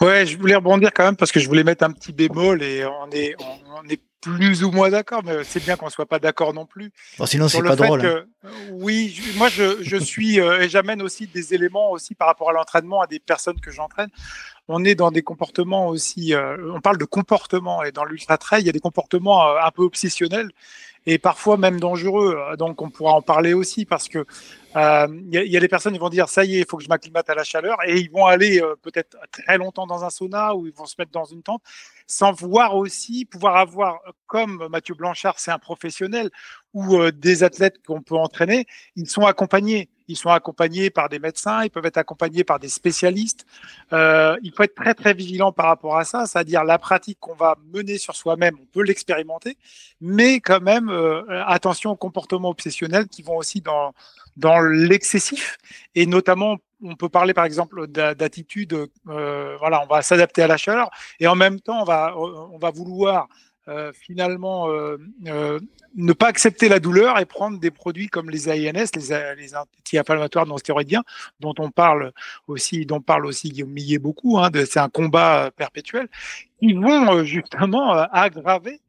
Ouais, 0.00 0.26
je 0.26 0.36
voulais 0.36 0.56
rebondir 0.56 0.90
quand 0.92 1.04
même 1.04 1.16
parce 1.16 1.30
que 1.30 1.38
je 1.38 1.46
voulais 1.46 1.62
mettre 1.62 1.84
un 1.84 1.92
petit 1.92 2.12
bémol 2.12 2.62
et 2.62 2.84
on 2.84 3.08
est, 3.10 3.36
on, 3.38 3.88
est 3.88 4.00
plus 4.20 4.64
ou 4.64 4.72
moins 4.72 4.90
d'accord, 4.90 5.22
mais 5.24 5.44
c'est 5.44 5.62
bien 5.62 5.76
qu'on 5.76 5.90
soit 5.90 6.06
pas 6.06 6.18
d'accord 6.18 6.54
non 6.54 6.66
plus. 6.66 6.90
sinon, 7.24 7.46
c'est 7.46 7.62
pas 7.62 7.76
drôle. 7.76 8.04
Hein. 8.04 8.24
Oui, 8.72 9.20
moi, 9.36 9.48
je, 9.48 9.96
suis 9.98 10.40
euh, 10.40 10.62
et 10.62 10.68
j'amène 10.68 11.00
aussi 11.00 11.28
des 11.28 11.54
éléments 11.54 11.92
aussi 11.92 12.14
par 12.14 12.26
rapport 12.26 12.50
à 12.50 12.52
l'entraînement 12.52 13.00
à 13.00 13.06
des 13.06 13.20
personnes 13.20 13.60
que 13.60 13.70
j'entraîne 13.70 14.10
on 14.68 14.84
est 14.84 14.94
dans 14.94 15.10
des 15.10 15.22
comportements 15.22 15.88
aussi, 15.88 16.34
euh, 16.34 16.72
on 16.72 16.80
parle 16.80 16.96
de 16.96 17.04
comportements, 17.04 17.82
et 17.82 17.90
dans 17.90 18.04
l'ultra 18.04 18.38
trail, 18.38 18.62
il 18.62 18.66
y 18.66 18.68
a 18.68 18.72
des 18.72 18.80
comportements 18.80 19.44
euh, 19.48 19.56
un 19.60 19.70
peu 19.72 19.82
obsessionnels 19.82 20.50
et 21.04 21.18
parfois 21.18 21.56
même 21.56 21.80
dangereux. 21.80 22.38
Donc 22.58 22.80
on 22.80 22.88
pourra 22.88 23.14
en 23.14 23.22
parler 23.22 23.54
aussi 23.54 23.84
parce 23.84 24.08
que 24.08 24.24
il 24.76 25.28
y, 25.32 25.56
a 25.56 25.60
des 25.60 25.68
personnes 25.68 25.92
qui 25.92 25.98
vont 25.98 26.08
dire 26.08 26.28
ça 26.28 26.44
y 26.44 26.54
est, 26.54 26.60
il 26.60 26.64
faut 26.64 26.76
que 26.76 26.84
je 26.84 26.88
m'acclimate 26.88 27.28
à 27.28 27.34
la 27.34 27.42
chaleur 27.42 27.76
et 27.84 27.98
ils 27.98 28.08
vont 28.08 28.24
aller 28.24 28.62
peut-être 28.82 29.16
très 29.32 29.58
longtemps 29.58 29.88
dans 29.88 30.04
un 30.04 30.10
sauna 30.10 30.54
ou 30.54 30.68
ils 30.68 30.72
vont 30.72 30.86
se 30.86 30.94
mettre 30.98 31.10
dans 31.10 31.24
une 31.24 31.42
tente 31.42 31.60
sans 32.06 32.30
voir 32.32 32.76
aussi 32.76 33.24
pouvoir 33.24 33.56
avoir 33.56 33.98
comme 34.26 34.68
Mathieu 34.70 34.94
Blanchard, 34.94 35.40
c'est 35.40 35.50
un 35.50 35.58
professionnel 35.58 36.30
ou 36.74 37.10
des 37.10 37.42
athlètes 37.42 37.84
qu'on 37.86 38.02
peut 38.02 38.16
entraîner, 38.16 38.66
ils 38.96 39.08
sont 39.08 39.26
accompagnés. 39.26 39.88
Ils 40.08 40.16
sont 40.16 40.30
accompagnés 40.30 40.90
par 40.90 41.08
des 41.08 41.18
médecins, 41.18 41.64
ils 41.64 41.70
peuvent 41.70 41.86
être 41.86 41.96
accompagnés 41.96 42.44
par 42.44 42.58
des 42.58 42.68
spécialistes. 42.68 43.46
Euh, 43.92 44.36
il 44.42 44.52
faut 44.52 44.62
être 44.62 44.74
très 44.74 44.94
très 44.94 45.14
vigilant 45.14 45.52
par 45.52 45.66
rapport 45.66 45.96
à 45.96 46.04
ça, 46.04 46.26
c'est-à-dire 46.26 46.64
la 46.64 46.78
pratique 46.78 47.18
qu'on 47.20 47.34
va 47.34 47.56
mener 47.72 47.98
sur 47.98 48.14
soi-même, 48.14 48.56
on 48.60 48.66
peut 48.66 48.82
l'expérimenter, 48.82 49.56
mais 50.00 50.40
quand 50.40 50.60
même 50.60 50.90
euh, 50.90 51.22
attention 51.46 51.92
aux 51.92 51.96
comportements 51.96 52.50
obsessionnels 52.50 53.08
qui 53.08 53.22
vont 53.22 53.36
aussi 53.36 53.60
dans 53.60 53.94
dans 54.36 54.60
l'excessif 54.60 55.58
et 55.94 56.06
notamment 56.06 56.56
on 56.82 56.96
peut 56.96 57.10
parler 57.10 57.32
par 57.32 57.44
exemple 57.44 57.86
d'attitude, 57.86 58.88
euh, 59.08 59.56
voilà, 59.60 59.82
on 59.82 59.86
va 59.86 60.02
s'adapter 60.02 60.42
à 60.42 60.46
la 60.46 60.56
chaleur 60.56 60.90
et 61.20 61.26
en 61.26 61.36
même 61.36 61.60
temps 61.60 61.80
on 61.82 61.84
va 61.84 62.14
on 62.16 62.58
va 62.58 62.70
vouloir 62.70 63.28
euh, 63.68 63.92
finalement 63.94 64.68
euh, 64.70 64.96
euh, 65.28 65.60
ne 65.94 66.12
pas 66.12 66.26
accepter 66.26 66.68
la 66.68 66.80
douleur 66.80 67.20
et 67.20 67.26
prendre 67.26 67.60
des 67.60 67.70
produits 67.70 68.08
comme 68.08 68.28
les 68.28 68.48
AINS, 68.48 68.90
les, 68.96 69.34
les 69.36 69.54
anti-inflammatoires 69.54 70.46
non 70.46 70.58
stéroïdiens, 70.58 71.04
dont 71.38 71.54
on 71.60 71.70
parle 71.70 72.10
aussi, 72.48 72.86
dont 72.86 73.00
parle 73.00 73.24
aussi 73.24 73.50
Guillaume 73.50 73.70
Millet 73.70 73.98
beaucoup. 73.98 74.36
Hein, 74.36 74.50
c'est 74.68 74.80
un 74.80 74.88
combat 74.88 75.52
perpétuel. 75.56 76.08
Ils 76.60 76.76
vont 76.76 77.22
justement 77.22 77.92
aggraver 77.92 78.80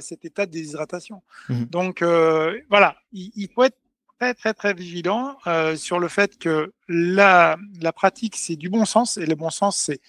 cet 0.00 0.26
état 0.26 0.44
de 0.44 0.50
déshydratation. 0.50 1.22
Mmh. 1.48 1.64
Donc 1.64 2.02
voilà, 2.02 2.96
il, 3.12 3.48
faut 3.54 3.62
être 3.62 3.78
très 4.20 4.34
très 4.34 4.52
très 4.52 4.74
vigilant 4.74 5.38
sur 5.76 5.98
le 5.98 6.08
fait 6.08 6.38
que 6.38 6.74
la, 6.86 7.56
la 7.80 7.92
pratique 7.92 8.36
c'est 8.36 8.56
du 8.56 8.68
bon 8.68 8.84
sens 8.84 9.16
et 9.16 9.24
le 9.24 9.36
bon 9.36 9.48
sens 9.48 9.78
c'est 9.78 10.00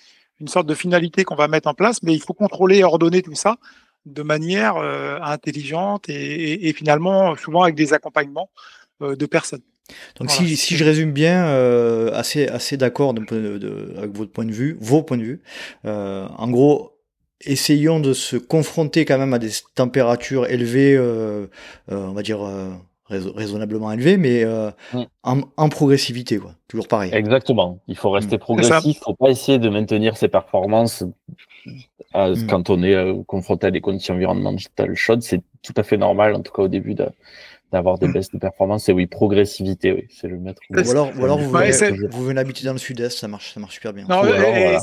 une 0.41 0.49
sorte 0.49 0.67
de 0.67 0.75
finalité 0.75 1.23
qu'on 1.23 1.35
va 1.35 1.47
mettre 1.47 1.69
en 1.69 1.73
place, 1.73 2.03
mais 2.03 2.13
il 2.13 2.21
faut 2.21 2.33
contrôler 2.33 2.79
et 2.79 2.83
ordonner 2.83 3.21
tout 3.21 3.35
ça 3.35 3.57
de 4.05 4.23
manière 4.23 4.77
euh, 4.77 5.19
intelligente 5.21 6.09
et, 6.09 6.73
finalement 6.73 7.35
souvent 7.35 7.63
avec 7.63 7.75
des 7.75 7.93
accompagnements 7.93 8.49
euh, 9.01 9.15
de 9.15 9.25
personnes. 9.25 9.61
Donc 10.15 10.31
si, 10.31 10.55
si, 10.55 10.77
je 10.77 10.85
résume 10.85 11.11
bien, 11.11 11.45
euh, 11.45 12.11
assez, 12.13 12.47
assez 12.47 12.77
d'accord 12.77 13.13
avec 13.13 14.15
votre 14.15 14.31
point 14.31 14.45
de 14.45 14.51
vue, 14.51 14.77
vos 14.79 15.03
points 15.03 15.17
de 15.17 15.23
vue. 15.23 15.41
en 15.83 16.49
gros, 16.49 16.97
essayons 17.41 17.99
de 17.99 18.13
se 18.13 18.37
confronter 18.37 19.03
quand 19.03 19.17
même 19.17 19.33
à 19.33 19.39
des 19.39 19.51
températures 19.75 20.47
élevées, 20.47 20.97
on 21.89 22.13
va 22.13 22.21
dire 22.23 22.39
raisonnablement 23.09 23.91
élevées, 23.91 24.15
mais 24.15 24.45
mm. 24.45 25.41
en, 25.57 25.69
progressivité, 25.69 26.37
quoi. 26.37 26.55
Toujours 26.69 26.87
pareil. 26.87 27.11
Exactement. 27.13 27.79
Il 27.87 27.97
faut 27.97 28.09
rester 28.09 28.37
mm. 28.37 28.39
progressif. 28.39 28.85
Il 28.85 28.95
faut 28.95 29.15
pas 29.15 29.29
essayer 29.29 29.59
de 29.59 29.67
maintenir 29.67 30.15
ses 30.15 30.29
performances 30.29 31.03
Quand 32.13 32.69
on 32.69 32.83
est 32.83 33.25
confronté 33.25 33.67
à 33.67 33.71
des 33.71 33.81
conditions 33.81 34.13
environnementales 34.15 34.95
chaudes, 34.95 35.23
c'est 35.23 35.41
tout 35.61 35.73
à 35.77 35.83
fait 35.83 35.97
normal, 35.97 36.35
en 36.35 36.41
tout 36.41 36.51
cas 36.51 36.63
au 36.63 36.67
début, 36.67 36.93
de, 36.93 37.07
d'avoir 37.73 37.97
des 37.97 38.07
mm. 38.07 38.13
baisses 38.13 38.31
de 38.31 38.37
performance. 38.37 38.87
Et 38.87 38.93
oui, 38.93 39.07
progressivité, 39.07 39.91
oui, 39.91 40.07
c'est 40.09 40.27
le 40.27 40.37
maître. 40.37 40.61
Ou 40.69 40.89
alors, 40.91 41.11
ou 41.17 41.23
alors 41.25 41.39
vous, 41.39 41.49
venez, 41.49 42.07
vous, 42.09 42.23
venez, 42.23 42.39
habiter 42.39 42.65
dans 42.65 42.73
le 42.73 42.77
sud-est, 42.77 43.17
ça 43.17 43.27
marche, 43.27 43.53
ça 43.53 43.59
marche 43.59 43.73
super 43.73 43.91
bien. 43.93 44.05
Non, 44.07 44.23
et, 44.25 44.77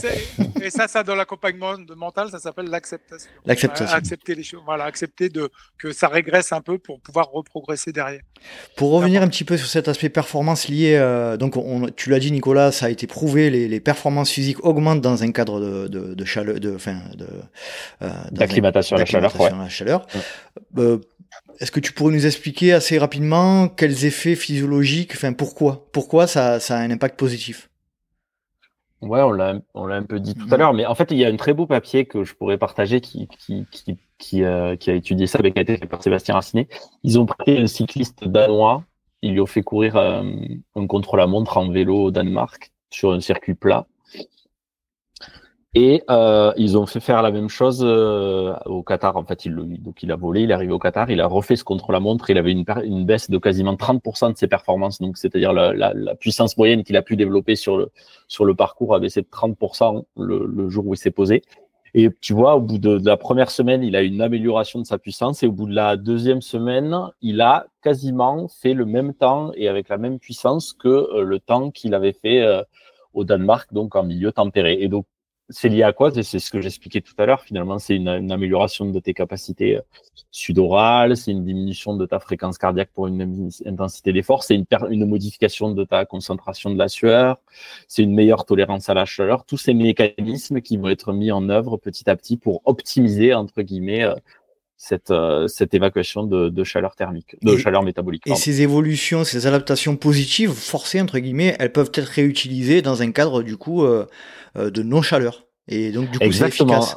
et, 0.62 0.70
ça, 0.70 0.88
ça, 0.88 1.02
dans 1.02 1.14
l'accompagnement 1.14 1.74
mental, 1.96 2.30
ça 2.30 2.38
s'appelle 2.38 2.66
l'acceptation. 2.66 3.30
L'acceptation. 3.46 3.96
accepter 3.96 4.34
les 4.34 4.42
choses, 4.42 4.60
voilà, 4.64 4.84
accepter 4.84 5.28
de, 5.28 5.48
que 5.78 5.92
ça 5.92 6.08
régresse 6.08 6.52
un 6.52 6.60
peu 6.60 6.78
pour 6.78 7.00
pouvoir 7.00 7.30
reprogresser 7.30 7.92
derrière. 7.92 8.20
Pour 8.76 8.90
revenir 8.90 9.22
un 9.22 9.28
petit 9.28 9.44
peu 9.44 9.56
sur 9.56 9.68
cet 9.68 9.86
aspect 9.88 10.08
performance 10.08 10.68
lié, 10.68 10.96
euh, 10.96 11.36
donc 11.36 11.56
on, 11.56 11.88
tu 11.94 12.10
l'as 12.10 12.18
dit 12.18 12.32
Nicolas, 12.32 12.72
ça 12.72 12.86
a 12.86 12.90
été 12.90 13.06
prouvé, 13.06 13.50
les, 13.50 13.68
les 13.68 13.80
performances 13.80 14.30
physiques 14.30 14.64
augmentent 14.64 15.00
dans 15.00 15.22
un 15.22 15.30
cadre 15.30 15.60
de, 15.60 15.88
de, 15.88 16.14
de 16.14 16.24
chaleur, 16.24 16.58
de, 16.58 16.74
enfin, 16.74 16.96
de, 17.16 17.26
euh, 18.02 18.08
d'acclimatation 18.32 18.96
à 18.96 19.00
la 19.00 19.06
chaleur. 19.06 19.40
Ouais. 19.40 19.52
À 19.52 19.56
la 19.56 19.68
chaleur. 19.68 20.06
Euh, 20.78 20.98
est-ce 21.60 21.70
que 21.70 21.80
tu 21.80 21.92
pourrais 21.92 22.14
nous 22.14 22.26
expliquer 22.26 22.72
assez 22.72 22.98
rapidement 22.98 23.68
quels 23.68 24.06
effets 24.06 24.34
physiologiques, 24.34 25.12
enfin 25.14 25.34
pourquoi, 25.34 25.86
pourquoi 25.92 26.26
ça, 26.26 26.58
ça 26.58 26.76
a 26.76 26.80
un 26.80 26.90
impact 26.90 27.18
positif? 27.18 27.70
Ouais, 29.02 29.22
on 29.22 29.30
l'a, 29.30 29.54
on 29.74 29.86
l'a 29.86 29.96
un 29.96 30.02
peu 30.02 30.20
dit 30.20 30.34
tout 30.34 30.46
à 30.50 30.54
mhm. 30.54 30.58
l'heure, 30.58 30.74
mais 30.74 30.86
en 30.86 30.94
fait, 30.94 31.10
il 31.10 31.18
y 31.18 31.24
a 31.24 31.28
un 31.28 31.36
très 31.36 31.54
beau 31.54 31.66
papier 31.66 32.04
que 32.04 32.24
je 32.24 32.34
pourrais 32.34 32.58
partager 32.58 33.00
qui, 33.00 33.28
qui, 33.28 33.66
qui, 33.70 33.98
qui, 34.18 34.44
euh, 34.44 34.76
qui 34.76 34.90
a 34.90 34.94
étudié 34.94 35.26
ça, 35.26 35.38
avec 35.38 35.56
a 35.56 35.62
été 35.62 35.76
fait 35.76 35.86
par 35.86 36.02
Sébastien 36.02 36.34
Racinet. 36.34 36.68
Ils 37.02 37.18
ont 37.18 37.26
pris 37.26 37.58
un 37.58 37.66
cycliste 37.66 38.24
danois, 38.24 38.84
ils 39.22 39.32
lui 39.32 39.40
ont 39.40 39.46
fait 39.46 39.62
courir 39.62 39.96
euh, 39.96 40.22
un 40.76 40.86
contre-la-montre 40.86 41.56
en 41.56 41.70
vélo 41.70 42.04
au 42.04 42.10
Danemark 42.10 42.72
sur 42.90 43.12
un 43.12 43.20
circuit 43.20 43.54
plat. 43.54 43.86
Et 45.74 46.02
euh, 46.10 46.52
ils 46.56 46.76
ont 46.76 46.86
fait 46.86 46.98
faire 46.98 47.22
la 47.22 47.30
même 47.30 47.48
chose 47.48 47.80
euh, 47.84 48.56
au 48.66 48.82
Qatar. 48.82 49.16
En 49.16 49.24
fait, 49.24 49.44
il, 49.44 49.54
donc 49.54 50.02
il 50.02 50.10
a 50.10 50.16
volé, 50.16 50.42
il 50.42 50.50
est 50.50 50.54
arrivé 50.54 50.72
au 50.72 50.80
Qatar, 50.80 51.10
il 51.10 51.20
a 51.20 51.28
refait 51.28 51.54
ce 51.54 51.62
contre-la-montre. 51.62 52.28
Il 52.30 52.38
avait 52.38 52.50
une, 52.50 52.64
une, 52.84 53.06
baisse 53.06 53.30
de 53.30 53.38
quasiment 53.38 53.74
30% 53.74 54.32
de 54.32 54.36
ses 54.36 54.48
performances. 54.48 55.00
Donc, 55.00 55.16
c'est-à-dire 55.16 55.52
la, 55.52 55.72
la, 55.72 55.94
la, 55.94 56.16
puissance 56.16 56.56
moyenne 56.56 56.82
qu'il 56.82 56.96
a 56.96 57.02
pu 57.02 57.16
développer 57.16 57.54
sur 57.54 57.76
le 57.76 57.92
sur 58.26 58.44
le 58.44 58.54
parcours 58.56 58.96
a 58.96 58.98
baissé 58.98 59.22
de 59.22 59.28
30% 59.28 60.04
le, 60.16 60.44
le 60.44 60.68
jour 60.68 60.88
où 60.88 60.94
il 60.94 60.96
s'est 60.96 61.12
posé. 61.12 61.42
Et 61.94 62.08
tu 62.20 62.34
vois, 62.34 62.56
au 62.56 62.60
bout 62.60 62.78
de, 62.78 63.00
la 63.04 63.16
première 63.16 63.50
semaine, 63.50 63.82
il 63.82 63.96
a 63.96 64.02
une 64.02 64.20
amélioration 64.20 64.80
de 64.80 64.86
sa 64.86 64.98
puissance. 64.98 65.42
Et 65.42 65.46
au 65.46 65.52
bout 65.52 65.66
de 65.66 65.74
la 65.74 65.96
deuxième 65.96 66.40
semaine, 66.40 66.96
il 67.20 67.40
a 67.40 67.66
quasiment 67.82 68.48
fait 68.48 68.74
le 68.74 68.86
même 68.86 69.14
temps 69.14 69.52
et 69.56 69.68
avec 69.68 69.88
la 69.88 69.98
même 69.98 70.18
puissance 70.18 70.72
que 70.72 70.88
euh, 70.88 71.24
le 71.24 71.40
temps 71.40 71.70
qu'il 71.70 71.94
avait 71.94 72.12
fait 72.12 72.42
euh, 72.42 72.62
au 73.14 73.24
Danemark, 73.24 73.72
donc 73.72 73.96
en 73.96 74.04
milieu 74.04 74.30
tempéré. 74.30 74.78
Et 74.80 74.88
donc, 74.88 75.06
c'est 75.50 75.68
lié 75.68 75.82
à 75.82 75.92
quoi? 75.92 76.10
C'est 76.22 76.38
ce 76.38 76.50
que 76.50 76.60
j'expliquais 76.60 77.00
tout 77.00 77.12
à 77.18 77.26
l'heure. 77.26 77.42
Finalement, 77.42 77.78
c'est 77.78 77.96
une, 77.96 78.08
amélioration 78.08 78.86
de 78.86 79.00
tes 79.00 79.14
capacités 79.14 79.76
euh, 79.76 79.82
sudorales, 80.30 81.16
c'est 81.16 81.32
une 81.32 81.44
diminution 81.44 81.96
de 81.96 82.06
ta 82.06 82.20
fréquence 82.20 82.56
cardiaque 82.56 82.90
pour 82.94 83.08
une 83.08 83.50
intensité 83.66 84.12
d'effort, 84.12 84.44
c'est 84.44 84.54
une, 84.54 84.64
une 84.90 85.06
modification 85.06 85.72
de 85.72 85.84
ta 85.84 86.04
concentration 86.04 86.70
de 86.70 86.78
la 86.78 86.88
sueur, 86.88 87.38
c'est 87.88 88.02
une 88.02 88.14
meilleure 88.14 88.44
tolérance 88.44 88.88
à 88.88 88.94
la 88.94 89.04
chaleur. 89.04 89.44
Tous 89.44 89.56
ces 89.56 89.74
mécanismes 89.74 90.60
qui 90.60 90.76
vont 90.76 90.88
être 90.88 91.12
mis 91.12 91.32
en 91.32 91.48
œuvre 91.48 91.76
petit 91.76 92.08
à 92.08 92.16
petit 92.16 92.36
pour 92.36 92.62
optimiser 92.64 93.34
entre 93.34 93.62
guillemets 93.62 94.04
euh, 94.04 94.14
cette, 94.80 95.10
euh, 95.10 95.46
cette 95.46 95.74
évacuation 95.74 96.24
de, 96.24 96.64
chaleur 96.64 96.96
thermique, 96.96 97.36
de 97.42 97.54
chaleur 97.58 97.82
métabolique. 97.82 98.26
Et 98.26 98.34
ces 98.34 98.62
évolutions, 98.62 99.24
ces 99.24 99.46
adaptations 99.46 99.94
positives, 99.94 100.52
forcées 100.52 101.02
entre 101.02 101.18
guillemets, 101.18 101.54
elles 101.58 101.70
peuvent 101.70 101.92
être 101.92 102.08
réutilisées 102.08 102.80
dans 102.80 103.02
un 103.02 103.12
cadre 103.12 103.42
du 103.42 103.58
coup 103.58 103.84
euh, 103.84 104.06
euh, 104.56 104.70
de 104.70 104.82
non-chaleur. 104.82 105.44
Et 105.68 105.92
donc 105.92 106.10
du 106.10 106.18
coup, 106.18 106.32
c'est 106.32 106.48
efficace. 106.48 106.96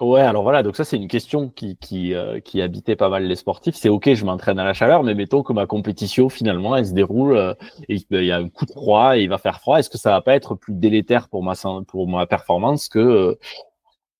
Ouais, 0.00 0.20
alors 0.20 0.44
voilà, 0.44 0.62
donc 0.62 0.76
ça 0.76 0.84
c'est 0.84 0.96
une 0.96 1.08
question 1.08 1.48
qui 1.48 1.76
qui, 1.76 2.14
qui 2.44 2.62
habitait 2.62 2.94
pas 2.94 3.08
mal 3.08 3.24
les 3.24 3.34
sportifs. 3.34 3.74
C'est 3.74 3.88
ok, 3.88 4.14
je 4.14 4.24
m'entraîne 4.24 4.60
à 4.60 4.64
la 4.64 4.72
chaleur, 4.72 5.02
mais 5.02 5.16
mettons 5.16 5.42
que 5.42 5.52
ma 5.52 5.66
compétition 5.66 6.28
finalement 6.28 6.76
elle 6.76 6.86
se 6.86 6.92
déroule 6.92 7.56
et 7.88 7.96
il 8.08 8.24
y 8.24 8.30
a 8.30 8.36
un 8.36 8.48
coup 8.48 8.64
de 8.64 8.70
froid 8.70 9.18
et 9.18 9.22
il 9.22 9.28
va 9.28 9.38
faire 9.38 9.58
froid. 9.58 9.80
Est-ce 9.80 9.90
que 9.90 9.98
ça 9.98 10.10
va 10.10 10.20
pas 10.20 10.36
être 10.36 10.54
plus 10.54 10.74
délétère 10.74 11.28
pour 11.28 11.42
ma 11.42 11.54
pour 11.88 12.06
ma 12.06 12.28
performance 12.28 12.88
que 12.88 13.36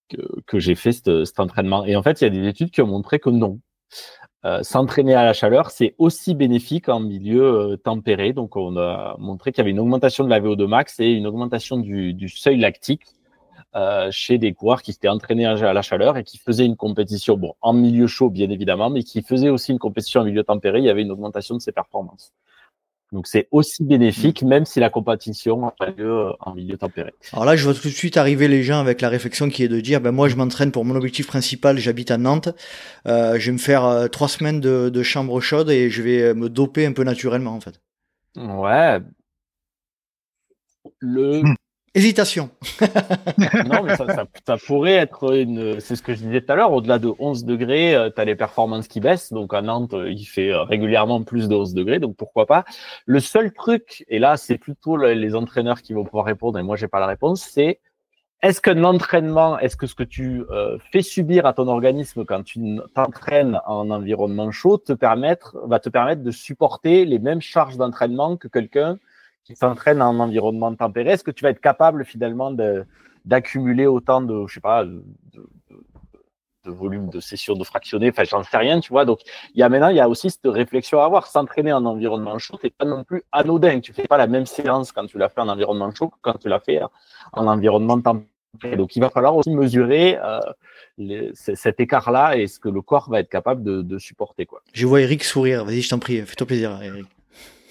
que, 0.08 0.58
j'ai 0.58 0.74
fait 0.74 0.92
cet, 0.92 1.40
entraînement. 1.40 1.84
Et 1.84 1.96
en 1.96 2.02
fait, 2.02 2.20
il 2.20 2.24
y 2.24 2.26
a 2.26 2.30
des 2.30 2.46
études 2.46 2.70
qui 2.70 2.82
ont 2.82 2.86
montré 2.86 3.18
que 3.18 3.30
non. 3.30 3.60
Euh, 4.44 4.62
s'entraîner 4.62 5.14
à 5.14 5.24
la 5.24 5.32
chaleur, 5.32 5.70
c'est 5.70 5.94
aussi 5.98 6.34
bénéfique 6.34 6.88
en 6.88 7.00
milieu 7.00 7.42
euh, 7.42 7.76
tempéré. 7.76 8.32
Donc, 8.32 8.56
on 8.56 8.76
a 8.76 9.16
montré 9.18 9.50
qu'il 9.50 9.58
y 9.58 9.62
avait 9.62 9.72
une 9.72 9.80
augmentation 9.80 10.24
de 10.24 10.30
la 10.30 10.40
VO2 10.40 10.66
max 10.66 11.00
et 11.00 11.10
une 11.10 11.26
augmentation 11.26 11.76
du, 11.76 12.28
seuil 12.28 12.58
lactique 12.58 13.02
euh, 13.74 14.08
chez 14.12 14.38
des 14.38 14.52
coureurs 14.54 14.82
qui 14.82 14.92
s'étaient 14.92 15.08
entraînés 15.08 15.46
à 15.46 15.72
la 15.72 15.82
chaleur 15.82 16.16
et 16.16 16.24
qui 16.24 16.38
faisaient 16.38 16.66
une 16.66 16.76
compétition, 16.76 17.38
en 17.60 17.72
milieu 17.72 18.06
chaud, 18.06 18.30
bien 18.30 18.48
évidemment, 18.50 18.90
mais 18.90 19.02
qui 19.02 19.22
faisaient 19.22 19.50
aussi 19.50 19.72
une 19.72 19.78
compétition 19.78 20.20
en 20.20 20.24
milieu 20.24 20.44
tempéré. 20.44 20.78
Il 20.78 20.84
y 20.84 20.90
avait 20.90 21.02
une 21.02 21.10
augmentation 21.10 21.56
de 21.56 21.60
ses 21.60 21.72
performances. 21.72 22.32
Donc 23.12 23.26
c'est 23.26 23.48
aussi 23.50 23.84
bénéfique, 23.84 24.42
même 24.42 24.66
si 24.66 24.80
la 24.80 24.90
compétition 24.90 25.72
a 25.80 25.90
lieu 25.90 26.10
euh, 26.10 26.32
en 26.40 26.54
milieu 26.54 26.76
tempéré. 26.76 27.14
Alors 27.32 27.46
là, 27.46 27.56
je 27.56 27.64
vois 27.64 27.72
tout 27.72 27.88
de 27.88 27.94
suite 27.94 28.18
arriver 28.18 28.48
les 28.48 28.62
gens 28.62 28.80
avec 28.80 29.00
la 29.00 29.08
réflexion 29.08 29.48
qui 29.48 29.62
est 29.62 29.68
de 29.68 29.80
dire, 29.80 30.00
ben 30.00 30.12
moi 30.12 30.28
je 30.28 30.36
m'entraîne 30.36 30.72
pour 30.72 30.84
mon 30.84 30.94
objectif 30.94 31.26
principal, 31.26 31.78
j'habite 31.78 32.10
à 32.10 32.18
Nantes, 32.18 32.50
euh, 33.06 33.38
je 33.38 33.46
vais 33.46 33.52
me 33.52 33.58
faire 33.58 33.84
euh, 33.86 34.08
trois 34.08 34.28
semaines 34.28 34.60
de, 34.60 34.90
de 34.90 35.02
chambre 35.02 35.40
chaude 35.40 35.70
et 35.70 35.88
je 35.88 36.02
vais 36.02 36.34
me 36.34 36.50
doper 36.50 36.84
un 36.84 36.92
peu 36.92 37.02
naturellement 37.02 37.52
en 37.54 37.60
fait. 37.60 37.80
Ouais. 38.36 39.00
Le. 41.00 41.42
Hésitation. 41.94 42.50
non, 43.66 43.82
mais 43.82 43.96
ça, 43.96 44.56
pourrait 44.66 44.92
être 44.92 45.34
une. 45.34 45.80
C'est 45.80 45.96
ce 45.96 46.02
que 46.02 46.14
je 46.14 46.20
disais 46.20 46.42
tout 46.42 46.52
à 46.52 46.56
l'heure. 46.56 46.72
Au-delà 46.72 46.98
de 46.98 47.12
11 47.18 47.44
degrés, 47.44 47.94
euh, 47.94 48.10
tu 48.14 48.20
as 48.20 48.24
les 48.24 48.36
performances 48.36 48.88
qui 48.88 49.00
baissent. 49.00 49.32
Donc 49.32 49.54
à 49.54 49.62
Nantes, 49.62 49.94
euh, 49.94 50.10
il 50.10 50.24
fait 50.24 50.52
euh, 50.52 50.62
régulièrement 50.64 51.22
plus 51.22 51.48
de 51.48 51.54
11 51.54 51.74
degrés. 51.74 51.98
Donc 51.98 52.16
pourquoi 52.16 52.46
pas. 52.46 52.64
Le 53.06 53.20
seul 53.20 53.52
truc, 53.52 54.04
et 54.08 54.18
là, 54.18 54.36
c'est 54.36 54.58
plutôt 54.58 54.96
les 54.96 55.34
entraîneurs 55.34 55.80
qui 55.80 55.94
vont 55.94 56.04
pouvoir 56.04 56.26
répondre, 56.26 56.58
et 56.58 56.62
moi, 56.62 56.76
j'ai 56.76 56.88
pas 56.88 57.00
la 57.00 57.06
réponse, 57.06 57.42
c'est 57.42 57.80
est-ce 58.42 58.60
que 58.60 58.70
l'entraînement, 58.70 59.58
est-ce 59.58 59.76
que 59.76 59.88
ce 59.88 59.96
que 59.96 60.04
tu 60.04 60.44
fais 60.92 61.02
subir 61.02 61.44
à 61.44 61.52
ton 61.52 61.66
organisme 61.66 62.24
quand 62.24 62.44
tu 62.44 62.60
t'entraînes 62.94 63.60
en 63.66 63.90
environnement 63.90 64.52
chaud 64.52 64.78
te 64.78 64.92
permettre, 64.92 65.56
va 65.66 65.80
te 65.80 65.88
permettre 65.88 66.22
de 66.22 66.30
supporter 66.30 67.04
les 67.04 67.18
mêmes 67.18 67.40
charges 67.40 67.76
d'entraînement 67.76 68.36
que 68.36 68.46
quelqu'un 68.46 68.98
qui 69.48 69.56
s'entraîne 69.56 70.02
en 70.02 70.18
environnement 70.20 70.74
tempéré, 70.74 71.12
est-ce 71.12 71.24
que 71.24 71.30
tu 71.30 71.42
vas 71.42 71.48
être 71.48 71.60
capable 71.60 72.04
finalement 72.04 72.54
d'accumuler 73.24 73.86
autant 73.86 74.20
de, 74.20 74.46
je 74.46 74.52
sais 74.52 74.60
pas, 74.60 74.84
de, 74.84 75.02
volume 76.66 77.08
de 77.08 77.18
sessions 77.18 77.54
de 77.54 77.64
fractionnés, 77.64 78.10
enfin 78.10 78.24
j'en 78.24 78.42
sais 78.42 78.58
rien, 78.58 78.78
tu 78.78 78.92
vois. 78.92 79.06
Donc 79.06 79.20
il 79.54 79.60
y 79.60 79.62
a 79.62 79.70
maintenant, 79.70 79.88
il 79.88 79.96
y 79.96 80.00
a 80.00 80.08
aussi 80.10 80.28
cette 80.28 80.42
réflexion 80.44 81.00
à 81.00 81.06
avoir. 81.06 81.26
S'entraîner 81.26 81.72
en 81.72 81.86
environnement 81.86 82.38
chaud, 82.38 82.58
c'est 82.60 82.76
pas 82.76 82.84
non 82.84 83.04
plus 83.04 83.22
anodin. 83.32 83.80
Tu 83.80 83.94
fais 83.94 84.06
pas 84.06 84.18
la 84.18 84.26
même 84.26 84.44
séance 84.44 84.92
quand 84.92 85.06
tu 85.06 85.16
l'as 85.16 85.30
fait 85.30 85.40
en 85.40 85.48
environnement 85.48 85.90
chaud 85.94 86.08
que 86.08 86.18
quand 86.20 86.34
tu 86.34 86.50
l'as 86.50 86.60
fait 86.60 86.82
en 87.32 87.46
environnement 87.46 87.98
tempéré. 87.98 88.76
Donc 88.76 88.96
il 88.96 89.00
va 89.00 89.08
falloir 89.08 89.34
aussi 89.34 89.48
mesurer 89.48 90.18
euh, 90.22 91.32
cet 91.32 91.80
écart-là 91.80 92.36
et 92.36 92.46
ce 92.48 92.60
que 92.60 92.68
le 92.68 92.82
corps 92.82 93.08
va 93.08 93.20
être 93.20 93.30
capable 93.30 93.62
de, 93.62 93.80
de 93.80 93.98
supporter. 93.98 94.44
Quoi. 94.44 94.60
Je 94.74 94.86
vois 94.86 95.00
Eric 95.00 95.24
sourire. 95.24 95.64
Vas-y, 95.64 95.80
je 95.80 95.88
t'en 95.88 95.98
prie, 95.98 96.20
fais-toi 96.20 96.46
plaisir, 96.46 96.78
Eric. 96.82 97.06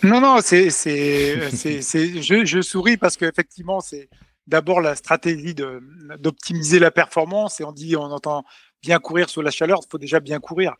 Non, 0.03 0.21
non, 0.21 0.37
c'est, 0.41 0.69
c'est, 0.71 1.51
c'est, 1.51 2.21
je, 2.21 2.45
je 2.45 2.61
souris 2.61 2.97
parce 2.97 3.17
qu'effectivement, 3.17 3.79
c'est 3.79 4.09
d'abord 4.47 4.81
la 4.81 4.95
stratégie 4.95 5.53
de, 5.53 5.81
d'optimiser 6.19 6.79
la 6.79 6.91
performance 6.91 7.59
et 7.59 7.63
on 7.63 7.71
dit, 7.71 7.95
on 7.95 8.03
entend 8.03 8.43
bien 8.81 8.99
courir 8.99 9.29
sous 9.29 9.41
la 9.41 9.51
chaleur, 9.51 9.79
il 9.83 9.89
faut 9.89 9.97
déjà 9.97 10.19
bien 10.19 10.39
courir. 10.39 10.75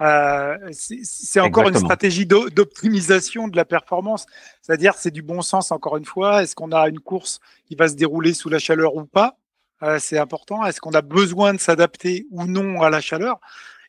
Euh, 0.00 0.56
c'est 1.02 1.38
encore 1.38 1.68
une 1.68 1.76
stratégie 1.76 2.26
d'optimisation 2.26 3.46
de 3.46 3.56
la 3.56 3.64
performance, 3.64 4.26
c'est-à-dire 4.62 4.94
c'est 4.94 5.10
du 5.10 5.22
bon 5.22 5.42
sens 5.42 5.70
encore 5.70 5.96
une 5.96 6.04
fois. 6.04 6.42
Est-ce 6.42 6.56
qu'on 6.56 6.72
a 6.72 6.88
une 6.88 6.98
course 6.98 7.40
qui 7.66 7.76
va 7.76 7.88
se 7.88 7.94
dérouler 7.94 8.32
sous 8.32 8.48
la 8.48 8.58
chaleur 8.58 8.96
ou 8.96 9.04
pas? 9.04 9.36
Euh, 9.82 9.98
C'est 10.00 10.18
important. 10.18 10.64
Est-ce 10.64 10.80
qu'on 10.80 10.92
a 10.92 11.02
besoin 11.02 11.52
de 11.54 11.60
s'adapter 11.60 12.26
ou 12.30 12.46
non 12.46 12.82
à 12.82 12.90
la 12.90 13.00
chaleur? 13.00 13.38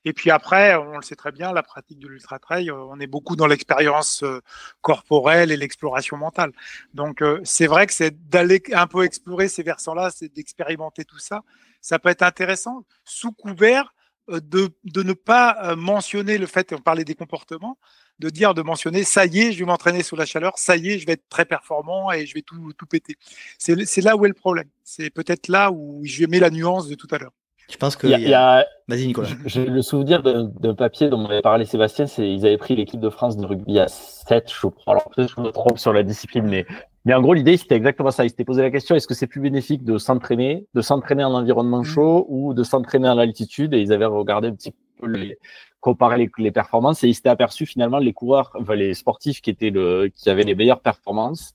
Et 0.05 0.13
puis 0.13 0.31
après, 0.31 0.75
on 0.75 0.97
le 0.97 1.01
sait 1.01 1.15
très 1.15 1.31
bien, 1.31 1.53
la 1.53 1.63
pratique 1.63 1.99
de 1.99 2.07
l'ultra 2.07 2.39
trail, 2.39 2.69
euh, 2.69 2.75
on 2.75 2.99
est 2.99 3.07
beaucoup 3.07 3.35
dans 3.35 3.47
l'expérience 3.47 4.23
euh, 4.23 4.41
corporelle 4.81 5.51
et 5.51 5.57
l'exploration 5.57 6.17
mentale. 6.17 6.51
Donc 6.93 7.21
euh, 7.21 7.39
c'est 7.43 7.67
vrai 7.67 7.87
que 7.87 7.93
c'est 7.93 8.29
d'aller 8.29 8.61
un 8.73 8.87
peu 8.87 9.03
explorer 9.03 9.47
ces 9.47 9.63
versants-là, 9.63 10.11
c'est 10.11 10.33
d'expérimenter 10.33 11.05
tout 11.05 11.19
ça. 11.19 11.43
Ça 11.81 11.99
peut 11.99 12.09
être 12.09 12.23
intéressant 12.23 12.85
sous 13.05 13.31
couvert 13.31 13.93
de, 14.29 14.69
de 14.85 15.03
ne 15.03 15.11
pas 15.11 15.75
mentionner 15.75 16.37
le 16.37 16.45
fait, 16.47 16.71
on 16.71 16.79
parlait 16.79 17.03
des 17.03 17.13
comportements, 17.13 17.77
de 18.19 18.29
dire, 18.29 18.53
de 18.53 18.61
mentionner, 18.61 19.03
ça 19.03 19.25
y 19.25 19.39
est, 19.41 19.51
je 19.51 19.59
vais 19.59 19.65
m'entraîner 19.65 20.01
sous 20.01 20.15
la 20.15 20.25
chaleur, 20.25 20.57
ça 20.57 20.77
y 20.77 20.91
est, 20.91 20.99
je 20.99 21.05
vais 21.05 21.13
être 21.13 21.27
très 21.27 21.43
performant 21.43 22.09
et 22.09 22.25
je 22.25 22.33
vais 22.33 22.41
tout, 22.41 22.71
tout 22.77 22.85
péter. 22.85 23.17
C'est 23.57 24.01
là 24.01 24.15
où 24.15 24.23
est 24.23 24.29
le 24.29 24.33
problème. 24.33 24.69
C'est 24.85 25.09
peut-être 25.09 25.49
là 25.49 25.71
où 25.73 26.01
je 26.05 26.25
mets 26.25 26.39
la 26.39 26.51
nuance 26.51 26.87
de 26.87 26.95
tout 26.95 27.07
à 27.11 27.17
l'heure. 27.17 27.33
Je 27.69 27.77
pense 27.77 27.95
que. 27.95 28.07
A, 28.33 28.65
Vas-y, 28.87 29.07
Nicolas. 29.07 29.29
J'ai 29.45 29.65
le 29.65 29.81
souvenir 29.81 30.21
d'un 30.21 30.75
papier 30.75 31.09
dont 31.09 31.17
m'avait 31.17 31.41
parlé 31.41 31.65
Sébastien, 31.65 32.05
c'est 32.05 32.29
ils 32.29 32.45
avaient 32.45 32.57
pris 32.57 32.75
l'équipe 32.75 32.99
de 32.99 33.09
France 33.09 33.37
de 33.37 33.45
rugby 33.45 33.79
à 33.79 33.87
7, 33.87 34.51
je 34.53 34.67
crois. 34.67 34.93
Alors 34.93 35.09
peut-être 35.09 35.33
que 35.33 35.41
je 35.41 35.47
me 35.47 35.51
trompe 35.51 35.79
sur 35.79 35.93
la 35.93 36.03
discipline, 36.03 36.45
mais, 36.45 36.65
mais 37.05 37.13
en 37.13 37.21
gros, 37.21 37.33
l'idée, 37.33 37.55
c'était 37.55 37.75
exactement 37.75 38.11
ça. 38.11 38.25
Ils 38.25 38.29
s'étaient 38.29 38.43
posé 38.43 38.61
la 38.61 38.71
question 38.71 38.95
est-ce 38.95 39.07
que 39.07 39.13
c'est 39.13 39.27
plus 39.27 39.39
bénéfique 39.39 39.85
de 39.85 39.97
s'entraîner, 39.97 40.67
de 40.73 40.81
s'entraîner 40.81 41.23
en 41.23 41.33
environnement 41.33 41.79
mm. 41.79 41.85
chaud 41.85 42.25
ou 42.27 42.53
de 42.53 42.63
s'entraîner 42.63 43.07
à 43.07 43.15
l'altitude? 43.15 43.73
Et 43.73 43.79
ils 43.79 43.93
avaient 43.93 44.05
regardé 44.05 44.49
un 44.49 44.55
petit 44.55 44.73
peu 44.99 45.07
les 45.07 45.37
comparer 45.79 46.17
les, 46.17 46.29
les 46.37 46.51
performances 46.51 47.03
et 47.03 47.09
ils 47.09 47.13
s'étaient 47.13 47.29
aperçus 47.29 47.65
finalement 47.65 47.99
les 47.99 48.13
coureurs, 48.13 48.51
enfin, 48.59 48.75
les 48.75 48.93
sportifs 48.93 49.41
qui 49.41 49.49
étaient 49.49 49.69
le, 49.69 50.09
qui 50.15 50.29
avaient 50.29 50.43
les 50.43 50.55
meilleures 50.55 50.79
performances, 50.79 51.53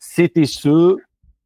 c'était 0.00 0.46
ceux 0.46 0.98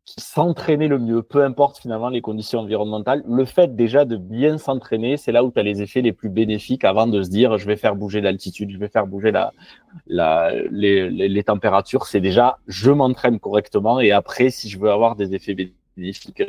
qui 0.05 0.21
s'entraîner 0.21 0.89
le 0.89 0.99
mieux, 0.99 1.23
peu 1.23 1.45
importe 1.45 1.79
finalement 1.79 2.09
les 2.09 2.21
conditions 2.21 2.61
environnementales. 2.61 3.23
Le 3.27 3.45
fait 3.45 3.77
déjà 3.77 4.05
de 4.05 4.17
bien 4.17 4.59
s'entraîner, 4.59 5.17
c'est 5.17 5.31
là 5.33 5.45
où 5.45 5.53
tu 5.53 5.61
as 5.61 5.63
les 5.63 5.81
effets 5.81 6.03
les 6.03 6.13
plus 6.13 6.29
bénéfiques 6.29 6.85
avant 6.85 7.07
de 7.07 7.23
se 7.23 7.31
dire 7.31 7.57
je 7.57 7.67
vais 7.67 7.77
faire 7.77 7.95
bouger 7.95 8.21
l'altitude, 8.21 8.71
je 8.71 8.79
vais 8.79 8.89
faire 8.89 9.07
bouger 9.07 9.31
la, 9.31 9.53
la, 10.09 10.51
les, 10.71 11.09
les, 11.09 11.29
les 11.29 11.45
températures. 11.45 12.07
C'est 12.07 12.21
déjà 12.21 12.59
je 12.67 12.91
m'entraîne 12.91 13.39
correctement 13.39 14.01
et 14.01 14.11
après, 14.11 14.51
si 14.51 14.69
je 14.69 14.79
veux 14.79 14.91
avoir 14.91 15.15
des 15.15 15.35
effets 15.35 15.55
bénéfiques 15.97 16.43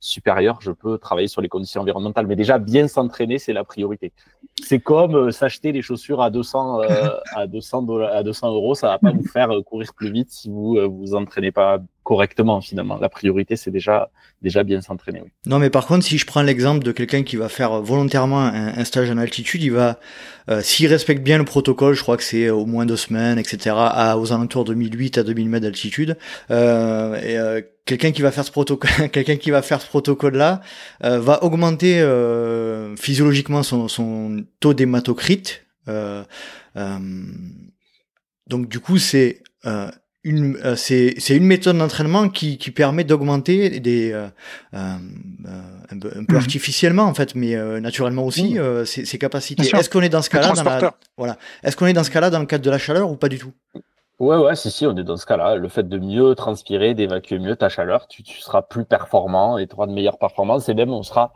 supérieurs, 0.00 0.58
je 0.60 0.70
peux 0.70 0.98
travailler 0.98 1.28
sur 1.28 1.40
les 1.40 1.48
conditions 1.48 1.80
environnementales. 1.80 2.26
Mais 2.26 2.36
déjà, 2.36 2.58
bien 2.58 2.88
s'entraîner, 2.88 3.38
c'est 3.38 3.52
la 3.52 3.64
priorité. 3.64 4.12
C'est 4.62 4.80
comme 4.80 5.14
euh, 5.14 5.30
s'acheter 5.30 5.72
des 5.72 5.82
chaussures 5.82 6.20
à 6.22 6.30
200, 6.30 6.82
euh, 6.82 7.08
à 7.34 7.46
200 7.46 7.88
à 8.00 8.22
200 8.22 8.52
euros, 8.52 8.74
ça 8.74 8.88
va 8.88 8.98
pas 8.98 9.12
vous 9.12 9.26
faire 9.26 9.50
euh, 9.50 9.62
courir 9.62 9.94
plus 9.94 10.10
vite 10.10 10.30
si 10.30 10.48
vous 10.48 10.78
vous 10.88 11.14
entraînez 11.14 11.52
pas 11.52 11.78
correctement 12.10 12.60
finalement. 12.60 12.98
La 12.98 13.08
priorité, 13.08 13.54
c'est 13.54 13.70
déjà 13.70 14.10
déjà 14.42 14.64
bien 14.64 14.80
s'entraîner. 14.80 15.20
Oui. 15.22 15.30
Non, 15.46 15.60
mais 15.60 15.70
par 15.70 15.86
contre, 15.86 16.04
si 16.04 16.18
je 16.18 16.26
prends 16.26 16.42
l'exemple 16.42 16.82
de 16.82 16.90
quelqu'un 16.90 17.22
qui 17.22 17.36
va 17.36 17.48
faire 17.48 17.80
volontairement 17.82 18.40
un, 18.40 18.84
stage 18.84 19.08
en 19.12 19.16
altitude, 19.16 19.62
il 19.62 19.70
va, 19.70 20.00
euh, 20.48 20.60
s'il 20.60 20.88
respecte 20.88 21.22
bien 21.22 21.38
le 21.38 21.44
protocole, 21.44 21.94
je 21.94 22.02
crois 22.02 22.16
que 22.16 22.24
c'est 22.24 22.50
au 22.50 22.66
moins 22.66 22.84
deux 22.84 22.96
semaines, 22.96 23.38
etc., 23.38 23.76
à, 23.76 24.18
aux 24.18 24.32
alentours 24.32 24.64
de 24.64 24.74
1008 24.74 25.18
à 25.18 25.22
2000 25.22 25.48
mètres 25.48 25.62
d'altitude, 25.66 26.16
euh, 26.50 27.16
euh, 27.22 27.62
quelqu'un 27.84 28.10
qui 28.10 28.22
va 28.22 28.32
faire 28.32 28.44
ce 28.44 28.50
protocole, 28.50 29.08
quelqu'un 29.12 29.36
qui 29.36 29.52
va 29.52 29.62
faire 29.62 29.80
ce 29.80 29.86
protocole-là, 29.86 30.62
euh, 31.04 31.20
va 31.20 31.44
augmenter 31.44 32.00
euh, 32.00 32.96
physiologiquement 32.96 33.62
son, 33.62 33.86
son 33.86 34.44
taux 34.58 34.74
d'hématocrite. 34.74 35.64
donc 38.48 38.68
du 38.68 38.80
coup, 38.80 38.98
c'est 38.98 39.44
une, 40.22 40.56
euh, 40.64 40.76
c'est, 40.76 41.14
c'est 41.18 41.36
une 41.36 41.46
méthode 41.46 41.78
d'entraînement 41.78 42.28
qui, 42.28 42.58
qui 42.58 42.70
permet 42.70 43.04
d'augmenter 43.04 43.80
des 43.80 44.12
euh, 44.12 44.28
euh, 44.74 44.96
un 45.90 45.98
peu, 45.98 46.08
un 46.08 46.24
peu 46.24 46.34
mhm. 46.34 46.40
artificiellement 46.40 47.04
en 47.04 47.14
fait, 47.14 47.34
mais 47.34 47.56
naturellement 47.80 48.24
aussi 48.24 48.54
mhm. 48.54 48.84
ses, 48.84 49.04
ses, 49.04 49.18
capacités. 49.18 49.62
Est-ce 49.62 49.88
qu'on 49.88 50.02
est 50.02 50.10
dans 50.10 50.22
ce 50.22 50.30
cas-là 50.30 50.52
dans 50.52 50.64
la, 50.64 50.94
voilà 51.16 51.36
Est-ce 51.62 51.76
qu'on 51.76 51.86
est 51.86 51.92
dans 51.92 52.04
ce 52.04 52.10
cas-là 52.10 52.30
dans 52.30 52.40
le 52.40 52.46
cadre 52.46 52.64
de 52.64 52.70
la 52.70 52.78
chaleur 52.78 53.10
ou 53.10 53.16
pas 53.16 53.28
du 53.28 53.38
tout? 53.38 53.52
Ouais, 54.18 54.36
ouais, 54.36 54.54
si, 54.54 54.70
si, 54.70 54.86
on 54.86 54.94
est 54.98 55.04
dans 55.04 55.16
ce 55.16 55.24
cas-là. 55.24 55.56
Le 55.56 55.68
fait 55.70 55.88
de 55.88 55.98
mieux 55.98 56.34
transpirer, 56.34 56.92
d'évacuer 56.92 57.38
mieux 57.38 57.56
ta 57.56 57.70
chaleur, 57.70 58.06
tu, 58.06 58.22
tu 58.22 58.38
seras 58.40 58.60
plus 58.60 58.84
performant 58.84 59.56
et 59.56 59.66
tu 59.66 59.74
auras 59.74 59.86
de 59.86 59.92
meilleures 59.92 60.18
performances 60.18 60.68
et 60.68 60.74
même 60.74 60.90
on 60.90 61.02
sera 61.02 61.32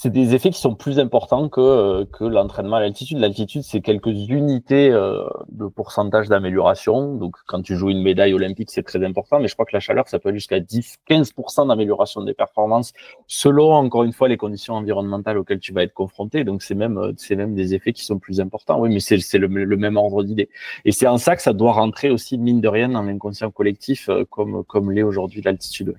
c'est 0.00 0.10
des 0.10 0.32
effets 0.36 0.50
qui 0.50 0.60
sont 0.60 0.76
plus 0.76 1.00
importants 1.00 1.48
que, 1.48 1.60
euh, 1.60 2.04
que 2.04 2.22
l'entraînement 2.22 2.76
à 2.76 2.80
l'altitude. 2.80 3.18
L'altitude, 3.18 3.62
c'est 3.64 3.80
quelques 3.80 4.06
unités 4.06 4.92
euh, 4.92 5.24
de 5.48 5.66
pourcentage 5.66 6.28
d'amélioration. 6.28 7.16
Donc, 7.16 7.34
quand 7.48 7.62
tu 7.62 7.74
joues 7.76 7.90
une 7.90 8.04
médaille 8.04 8.32
olympique, 8.32 8.70
c'est 8.70 8.84
très 8.84 9.04
important. 9.04 9.40
Mais 9.40 9.48
je 9.48 9.54
crois 9.54 9.66
que 9.66 9.74
la 9.74 9.80
chaleur, 9.80 10.06
ça 10.06 10.20
peut 10.20 10.28
aller 10.28 10.38
jusqu'à 10.38 10.60
10, 10.60 10.98
15% 11.10 11.66
d'amélioration 11.66 12.22
des 12.22 12.32
performances 12.32 12.92
selon, 13.26 13.72
encore 13.72 14.04
une 14.04 14.12
fois, 14.12 14.28
les 14.28 14.36
conditions 14.36 14.74
environnementales 14.74 15.36
auxquelles 15.36 15.58
tu 15.58 15.72
vas 15.72 15.82
être 15.82 15.94
confronté. 15.94 16.44
Donc, 16.44 16.62
c'est 16.62 16.76
même, 16.76 16.96
euh, 16.96 17.12
c'est 17.16 17.34
même 17.34 17.56
des 17.56 17.74
effets 17.74 17.92
qui 17.92 18.04
sont 18.04 18.20
plus 18.20 18.40
importants. 18.40 18.78
Oui, 18.78 18.90
mais 18.90 19.00
c'est, 19.00 19.18
c'est 19.18 19.38
le, 19.38 19.48
le, 19.48 19.76
même 19.76 19.96
ordre 19.96 20.22
d'idée. 20.22 20.48
Et 20.84 20.92
c'est 20.92 21.08
en 21.08 21.18
ça 21.18 21.34
que 21.34 21.42
ça 21.42 21.52
doit 21.52 21.72
rentrer 21.72 22.10
aussi, 22.10 22.38
mine 22.38 22.60
de 22.60 22.68
rien, 22.68 22.88
dans 22.88 23.02
l'inconscient 23.02 23.50
collectif, 23.50 24.08
comme, 24.30 24.62
comme 24.62 24.92
l'est 24.92 25.02
aujourd'hui 25.02 25.42
l'altitude. 25.42 25.96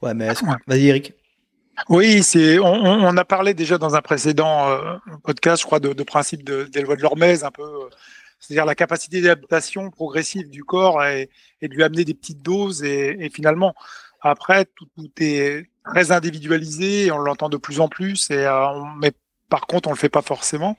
Ouais, 0.00 0.14
mais 0.14 0.28
vas-y, 0.66 0.86
Eric. 0.86 1.12
Oui, 1.88 2.22
c'est. 2.22 2.58
On, 2.58 3.16
a 3.16 3.24
parlé 3.24 3.54
déjà 3.54 3.78
dans 3.78 3.94
un 3.94 4.02
précédent 4.02 4.68
euh, 4.70 4.96
podcast, 5.22 5.62
je 5.62 5.66
crois, 5.66 5.80
de, 5.80 6.02
principe 6.02 6.42
de, 6.42 6.64
des 6.64 6.82
lois 6.82 6.96
de 6.96 7.02
l'Hormèse, 7.02 7.44
un 7.44 7.50
peu, 7.50 7.62
euh, 7.62 7.88
c'est-à-dire 8.40 8.64
la 8.64 8.74
capacité 8.74 9.20
d'adaptation 9.20 9.90
progressive 9.90 10.48
du 10.48 10.64
corps 10.64 11.04
et, 11.04 11.30
de 11.62 11.68
lui 11.68 11.84
amener 11.84 12.04
des 12.04 12.14
petites 12.14 12.42
doses. 12.42 12.82
Et, 12.82 13.30
finalement, 13.32 13.74
après, 14.22 14.64
tout, 14.64 14.88
est 15.20 15.68
très 15.84 16.12
individualisé, 16.12 17.10
on 17.12 17.18
l'entend 17.18 17.48
de 17.48 17.56
plus 17.56 17.80
en 17.80 17.88
plus. 17.88 18.28
Euh, 18.30 18.66
mais 18.98 19.12
par 19.48 19.66
contre, 19.66 19.88
on 19.88 19.92
le 19.92 19.98
fait 19.98 20.08
pas 20.08 20.22
forcément. 20.22 20.76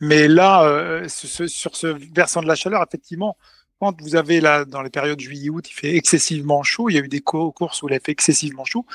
Mais 0.00 0.28
là, 0.28 1.08
sur 1.08 1.76
ce 1.76 1.86
versant 2.14 2.42
de 2.42 2.48
la 2.48 2.54
chaleur, 2.54 2.84
effectivement, 2.86 3.36
quand 3.80 4.00
vous 4.00 4.16
avez 4.16 4.40
là, 4.40 4.64
dans 4.64 4.82
les 4.82 4.90
périodes 4.90 5.20
juillet-août, 5.20 5.68
il 5.68 5.72
fait 5.72 5.96
excessivement 5.96 6.62
chaud, 6.62 6.88
il 6.90 6.94
y 6.94 6.98
a 6.98 7.00
eu 7.00 7.08
des 7.08 7.20
courses 7.20 7.82
où 7.82 7.88
il 7.88 7.94
a 7.94 8.00
fait 8.00 8.12
excessivement 8.12 8.64
chaud, 8.64 8.86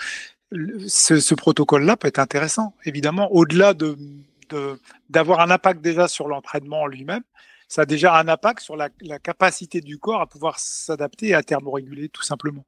ce, 0.52 1.34
protocole-là 1.36 1.98
peut 1.98 2.08
être 2.08 2.20
intéressant, 2.20 2.74
évidemment, 2.86 3.32
au-delà 3.32 3.74
de 3.74 3.98
d'avoir 5.12 5.42
un 5.42 5.52
impact 5.52 5.80
déjà 5.80 6.08
sur 6.08 6.28
l'entraînement 6.28 6.88
lui-même, 6.88 7.22
ça 7.70 7.84
a 7.84 7.86
déjà 7.86 8.18
un 8.18 8.28
impact 8.28 8.60
sur 8.62 8.76
la, 8.76 8.90
capacité 9.24 9.80
du 9.80 9.98
corps 9.98 10.22
à 10.22 10.28
pouvoir 10.28 10.60
s'adapter 10.60 11.28
et 11.28 11.34
à 11.36 11.44
thermoréguler 11.44 12.10
tout 12.10 12.24
simplement. 12.24 12.66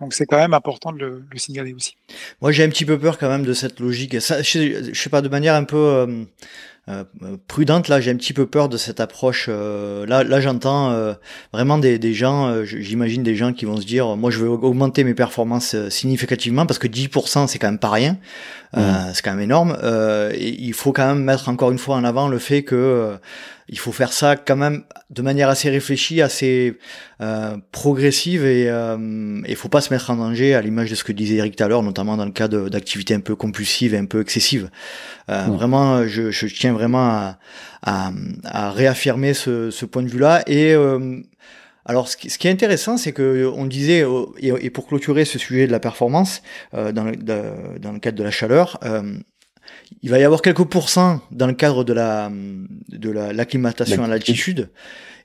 Donc 0.00 0.12
c'est 0.12 0.26
quand 0.26 0.36
même 0.36 0.54
important 0.54 0.92
de 0.92 0.98
le, 0.98 1.24
le 1.30 1.38
signaler 1.38 1.72
aussi. 1.72 1.96
Moi 2.42 2.52
j'ai 2.52 2.64
un 2.64 2.68
petit 2.68 2.84
peu 2.84 2.98
peur 2.98 3.16
quand 3.16 3.28
même 3.28 3.44
de 3.44 3.52
cette 3.52 3.80
logique. 3.80 4.20
Ça, 4.20 4.42
je, 4.42 4.90
je 4.92 5.00
sais 5.00 5.08
pas 5.08 5.22
de 5.22 5.28
manière 5.28 5.54
un 5.54 5.64
peu 5.64 5.76
euh, 5.76 6.24
euh, 6.88 7.04
prudente. 7.46 7.88
Là, 7.88 8.00
j'ai 8.00 8.10
un 8.10 8.16
petit 8.16 8.32
peu 8.32 8.46
peur 8.46 8.68
de 8.68 8.76
cette 8.76 9.00
approche. 9.00 9.46
Euh, 9.48 10.06
là, 10.06 10.24
là, 10.24 10.40
j'entends 10.40 10.90
euh, 10.90 11.12
vraiment 11.52 11.78
des, 11.78 11.98
des 11.98 12.14
gens. 12.14 12.64
J'imagine 12.64 13.22
des 13.22 13.36
gens 13.36 13.52
qui 13.52 13.64
vont 13.64 13.76
se 13.76 13.86
dire, 13.86 14.16
moi, 14.16 14.30
je 14.30 14.38
veux 14.38 14.48
augmenter 14.48 15.04
mes 15.04 15.14
performances 15.14 15.76
significativement 15.88 16.66
parce 16.66 16.78
que 16.78 16.88
10%, 16.88 17.46
c'est 17.46 17.58
quand 17.58 17.68
même 17.68 17.78
pas 17.78 17.90
rien. 17.90 18.16
Mmh. 18.72 18.80
c'est 19.14 19.22
quand 19.22 19.32
même 19.32 19.40
énorme. 19.40 19.76
et 20.32 20.54
il 20.60 20.72
faut 20.74 20.92
quand 20.92 21.06
même 21.06 21.24
mettre 21.24 21.48
encore 21.48 21.72
une 21.72 21.78
fois 21.78 21.96
en 21.96 22.04
avant 22.04 22.28
le 22.28 22.38
fait 22.38 22.62
que 22.62 23.18
il 23.70 23.78
faut 23.78 23.92
faire 23.92 24.12
ça 24.12 24.36
quand 24.36 24.56
même 24.56 24.82
de 25.10 25.22
manière 25.22 25.48
assez 25.48 25.70
réfléchie, 25.70 26.20
assez 26.20 26.76
euh, 27.20 27.56
progressive 27.70 28.44
et 28.44 28.68
euh, 28.68 29.40
il 29.46 29.56
faut 29.56 29.68
pas 29.68 29.80
se 29.80 29.94
mettre 29.94 30.10
en 30.10 30.16
danger 30.16 30.54
à 30.54 30.60
l'image 30.60 30.90
de 30.90 30.96
ce 30.96 31.04
que 31.04 31.12
disait 31.12 31.36
Eric 31.36 31.54
tout 31.54 31.62
à 31.62 31.68
l'heure, 31.68 31.84
notamment 31.84 32.16
dans 32.16 32.24
le 32.24 32.32
cas 32.32 32.48
d'activités 32.48 33.14
un 33.14 33.20
peu 33.20 33.36
compulsives 33.36 33.94
et 33.94 33.98
un 33.98 34.06
peu 34.06 34.20
excessives. 34.20 34.70
Euh, 35.30 35.44
Vraiment, 35.46 36.06
je, 36.06 36.32
je, 36.32 36.46
tiens 36.46 36.72
vraiment 36.72 37.08
à, 37.08 37.38
à, 37.82 38.10
à 38.44 38.70
réaffirmer 38.72 39.34
ce, 39.34 39.70
ce, 39.70 39.84
point 39.84 40.02
de 40.02 40.08
vue-là 40.08 40.42
et 40.48 40.74
euh, 40.74 41.22
alors, 41.86 42.08
ce 42.08 42.16
qui, 42.16 42.30
ce 42.30 42.38
qui, 42.38 42.46
est 42.46 42.50
intéressant, 42.50 42.96
c'est 42.96 43.12
que 43.12 43.50
on 43.52 43.66
disait, 43.66 44.04
et, 44.38 44.70
pour 44.70 44.86
clôturer 44.86 45.24
ce 45.24 45.38
sujet 45.38 45.66
de 45.66 45.72
la 45.72 45.80
performance 45.80 46.42
euh, 46.74 46.92
dans, 46.92 47.04
le, 47.04 47.16
dans, 47.16 47.92
le 47.92 47.98
cadre 47.98 48.18
de 48.18 48.22
la 48.22 48.30
chaleur, 48.30 48.78
euh, 48.84 49.14
il 50.02 50.10
va 50.10 50.18
y 50.18 50.24
avoir 50.24 50.42
quelques 50.42 50.64
pourcents 50.64 51.20
dans 51.30 51.46
le 51.46 51.52
cadre 51.52 51.84
de 51.84 51.92
la 51.92 52.30
de 52.88 53.10
l'acclimatation 53.10 54.04
à 54.04 54.08
l'altitude. 54.08 54.70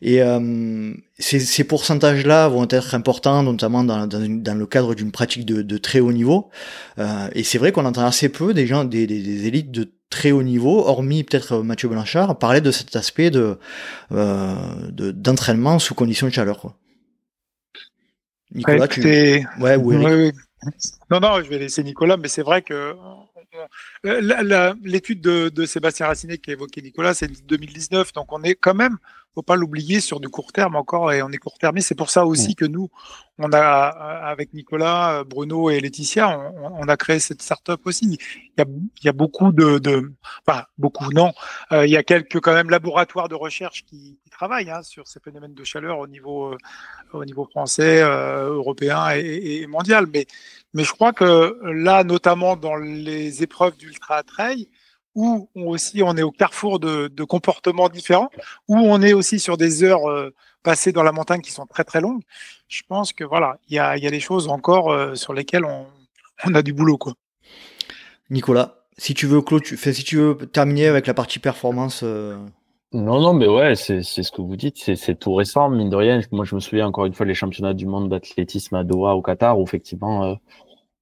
Et 0.01 0.21
euh, 0.21 0.93
ces, 1.17 1.39
ces 1.39 1.63
pourcentages-là 1.63 2.47
vont 2.49 2.67
être 2.69 2.95
importants, 2.95 3.43
notamment 3.43 3.83
dans, 3.83 4.07
dans, 4.07 4.19
dans 4.27 4.55
le 4.57 4.65
cadre 4.65 4.93
d'une 4.93 5.11
pratique 5.11 5.45
de, 5.45 5.61
de, 5.61 5.77
très 5.77 5.99
haut 5.99 6.11
niveau. 6.11 6.49
Euh, 6.99 7.29
et 7.33 7.43
c'est 7.43 7.57
vrai 7.57 7.71
qu'on 7.71 7.85
entend 7.85 8.05
assez 8.05 8.29
peu 8.29 8.53
des 8.53 8.67
gens, 8.67 8.83
des, 8.83 9.07
des, 9.07 9.21
des, 9.21 9.47
élites 9.47 9.71
de 9.71 9.91
très 10.09 10.31
haut 10.31 10.43
niveau, 10.43 10.85
hormis 10.85 11.23
peut-être 11.23 11.63
Mathieu 11.63 11.87
Blanchard, 11.87 12.37
parler 12.37 12.61
de 12.61 12.71
cet 12.71 12.95
aspect 12.95 13.31
de 13.31 13.57
euh, 14.11 14.55
d'entraînement 14.91 15.79
sous 15.79 15.95
conditions 15.95 16.27
de 16.27 16.33
chaleur. 16.33 16.59
Quoi. 16.59 16.75
Nicolas, 18.53 18.87
tu... 18.87 19.01
Ouais, 19.59 19.75
ou 19.75 19.93
Eric. 19.93 20.35
Non, 21.09 21.19
non, 21.19 21.41
je 21.43 21.49
vais 21.49 21.59
laisser 21.59 21.83
Nicolas, 21.83 22.17
mais 22.17 22.27
c'est 22.27 22.43
vrai 22.43 22.61
que 22.61 22.95
l'étude 24.03 25.21
de, 25.21 25.49
de, 25.49 25.65
Sébastien 25.65 26.07
Racinet 26.07 26.37
qui 26.37 26.51
a 26.51 26.53
évoqué 26.53 26.81
Nicolas, 26.81 27.13
c'est 27.13 27.27
2019, 27.45 28.13
donc 28.13 28.31
on 28.31 28.43
est 28.43 28.55
quand 28.55 28.73
même, 28.73 28.97
faut 29.33 29.41
pas 29.41 29.55
l'oublier, 29.55 29.99
sur 29.99 30.19
du 30.19 30.29
court 30.29 30.51
terme 30.51 30.75
encore, 30.75 31.11
et 31.11 31.21
on 31.21 31.29
est 31.29 31.37
court 31.37 31.57
terme. 31.57 31.79
C'est 31.79 31.95
pour 31.95 32.09
ça 32.09 32.25
aussi 32.25 32.51
mm. 32.51 32.55
que 32.55 32.65
nous, 32.65 32.89
on 33.37 33.51
a 33.51 33.59
avec 33.59 34.53
Nicolas, 34.53 35.23
Bruno 35.23 35.69
et 35.69 35.79
Laetitia, 35.79 36.39
on, 36.39 36.85
on 36.85 36.87
a 36.87 36.97
créé 36.97 37.19
cette 37.19 37.41
start-up 37.41 37.81
aussi. 37.85 38.05
Il 38.05 38.59
y 38.59 38.61
a, 38.61 38.65
il 38.67 39.05
y 39.05 39.09
a 39.09 39.13
beaucoup 39.13 39.51
de, 39.51 39.77
de, 39.77 40.11
enfin 40.47 40.63
beaucoup 40.77 41.11
non, 41.11 41.33
euh, 41.71 41.85
il 41.85 41.91
y 41.91 41.97
a 41.97 42.03
quelques 42.03 42.39
quand 42.39 42.53
même 42.53 42.69
laboratoires 42.69 43.27
de 43.27 43.35
recherche 43.35 43.83
qui, 43.85 44.17
qui 44.23 44.29
travaillent 44.29 44.69
hein, 44.69 44.81
sur 44.83 45.07
ces 45.07 45.19
phénomènes 45.19 45.53
de 45.53 45.63
chaleur 45.63 45.99
au 45.99 46.07
niveau, 46.07 46.53
euh, 46.53 46.57
au 47.13 47.25
niveau 47.25 47.45
français, 47.45 48.01
euh, 48.01 48.53
européen 48.53 49.11
et, 49.15 49.61
et, 49.61 49.67
mondial. 49.67 50.07
Mais 50.13 50.27
mais 50.75 50.83
je 50.83 50.91
crois 50.91 51.13
que 51.13 51.57
là, 51.63 52.03
notamment 52.03 52.57
dans 52.57 52.75
les 52.75 53.41
épreuves 53.41 53.77
d'ultra 53.77 54.21
trail, 54.23 54.67
où 55.15 55.49
on 55.55 55.67
aussi 55.67 56.03
on 56.03 56.17
est 56.17 56.21
au 56.21 56.31
carrefour 56.31 56.79
de, 56.79 57.07
de, 57.07 57.23
comportements 57.23 57.87
différents, 57.87 58.29
où 58.67 58.75
on 58.75 59.01
est 59.01 59.13
aussi 59.13 59.39
sur 59.39 59.55
des 59.55 59.85
heures 59.85 60.09
euh, 60.09 60.33
passées 60.63 60.91
dans 60.91 61.03
la 61.03 61.13
montagne 61.13 61.39
qui 61.39 61.51
sont 61.51 61.65
très 61.65 61.85
très 61.85 62.01
longues. 62.01 62.21
Je 62.67 62.81
pense 62.89 63.13
que 63.13 63.23
voilà, 63.23 63.57
il 63.69 63.75
y 63.75 63.79
a, 63.79 63.95
y 63.95 64.05
a 64.05 64.11
des 64.11 64.19
choses 64.19 64.49
encore 64.49 64.91
euh, 64.91 65.15
sur 65.15 65.33
lesquelles 65.33 65.63
on, 65.63 65.85
on, 66.45 66.53
a 66.53 66.61
du 66.61 66.73
boulot 66.73 66.97
quoi. 66.97 67.13
Nicolas, 68.29 68.83
si 68.97 69.13
tu 69.13 69.27
veux 69.27 69.41
si 69.77 70.03
tu 70.03 70.17
veux 70.17 70.35
terminer 70.35 70.87
avec 70.87 71.07
la 71.07 71.13
partie 71.13 71.39
performance. 71.39 72.01
Euh, 72.03 72.35
non, 72.91 73.21
non, 73.21 73.33
mais 73.33 73.47
ouais, 73.47 73.75
c'est 73.75 74.03
ce 74.03 74.31
que 74.31 74.41
vous 74.41 74.55
dites, 74.55 74.95
c'est 74.95 75.19
tout 75.19 75.33
récent, 75.33 75.69
mine 75.69 75.89
de 75.89 75.95
rien. 75.95 76.19
Moi, 76.31 76.45
je 76.45 76.55
me 76.55 76.59
souviens 76.59 76.87
encore 76.87 77.05
une 77.05 77.13
fois 77.13 77.25
les 77.25 77.33
championnats 77.33 77.73
du 77.73 77.85
monde 77.85 78.09
d'athlétisme 78.09 78.75
à 78.75 78.83
Doha, 78.83 79.15
au 79.15 79.21
Qatar, 79.21 79.59
où 79.59 79.63
effectivement, 79.63 80.37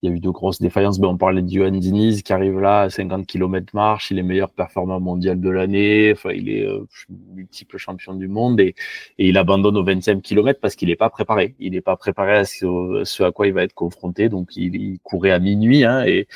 il 0.03 0.09
y 0.09 0.11
a 0.11 0.15
eu 0.17 0.19
de 0.19 0.29
grosses 0.29 0.59
défaillances. 0.59 0.99
Ben, 0.99 1.07
on 1.07 1.17
parlait 1.17 1.41
de 1.41 1.49
Johan 1.49 1.71
Diniz 1.71 2.23
qui 2.23 2.33
arrive 2.33 2.59
là 2.59 2.81
à 2.81 2.89
50 2.89 3.25
km 3.25 3.73
marche. 3.73 4.11
Il 4.11 4.19
est 4.19 4.23
meilleur 4.23 4.51
performant 4.51 4.99
mondial 4.99 5.39
de 5.39 5.49
l'année. 5.49 6.11
Enfin, 6.11 6.31
il 6.31 6.49
est 6.49 6.67
euh, 6.67 6.85
multiple 7.33 7.77
champion 7.77 8.13
du 8.13 8.27
monde 8.27 8.59
et, 8.59 8.75
et, 9.17 9.29
il 9.29 9.37
abandonne 9.37 9.77
au 9.77 9.83
20e 9.85 10.19
kilomètre 10.21 10.59
parce 10.59 10.75
qu'il 10.75 10.89
n'est 10.89 10.97
pas 10.97 11.09
préparé. 11.09 11.55
Il 11.57 11.71
n'est 11.71 11.81
pas 11.81 11.95
préparé 11.95 12.33
à 12.33 12.43
ce, 12.43 13.23
à 13.23 13.31
quoi 13.31 13.47
il 13.47 13.53
va 13.53 13.63
être 13.63 13.73
confronté. 13.73 14.27
Donc, 14.27 14.57
il, 14.57 14.75
il 14.75 14.99
courait 14.99 15.31
à 15.31 15.39
minuit 15.39 15.85
hein, 15.85 16.03
et, 16.05 16.27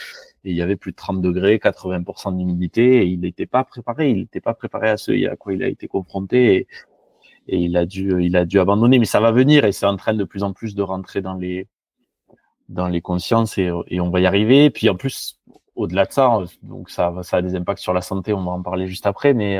il 0.46 0.56
y 0.56 0.62
avait 0.62 0.78
plus 0.78 0.92
de 0.92 0.96
30 0.96 1.22
degrés, 1.22 1.58
80% 1.58 2.38
d'humidité 2.38 3.02
et 3.02 3.06
il 3.06 3.20
n'était 3.20 3.48
pas 3.48 3.66
préparé. 3.66 4.12
Il 4.12 4.20
n'était 4.20 4.40
pas 4.40 4.54
préparé 4.54 4.90
à 4.90 4.96
ce 4.96 5.28
à 5.30 5.36
quoi 5.36 5.54
il 5.54 5.62
a 5.62 5.68
été 5.68 5.90
confronté 5.90 6.56
et, 6.56 6.68
et 7.50 7.58
il 7.58 7.76
a 7.76 7.86
dû, 7.86 8.24
il 8.24 8.38
a 8.38 8.46
dû 8.46 8.60
abandonner. 8.60 8.98
Mais 8.98 9.06
ça 9.06 9.20
va 9.20 9.32
venir 9.34 9.66
et 9.66 9.74
c'est 9.74 9.86
en 9.86 9.98
train 9.98 10.14
de 10.14 10.24
plus 10.24 10.44
en 10.44 10.54
plus 10.54 10.74
de 10.74 10.82
rentrer 10.84 11.22
dans 11.22 11.34
les 11.34 11.68
dans 12.70 12.88
les 12.88 13.02
consciences 13.02 13.58
et, 13.58 13.72
et, 13.88 14.02
on 14.02 14.10
va 14.10 14.20
y 14.20 14.26
arriver. 14.26 14.66
Et 14.66 14.70
puis 14.70 14.90
en 14.90 14.96
plus, 14.96 15.40
au-delà 15.76 16.06
de 16.06 16.12
ça, 16.12 16.40
donc 16.64 16.90
ça, 16.90 17.14
ça 17.24 17.38
a 17.38 17.42
des 17.42 17.56
impacts 17.56 17.82
sur 17.82 17.94
la 17.94 18.02
santé, 18.02 18.34
on 18.34 18.44
va 18.44 18.52
en 18.52 18.62
parler 18.62 18.88
juste 18.88 19.06
après, 19.06 19.34
mais 19.34 19.60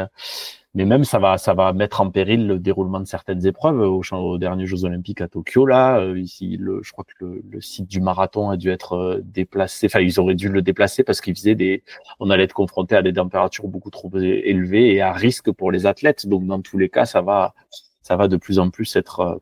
mais 0.78 0.86
même 0.86 1.04
ça 1.06 1.18
va 1.18 1.40
ça 1.40 1.56
va 1.56 1.74
mettre 1.74 2.02
en 2.02 2.12
péril 2.12 2.46
le 2.46 2.60
déroulement 2.60 3.00
de 3.00 3.06
certaines 3.06 3.46
épreuves. 3.48 3.80
Au 3.82 4.02
aux 4.12 4.38
derniers 4.38 4.68
Jeux 4.68 4.86
Olympiques 4.86 5.22
à 5.22 5.28
Tokyo 5.28 5.66
là 5.66 6.00
euh, 6.00 6.20
ici 6.20 6.56
le, 6.58 6.82
je 6.84 6.92
crois 6.92 7.04
que 7.04 7.26
le, 7.26 7.42
le, 7.50 7.62
site 7.62 7.88
du 7.88 8.00
marathon 8.00 8.52
a 8.52 8.58
dû 8.58 8.70
être 8.70 8.94
euh, 8.94 9.22
déplacé. 9.24 9.88
Enfin 9.88 10.02
ils 10.02 10.20
auraient 10.20 10.36
dû 10.36 10.50
le 10.50 10.62
déplacer 10.62 11.04
parce 11.04 11.20
qu'ils 11.20 11.36
faisaient 11.36 11.56
des 11.56 11.84
on 12.20 12.30
allait 12.30 12.44
être 12.44 12.54
confronté 12.54 12.96
à 12.96 13.02
des 13.02 13.14
températures 13.14 13.68
beaucoup 13.68 13.90
trop 13.90 14.12
élevées 14.20 14.94
et 14.94 15.02
à 15.02 15.14
risque 15.14 15.52
pour 15.52 15.72
les 15.72 15.88
athlètes. 15.88 16.28
Donc 16.28 16.46
dans 16.46 16.62
tous 16.62 16.78
les 16.78 16.90
cas 16.90 17.06
ça 17.06 17.22
va 17.22 17.56
ça 18.04 18.16
va 18.16 18.28
de 18.28 18.38
plus 18.38 18.60
en 18.60 18.70
plus 18.70 18.96
être 18.96 19.20
euh, 19.22 19.36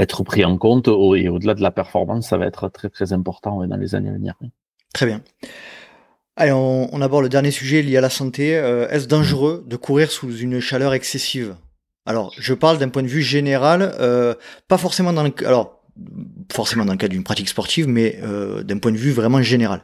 être 0.00 0.24
pris 0.24 0.44
en 0.44 0.56
compte 0.56 0.88
et 0.88 1.28
au-delà 1.28 1.54
de 1.54 1.62
la 1.62 1.70
performance, 1.70 2.28
ça 2.28 2.38
va 2.38 2.46
être 2.46 2.68
très 2.68 2.88
très 2.88 3.12
important 3.12 3.66
dans 3.66 3.76
les 3.76 3.94
années 3.94 4.10
à 4.10 4.12
venir. 4.12 4.34
Très 4.94 5.06
bien. 5.06 5.22
Allez, 6.36 6.52
on, 6.52 7.02
aborde 7.02 7.24
le 7.24 7.28
dernier 7.28 7.50
sujet 7.50 7.82
lié 7.82 7.98
à 7.98 8.00
la 8.00 8.08
santé. 8.08 8.56
Euh, 8.56 8.88
est-ce 8.88 9.06
dangereux 9.06 9.62
de 9.66 9.76
courir 9.76 10.10
sous 10.10 10.34
une 10.38 10.58
chaleur 10.58 10.94
excessive? 10.94 11.54
Alors, 12.06 12.32
je 12.38 12.54
parle 12.54 12.78
d'un 12.78 12.88
point 12.88 13.02
de 13.02 13.08
vue 13.08 13.22
général, 13.22 13.94
euh, 14.00 14.34
pas 14.66 14.78
forcément 14.78 15.12
dans 15.12 15.22
le, 15.22 15.32
alors 15.44 15.82
dans 16.76 16.92
le 16.92 16.96
cadre 16.96 17.12
d'une 17.12 17.24
pratique 17.24 17.48
sportive, 17.48 17.86
mais 17.86 18.18
euh, 18.22 18.62
d'un 18.62 18.78
point 18.78 18.92
de 18.92 18.96
vue 18.96 19.12
vraiment 19.12 19.42
général. 19.42 19.82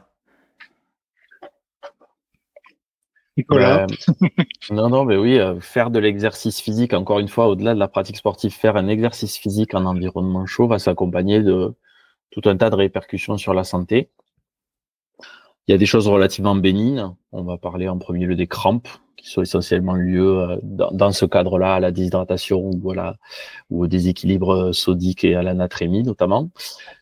Nicolas. 3.37 3.85
non, 4.71 4.89
non, 4.89 5.05
mais 5.05 5.15
oui, 5.15 5.37
euh, 5.37 5.59
faire 5.59 5.91
de 5.91 5.99
l'exercice 5.99 6.59
physique, 6.59 6.93
encore 6.93 7.19
une 7.19 7.27
fois, 7.27 7.47
au-delà 7.47 7.73
de 7.73 7.79
la 7.79 7.87
pratique 7.87 8.17
sportive, 8.17 8.51
faire 8.51 8.75
un 8.75 8.87
exercice 8.87 9.37
physique 9.37 9.73
en 9.73 9.85
environnement 9.85 10.45
chaud 10.45 10.67
va 10.67 10.79
s'accompagner 10.79 11.41
de 11.41 11.73
tout 12.31 12.41
un 12.45 12.57
tas 12.57 12.69
de 12.69 12.75
répercussions 12.75 13.37
sur 13.37 13.53
la 13.53 13.63
santé. 13.63 14.09
Il 15.67 15.71
y 15.71 15.75
a 15.75 15.77
des 15.77 15.85
choses 15.85 16.07
relativement 16.07 16.55
bénignes. 16.55 17.11
On 17.31 17.43
va 17.43 17.57
parler 17.57 17.87
en 17.87 17.97
premier 17.97 18.25
lieu 18.25 18.35
des 18.35 18.47
crampes, 18.47 18.87
qui 19.17 19.29
sont 19.29 19.41
essentiellement 19.41 19.95
liées 19.95 20.17
euh, 20.17 20.57
dans, 20.63 21.11
ce 21.11 21.25
cadre-là 21.25 21.75
à 21.75 21.79
la 21.79 21.91
déshydratation 21.91 22.59
ou, 22.59 22.93
au 23.69 23.87
déséquilibre 23.87 24.71
sodique 24.71 25.23
et 25.23 25.35
à 25.35 25.43
la 25.43 25.53
natrémie 25.53 26.03
notamment. 26.03 26.49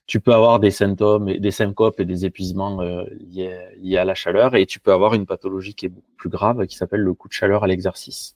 Tu 0.07 0.19
peux 0.19 0.33
avoir 0.33 0.59
des 0.59 0.71
symptômes, 0.71 1.33
des 1.37 1.51
syncopes 1.51 1.99
et 1.99 2.05
des 2.05 2.25
épuisements 2.25 2.81
euh, 2.81 3.03
liés, 3.19 3.97
à 3.97 4.05
la 4.05 4.15
chaleur, 4.15 4.55
et 4.55 4.65
tu 4.65 4.79
peux 4.79 4.91
avoir 4.93 5.13
une 5.15 5.25
pathologie 5.25 5.73
qui 5.73 5.87
est 5.87 5.89
beaucoup 5.89 6.13
plus 6.17 6.29
grave, 6.29 6.65
qui 6.67 6.75
s'appelle 6.77 7.01
le 7.01 7.13
coup 7.13 7.27
de 7.27 7.33
chaleur 7.33 7.63
à 7.63 7.67
l'exercice 7.67 8.35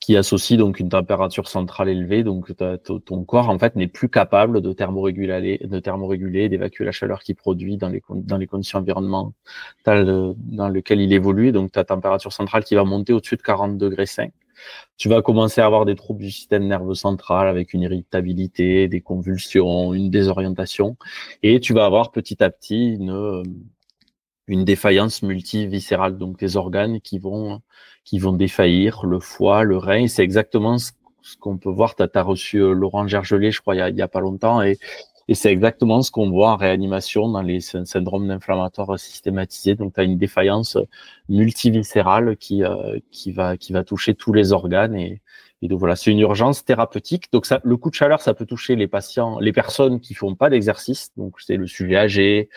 qui 0.00 0.16
associe 0.16 0.58
donc 0.58 0.80
une 0.80 0.88
température 0.88 1.46
centrale 1.48 1.88
élevée. 1.90 2.24
Donc 2.24 2.52
ton 3.04 3.24
corps 3.24 3.50
en 3.50 3.58
fait 3.58 3.76
n'est 3.76 3.86
plus 3.86 4.08
capable 4.08 4.62
de 4.62 4.72
thermoréguler, 4.72 5.58
de 5.62 5.78
thermoréguler, 5.78 6.48
d'évacuer 6.48 6.84
la 6.86 6.92
chaleur 6.92 7.22
qu'il 7.22 7.36
produit 7.36 7.76
dans 7.76 7.88
les 7.88 8.02
dans 8.08 8.38
les 8.38 8.46
conditions 8.46 8.78
environnementales 8.78 9.34
dans 10.36 10.68
lesquelles 10.68 11.00
il 11.02 11.12
évolue. 11.12 11.52
Donc 11.52 11.72
ta 11.72 11.84
température 11.84 12.32
centrale 12.32 12.64
qui 12.64 12.74
va 12.74 12.84
monter 12.84 13.12
au-dessus 13.12 13.36
de 13.36 13.42
40 13.42 13.76
degrés 13.78 14.06
5. 14.06 14.32
Tu 14.96 15.08
vas 15.08 15.22
commencer 15.22 15.60
à 15.60 15.66
avoir 15.66 15.86
des 15.86 15.94
troubles 15.94 16.22
du 16.22 16.30
système 16.30 16.66
nerveux 16.66 16.94
central 16.94 17.48
avec 17.48 17.72
une 17.72 17.82
irritabilité, 17.82 18.88
des 18.88 19.00
convulsions, 19.00 19.94
une 19.94 20.10
désorientation, 20.10 20.96
et 21.42 21.60
tu 21.60 21.72
vas 21.74 21.86
avoir 21.86 22.10
petit 22.12 22.42
à 22.42 22.50
petit 22.50 22.94
une 22.94 23.42
une 24.46 24.64
défaillance 24.64 25.22
multiviscérale, 25.22 26.18
donc 26.18 26.38
des 26.38 26.56
organes 26.56 27.00
qui 27.00 27.18
vont 27.18 27.62
qui 28.04 28.18
vont 28.18 28.32
défaillir, 28.32 29.06
le 29.06 29.20
foie, 29.20 29.64
le 29.64 29.76
rein. 29.76 30.08
C'est 30.08 30.24
exactement 30.24 30.78
ce, 30.78 30.90
qu'on 31.38 31.58
peut 31.58 31.70
voir. 31.70 31.94
Tu 31.94 32.02
as, 32.02 32.22
reçu 32.22 32.58
euh, 32.58 32.72
Laurent 32.72 33.06
Gergelet, 33.06 33.52
je 33.52 33.60
crois, 33.60 33.74
il 33.76 33.96
y 33.96 34.02
a, 34.02 34.04
a 34.04 34.08
pas 34.08 34.20
longtemps, 34.20 34.62
et, 34.62 34.78
et 35.28 35.34
c'est 35.34 35.52
exactement 35.52 36.02
ce 36.02 36.10
qu'on 36.10 36.30
voit 36.30 36.50
en 36.50 36.56
réanimation 36.56 37.28
dans 37.28 37.42
les 37.42 37.60
syndromes 37.60 38.28
d'inflammatoire 38.28 38.98
systématisés. 38.98 39.74
Donc, 39.74 39.94
tu 39.94 40.00
as 40.00 40.04
une 40.04 40.18
défaillance 40.18 40.76
multiviscérale 41.28 42.36
qui, 42.36 42.64
euh, 42.64 42.98
qui, 43.10 43.32
va, 43.32 43.56
qui 43.56 43.72
va 43.72 43.84
toucher 43.84 44.14
tous 44.14 44.32
les 44.32 44.52
organes. 44.52 44.96
Et, 44.96 45.22
et 45.62 45.68
donc 45.68 45.78
voilà, 45.78 45.94
c'est 45.94 46.10
une 46.10 46.20
urgence 46.20 46.64
thérapeutique. 46.64 47.30
Donc 47.32 47.46
ça, 47.46 47.60
le 47.64 47.76
coup 47.76 47.90
de 47.90 47.94
chaleur, 47.94 48.22
ça 48.22 48.34
peut 48.34 48.46
toucher 48.46 48.76
les 48.76 48.88
patients, 48.88 49.38
les 49.40 49.52
personnes 49.52 50.00
qui 50.00 50.14
font 50.14 50.34
pas 50.34 50.50
d'exercice. 50.50 51.12
Donc 51.16 51.36
c'est 51.40 51.56
le 51.56 51.66
sujet 51.66 51.96
âgé, 51.96 52.48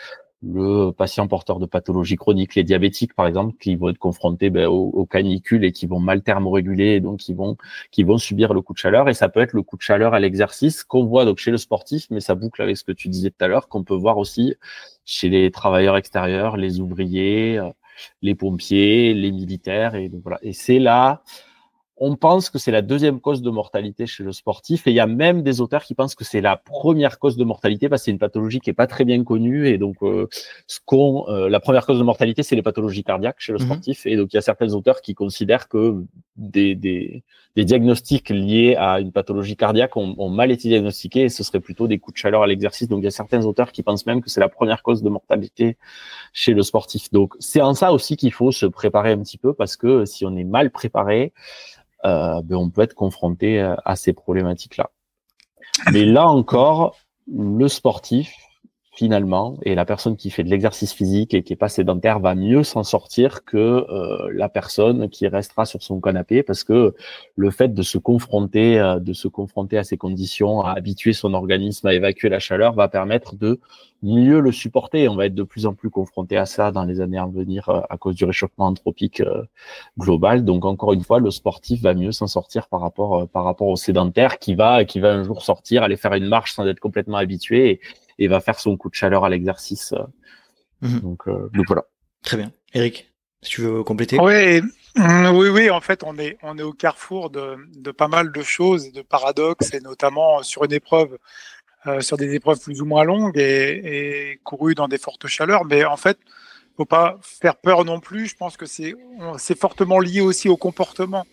le 0.44 0.90
patient 0.90 1.26
porteur 1.26 1.58
de 1.58 1.66
pathologies 1.66 2.16
chroniques, 2.16 2.54
les 2.54 2.64
diabétiques 2.64 3.14
par 3.14 3.26
exemple, 3.26 3.54
qui 3.58 3.76
vont 3.76 3.88
être 3.88 3.98
confrontés 3.98 4.50
ben, 4.50 4.66
aux, 4.66 5.06
canicules 5.06 5.64
et 5.64 5.72
qui 5.72 5.86
vont 5.86 6.00
mal 6.00 6.22
thermoréguler, 6.22 6.94
et 6.94 7.00
donc 7.00 7.20
qui 7.20 7.34
vont 7.34 7.56
qui 7.90 8.02
vont 8.02 8.18
subir 8.18 8.54
le 8.54 8.60
coup 8.60 8.72
de 8.72 8.78
chaleur. 8.78 9.08
Et 9.08 9.14
ça 9.14 9.28
peut 9.28 9.40
être 9.40 9.52
le 9.52 9.62
coup 9.62 9.76
de 9.76 9.82
chaleur 9.82 10.14
à 10.14 10.20
l'exercice 10.20 10.84
qu'on 10.84 11.04
voit 11.04 11.24
donc 11.24 11.38
chez 11.38 11.50
le 11.50 11.58
sportif, 11.58 12.06
mais 12.10 12.20
ça 12.20 12.34
boucle 12.34 12.60
avec 12.62 12.76
ce 12.76 12.84
que 12.84 12.92
tu 12.92 13.08
disais 13.08 13.30
tout 13.30 13.44
à 13.44 13.48
l'heure, 13.48 13.68
qu'on 13.68 13.84
peut 13.84 13.94
voir 13.94 14.18
aussi 14.18 14.54
chez 15.04 15.28
les 15.28 15.50
travailleurs 15.50 15.96
extérieurs, 15.96 16.56
les 16.56 16.80
ouvriers, 16.80 17.58
euh, 17.58 17.70
les 18.22 18.34
pompiers, 18.34 19.14
les 19.14 19.32
militaires. 19.32 19.94
Et 19.94 20.08
donc 20.08 20.22
voilà. 20.22 20.38
Et 20.42 20.52
c'est 20.52 20.78
là 20.78 21.22
on 21.96 22.16
pense 22.16 22.50
que 22.50 22.58
c'est 22.58 22.72
la 22.72 22.82
deuxième 22.82 23.20
cause 23.20 23.40
de 23.40 23.50
mortalité 23.50 24.06
chez 24.06 24.24
le 24.24 24.32
sportif 24.32 24.86
et 24.86 24.90
il 24.90 24.94
y 24.94 25.00
a 25.00 25.06
même 25.06 25.42
des 25.42 25.60
auteurs 25.60 25.84
qui 25.84 25.94
pensent 25.94 26.16
que 26.16 26.24
c'est 26.24 26.40
la 26.40 26.56
première 26.56 27.20
cause 27.20 27.36
de 27.36 27.44
mortalité 27.44 27.88
parce 27.88 28.02
que 28.02 28.06
c'est 28.06 28.10
une 28.10 28.18
pathologie 28.18 28.58
qui 28.58 28.70
est 28.70 28.74
pas 28.74 28.88
très 28.88 29.04
bien 29.04 29.22
connue 29.22 29.68
et 29.68 29.78
donc 29.78 29.96
euh, 30.02 30.26
ce 30.66 30.80
qu'on 30.84 31.28
euh, 31.28 31.48
la 31.48 31.60
première 31.60 31.86
cause 31.86 31.98
de 31.98 32.02
mortalité 32.02 32.42
c'est 32.42 32.56
les 32.56 32.62
pathologies 32.62 33.04
cardiaques 33.04 33.36
chez 33.38 33.52
le 33.52 33.58
mhm. 33.58 33.66
sportif 33.66 34.06
et 34.06 34.16
donc 34.16 34.32
il 34.32 34.36
y 34.36 34.38
a 34.38 34.42
certains 34.42 34.74
auteurs 34.74 35.02
qui 35.02 35.14
considèrent 35.14 35.68
que 35.68 36.02
des, 36.36 36.74
des, 36.74 37.22
des 37.54 37.64
diagnostics 37.64 38.28
liés 38.30 38.74
à 38.76 38.98
une 38.98 39.12
pathologie 39.12 39.56
cardiaque 39.56 39.96
ont, 39.96 40.16
ont, 40.18 40.30
mal 40.30 40.50
été 40.50 40.66
diagnostiqués 40.68 41.22
et 41.22 41.28
ce 41.28 41.44
serait 41.44 41.60
plutôt 41.60 41.86
des 41.86 42.00
coups 42.00 42.14
de 42.14 42.18
chaleur 42.18 42.42
à 42.42 42.48
l'exercice 42.48 42.88
donc 42.88 43.02
il 43.02 43.04
y 43.04 43.08
a 43.08 43.12
certains 43.12 43.44
auteurs 43.46 43.70
qui 43.70 43.84
pensent 43.84 44.06
même 44.06 44.20
que 44.20 44.30
c'est 44.30 44.40
la 44.40 44.48
première 44.48 44.82
cause 44.82 45.04
de 45.04 45.10
mortalité 45.10 45.76
chez 46.32 46.54
le 46.54 46.62
sportif 46.62 47.12
donc 47.12 47.34
c'est 47.38 47.60
en 47.60 47.74
ça 47.74 47.92
aussi 47.92 48.16
qu'il 48.16 48.32
faut 48.32 48.50
se 48.50 48.66
préparer 48.66 49.12
un 49.12 49.18
petit 49.18 49.38
peu 49.38 49.54
parce 49.54 49.76
que 49.76 50.04
si 50.06 50.26
on 50.26 50.34
est 50.36 50.42
mal 50.42 50.72
préparé 50.72 51.32
ben, 52.04 52.56
on 52.56 52.70
peut 52.70 52.82
être 52.82 52.94
confronté 52.94 53.60
euh, 53.60 53.74
à 53.84 53.96
ces 53.96 54.12
problématiques-là. 54.12 54.90
Mais 55.92 56.04
là 56.04 56.28
encore, 56.28 56.96
le 57.26 57.68
sportif, 57.68 58.34
finalement, 58.94 59.56
et 59.62 59.74
la 59.74 59.84
personne 59.84 60.16
qui 60.16 60.30
fait 60.30 60.44
de 60.44 60.50
l'exercice 60.50 60.92
physique 60.92 61.34
et 61.34 61.42
qui 61.42 61.52
est 61.52 61.56
pas 61.56 61.68
sédentaire 61.68 62.20
va 62.20 62.36
mieux 62.36 62.62
s'en 62.62 62.84
sortir 62.84 63.44
que 63.44 63.56
euh, 63.56 64.30
la 64.32 64.48
personne 64.48 65.08
qui 65.08 65.26
restera 65.26 65.66
sur 65.66 65.82
son 65.82 66.00
canapé 66.00 66.44
parce 66.44 66.62
que 66.62 66.94
le 67.34 67.50
fait 67.50 67.74
de 67.74 67.82
se 67.82 67.98
confronter, 67.98 68.78
euh, 68.78 69.00
de 69.00 69.12
se 69.12 69.26
confronter 69.26 69.78
à 69.78 69.84
ces 69.84 69.96
conditions, 69.96 70.60
à 70.60 70.72
habituer 70.72 71.12
son 71.12 71.34
organisme 71.34 71.88
à 71.88 71.94
évacuer 71.94 72.28
la 72.28 72.38
chaleur, 72.38 72.74
va 72.74 72.86
permettre 72.86 73.34
de 73.34 73.58
mieux 74.04 74.38
le 74.38 74.52
supporter. 74.52 75.08
On 75.08 75.16
va 75.16 75.26
être 75.26 75.34
de 75.34 75.42
plus 75.42 75.66
en 75.66 75.74
plus 75.74 75.90
confronté 75.90 76.36
à 76.36 76.46
ça 76.46 76.70
dans 76.70 76.84
les 76.84 77.00
années 77.00 77.18
à 77.18 77.26
venir 77.26 77.68
euh, 77.70 77.80
à 77.90 77.96
cause 77.96 78.14
du 78.14 78.24
réchauffement 78.24 78.66
anthropique 78.66 79.22
global. 79.98 80.44
Donc 80.44 80.64
encore 80.64 80.92
une 80.92 81.02
fois, 81.02 81.18
le 81.18 81.32
sportif 81.32 81.82
va 81.82 81.94
mieux 81.94 82.12
s'en 82.12 82.28
sortir 82.28 82.68
par 82.68 82.80
rapport 82.80 83.26
par 83.28 83.42
rapport 83.42 83.68
au 83.68 83.76
sédentaire 83.76 84.38
qui 84.38 84.54
va 84.54 84.84
qui 84.84 85.00
va 85.00 85.12
un 85.12 85.24
jour 85.24 85.42
sortir, 85.42 85.82
aller 85.82 85.96
faire 85.96 86.14
une 86.14 86.28
marche 86.28 86.52
sans 86.52 86.66
être 86.66 86.80
complètement 86.80 87.16
habitué. 87.16 87.80
Et 88.18 88.28
va 88.28 88.40
faire 88.40 88.58
son 88.58 88.76
coup 88.76 88.90
de 88.90 88.94
chaleur 88.94 89.24
à 89.24 89.28
l'exercice. 89.28 89.92
Euh. 89.92 90.04
Mhm. 90.80 91.00
Donc, 91.00 91.28
euh, 91.28 91.50
donc, 91.52 91.66
voilà. 91.66 91.84
Très 92.22 92.36
bien. 92.36 92.52
Eric, 92.72 93.12
si 93.42 93.50
tu 93.50 93.60
veux 93.62 93.82
compléter. 93.82 94.18
Oui, 94.20 94.60
mm, 94.96 95.28
oui, 95.34 95.48
oui. 95.48 95.70
En 95.70 95.80
fait, 95.80 96.02
on 96.04 96.18
est, 96.18 96.38
on 96.42 96.58
est 96.58 96.62
au 96.62 96.72
carrefour 96.72 97.30
de, 97.30 97.56
de 97.76 97.90
pas 97.90 98.08
mal 98.08 98.32
de 98.32 98.42
choses, 98.42 98.92
de 98.92 99.02
paradoxes, 99.02 99.74
et 99.74 99.80
notamment 99.80 100.42
sur 100.42 100.64
une 100.64 100.72
épreuve, 100.72 101.18
euh, 101.86 102.00
sur 102.00 102.16
des 102.16 102.34
épreuves 102.34 102.60
plus 102.60 102.80
ou 102.80 102.86
moins 102.86 103.04
longues 103.04 103.38
et, 103.38 104.32
et 104.32 104.40
courues 104.42 104.74
dans 104.74 104.88
des 104.88 104.98
fortes 104.98 105.26
chaleurs. 105.26 105.64
Mais 105.64 105.84
en 105.84 105.96
fait, 105.96 106.18
faut 106.76 106.86
pas 106.86 107.18
faire 107.22 107.56
peur 107.56 107.84
non 107.84 108.00
plus. 108.00 108.26
Je 108.26 108.36
pense 108.36 108.56
que 108.56 108.66
c'est, 108.66 108.94
c'est 109.38 109.58
fortement 109.58 110.00
lié 110.00 110.20
aussi 110.20 110.48
au 110.48 110.56
comportement 110.56 111.26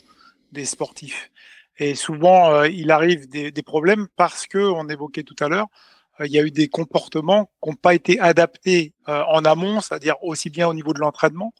des 0.51 0.65
sportifs. 0.65 1.31
Et 1.77 1.95
souvent, 1.95 2.63
il 2.63 2.91
arrive 2.91 3.27
des, 3.27 3.51
des, 3.51 3.63
problèmes 3.63 4.07
parce 4.15 4.45
que, 4.45 4.59
on 4.59 4.87
évoquait 4.87 5.23
tout 5.23 5.35
à 5.39 5.47
l'heure, 5.47 5.67
euh, 5.67 6.00
il 6.25 6.31
y 6.31 6.39
a 6.39 6.43
eu 6.43 6.51
des 6.51 6.67
comportements 6.67 7.51
qui 7.61 7.69
n'ont 7.69 7.75
pas 7.75 7.93
été 7.93 8.19
adaptés 8.19 8.93
euh, 9.09 9.23
en 9.29 9.45
amont, 9.45 9.81
c'est-à-dire 9.81 10.15
aussi 10.23 10.49
bien 10.49 10.67
au 10.67 10.73
niveau 10.73 10.93
de 10.93 10.99
l'entraînement, 10.99 11.53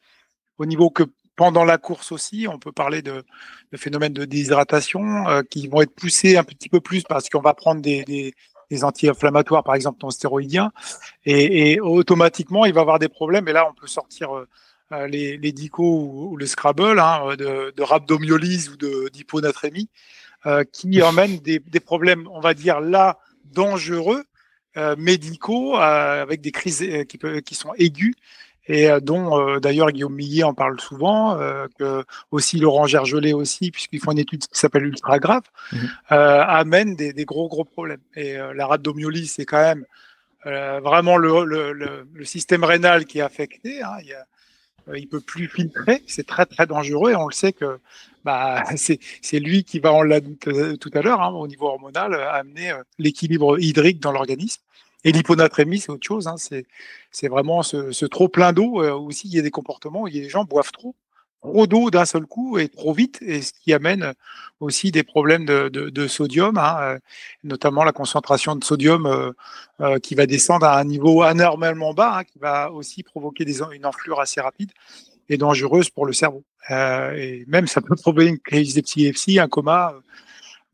au 0.58 0.66
niveau 0.66 0.90
que 0.90 1.04
pendant 1.36 1.64
la 1.64 1.78
course 1.78 2.12
aussi. 2.12 2.48
On 2.50 2.60
peut 2.60 2.72
parler 2.72 3.02
de, 3.02 3.24
de 3.72 3.78
phénomènes 3.78 4.14
de 4.14 4.26
déshydratation 4.26 5.28
euh, 5.28 5.42
qui 5.44 5.68
vont 5.68 5.82
être 5.82 5.96
poussés 5.96 6.38
un 6.38 6.44
petit 6.44 6.70
peu 6.70 6.80
plus 6.82 7.04
parce 7.04 7.30
qu'on 7.30 7.42
va 7.42 7.54
prendre 7.54 7.82
des, 7.82 8.04
des, 8.04 8.34
des 8.70 8.84
anti-inflammatoires, 8.84 9.64
par 9.64 9.76
exemple 9.76 10.00
non 10.04 10.10
stéroïdiens, 10.10 10.72
et, 11.26 11.72
et, 11.72 11.80
automatiquement 11.80 12.66
il 12.66 12.74
va 12.74 12.82
avoir 12.82 13.00
des 13.00 13.10
problèmes. 13.10 13.48
Et 13.48 13.54
là, 13.54 13.68
on 13.70 13.74
peut 13.74 13.88
sortir 13.88 14.30
les, 15.08 15.38
les 15.38 15.52
DICO 15.52 15.84
ou, 15.84 16.38
le 16.38 16.46
Scrabble 16.46 17.00
hein, 17.00 17.36
de, 17.38 17.74
de 17.76 17.84
rhabdomyolyse 17.84 18.70
ou 18.70 19.10
d'hyponatrémie, 19.10 19.90
qui 20.74 21.02
emmènent 21.02 21.38
des, 21.38 21.60
des 21.60 21.80
problèmes, 21.80 22.28
on 22.32 22.40
va 22.40 22.54
dire 22.54 22.82
là, 22.82 23.18
dangereux 23.46 24.20
euh, 24.20 24.24
médicaux 24.98 25.76
euh, 25.76 26.22
avec 26.22 26.42
des 26.42 26.52
crises 26.52 26.82
euh, 26.82 27.04
qui, 27.04 27.20
qui 27.44 27.56
sont 27.56 27.74
aiguës 27.78 28.14
et 28.68 28.88
dont 29.02 29.58
d'ailleurs 29.58 29.92
Guillaume 29.92 30.14
Millet 30.14 30.44
en 30.44 30.54
parle 30.54 30.80
souvent, 30.80 31.36
que 31.80 32.06
aussi 32.30 32.58
Laurent 32.60 32.86
Gergelet 32.86 33.34
aussi, 33.34 33.72
puisqu'ils 33.72 34.00
font 34.00 34.12
une 34.12 34.20
étude 34.20 34.46
qui 34.46 34.58
s'appelle 34.58 34.86
Ultra 34.86 35.18
Grave, 35.18 35.42
mhm. 35.74 35.90
amène 36.10 36.96
des, 36.96 37.12
des, 37.12 37.26
gros 37.26 37.50
gros 37.50 37.66
problèmes. 37.66 38.00
Et 38.16 38.36
la 38.36 38.68
rhabdomyolyse, 38.68 39.34
c'est 39.34 39.46
quand 39.46 39.62
même 39.62 39.84
vraiment 40.46 41.18
le, 41.18 41.44
le, 41.44 41.74
le, 41.74 42.24
système 42.24 42.64
rénal 42.64 43.06
qui 43.06 43.18
est 43.18 43.24
affecté. 43.24 43.82
Hein. 43.82 43.98
Il, 44.04 44.16
il 44.96 45.08
peut 45.08 45.22
plus 45.22 45.48
filtrer, 45.48 46.04
c'est 46.08 46.26
très 46.26 46.46
très 46.46 46.66
dangereux 46.66 47.12
et 47.12 47.16
on 47.16 47.28
le 47.28 47.34
sait 47.34 47.54
que 47.54 47.80
bah, 48.24 48.64
c'est 48.76 49.40
lui 49.40 49.64
qui 49.64 49.80
va, 49.80 49.94
on 49.94 50.02
l'a 50.02 50.22
tout 50.22 50.92
à 50.94 51.02
l'heure, 51.02 51.22
hein, 51.22 51.32
au 51.34 51.48
niveau 51.48 51.68
hormonal, 51.68 52.14
amener 52.16 52.72
euh, 52.72 52.84
l'équilibre 53.00 53.60
hydrique 53.60 54.00
dans 54.00 54.12
l'organisme. 54.12 54.62
Et 55.04 55.12
l'hyponatrémie, 55.12 55.80
c'est 55.80 55.92
autre 55.92 56.06
chose. 56.06 56.28
Hein, 56.28 56.36
c'est 57.12 57.28
vraiment 57.28 57.64
ce, 57.64 57.92
ce 57.92 58.06
trop 58.06 58.28
plein 58.28 58.54
d'eau. 58.54 58.84
Euh, 58.84 58.94
aussi, 58.94 59.28
il 59.28 59.36
y 59.36 59.40
a 59.40 59.42
des 59.42 59.52
comportements 59.52 60.02
où 60.04 60.10
des 60.10 60.30
gens 60.30 60.44
boivent 60.44 60.72
trop, 60.72 60.96
trop 61.42 61.66
d'eau 61.68 61.90
d'un 61.90 62.06
seul 62.06 62.26
coup 62.26 62.60
et 62.60 62.70
trop 62.70 62.94
vite, 62.94 63.20
et 63.22 63.42
ce 63.42 63.52
qui 63.54 63.74
amène 63.74 64.14
aussi 64.60 64.92
des 64.92 65.04
problèmes 65.04 65.46
de, 65.46 65.70
de, 65.70 65.90
de 65.90 66.08
sodium, 66.08 66.58
hein, 66.58 66.78
euh, 66.82 67.00
notamment 67.44 67.84
la 67.84 67.92
concentration 67.94 68.56
de 68.56 68.64
sodium 68.64 69.34
euh, 69.80 70.00
qui 70.00 70.14
va 70.14 70.28
descendre 70.28 70.68
à 70.68 70.80
un 70.80 70.84
niveau 70.84 71.24
anormalement 71.24 71.94
bas, 71.94 72.20
hein, 72.20 72.24
qui 72.24 72.38
va 72.38 72.72
aussi 72.72 73.02
provoquer 73.04 73.44
des, 73.46 73.62
une 73.74 73.86
enflure 73.86 74.20
assez 74.20 74.40
rapide 74.40 74.72
et 75.30 75.38
dangereuse 75.38 75.90
pour 75.90 76.06
le 76.06 76.14
cerveau. 76.14 76.44
Euh, 76.70 77.14
et 77.14 77.46
même 77.48 77.68
ça 77.68 77.82
peut 77.82 77.96
provoquer 77.96 78.28
une 78.28 78.40
crise 78.40 78.76
d'épilepsie, 78.76 79.40
un 79.40 79.48
coma, 79.48 79.94
euh, 79.96 80.00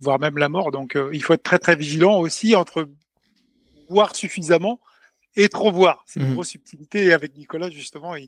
voire 0.01 0.19
même 0.19 0.37
la 0.37 0.49
mort. 0.49 0.71
Donc 0.71 0.95
euh, 0.95 1.09
il 1.13 1.23
faut 1.23 1.33
être 1.33 1.43
très 1.43 1.59
très 1.59 1.75
vigilant 1.75 2.19
aussi 2.19 2.55
entre 2.55 2.89
voir 3.89 4.15
suffisamment 4.15 4.79
et 5.35 5.49
trop 5.49 5.71
voir. 5.71 6.03
C'est 6.05 6.19
une 6.19 6.29
mmh 6.29 6.33
grosse 6.33 6.49
subtilité. 6.49 7.05
Et 7.05 7.13
avec 7.13 7.37
Nicolas, 7.37 7.69
justement, 7.69 8.15
Euh, 8.15 8.27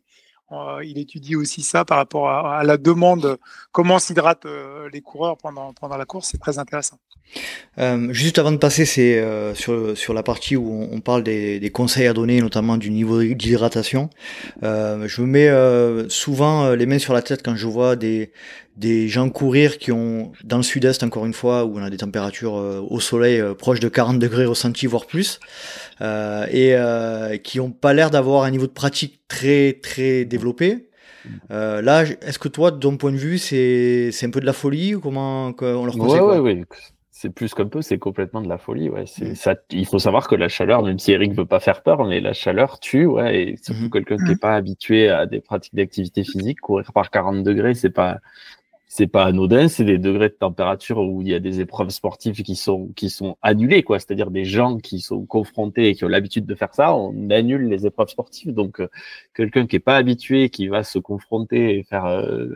il 0.84 0.97
étudie 0.97 1.35
aussi 1.35 1.61
ça 1.61 1.85
par 1.85 1.97
rapport 1.97 2.30
à, 2.30 2.63
la 2.63 2.77
demande, 2.77 3.38
comment 3.71 3.99
s'hydratent 3.99 4.45
euh, 4.45 4.89
les 4.91 5.01
coureurs 5.01 5.38
pendant, 5.38 5.73
la 5.97 6.05
course, 6.05 6.30
c'est 6.31 6.39
très 6.39 6.57
intéressant. 6.57 6.97
Euh, 7.77 8.11
juste 8.11 8.39
avant 8.39 8.51
de 8.51 8.57
passer 8.57 8.85
sur, 9.55 10.13
la 10.13 10.23
partie 10.23 10.55
où 10.55 10.88
on, 10.91 10.99
parle 11.01 11.23
des, 11.23 11.59
des, 11.59 11.69
conseils 11.69 12.07
à 12.07 12.13
donner, 12.13 12.41
notamment 12.41 12.77
du 12.77 12.89
niveau 12.89 13.21
d'hydratation, 13.23 14.09
je 14.61 15.21
me 15.21 15.27
mets 15.27 16.09
souvent 16.09 16.71
les 16.71 16.85
mains 16.85 16.99
sur 16.99 17.13
la 17.13 17.21
tête 17.21 17.43
quand 17.43 17.55
je 17.55 17.67
vois 17.67 17.95
des, 17.95 18.31
des 18.77 19.07
gens 19.07 19.29
courir 19.29 19.77
qui 19.77 19.91
ont, 19.91 20.31
dans 20.43 20.57
le 20.57 20.63
sud-est 20.63 21.03
encore 21.03 21.25
une 21.25 21.33
fois, 21.33 21.65
où 21.65 21.77
on 21.77 21.83
a 21.83 21.89
des 21.89 21.97
températures 21.97 22.53
au 22.53 22.99
soleil 22.99 23.41
proches 23.57 23.79
de 23.79 23.89
40 23.89 24.19
degrés 24.19 24.45
ressenti, 24.45 24.87
voire 24.87 25.05
plus, 25.05 25.39
et 26.01 26.75
qui 27.43 27.59
ont 27.59 27.71
pas 27.71 27.93
l'air 27.93 28.09
d'avoir 28.09 28.43
un 28.43 28.51
niveau 28.51 28.67
de 28.67 28.71
pratique 28.71 29.19
très 29.27 29.73
très 29.73 30.23
développé. 30.25 30.89
Euh, 31.51 31.81
là, 31.81 32.03
est-ce 32.03 32.39
que 32.39 32.47
toi, 32.47 32.71
de 32.71 32.77
ton 32.77 32.97
point 32.97 33.11
de 33.11 33.17
vue, 33.17 33.37
c'est 33.37 34.11
c'est 34.11 34.25
un 34.25 34.29
peu 34.29 34.39
de 34.39 34.45
la 34.45 34.53
folie 34.53 34.95
ou 34.95 34.99
comment 34.99 35.53
on 35.59 35.85
leur 35.85 35.95
conseille 35.95 36.21
ouais, 36.21 36.39
ouais, 36.39 36.63
C'est 37.11 37.29
plus 37.29 37.53
qu'un 37.53 37.67
peu, 37.67 37.81
c'est 37.81 37.97
complètement 37.97 38.41
de 38.41 38.49
la 38.49 38.57
folie. 38.57 38.89
Ouais. 38.89 39.05
C'est, 39.05 39.31
mm. 39.31 39.35
ça, 39.35 39.55
il 39.71 39.85
faut 39.85 39.99
savoir 39.99 40.27
que 40.27 40.35
la 40.35 40.49
chaleur, 40.49 40.83
même 40.83 40.99
si 40.99 41.11
Eric 41.11 41.33
veut 41.33 41.45
pas 41.45 41.59
faire 41.59 41.81
peur, 41.83 42.05
mais 42.05 42.19
la 42.19 42.33
chaleur 42.33 42.79
tue. 42.79 43.05
Ouais, 43.05 43.41
et 43.41 43.57
surtout 43.61 43.83
mm-hmm. 43.83 43.89
quelqu'un 43.89 44.17
qui 44.17 44.23
n'est 44.23 44.37
pas 44.37 44.55
habitué 44.55 45.09
à 45.09 45.25
des 45.25 45.41
pratiques 45.41 45.75
d'activité 45.75 46.23
physique, 46.23 46.61
courir 46.61 46.91
par 46.93 47.09
40 47.09 47.43
degrés, 47.43 47.73
c'est 47.73 47.89
pas 47.89 48.19
c'est 48.91 49.05
pas 49.05 49.25
anodin, 49.25 49.67
c'est 49.67 49.85
des 49.85 49.99
degrés 49.99 50.29
de 50.29 50.33
température 50.33 50.97
où 50.97 51.21
il 51.21 51.27
y 51.27 51.35
a 51.35 51.39
des 51.39 51.59
épreuves 51.59 51.91
sportives 51.91 52.41
qui 52.41 52.55
sont 52.55 52.87
qui 52.95 53.11
sont 53.11 53.37
annulées 53.43 53.83
quoi, 53.83 53.99
c'est-à-dire 53.99 54.31
des 54.31 54.45
gens 54.45 54.77
qui 54.77 54.99
sont 54.99 55.25
confrontés 55.27 55.89
et 55.89 55.95
qui 55.95 56.05
ont 56.05 56.07
l'habitude 56.07 56.47
de 56.47 56.55
faire 56.55 56.73
ça, 56.73 56.95
on 56.95 57.29
annule 57.29 57.67
les 57.67 57.85
épreuves 57.85 58.09
sportives. 58.09 58.51
Donc 58.51 58.81
euh, 58.81 58.89
quelqu'un 59.35 59.67
qui 59.67 59.75
est 59.75 59.79
pas 59.79 59.95
habitué, 59.95 60.49
qui 60.49 60.67
va 60.67 60.83
se 60.83 60.97
confronter 60.97 61.77
et 61.77 61.83
faire 61.83 62.05
euh, 62.07 62.47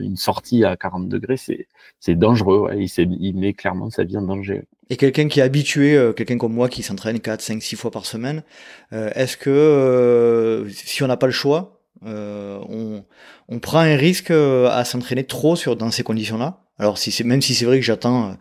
une, 0.00 0.16
sortie 0.16 0.64
à 0.64 0.76
40 0.76 1.08
degrés, 1.08 1.36
c'est 1.36 1.66
c'est 1.98 2.14
dangereux. 2.14 2.60
Ouais. 2.60 2.78
Il, 2.78 3.18
il 3.20 3.36
met 3.36 3.52
clairement 3.52 3.90
sa 3.90 4.04
vie 4.04 4.16
en 4.16 4.22
danger. 4.22 4.62
Et 4.90 4.96
quelqu'un 4.96 5.26
qui 5.26 5.40
est 5.40 5.42
habitué, 5.42 5.96
euh, 5.96 6.12
quelqu'un 6.12 6.38
comme 6.38 6.54
moi 6.54 6.68
qui 6.68 6.84
s'entraîne 6.84 7.18
4, 7.18 7.40
5, 7.40 7.60
6 7.60 7.74
fois 7.74 7.90
par 7.90 8.06
semaine, 8.06 8.44
est-ce 8.92 9.36
que 9.36 10.66
si 10.70 11.02
on 11.02 11.08
n'a 11.08 11.16
pas 11.16 11.26
le 11.26 11.32
choix, 11.32 11.79
euh, 12.04 12.58
on, 12.68 13.04
on, 13.48 13.58
prend 13.58 13.80
un 13.80 13.96
risque 13.96 14.30
euh, 14.30 14.68
à 14.70 14.84
s'entraîner 14.84 15.24
trop 15.24 15.56
sur 15.56 15.76
dans 15.76 15.90
ces 15.90 16.02
conditions-là. 16.02 16.60
Alors 16.78 16.96
si 16.96 17.12
c'est 17.12 17.24
même 17.24 17.42
si 17.42 17.54
c'est 17.54 17.66
vrai 17.66 17.78
que 17.78 17.84
j'attends 17.84 18.36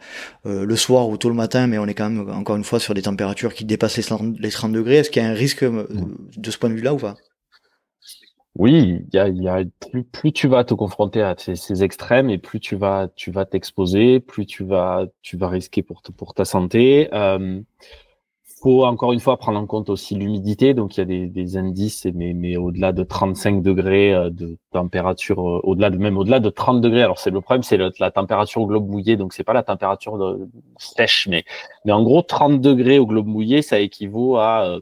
euh, 0.45 0.65
le 0.65 0.75
soir 0.77 1.09
ou 1.09 1.17
tôt 1.17 1.27
le 1.27 1.35
matin, 1.35 1.67
mais 1.67 1.77
on 1.77 1.85
est 1.85 1.93
quand 1.93 2.09
même 2.09 2.29
encore 2.29 2.55
une 2.55 2.63
fois 2.63 2.79
sur 2.79 2.93
des 2.93 3.01
températures 3.01 3.53
qui 3.53 3.65
dépassent 3.65 3.97
les 3.97 4.03
30 4.51 4.71
degrés. 4.71 4.97
Est-ce 4.97 5.09
qu'il 5.09 5.21
y 5.21 5.25
a 5.25 5.29
un 5.29 5.33
risque 5.33 5.65
de 5.65 6.51
ce 6.51 6.57
point 6.57 6.69
de 6.69 6.75
vue-là 6.75 6.93
ou 6.93 6.97
pas? 6.97 7.15
Oui, 8.55 9.05
y 9.13 9.17
a, 9.17 9.27
y 9.27 9.47
a 9.47 9.63
plus, 9.91 10.03
plus, 10.03 10.31
tu 10.31 10.47
vas 10.47 10.63
te 10.63 10.73
confronter 10.73 11.21
à 11.21 11.35
ces, 11.37 11.55
ces, 11.55 11.83
extrêmes 11.83 12.29
et 12.29 12.37
plus 12.37 12.59
tu 12.59 12.75
vas 12.75 13.07
tu 13.15 13.31
vas 13.31 13.45
t'exposer, 13.45 14.19
plus 14.19 14.45
tu 14.45 14.63
vas 14.63 15.05
tu 15.21 15.37
vas 15.37 15.49
risquer 15.49 15.83
pour 15.83 16.01
pour 16.01 16.33
ta 16.33 16.45
santé. 16.45 17.09
Euh, 18.59 18.69
faut 18.69 18.85
encore 18.85 19.13
une 19.13 19.19
fois 19.19 19.37
prendre 19.37 19.59
en 19.59 19.65
compte 19.65 19.89
aussi 19.89 20.15
l'humidité. 20.15 20.73
Donc 20.73 20.97
il 20.97 20.99
y 20.99 21.03
a 21.03 21.05
des, 21.05 21.27
des 21.27 21.57
indices, 21.57 22.05
mais, 22.13 22.33
mais 22.33 22.57
au-delà 22.57 22.91
de 22.91 23.03
35 23.03 23.61
degrés 23.61 24.13
euh, 24.13 24.29
de 24.29 24.57
température, 24.71 25.39
euh, 25.39 25.59
au-delà 25.63 25.89
de 25.89 25.97
même 25.97 26.17
au-delà 26.17 26.39
de 26.39 26.49
30 26.49 26.81
degrés. 26.81 27.03
Alors 27.03 27.19
c'est 27.19 27.31
le 27.31 27.41
problème, 27.41 27.63
c'est 27.63 27.77
la 27.77 28.11
température 28.11 28.61
au 28.61 28.67
globe 28.67 28.87
mouillé. 28.87 29.17
Donc 29.17 29.33
c'est 29.33 29.43
pas 29.43 29.53
la 29.53 29.63
température 29.63 30.17
de, 30.17 30.49
sèche, 30.77 31.27
mais 31.29 31.43
mais 31.85 31.91
en 31.91 32.03
gros 32.03 32.21
30 32.21 32.61
degrés 32.61 32.99
au 32.99 33.05
globe 33.07 33.27
mouillé, 33.27 33.61
ça 33.61 33.79
équivaut 33.79 34.37
à 34.37 34.65
euh, 34.65 34.79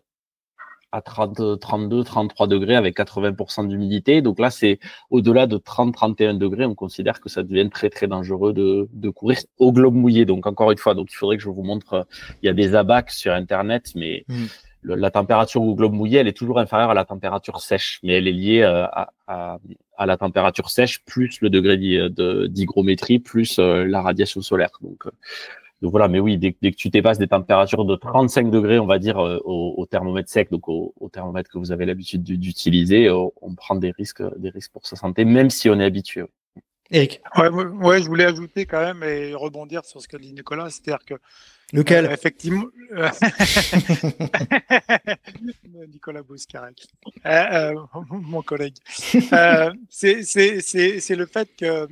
à 0.91 1.01
30, 1.01 1.59
32, 1.59 2.03
33 2.03 2.47
degrés 2.47 2.75
avec 2.75 2.97
80% 2.97 3.67
d'humidité. 3.67 4.21
Donc 4.21 4.39
là, 4.39 4.49
c'est 4.49 4.79
au-delà 5.09 5.47
de 5.47 5.57
30, 5.57 5.93
31 5.93 6.33
degrés. 6.35 6.65
On 6.65 6.75
considère 6.75 7.19
que 7.19 7.29
ça 7.29 7.43
devient 7.43 7.69
très, 7.69 7.89
très 7.89 8.07
dangereux 8.07 8.53
de, 8.53 8.87
de 8.93 9.09
courir 9.09 9.37
au 9.57 9.71
globe 9.71 9.95
mouillé. 9.95 10.25
Donc 10.25 10.47
encore 10.47 10.71
une 10.71 10.77
fois, 10.77 10.95
donc 10.95 11.11
il 11.11 11.15
faudrait 11.15 11.37
que 11.37 11.43
je 11.43 11.49
vous 11.49 11.63
montre, 11.63 12.07
il 12.41 12.47
y 12.47 12.49
a 12.49 12.53
des 12.53 12.75
abacs 12.75 13.11
sur 13.11 13.33
Internet, 13.33 13.91
mais 13.95 14.25
mm. 14.27 14.45
la 14.83 15.11
température 15.11 15.61
au 15.61 15.75
globe 15.75 15.93
mouillé, 15.93 16.19
elle 16.19 16.27
est 16.27 16.37
toujours 16.37 16.59
inférieure 16.59 16.91
à 16.91 16.93
la 16.93 17.05
température 17.05 17.59
sèche, 17.59 17.99
mais 18.03 18.13
elle 18.13 18.27
est 18.27 18.33
liée 18.33 18.61
euh, 18.61 18.85
à, 18.85 19.11
à, 19.27 19.59
à 19.97 20.05
la 20.05 20.17
température 20.17 20.69
sèche 20.69 21.03
plus 21.03 21.41
le 21.41 21.49
degré 21.49 21.77
d'hygrométrie 22.47 23.19
plus 23.19 23.59
euh, 23.59 23.85
la 23.85 24.01
radiation 24.01 24.41
solaire. 24.41 24.69
Donc, 24.81 25.07
euh, 25.07 25.11
donc 25.81 25.91
voilà, 25.91 26.07
mais 26.07 26.19
oui, 26.19 26.37
dès, 26.37 26.53
que 26.53 26.75
tu 26.75 26.89
dépasses 26.89 27.19
des 27.19 27.27
températures 27.27 27.85
de 27.85 27.95
35 27.95 28.49
degrés, 28.49 28.79
on 28.79 28.87
va 28.87 28.97
dire, 28.97 29.19
euh, 29.19 29.39
au, 29.45 29.85
thermomètre 29.85 30.29
sec, 30.29 30.49
donc 30.49 30.67
au, 30.67 30.93
thermomètre 31.11 31.51
que 31.51 31.59
vous 31.59 31.71
avez 31.71 31.85
l'habitude 31.85 32.23
d'utiliser, 32.23 33.07
euh, 33.07 33.27
on 33.41 33.53
prend 33.53 33.75
des 33.75 33.91
risques, 33.91 34.23
des 34.37 34.49
risques 34.49 34.71
pour 34.71 34.87
sa 34.87 34.95
santé, 34.95 35.23
même 35.23 35.51
si 35.51 35.69
on 35.69 35.79
est 35.79 35.85
habitué. 35.85 36.23
Eric. 36.89 37.21
Ouais, 37.37 37.49
ouais, 37.49 38.01
je 38.01 38.07
voulais 38.07 38.25
ajouter 38.25 38.65
quand 38.65 38.79
même 38.79 39.03
et 39.03 39.35
rebondir 39.35 39.85
sur 39.85 40.01
ce 40.01 40.07
que 40.07 40.17
dit 40.17 40.33
Nicolas, 40.33 40.69
c'est-à-dire 40.69 41.05
que 41.05 41.15
Lequel 41.73 42.05
euh, 42.05 42.11
Effectivement. 42.11 42.65
Nicolas 45.93 46.23
Bouscarek, 46.23 46.87
euh, 47.25 47.29
euh, 47.29 47.73
mon 48.09 48.41
collègue. 48.41 48.75
Euh, 49.33 49.73
c'est 49.89 51.15
le 51.15 51.25
fait 51.25 51.49
que 51.57 51.87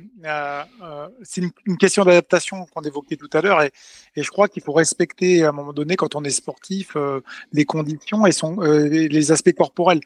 c'est 1.22 1.42
une, 1.42 1.78
question 1.78 2.04
d'adaptation 2.04 2.66
qu'on 2.66 2.82
évoquait 2.82 3.16
tout 3.16 3.30
à 3.32 3.40
l'heure 3.40 3.62
et, 3.62 3.70
et, 4.16 4.22
je 4.22 4.30
crois 4.30 4.48
qu'il 4.48 4.62
faut 4.62 4.72
respecter 4.72 5.44
à 5.44 5.50
un 5.50 5.52
moment 5.52 5.72
donné, 5.72 5.96
quand 5.96 6.14
on 6.14 6.24
est 6.24 6.30
sportif, 6.30 6.96
les 7.52 7.64
conditions 7.64 8.26
et 8.26 8.32
son, 8.32 8.60
les 8.60 9.32
aspects 9.32 9.52
corporels. 9.52 10.00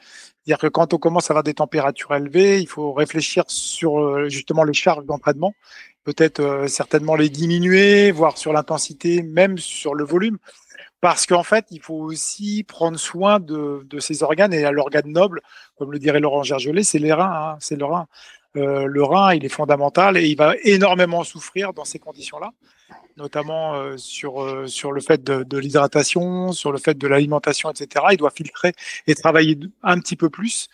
C'est-à-dire 0.51 0.68
que 0.68 0.72
quand 0.72 0.94
on 0.94 0.98
commence 0.98 1.31
à 1.31 1.32
avoir 1.32 1.44
des 1.44 1.55
températures 1.55 2.12
élevées, 2.12 2.59
il 2.59 2.66
faut 2.66 2.93
réfléchir 2.93 3.44
sur 3.47 4.28
justement 4.28 4.64
les 4.64 4.72
charges 4.72 5.05
d'entraînement 5.05 5.55
peut-être 6.05 6.40
euh, 6.40 6.66
certainement 6.66 7.16
les 7.16 7.28
diminuer, 7.28 8.10
voire 8.10 8.39
sur 8.39 8.52
l'intensité, 8.52 9.22
même 9.22 9.59
sur 9.59 9.94
le 9.94 10.05
volume. 10.05 10.39
Parce 11.01 11.24
qu'en 11.24 11.43
fait, 11.43 11.66
il 11.70 11.81
faut 11.81 11.94
aussi 11.94 12.62
prendre 12.64 12.98
soin 12.98 13.40
de, 13.40 13.86
de 13.89 14.01
ces 14.01 14.22
organes 14.22 14.52
et 14.52 14.64
à 14.64 14.70
l'organe 14.70 15.10
noble, 15.10 15.40
comme 15.77 15.93
le 15.93 15.98
dirait 15.98 16.20
Laurent 16.20 16.43
Gergelet, 16.43 16.82
c'est 16.82 16.98
les 16.98 17.12
reins, 17.12 17.52
hein, 17.55 17.56
c'est 17.60 17.77
le. 17.77 17.86
Euh, 18.56 18.86
le 18.86 19.05
rein, 19.05 19.35
il 19.35 19.44
est 19.44 19.48
fondamental 19.48 20.16
et 20.16 20.27
il 20.27 20.36
va 20.36 20.55
énormément 20.64 21.22
souffrir 21.22 21.72
dans 21.72 21.85
ces 21.85 22.01
conditions-là, 22.01 22.51
notamment 23.16 23.74
euh, 23.74 23.97
sur, 23.97 24.43
euh, 24.43 24.66
sur 24.66 24.90
le 24.90 25.01
fait 25.01 25.22
de, 25.22 25.56
l'hydratation, 25.56 26.52
sur 26.52 26.72
le 26.72 26.78
fait 26.78 26.98
de 26.98 27.06
l'alimentation, 27.06 27.70
etc. 27.70 28.06
Il 28.10 28.16
doit 28.16 28.31
filtrer 28.31 28.72
et 29.06 29.14
travailler 29.14 29.59
un 29.82 30.01
petit 30.01 30.16
peu 30.16 30.31
plus. 30.31 30.68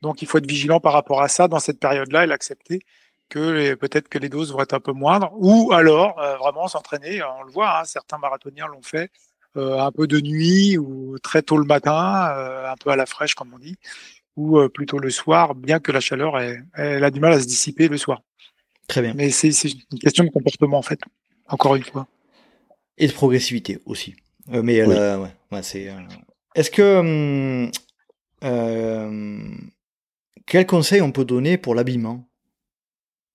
Donc, 0.00 0.22
il 0.22 0.28
faut 0.28 0.38
être 0.38 0.48
vigilant 0.48 0.80
par 0.80 0.94
rapport 0.94 1.20
à 1.20 1.28
ça 1.28 1.48
dans 1.48 1.58
cette 1.58 1.80
période-là 1.80 2.24
et 2.24 2.26
l'accepter 2.26 2.80
que 3.28 3.74
peut-être 3.74 4.08
que 4.08 4.18
les 4.18 4.30
doses 4.30 4.52
vont 4.52 4.62
être 4.62 4.72
un 4.72 4.80
peu 4.80 4.92
moindres, 4.92 5.30
ou 5.36 5.70
alors 5.74 6.14
vraiment 6.38 6.66
s'entraîner. 6.66 7.22
On 7.22 7.42
le 7.42 7.52
voit, 7.52 7.80
hein, 7.80 7.84
certains 7.84 8.16
marathoniens 8.16 8.66
l'ont 8.68 8.80
fait 8.80 9.10
un 9.54 9.90
peu 9.90 10.06
de 10.06 10.20
nuit 10.20 10.78
ou 10.78 11.18
très 11.18 11.42
tôt 11.42 11.58
le 11.58 11.66
matin, 11.66 12.32
un 12.64 12.76
peu 12.76 12.88
à 12.90 12.96
la 12.96 13.04
fraîche 13.04 13.34
comme 13.34 13.52
on 13.52 13.58
dit, 13.58 13.76
ou 14.38 14.68
plutôt 14.68 14.98
le 14.98 15.10
soir, 15.10 15.54
bien 15.56 15.80
que 15.80 15.90
la 15.90 16.00
chaleur 16.00 16.38
elle, 16.38 17.04
a 17.04 17.10
du 17.10 17.18
mal 17.18 17.32
à 17.32 17.40
se 17.40 17.46
dissiper 17.46 17.88
le 17.88 17.98
soir. 17.98 18.22
Très 18.86 19.02
bien. 19.02 19.12
Mais 19.14 19.30
c'est 19.30 19.50
une 19.50 19.98
question 19.98 20.24
de 20.24 20.30
comportement 20.30 20.78
en 20.78 20.82
fait, 20.82 21.00
encore 21.48 21.74
une 21.74 21.82
fois. 21.82 22.06
Et 22.96 23.08
de 23.08 23.12
progressivité 23.12 23.80
aussi. 23.84 24.14
mais 24.46 24.84
ouais, 24.84 25.16
ouais 25.52 25.62
c'est. 25.62 25.92
Est-ce 26.54 26.70
que 26.70 27.70
quel 30.46 30.66
conseil 30.66 31.02
on 31.02 31.12
peut 31.12 31.24
donner 31.24 31.58
pour 31.58 31.74
l'habillement 31.74 32.28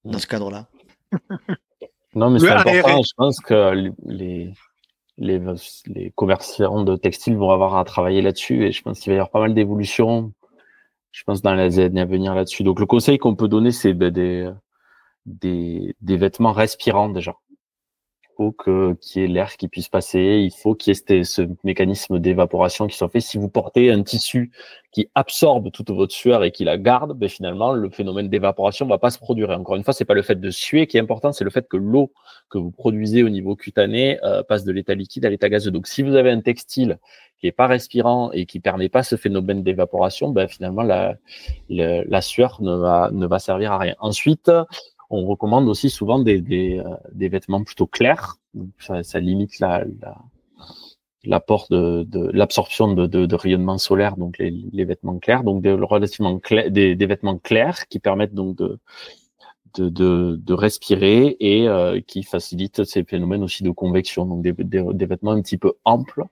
dans 0.05 0.19
ce 0.19 0.27
cadre-là? 0.27 0.67
non, 2.15 2.29
mais 2.29 2.39
c'est 2.39 2.49
important. 2.49 3.01
Je 3.03 3.13
pense 3.15 3.39
que 3.39 3.91
les, 4.05 4.53
les, 5.17 5.41
les 5.87 6.11
commerçants 6.11 6.83
de 6.83 6.95
textiles 6.95 7.35
vont 7.35 7.51
avoir 7.51 7.77
à 7.77 7.83
travailler 7.83 8.21
là-dessus 8.21 8.65
et 8.65 8.71
je 8.71 8.81
pense 8.81 8.99
qu'il 8.99 9.11
va 9.11 9.15
y 9.15 9.19
avoir 9.19 9.31
pas 9.31 9.41
mal 9.41 9.53
d'évolutions. 9.53 10.31
Je 11.13 11.23
pense 11.23 11.41
dans 11.41 11.53
les 11.53 11.79
années 11.79 12.01
à 12.01 12.05
venir 12.05 12.35
là-dessus. 12.35 12.63
Donc, 12.63 12.81
le 12.81 12.85
conseil 12.85 13.17
qu'on 13.19 13.35
peut 13.35 13.47
donner, 13.47 13.71
c'est 13.71 13.93
ben, 13.93 14.11
des, 14.11 14.51
des, 15.25 15.95
des 16.01 16.17
vêtements 16.17 16.51
respirants 16.51 17.07
déjà 17.07 17.35
faut 18.35 18.51
que 18.51 18.93
qu'il 19.01 19.21
y 19.21 19.25
ait 19.25 19.27
l'air 19.27 19.57
qui 19.57 19.67
puisse 19.67 19.89
passer, 19.89 20.41
il 20.43 20.51
faut 20.51 20.75
qu'il 20.75 20.93
y 20.93 21.13
ait 21.13 21.23
ce 21.23 21.41
mécanisme 21.63 22.19
d'évaporation 22.19 22.87
qui 22.87 22.97
soit 22.97 23.09
fait. 23.09 23.19
Si 23.19 23.37
vous 23.37 23.49
portez 23.49 23.91
un 23.91 24.03
tissu 24.03 24.51
qui 24.91 25.09
absorbe 25.15 25.71
toute 25.71 25.89
votre 25.89 26.13
sueur 26.13 26.43
et 26.43 26.51
qui 26.51 26.63
la 26.63 26.77
garde, 26.77 27.13
ben 27.17 27.29
finalement 27.29 27.73
le 27.73 27.89
phénomène 27.89 28.29
d'évaporation 28.29 28.85
va 28.85 28.97
pas 28.97 29.11
se 29.11 29.19
produire. 29.19 29.49
encore 29.49 29.75
une 29.75 29.83
fois, 29.83 29.93
c'est 29.93 30.05
pas 30.05 30.13
le 30.13 30.21
fait 30.21 30.39
de 30.39 30.49
suer 30.49 30.87
qui 30.87 30.97
est 30.97 31.01
important, 31.01 31.31
c'est 31.31 31.43
le 31.43 31.49
fait 31.49 31.67
que 31.67 31.77
l'eau 31.77 32.11
que 32.49 32.57
vous 32.57 32.71
produisez 32.71 33.23
au 33.23 33.29
niveau 33.29 33.55
cutané 33.55 34.19
euh, 34.23 34.43
passe 34.43 34.63
de 34.63 34.71
l'état 34.71 34.93
liquide 34.93 35.25
à 35.25 35.29
l'état 35.29 35.49
gazeux. 35.49 35.71
Donc 35.71 35.87
si 35.87 36.03
vous 36.03 36.15
avez 36.15 36.29
un 36.31 36.41
textile 36.41 36.99
qui 37.39 37.47
est 37.47 37.51
pas 37.51 37.67
respirant 37.67 38.31
et 38.31 38.45
qui 38.45 38.59
permet 38.59 38.87
pas 38.87 39.03
ce 39.03 39.15
phénomène 39.15 39.63
d'évaporation, 39.63 40.29
ben 40.29 40.47
finalement 40.47 40.83
la, 40.83 41.15
la 41.69 42.21
sueur 42.21 42.61
ne 42.61 42.75
va 42.75 43.09
ne 43.11 43.27
va 43.27 43.39
servir 43.39 43.73
à 43.73 43.77
rien. 43.79 43.95
Ensuite, 43.99 44.49
on 45.13 45.25
recommande 45.27 45.69
aussi 45.69 45.89
souvent 45.89 46.19
des, 46.19 46.41
euh, 46.79 47.29
vêtements 47.29 47.63
plutôt 47.63 47.85
clairs. 47.85 48.37
Ça, 48.79 49.19
limite 49.19 49.59
la, 49.59 49.85
la, 51.23 51.43
de, 51.69 52.31
l'absorption 52.31 52.93
de, 52.93 53.05
de, 53.05 53.25
de, 53.25 53.35
rayonnement 53.35 53.77
solaire, 53.77 54.17
donc 54.17 54.39
les, 54.39 54.85
vêtements 54.85 55.19
clairs, 55.19 55.43
donc 55.43 55.61
des, 55.61 55.71
relativement 55.71 56.39
clairs, 56.39 56.71
des, 56.71 56.95
vêtements 56.95 57.37
clairs 57.37 57.87
qui 57.87 57.99
permettent 57.99 58.33
donc 58.33 58.57
de, 59.77 60.53
respirer 60.53 61.37
et 61.39 61.67
euh, 61.67 62.01
qui 62.01 62.23
facilitent 62.23 62.83
ces 62.83 63.03
phénomènes 63.03 63.43
aussi 63.43 63.63
de 63.63 63.71
convection, 63.71 64.25
donc 64.25 64.41
des, 64.41 65.05
vêtements 65.05 65.31
un 65.31 65.41
petit 65.41 65.57
peu 65.57 65.73
amples 65.85 66.25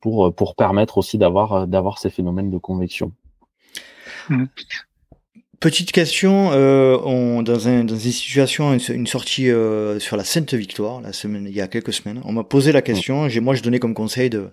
pour, 0.00 0.34
pour 0.34 0.56
permettre 0.56 0.98
aussi 0.98 1.16
d'avoir 1.16 1.66
d'avoir 1.66 1.98
ces 1.98 2.10
phénomènes 2.10 2.50
de 2.50 2.58
convection. 2.58 3.12
Mmh. 4.28 4.44
Petite 5.64 5.92
question, 5.92 6.50
euh, 6.52 7.40
dans, 7.40 7.68
un, 7.68 7.84
dans 7.84 7.96
une 7.96 8.12
situation, 8.12 8.74
une, 8.74 9.06
sortie 9.06 9.50
euh, 9.50 9.98
sur 9.98 10.18
la 10.18 10.22
Sainte 10.22 10.52
Victoire, 10.52 11.00
il 11.24 11.48
y 11.48 11.62
a 11.62 11.68
quelques 11.68 11.94
semaines, 11.94 12.20
on 12.26 12.32
m'a 12.32 12.44
posé 12.44 12.70
la 12.70 12.82
question. 12.82 13.30
J'ai, 13.30 13.40
moi, 13.40 13.54
je 13.54 13.62
donnais 13.62 13.78
comme 13.78 13.94
conseil 13.94 14.28
de, 14.28 14.48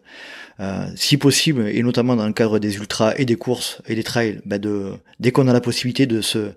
euh, 0.61 0.85
si 0.95 1.17
possible, 1.17 1.67
et 1.67 1.83
notamment 1.83 2.15
dans 2.15 2.25
le 2.25 2.31
cadre 2.31 2.59
des 2.59 2.77
ultras 2.77 3.13
et 3.17 3.25
des 3.25 3.35
courses 3.35 3.81
et 3.89 3.95
des 3.95 4.03
trails, 4.03 4.39
bah 4.45 4.57
de, 4.57 4.93
dès 5.19 5.31
qu'on 5.31 5.49
a 5.49 5.53
la 5.53 5.59
possibilité 5.59 6.05
de 6.05 6.21
se 6.21 6.51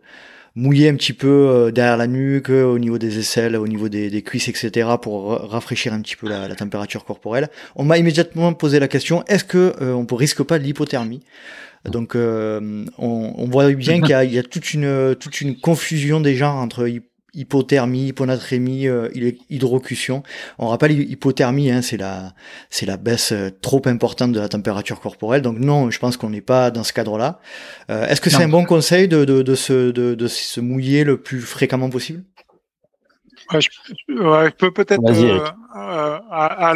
mouiller 0.54 0.88
un 0.88 0.94
petit 0.94 1.14
peu 1.14 1.72
derrière 1.74 1.96
la 1.96 2.06
nuque, 2.06 2.50
au 2.50 2.78
niveau 2.78 2.96
des 2.98 3.18
aisselles, 3.18 3.56
au 3.56 3.66
niveau 3.66 3.88
des, 3.88 4.22
cuisses, 4.22 4.46
etc., 4.46 4.88
pour 5.02 5.30
rafraîchir 5.50 5.92
un 5.92 6.00
petit 6.00 6.14
peu 6.14 6.28
la, 6.28 6.46
la 6.46 6.54
température 6.54 7.04
corporelle. 7.04 7.48
On 7.74 7.82
m'a 7.82 7.98
immédiatement 7.98 8.52
posé 8.52 8.78
la 8.78 8.86
question 8.86 9.24
est-ce 9.26 9.42
que 9.42 9.74
on 9.80 10.06
ne 10.08 10.14
risque 10.16 10.44
pas 10.44 10.60
de 10.60 10.62
l'hypothermie? 10.62 11.22
Donc 11.84 12.16
euh, 12.16 12.84
on, 12.98 13.34
on, 13.36 13.46
voit 13.46 13.70
bien 13.72 14.00
qu'il 14.00 14.08
y, 14.08 14.34
y 14.34 14.38
a, 14.38 14.42
toute 14.42 14.72
une 14.72 15.14
toute 15.18 15.40
une 15.40 15.58
confusion 15.58 16.20
des 16.20 16.34
genres 16.34 16.56
entre 16.56 16.88
hypothermie, 17.34 18.08
hyponatrémie, 18.08 18.86
euh, 18.88 19.08
hydrocution. 19.50 20.22
On 20.58 20.68
rappelle 20.68 20.92
hypothermie, 20.92 21.70
hein, 21.70 21.82
c'est 21.82 21.96
la 21.96 22.32
c'est 22.70 22.86
la 22.86 22.96
baisse 22.96 23.32
euh, 23.32 23.50
trop 23.60 23.82
importante 23.86 24.32
de 24.32 24.40
la 24.40 24.48
température 24.48 25.00
corporelle. 25.00 25.42
Donc 25.42 25.58
non, 25.58 25.90
je 25.90 25.98
pense 25.98 26.16
qu'on 26.16 26.30
n'est 26.30 26.40
pas 26.40 26.70
dans 26.70 26.84
ce 26.84 26.92
cadre-là. 26.92 27.40
Euh, 27.90 28.06
Est-ce 28.06 28.20
que 28.20 28.30
c'est 28.30 28.42
un 28.42 28.48
bon 28.48 28.64
conseil 28.64 29.08
de, 29.08 29.24
de, 29.24 29.42
de, 29.42 29.54
se, 29.54 29.90
de, 29.90 30.14
de 30.14 30.26
se 30.28 30.60
mouiller 30.60 31.04
le 31.04 31.20
plus 31.20 31.40
fréquemment 31.40 31.90
possible? 31.90 32.24
Ouais, 33.52 33.60
je, 33.60 34.14
ouais, 34.14 34.46
je, 34.46 34.54
peux 34.54 34.72
peut-être 34.72 35.02
euh, 35.04 35.40
euh, 35.76 36.18
à, 36.30 36.74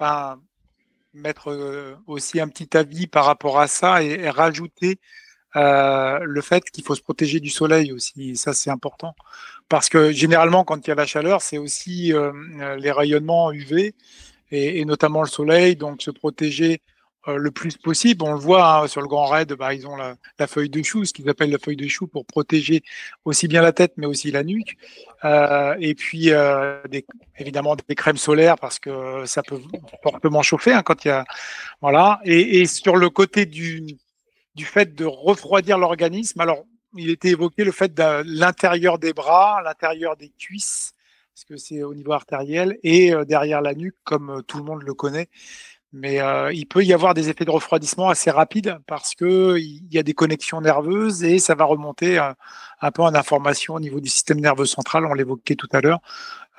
à, 0.00 0.36
mettre 1.14 1.50
euh, 1.50 1.96
aussi 2.06 2.40
un 2.40 2.48
petit 2.48 2.76
avis 2.76 3.06
par 3.06 3.24
rapport 3.24 3.58
à 3.60 3.66
ça 3.66 4.02
et, 4.02 4.28
rajouter 4.30 4.98
euh, 5.56 6.20
le 6.22 6.40
fait 6.42 6.62
qu'il 6.70 6.84
faut 6.84 6.94
se 6.94 7.02
protéger 7.02 7.40
du 7.40 7.50
soleil 7.50 7.92
aussi. 7.92 8.36
Ça, 8.36 8.52
c'est 8.52 8.70
important. 8.70 9.14
Parce 9.68 9.88
que 9.88 10.12
généralement, 10.12 10.64
quand 10.64 10.86
il 10.86 10.90
y 10.90 10.92
a 10.92 10.96
la 10.96 11.06
chaleur, 11.06 11.42
c'est 11.42 11.58
aussi 11.58 12.12
euh, 12.12 12.32
les 12.76 12.92
rayonnements 12.92 13.52
UV 13.52 13.94
et, 14.50 14.80
et, 14.80 14.84
notamment 14.84 15.22
le 15.22 15.28
soleil. 15.28 15.76
Donc, 15.76 16.02
se 16.02 16.10
protéger 16.10 16.82
euh, 17.28 17.36
le 17.36 17.50
plus 17.50 17.76
possible. 17.76 18.24
On 18.24 18.32
le 18.32 18.38
voit 18.38 18.82
hein, 18.84 18.88
sur 18.88 19.02
le 19.02 19.06
Grand 19.06 19.26
Raid, 19.26 19.54
ils 19.72 19.86
ont 19.86 19.96
la, 19.96 20.16
feuille 20.46 20.70
de 20.70 20.82
chou, 20.82 21.04
ce 21.04 21.12
qu'ils 21.12 21.28
appellent 21.28 21.50
la 21.50 21.58
feuille 21.58 21.76
de 21.76 21.86
chou 21.86 22.06
pour 22.06 22.24
protéger 22.24 22.82
aussi 23.26 23.46
bien 23.46 23.60
la 23.60 23.72
tête 23.72 23.92
mais 23.98 24.06
aussi 24.06 24.30
la 24.30 24.42
nuque. 24.42 24.78
Euh, 25.26 25.76
et 25.80 25.94
puis 25.94 26.30
euh, 26.30 26.80
évidemment 27.36 27.76
des 27.76 27.94
crèmes 27.94 28.16
solaires 28.16 28.56
parce 28.56 28.78
que 28.78 29.26
ça 29.26 29.42
peut 29.42 29.60
fortement 30.02 30.40
chauffer 30.40 30.72
hein, 30.72 30.82
quand 30.82 31.04
il 31.04 31.08
y 31.08 31.10
a 31.10 31.26
voilà. 31.82 32.20
Et, 32.24 32.60
et, 32.60 32.64
sur 32.64 32.96
le 32.96 33.10
côté 33.10 33.44
du 33.44 33.98
du 34.54 34.64
fait 34.64 34.94
de 34.94 35.04
refroidir 35.04 35.76
l'organisme, 35.76 36.40
alors 36.40 36.64
il 36.96 37.10
était 37.10 37.28
évoqué 37.28 37.64
le 37.64 37.72
fait 37.72 37.92
de 37.92 38.22
l'intérieur 38.24 38.98
des 38.98 39.12
bras, 39.12 39.60
l'intérieur 39.62 40.16
des 40.16 40.30
cuisses 40.30 40.94
parce 41.34 41.44
que 41.44 41.56
c'est 41.58 41.82
au 41.82 41.94
niveau 41.94 42.12
artériel 42.12 42.78
et 42.82 43.12
derrière 43.26 43.60
la 43.60 43.74
nuque 43.74 43.96
comme 44.04 44.42
tout 44.46 44.58
le 44.58 44.64
monde 44.64 44.82
le 44.82 44.94
connaît. 44.94 45.28
Mais 45.92 46.20
euh, 46.20 46.52
il 46.52 46.66
peut 46.66 46.84
y 46.84 46.92
avoir 46.92 47.14
des 47.14 47.30
effets 47.30 47.44
de 47.44 47.50
refroidissement 47.50 48.08
assez 48.08 48.30
rapides 48.30 48.78
parce 48.86 49.14
que 49.14 49.58
il 49.58 49.92
y 49.92 49.98
a 49.98 50.04
des 50.04 50.12
connexions 50.12 50.60
nerveuses 50.60 51.24
et 51.24 51.40
ça 51.40 51.56
va 51.56 51.64
remonter 51.64 52.18
un, 52.18 52.30
euh, 52.30 52.34
un 52.80 52.90
peu 52.92 53.02
en 53.02 53.14
information 53.14 53.74
au 53.74 53.80
niveau 53.80 54.00
du 54.00 54.08
système 54.08 54.40
nerveux 54.40 54.66
central. 54.66 55.04
On 55.04 55.14
l'évoquait 55.14 55.56
tout 55.56 55.68
à 55.72 55.80
l'heure. 55.80 56.00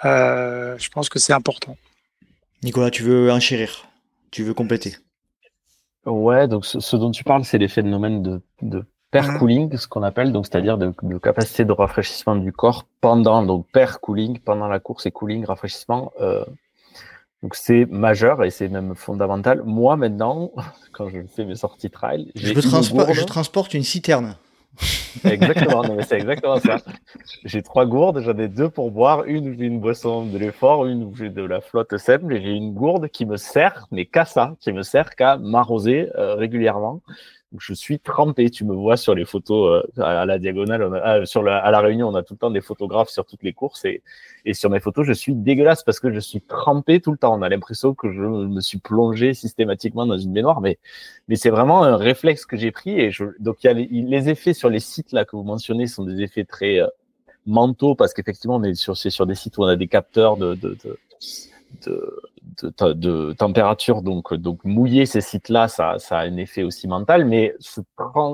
Euh, 0.04 0.76
je 0.78 0.90
pense 0.90 1.10
que 1.10 1.20
c'est 1.20 1.34
important. 1.34 1.78
Nicolas, 2.64 2.92
tu 2.92 3.04
veux 3.04 3.32
enchérir? 3.32 3.88
Tu 4.32 4.44
veux 4.44 4.54
compléter? 4.54 4.98
Ouais, 6.06 6.48
donc 6.48 6.66
ce, 6.66 6.80
ce, 6.80 6.96
dont 6.96 7.12
tu 7.12 7.24
parles, 7.24 7.46
c'est 7.46 7.58
les 7.58 7.68
phénomènes 7.68 8.24
de, 8.24 8.42
de 8.62 8.84
pair 9.12 9.38
cooling, 9.38 9.76
ce 9.78 9.88
qu'on 9.88 10.04
appelle, 10.04 10.32
donc 10.32 10.48
c'est-à-dire 10.48 10.78
de, 10.78 10.94
de, 11.04 11.18
capacité 11.18 11.66
de 11.66 11.72
rafraîchissement 11.72 12.36
du 12.36 12.52
corps 12.52 12.88
pendant 13.02 13.44
donc 13.44 13.68
pair 13.72 14.00
cooling 14.00 14.40
pendant 14.40 14.68
la 14.68 14.80
course 14.80 15.06
et 15.06 15.12
cooling 15.12 15.46
rafraîchissement 15.46 16.12
euh, 16.22 16.46
donc 17.42 17.56
c'est 17.56 17.86
majeur 17.86 18.44
et 18.44 18.52
c'est 18.52 18.70
même 18.70 18.96
fondamental. 18.96 19.64
Moi 19.66 19.96
maintenant, 19.96 20.52
quand 20.92 21.10
je 21.10 21.20
fais 21.36 21.46
mes 21.46 21.56
sorties 21.56 21.90
trail, 21.90 22.32
je, 22.36 22.54
je 22.54 23.24
transporte 23.24 23.74
une 23.74 23.84
citerne. 23.84 24.36
exactement, 25.26 25.84
non, 25.84 25.96
mais 25.96 26.04
c'est 26.04 26.18
exactement 26.18 26.58
ça. 26.58 26.78
J'ai 27.44 27.62
trois 27.62 27.86
gourdes, 27.86 28.22
j'en 28.22 28.38
ai 28.38 28.48
deux 28.48 28.70
pour 28.70 28.92
boire, 28.92 29.26
une 29.26 29.50
où 29.50 29.54
j'ai 29.54 29.66
une 29.66 29.80
boisson 29.80 30.26
de 30.26 30.38
l'effort, 30.38 30.86
une 30.86 31.04
où 31.04 31.16
j'ai 31.16 31.30
de 31.30 31.44
la 31.44 31.62
flotte 31.62 31.98
simple, 31.98 32.34
et 32.34 32.42
j'ai 32.42 32.52
une 32.52 32.74
gourde 32.74 33.10
qui 33.10 33.26
me 33.26 33.38
sert, 33.38 33.88
mais 33.92 34.06
qu'à 34.06 34.26
ça, 34.26 34.56
qui 34.60 34.72
me 34.72 34.84
sert 34.84 35.16
qu'à 35.16 35.38
m'arroser 35.38 36.10
euh, 36.18 36.36
régulièrement 36.36 37.02
je 37.58 37.74
suis 37.74 38.00
trempé. 38.00 38.50
Tu 38.50 38.64
me 38.64 38.74
vois 38.74 38.98
sur 38.98 39.16
les 39.16 39.26
photos 39.26 39.84
euh, 39.98 40.04
à 40.04 40.26
la 40.26 40.40
diagonale, 40.40 41.02
ah, 41.04 41.26
sur 41.26 41.44
la, 41.44 41.58
à 41.58 41.72
la 41.72 41.80
réunion, 41.80 42.08
on 42.08 42.16
a 42.16 42.24
tout 42.24 42.34
le 42.34 42.40
temps 42.40 42.52
des 42.52 42.62
photographes 42.62 43.10
sur 43.10 43.26
toutes 43.26 43.44
les 43.44 43.54
courses 43.54 43.86
et, 43.86 44.02
et 44.46 44.54
sur 44.54 44.70
mes 44.70 44.80
photos, 44.80 45.06
je 45.06 45.14
suis 45.14 45.36
dégueulasse 45.36 45.84
parce 45.84 46.00
que 46.00 46.12
je 46.12 46.20
suis 46.20 46.42
trempé 46.42 47.00
tout 47.02 47.12
le 47.12 47.18
temps. 47.18 47.38
On 47.38 47.42
a 47.42 47.50
l'impression 47.50 47.94
que 47.94 48.12
je 48.12 48.22
me 48.22 48.62
suis 48.62 48.80
plongé 48.80 49.34
systématiquement 49.34 50.06
dans 50.06 50.18
une 50.18 50.34
baignoire, 50.34 50.62
mais 50.62 50.80
mais 51.28 51.36
c'est 51.36 51.50
vraiment 51.50 51.84
un 51.84 51.98
réflexe 51.98 52.46
que 52.46 52.58
j'ai 52.58 52.72
pris 52.72 53.00
et 53.00 53.12
je, 53.12 53.26
donc 53.40 53.58
les, 53.64 54.30
effets 54.30 54.54
sur 54.54 54.70
les 54.70 54.80
sites 54.80 55.12
là 55.12 55.26
que 55.26 55.36
vous 55.36 55.44
mentionnez 55.44 55.88
sont 55.88 56.04
des 56.04 56.22
effets 56.22 56.44
très 56.46 56.80
euh, 56.80 56.88
mentaux 57.46 57.96
parce 57.96 58.14
qu'effectivement 58.14 58.58
on 58.58 58.64
est 58.64 58.76
sur 58.76 58.98
c'est 58.98 59.10
sur 59.10 59.26
des 59.26 59.36
sites 59.36 59.58
où 59.58 59.64
on 59.64 59.68
a 59.68 59.76
des 59.76 59.88
capteurs 59.88 60.38
de 60.38 60.58
de, 61.86 63.34
température, 63.34 64.02
donc, 64.02 64.34
donc 64.34 64.64
mouiller 64.64 65.06
ces 65.06 65.22
sites-là, 65.22 65.68
ça, 65.68 65.98
a 66.10 66.20
un 66.20 66.38
effet 66.38 66.64
aussi 66.64 66.88
mental, 66.88 67.26
mais 67.26 67.56
se, 67.60 67.82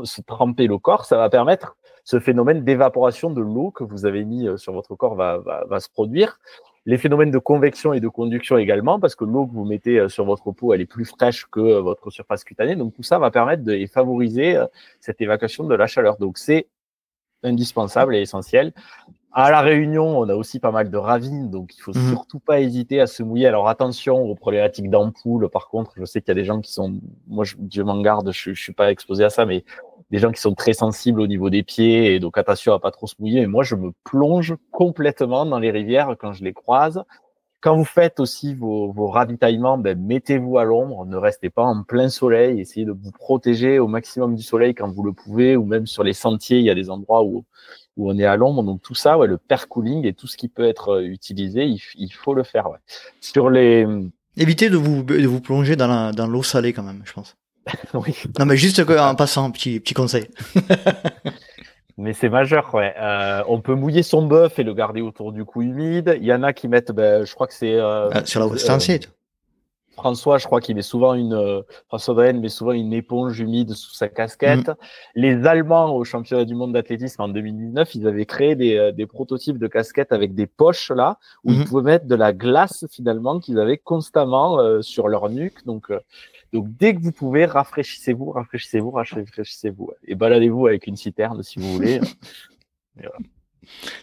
se 0.03 0.21
tremper 0.21 0.67
le 0.67 0.77
corps, 0.77 1.05
ça 1.05 1.17
va 1.17 1.29
permettre 1.29 1.75
ce 2.07 2.21
phénomène 2.21 2.63
d'évaporation 2.63 3.29
de 3.31 3.41
l'eau 3.41 3.69
que 3.71 3.83
vous 3.83 4.05
avez 4.05 4.23
mis 4.23 4.47
euh, 4.47 4.55
sur 4.55 4.71
votre 4.71 4.95
corps 4.95 5.15
va, 5.15 5.39
va, 5.39 5.65
va, 5.65 5.79
se 5.81 5.89
produire. 5.89 6.39
Les 6.85 6.97
phénomènes 6.97 7.31
de 7.31 7.37
convection 7.37 7.91
et 7.91 7.99
de 7.99 8.07
conduction 8.07 8.57
également, 8.57 8.97
parce 8.97 9.13
que 9.13 9.25
l'eau 9.25 9.45
que 9.45 9.51
vous 9.51 9.65
mettez 9.65 9.99
euh, 9.99 10.07
sur 10.07 10.23
votre 10.23 10.53
peau, 10.53 10.73
elle 10.73 10.79
est 10.79 10.85
plus 10.85 11.03
fraîche 11.03 11.45
que 11.51 11.59
euh, 11.59 11.81
votre 11.81 12.09
surface 12.09 12.45
cutanée. 12.45 12.77
Donc 12.77 12.93
tout 12.95 13.03
ça 13.03 13.19
va 13.19 13.29
permettre 13.29 13.63
de 13.63 13.85
favoriser 13.87 14.57
cette 15.01 15.19
évacuation 15.19 15.65
de 15.65 15.75
la 15.75 15.85
chaleur. 15.85 16.15
Donc 16.17 16.37
c'est 16.37 16.67
indispensable 17.43 18.15
et 18.15 18.21
essentiel. 18.21 18.73
À 19.33 19.51
la 19.51 19.61
Réunion, 19.61 20.19
on 20.19 20.29
a 20.29 20.35
aussi 20.35 20.59
pas 20.59 20.71
mal 20.71 20.89
de 20.89 20.97
ravines, 20.97 21.49
donc 21.51 21.75
il 21.75 21.81
faut 21.81 21.93
mhm. 21.93 22.09
surtout 22.09 22.39
pas 22.39 22.59
hésiter 22.59 22.99
à 22.99 23.07
se 23.07 23.21
mouiller. 23.21 23.45
Alors 23.45 23.67
attention 23.67 24.17
aux 24.17 24.35
problématiques 24.35 24.89
d'ampoule. 24.89 25.49
Par 25.49 25.67
contre, 25.67 25.93
je 25.95 26.05
sais 26.05 26.21
qu'il 26.21 26.29
y 26.29 26.31
a 26.31 26.35
des 26.35 26.45
gens 26.45 26.59
qui 26.59 26.71
sont, 26.71 26.99
moi, 27.27 27.43
je, 27.43 27.55
Dieu 27.59 27.83
m'en 27.83 28.01
garde, 28.01 28.31
je, 28.31 28.53
je 28.53 28.61
suis 28.61 28.73
pas 28.73 28.89
exposé 28.89 29.23
à 29.23 29.29
ça, 29.29 29.45
mais 29.45 29.63
des 30.09 30.19
gens 30.19 30.31
qui 30.31 30.41
sont 30.41 30.55
très 30.55 30.73
sensibles 30.73 31.19
au 31.19 31.27
niveau 31.27 31.49
des 31.49 31.63
pieds 31.63 32.15
et 32.15 32.19
donc 32.19 32.37
attention 32.37 32.73
à 32.73 32.79
pas 32.79 32.91
trop 32.91 33.07
se 33.07 33.15
mouiller. 33.19 33.41
Mais 33.41 33.47
moi, 33.47 33.63
je 33.63 33.75
me 33.75 33.91
plonge 34.03 34.55
complètement 34.71 35.45
dans 35.45 35.59
les 35.59 35.71
rivières 35.71 36.15
quand 36.17 36.33
je 36.33 36.43
les 36.43 36.53
croise. 36.53 37.03
Quand 37.59 37.75
vous 37.75 37.85
faites 37.85 38.19
aussi 38.19 38.53
vos, 38.53 38.91
vos 38.91 39.07
ravitaillements, 39.07 39.77
ben, 39.77 39.99
mettez-vous 39.99 40.57
à 40.59 40.63
l'ombre, 40.63 41.05
ne 41.05 41.17
restez 41.17 41.49
pas 41.49 41.63
en 41.63 41.83
plein 41.83 42.07
soleil, 42.07 42.61
essayez 42.61 42.85
de 42.85 42.91
vous 42.91 43.11
protéger 43.11 43.79
au 43.79 43.87
maximum 43.87 44.35
du 44.35 44.43
soleil 44.43 44.75
quand 44.75 44.91
vous 44.91 45.03
le 45.03 45.11
pouvez, 45.11 45.57
ou 45.57 45.65
même 45.65 45.87
sur 45.87 46.03
les 46.03 46.13
sentiers, 46.13 46.59
il 46.59 46.65
y 46.65 46.69
a 46.69 46.75
des 46.75 46.89
endroits 46.91 47.23
où 47.23 47.45
où 47.97 48.09
on 48.09 48.17
est 48.17 48.25
à 48.25 48.35
l'ombre. 48.37 48.63
Donc 48.63 48.81
tout 48.81 48.95
ça, 48.95 49.17
ouais, 49.17 49.27
le 49.27 49.37
percooling 49.37 50.05
et 50.05 50.13
tout 50.13 50.27
ce 50.27 50.37
qui 50.37 50.47
peut 50.47 50.67
être 50.67 50.95
euh, 50.95 51.01
utilisé, 51.01 51.65
il, 51.65 51.81
il 51.95 52.13
faut 52.13 52.33
le 52.33 52.43
faire. 52.43 52.69
Ouais. 52.69 52.77
Sur 53.19 53.49
les 53.49 53.85
évitez 54.37 54.69
de 54.69 54.77
vous 54.77 55.03
de 55.03 55.27
vous 55.27 55.41
plonger 55.41 55.75
dans 55.75 55.87
la, 55.87 56.11
dans 56.11 56.27
l'eau 56.27 56.43
salée 56.43 56.73
quand 56.73 56.83
même, 56.83 57.01
je 57.05 57.13
pense. 57.13 57.35
oui. 57.93 58.15
Non 58.39 58.45
mais 58.45 58.55
juste 58.55 58.79
en 58.79 59.15
passant, 59.15 59.51
petit 59.51 59.79
petit 59.79 59.93
conseil. 59.93 60.27
mais 61.97 62.13
c'est 62.13 62.29
majeur, 62.29 62.73
ouais. 62.73 62.93
Euh, 62.97 63.43
on 63.47 63.59
peut 63.59 63.75
mouiller 63.75 64.03
son 64.03 64.25
bœuf 64.25 64.59
et 64.59 64.63
le 64.63 64.73
garder 64.73 65.01
autour 65.01 65.33
du 65.33 65.43
cou 65.43 65.63
humide. 65.63 66.17
Il 66.19 66.25
y 66.25 66.33
en 66.33 66.43
a 66.43 66.53
qui 66.53 66.67
mettent, 66.67 66.91
ben, 66.91 67.25
je 67.25 67.33
crois 67.33 67.47
que 67.47 67.53
c'est 67.53 67.73
euh, 67.73 68.09
ah, 68.11 68.25
sur 68.25 68.39
la 68.47 68.79
site. 68.79 69.09
François, 69.97 70.37
je 70.37 70.45
crois 70.45 70.61
qu'il 70.61 70.75
met 70.75 70.83
souvent 70.83 71.15
une 71.15 71.33
euh, 71.33 71.63
François 71.87 72.13
Daen 72.13 72.39
met 72.39 72.49
souvent 72.49 72.71
une 72.71 72.93
éponge 72.93 73.39
humide 73.39 73.73
sous 73.73 73.93
sa 73.93 74.07
casquette. 74.07 74.69
Mm. 74.69 74.75
Les 75.15 75.47
Allemands 75.47 75.95
au 75.95 76.03
championnat 76.03 76.45
du 76.45 76.53
monde 76.53 76.73
d'athlétisme 76.73 77.21
en 77.23 77.27
2019, 77.27 77.95
ils 77.95 78.07
avaient 78.07 78.27
créé 78.27 78.55
des, 78.55 78.77
euh, 78.77 78.91
des, 78.91 79.07
prototypes 79.07 79.57
de 79.57 79.67
casquettes 79.67 80.11
avec 80.11 80.35
des 80.35 80.45
poches 80.45 80.91
là 80.91 81.17
où 81.43 81.51
ils 81.51 81.61
mm-hmm. 81.61 81.67
pouvaient 81.67 81.81
mettre 81.81 82.05
de 82.05 82.15
la 82.15 82.31
glace 82.31 82.85
finalement 82.91 83.39
qu'ils 83.39 83.59
avaient 83.59 83.79
constamment 83.79 84.59
euh, 84.59 84.83
sur 84.83 85.07
leur 85.07 85.29
nuque. 85.29 85.65
Donc 85.65 85.91
donc 86.53 86.67
dès 86.77 86.95
que 86.95 87.01
vous 87.01 87.11
pouvez, 87.11 87.45
rafraîchissez-vous, 87.45 88.31
rafraîchissez-vous, 88.31 88.91
rafraîchissez-vous 88.91 89.91
et 90.05 90.15
baladez-vous 90.15 90.67
avec 90.67 90.87
une 90.87 90.95
citerne 90.95 91.41
si 91.43 91.59
vous 91.59 91.73
voulez. 91.73 91.99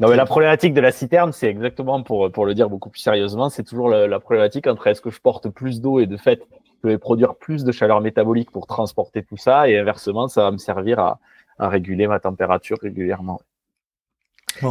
Non, 0.00 0.08
mais 0.08 0.16
la 0.16 0.26
problématique 0.26 0.74
de 0.74 0.80
la 0.80 0.92
citerne, 0.92 1.32
c'est 1.32 1.48
exactement 1.48 2.02
pour, 2.02 2.30
pour 2.30 2.46
le 2.46 2.54
dire 2.54 2.68
beaucoup 2.68 2.90
plus 2.90 3.00
sérieusement, 3.00 3.48
c'est 3.50 3.64
toujours 3.64 3.88
la, 3.88 4.06
la 4.06 4.20
problématique 4.20 4.66
entre 4.66 4.86
est-ce 4.86 5.00
que 5.00 5.10
je 5.10 5.20
porte 5.20 5.48
plus 5.48 5.80
d'eau 5.80 6.00
et 6.00 6.06
de 6.06 6.16
fait, 6.16 6.42
je 6.82 6.88
vais 6.88 6.98
produire 6.98 7.34
plus 7.34 7.64
de 7.64 7.72
chaleur 7.72 8.00
métabolique 8.00 8.50
pour 8.50 8.66
transporter 8.66 9.22
tout 9.22 9.36
ça 9.36 9.68
et 9.68 9.78
inversement, 9.78 10.28
ça 10.28 10.42
va 10.42 10.50
me 10.50 10.58
servir 10.58 10.98
à, 10.98 11.18
à 11.58 11.68
réguler 11.68 12.06
ma 12.06 12.20
température 12.20 12.78
régulièrement 12.80 13.40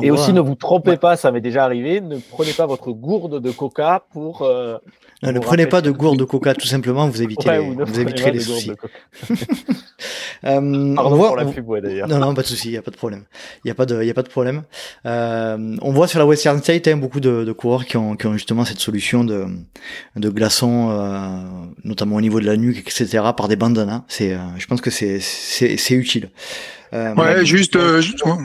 et 0.02 0.12
aussi, 0.12 0.34
ne 0.34 0.42
vous 0.42 0.56
trompez 0.56 0.98
pas, 0.98 1.16
ça 1.16 1.32
m'est 1.32 1.42
déjà 1.42 1.64
arrivé, 1.64 2.02
ne 2.02 2.18
prenez 2.18 2.54
pas 2.54 2.66
votre 2.66 2.92
gourde 2.92 3.42
de 3.42 3.52
coca 3.52 4.06
pour. 4.12 4.42
Euh, 4.42 4.78
ne 5.22 5.40
prenez 5.40 5.68
pas 5.68 5.82
de 5.82 5.92
gourde 5.92 6.20
de 6.20 6.24
coca, 6.24 6.54
tout 6.54 6.68
simplement, 6.68 7.08
vous 7.08 7.22
évitez 7.22 7.58
vous 7.60 8.00
éviterez 8.00 8.32
les 8.32 8.40
soucis. 8.40 8.72
euh, 10.46 10.96
Pardon 10.96 11.16
voit, 11.16 11.28
pour 11.28 11.38
la 11.38 11.46
pub, 11.46 11.66
d'ailleurs. 11.82 12.08
Non, 12.08 12.20
non, 12.20 12.34
pas 12.34 12.42
de 12.42 12.48
souci, 12.48 12.70
il 12.70 12.72
n'y 12.72 12.78
a 12.78 12.82
pas 12.82 12.92
de 12.92 12.98
problème. 12.98 13.24
Il 13.64 13.68
n'y 13.68 13.72
a 13.72 13.76
pas 13.76 13.86
de, 13.86 14.04
y 14.04 14.10
a 14.10 14.14
pas 14.14 14.24
de 14.24 14.30
problème. 14.30 14.64
Euh, 15.06 15.78
on 15.82 15.92
voit 15.92 16.08
sur 16.08 16.20
la 16.20 16.26
Western 16.26 16.60
State 16.60 16.88
hein, 16.88 16.98
beaucoup 16.98 17.20
de, 17.20 17.44
de 17.44 17.52
coureurs 17.52 17.86
qui 17.86 17.98
ont, 17.98 18.16
qui 18.16 18.28
ont 18.28 18.34
justement 18.34 18.66
cette 18.66 18.80
solution 18.80 19.24
de, 19.24 19.46
de 20.16 20.30
glaçons, 20.30 20.90
euh, 20.92 21.38
notamment 21.84 22.18
au 22.18 22.22
niveau 22.22 22.40
de 22.40 22.46
la 22.46 22.58
nuque, 22.58 22.80
etc., 22.80 23.24
par 23.36 23.48
des 23.48 23.56
bandanas. 23.56 24.04
C'est, 24.08 24.34
euh, 24.34 24.40
je 24.58 24.66
pense 24.68 24.82
que 24.82 24.90
c'est, 24.90 25.20
c'est, 25.20 25.78
c'est 25.78 25.94
utile. 25.94 26.30
Euh, 26.94 27.16
ouais, 27.16 27.44
juste, 27.44 27.76
euh, 27.76 28.02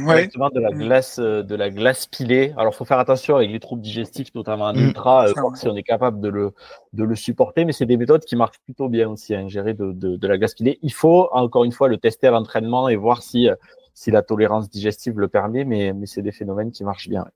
ouais. 0.06 0.26
de 0.28 0.60
la 0.60 0.70
glace, 0.70 1.18
euh, 1.18 1.42
de 1.42 1.54
la 1.54 1.68
glace 1.68 2.06
pilée. 2.06 2.54
Alors, 2.56 2.74
faut 2.74 2.86
faire 2.86 2.98
attention 2.98 3.36
avec 3.36 3.50
les 3.50 3.60
troubles 3.60 3.82
digestifs, 3.82 4.34
notamment 4.34 4.66
en 4.66 4.74
mm. 4.74 4.78
ultra, 4.78 5.26
si 5.54 5.68
on 5.68 5.76
est 5.76 5.82
capable 5.82 6.20
de 6.20 6.28
le, 6.28 6.52
de 6.94 7.04
le 7.04 7.14
supporter. 7.14 7.66
Mais 7.66 7.72
c'est 7.72 7.84
des 7.84 7.98
méthodes 7.98 8.24
qui 8.24 8.36
marchent 8.36 8.60
plutôt 8.64 8.88
bien 8.88 9.10
aussi, 9.10 9.34
à 9.34 9.40
hein, 9.40 9.48
gérer 9.48 9.74
de, 9.74 9.92
de, 9.92 10.16
de, 10.16 10.28
la 10.28 10.38
glace 10.38 10.54
pilée. 10.54 10.78
Il 10.82 10.92
faut 10.92 11.28
encore 11.32 11.64
une 11.64 11.72
fois 11.72 11.88
le 11.88 11.98
tester 11.98 12.26
à 12.26 12.30
l'entraînement 12.30 12.88
et 12.88 12.96
voir 12.96 13.22
si, 13.22 13.48
si 13.92 14.10
la 14.10 14.22
tolérance 14.22 14.70
digestive 14.70 15.18
le 15.18 15.28
permet. 15.28 15.64
Mais, 15.64 15.92
mais 15.92 16.06
c'est 16.06 16.22
des 16.22 16.32
phénomènes 16.32 16.70
qui 16.70 16.84
marchent 16.84 17.08
bien. 17.08 17.26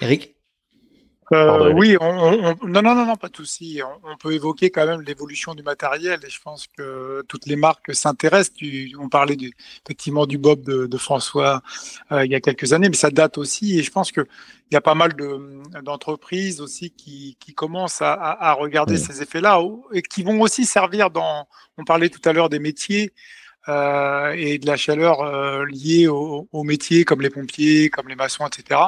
Eric? 0.00 0.33
Euh, 1.32 1.72
oui, 1.72 1.96
on, 2.00 2.56
non, 2.66 2.82
non, 2.82 2.94
non, 2.94 3.06
non, 3.06 3.16
pas 3.16 3.28
de 3.28 3.36
souci. 3.36 3.80
On, 4.04 4.16
peut 4.16 4.32
évoquer 4.32 4.70
quand 4.70 4.86
même 4.86 5.00
l'évolution 5.00 5.54
du 5.54 5.62
matériel 5.62 6.20
et 6.24 6.30
je 6.30 6.40
pense 6.40 6.66
que 6.66 7.22
toutes 7.28 7.46
les 7.46 7.56
marques 7.56 7.94
s'intéressent. 7.94 8.56
On 8.98 9.08
parlait 9.08 9.36
du, 9.36 9.52
effectivement 9.84 10.26
du 10.26 10.38
Bob 10.38 10.62
de, 10.62 10.98
François 10.98 11.62
euh, 12.12 12.24
il 12.24 12.30
y 12.30 12.34
a 12.34 12.40
quelques 12.40 12.72
années, 12.72 12.88
mais 12.88 12.96
ça 12.96 13.10
date 13.10 13.38
aussi 13.38 13.78
et 13.78 13.82
je 13.82 13.90
pense 13.90 14.12
qu'il 14.12 14.26
y 14.70 14.76
a 14.76 14.80
pas 14.80 14.94
mal 14.94 15.14
d'entreprises 15.82 16.60
aussi 16.60 16.90
qui, 16.90 17.36
qui 17.40 17.54
commencent 17.54 18.02
à, 18.02 18.12
à, 18.12 18.52
regarder 18.52 18.96
ces 18.96 19.22
effets-là 19.22 19.60
et 19.92 20.02
qui 20.02 20.22
vont 20.22 20.40
aussi 20.40 20.64
servir 20.66 21.10
dans. 21.10 21.46
On 21.76 21.84
parlait 21.84 22.08
tout 22.08 22.26
à 22.28 22.32
l'heure 22.32 22.48
des 22.48 22.60
métiers. 22.60 23.12
Euh, 23.68 24.34
et 24.36 24.58
de 24.58 24.66
la 24.66 24.76
chaleur 24.76 25.22
euh, 25.22 25.64
liée 25.64 26.06
au, 26.06 26.46
au, 26.52 26.64
métier, 26.64 27.06
comme 27.06 27.22
les 27.22 27.30
pompiers, 27.30 27.88
comme 27.88 28.08
les 28.08 28.14
maçons, 28.14 28.46
etc. 28.46 28.78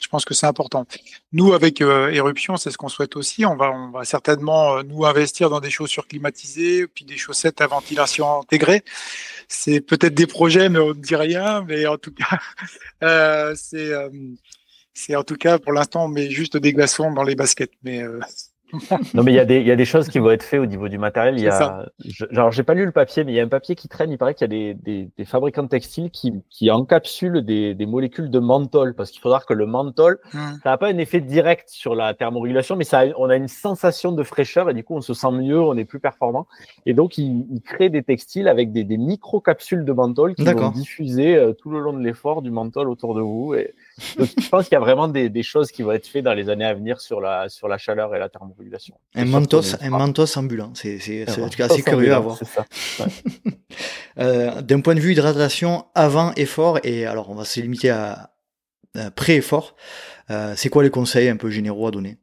Je 0.00 0.06
pense 0.08 0.26
que 0.26 0.34
c'est 0.34 0.46
important. 0.46 0.86
Nous, 1.32 1.54
avec 1.54 1.80
euh, 1.80 2.10
Éruption, 2.10 2.58
c'est 2.58 2.70
ce 2.70 2.76
qu'on 2.76 2.90
souhaite 2.90 3.16
aussi. 3.16 3.46
On 3.46 3.56
va, 3.56 3.70
on 3.70 3.90
va 3.90 4.04
certainement 4.04 4.82
nous 4.82 5.06
investir 5.06 5.48
dans 5.48 5.60
des 5.60 5.70
chaussures 5.70 6.06
climatisées, 6.06 6.86
puis 6.86 7.06
des 7.06 7.16
chaussettes 7.16 7.62
à 7.62 7.66
ventilation 7.66 8.40
intégrée. 8.40 8.84
C'est 9.48 9.80
peut-être 9.80 10.14
des 10.14 10.26
projets, 10.26 10.68
mais 10.68 10.78
on 10.78 10.88
ne 10.88 10.92
dit 10.92 11.16
rien. 11.16 11.64
Mais 11.66 11.86
en 11.86 11.96
tout 11.96 12.12
cas, 12.12 12.38
c'est 13.56 13.92
c'est 14.92 15.16
en 15.16 15.22
tout 15.22 15.36
cas 15.36 15.58
pour 15.58 15.72
l'instant, 15.72 16.04
on 16.04 16.08
met 16.08 16.28
juste 16.30 16.56
des 16.58 16.72
glaçons 16.74 17.12
dans 17.12 17.22
les 17.22 17.34
baskets. 17.34 17.72
Mais 17.82 18.02
non, 19.14 19.22
mais 19.22 19.32
il 19.32 19.36
y, 19.36 19.38
a 19.38 19.44
des, 19.44 19.60
il 19.60 19.66
y 19.66 19.70
a 19.70 19.76
des 19.76 19.84
choses 19.84 20.08
qui 20.08 20.18
vont 20.18 20.30
être 20.30 20.42
faites 20.42 20.60
au 20.60 20.66
niveau 20.66 20.88
du 20.88 20.98
matériel. 20.98 21.38
Il 21.38 21.42
y 21.42 21.48
a, 21.48 21.86
genre, 22.30 22.52
j'ai 22.52 22.62
pas 22.62 22.74
lu 22.74 22.84
le 22.84 22.92
papier, 22.92 23.24
mais 23.24 23.32
il 23.32 23.34
y 23.36 23.40
a 23.40 23.44
un 23.44 23.48
papier 23.48 23.74
qui 23.74 23.88
traîne. 23.88 24.10
Il 24.10 24.18
paraît 24.18 24.34
qu'il 24.34 24.42
y 24.42 24.44
a 24.44 24.48
des, 24.48 24.74
des, 24.74 25.10
des, 25.16 25.24
fabricants 25.24 25.62
de 25.62 25.68
textiles 25.68 26.10
qui, 26.10 26.34
qui 26.50 26.70
encapsulent 26.70 27.42
des, 27.42 27.74
des 27.74 27.86
molécules 27.86 28.30
de 28.30 28.38
menthol, 28.38 28.94
parce 28.94 29.10
qu'il 29.10 29.20
faudra 29.20 29.40
que 29.40 29.54
le 29.54 29.66
menthol, 29.66 30.18
mmh. 30.32 30.38
ça 30.62 30.70
n'a 30.70 30.78
pas 30.78 30.88
un 30.88 30.98
effet 30.98 31.20
direct 31.20 31.68
sur 31.68 31.94
la 31.94 32.12
thermorégulation, 32.14 32.76
mais 32.76 32.84
ça, 32.84 33.04
on 33.16 33.30
a 33.30 33.36
une 33.36 33.48
sensation 33.48 34.12
de 34.12 34.22
fraîcheur 34.22 34.68
et 34.68 34.74
du 34.74 34.84
coup, 34.84 34.94
on 34.94 35.00
se 35.00 35.14
sent 35.14 35.30
mieux, 35.32 35.60
on 35.60 35.76
est 35.76 35.86
plus 35.86 36.00
performant. 36.00 36.46
Et 36.84 36.92
donc, 36.92 37.16
ils, 37.18 37.46
créent 37.64 37.90
des 37.90 38.02
textiles 38.02 38.48
avec 38.48 38.72
des, 38.72 38.84
des 38.84 38.96
micro-capsules 38.96 39.84
de 39.84 39.92
menthol 39.92 40.34
qui 40.34 40.44
vont 40.44 40.70
diffuser 40.70 41.36
euh, 41.36 41.52
tout 41.52 41.70
le 41.70 41.80
long 41.80 41.92
de 41.92 42.02
l'effort 42.02 42.42
du 42.42 42.50
menthol 42.50 42.88
autour 42.88 43.14
de 43.14 43.20
vous. 43.20 43.54
Et, 43.54 43.74
donc, 44.18 44.28
je 44.38 44.48
pense 44.48 44.64
qu'il 44.68 44.74
y 44.74 44.76
a 44.76 44.80
vraiment 44.80 45.08
des, 45.08 45.28
des, 45.28 45.42
choses 45.42 45.72
qui 45.72 45.82
vont 45.82 45.92
être 45.92 46.06
faites 46.06 46.24
dans 46.24 46.34
les 46.34 46.48
années 46.48 46.64
à 46.64 46.74
venir 46.74 47.00
sur 47.00 47.20
la, 47.20 47.48
sur 47.48 47.68
la 47.68 47.78
chaleur 47.78 48.14
et 48.14 48.18
la 48.18 48.28
thermorégulation. 48.28 48.96
Un 49.14 49.24
mentos, 49.24 49.74
un 49.80 49.90
mentos 49.90 50.38
ambulant, 50.38 50.72
c'est 50.74 51.26
assez 51.26 51.82
curieux 51.82 52.14
à 52.14 52.20
voir. 52.20 52.38
euh, 54.18 54.62
D'un 54.62 54.80
point 54.80 54.94
de 54.94 55.00
vue 55.00 55.12
hydratation 55.12 55.86
avant 55.94 56.32
effort, 56.34 56.78
et 56.84 57.06
alors 57.06 57.30
on 57.30 57.34
va 57.34 57.44
se 57.44 57.60
limiter 57.60 57.90
à, 57.90 58.30
à 58.94 59.10
pré-effort, 59.10 59.76
euh, 60.30 60.54
c'est 60.56 60.68
quoi 60.68 60.82
les 60.82 60.90
conseils 60.90 61.28
un 61.28 61.36
peu 61.36 61.50
généraux 61.50 61.86
à 61.86 61.90
donner? 61.90 62.18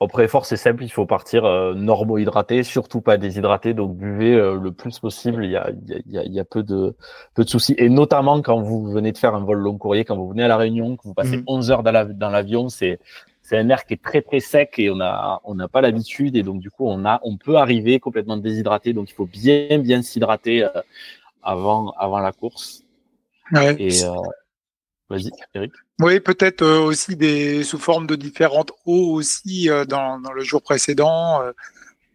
Au 0.00 0.08
pré-effort, 0.08 0.46
c'est 0.46 0.56
simple, 0.56 0.82
il 0.82 0.88
faut 0.88 1.04
partir 1.04 1.44
euh, 1.44 1.74
normo-hydraté, 1.74 2.62
surtout 2.62 3.02
pas 3.02 3.18
déshydraté, 3.18 3.74
donc 3.74 3.96
buvez 3.96 4.34
euh, 4.34 4.58
le 4.58 4.72
plus 4.72 4.98
possible, 4.98 5.44
il 5.44 5.50
y 5.50 5.56
a, 5.56 5.70
il 5.70 6.10
y 6.10 6.18
a, 6.18 6.24
il 6.24 6.32
y 6.32 6.40
a 6.40 6.44
peu, 6.44 6.62
de, 6.62 6.96
peu 7.34 7.44
de 7.44 7.50
soucis. 7.50 7.74
Et 7.76 7.90
notamment 7.90 8.40
quand 8.40 8.62
vous 8.62 8.90
venez 8.90 9.12
de 9.12 9.18
faire 9.18 9.34
un 9.34 9.44
vol 9.44 9.58
long 9.58 9.76
courrier, 9.76 10.06
quand 10.06 10.16
vous 10.16 10.30
venez 10.30 10.42
à 10.42 10.48
La 10.48 10.56
Réunion, 10.56 10.96
que 10.96 11.02
vous 11.04 11.12
passez 11.12 11.42
11 11.46 11.66
mhm. 11.66 11.72
heures 11.72 11.82
dans 11.82 12.30
l'avion, 12.30 12.70
c'est 12.70 12.98
c'est 13.42 13.58
un 13.58 13.68
air 13.68 13.84
qui 13.84 13.94
est 13.94 14.02
très 14.02 14.22
très 14.22 14.38
sec 14.38 14.74
et 14.78 14.90
on 14.90 15.00
a 15.00 15.40
on 15.42 15.56
n'a 15.56 15.66
pas 15.66 15.80
l'habitude 15.80 16.36
et 16.36 16.44
donc 16.44 16.60
du 16.60 16.70
coup 16.70 16.86
on 16.86 17.04
a 17.04 17.18
on 17.24 17.36
peut 17.36 17.56
arriver 17.56 17.98
complètement 17.98 18.36
déshydraté 18.36 18.92
donc 18.92 19.10
il 19.10 19.14
faut 19.14 19.26
bien 19.26 19.78
bien 19.80 20.02
s'hydrater 20.02 20.62
euh, 20.62 20.68
avant 21.42 21.90
avant 21.98 22.20
la 22.20 22.30
course. 22.30 22.84
Ouais. 23.52 23.74
Et 23.80 24.04
euh, 24.04 24.14
vas-y 25.10 25.30
Eric. 25.54 25.72
Oui, 25.98 26.20
peut-être 26.20 26.62
euh, 26.62 26.80
aussi 26.80 27.16
des 27.16 27.62
sous 27.64 27.78
forme 27.78 28.06
de 28.06 28.14
différentes 28.14 28.72
eaux 28.86 29.12
aussi 29.12 29.68
euh, 29.68 29.84
dans, 29.84 30.20
dans, 30.20 30.32
le 30.32 30.42
jour 30.42 30.62
précédent. 30.62 31.42
Euh, 31.42 31.52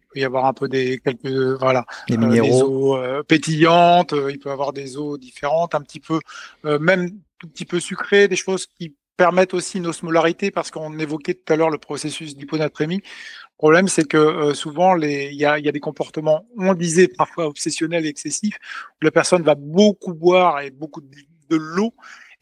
il 0.00 0.06
peut 0.12 0.20
y 0.20 0.24
avoir 0.24 0.46
un 0.46 0.54
peu 0.54 0.66
des 0.66 0.98
quelques 0.98 1.58
voilà 1.60 1.84
des, 2.08 2.16
minéraux. 2.16 2.96
eaux 2.96 3.22
pétillantes. 3.24 4.14
il 4.30 4.38
peut 4.38 4.48
y 4.48 4.52
avoir 4.52 4.72
des 4.72 4.96
eaux 4.96 5.18
différentes, 5.18 5.74
un 5.74 5.82
petit 5.82 6.00
peu 6.00 6.20
même 6.64 7.20
un 7.44 7.48
petit 7.48 7.66
peu 7.66 7.80
sucrées, 7.80 8.26
des 8.26 8.36
choses 8.36 8.66
qui 8.66 8.94
permettent 9.18 9.52
aussi 9.52 9.78
une 9.78 9.86
osmolarité 9.86 10.50
parce 10.50 10.70
qu'on 10.70 10.98
évoquait 10.98 11.34
tout 11.34 11.52
à 11.52 11.56
l'heure 11.56 11.70
le 11.70 11.78
processus 11.78 12.34
d'hyponatrémie. 12.34 12.96
Le 12.96 13.58
problème, 13.58 13.88
c'est 13.88 14.06
que 14.06 14.54
souvent, 14.54 14.94
les, 14.94 15.28
il 15.32 15.36
y 15.36 15.44
a, 15.44 15.58
y 15.58 15.68
a, 15.68 15.72
des 15.72 15.80
comportements, 15.80 16.46
on 16.56 16.72
disait 16.72 17.08
parfois 17.08 17.46
obsessionnels 17.46 18.06
et 18.06 18.08
excessifs, 18.08 18.56
où 18.92 19.04
la 19.04 19.10
personne 19.10 19.42
va 19.42 19.54
beaucoup 19.54 20.14
boire 20.14 20.60
et 20.60 20.70
beaucoup 20.70 21.02
de, 21.02 21.08
de 21.50 21.56
l'eau 21.56 21.92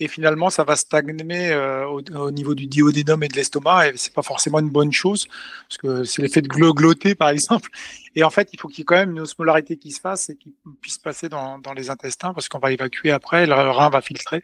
et 0.00 0.08
finalement 0.08 0.50
ça 0.50 0.64
va 0.64 0.74
stagner 0.76 1.52
euh, 1.52 1.86
au, 1.86 2.30
niveau 2.30 2.54
du 2.54 2.66
duodénum 2.66 3.22
et 3.22 3.28
de 3.28 3.36
l'estomac 3.36 3.88
et 3.88 3.96
c'est 3.96 4.12
pas 4.12 4.22
forcément 4.22 4.58
une 4.58 4.70
bonne 4.70 4.92
chose 4.92 5.28
parce 5.68 5.78
que 5.78 6.04
c'est 6.04 6.22
l'effet 6.22 6.42
de 6.42 6.48
glotter 6.48 7.14
par 7.14 7.28
exemple. 7.28 7.70
Et 8.16 8.24
en 8.24 8.30
fait 8.30 8.50
il 8.52 8.58
faut 8.58 8.68
qu'il 8.68 8.78
y 8.78 8.82
ait 8.82 8.84
quand 8.84 8.96
même 8.96 9.12
une 9.12 9.20
osmolarité 9.20 9.76
qui 9.76 9.92
se 9.92 10.00
fasse 10.00 10.30
et 10.30 10.36
qui 10.36 10.54
puisse 10.80 10.98
passer 10.98 11.28
dans, 11.28 11.58
dans 11.58 11.72
les 11.72 11.90
intestins 11.90 12.34
parce 12.34 12.48
qu'on 12.48 12.58
va 12.58 12.72
évacuer 12.72 13.12
après 13.12 13.46
le 13.46 13.54
rein 13.54 13.88
va 13.88 14.00
filtrer. 14.00 14.42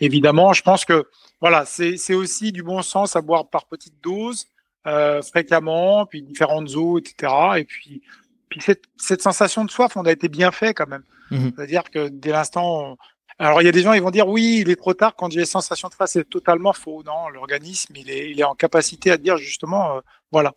Évidemment 0.00 0.52
je 0.54 0.62
pense 0.62 0.84
que 0.84 1.06
voilà 1.40 1.64
c'est 1.66 2.14
aussi 2.14 2.50
du 2.52 2.62
bon 2.62 2.80
sens 2.82 3.16
à 3.16 3.20
boire 3.20 3.48
par 3.48 3.66
petite 3.66 4.02
dose 4.02 4.46
euh, 4.86 5.20
fréquemment 5.20 6.06
puis 6.06 6.22
différentes 6.22 6.74
eaux 6.74 6.98
etc 6.98 7.32
et 7.58 7.64
puis 7.64 8.02
puis 8.48 8.60
cette, 8.60 8.84
cette 8.96 9.22
sensation 9.22 9.64
de 9.64 9.70
soif 9.70 9.96
on 9.96 10.04
a 10.06 10.12
été 10.12 10.28
bien 10.28 10.50
fait 10.50 10.74
quand 10.74 10.88
même. 10.88 11.04
Mmh 11.30 11.50
c'est 11.54 11.62
à 11.62 11.66
dire 11.66 11.84
que 11.84 12.08
dès 12.08 12.32
l'instant 12.32 12.96
alors, 13.40 13.62
il 13.62 13.64
y 13.64 13.68
a 13.68 13.72
des 13.72 13.80
gens, 13.80 13.94
ils 13.94 14.02
vont 14.02 14.10
dire 14.10 14.28
oui, 14.28 14.58
il 14.60 14.68
est 14.70 14.76
trop 14.76 14.92
tard 14.92 15.14
quand 15.16 15.30
j'ai 15.32 15.46
sensation 15.46 15.88
de 15.88 15.94
face. 15.94 16.12
C'est 16.12 16.28
totalement 16.28 16.74
faux. 16.74 17.02
Non, 17.04 17.30
l'organisme, 17.30 17.94
il 17.96 18.10
est, 18.10 18.30
il 18.30 18.38
est 18.38 18.44
en 18.44 18.54
capacité 18.54 19.10
à 19.10 19.16
dire 19.16 19.38
justement, 19.38 19.96
euh, 19.96 20.00
voilà, 20.30 20.52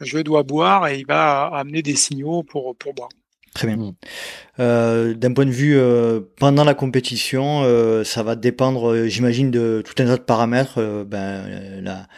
je 0.00 0.18
dois 0.18 0.42
boire 0.42 0.88
et 0.88 0.98
il 0.98 1.06
va 1.06 1.46
amener 1.46 1.80
des 1.82 1.94
signaux 1.94 2.42
pour, 2.42 2.74
pour 2.76 2.92
boire. 2.92 3.08
Très 3.54 3.68
bien. 3.68 3.94
Euh, 4.58 5.14
D'un 5.14 5.32
point 5.32 5.46
de 5.46 5.50
vue 5.52 5.76
euh, 5.76 6.20
pendant 6.38 6.64
la 6.64 6.74
compétition, 6.74 7.62
euh, 7.62 8.02
ça 8.02 8.24
va 8.24 8.34
dépendre, 8.34 8.90
euh, 8.90 9.06
j'imagine, 9.06 9.52
de 9.52 9.80
tout 9.84 9.94
un 10.02 10.06
tas 10.06 10.16
de 10.16 10.22
paramètres, 10.22 10.78
euh, 10.78 11.04
ben, 11.04 11.44
la, 11.80 12.08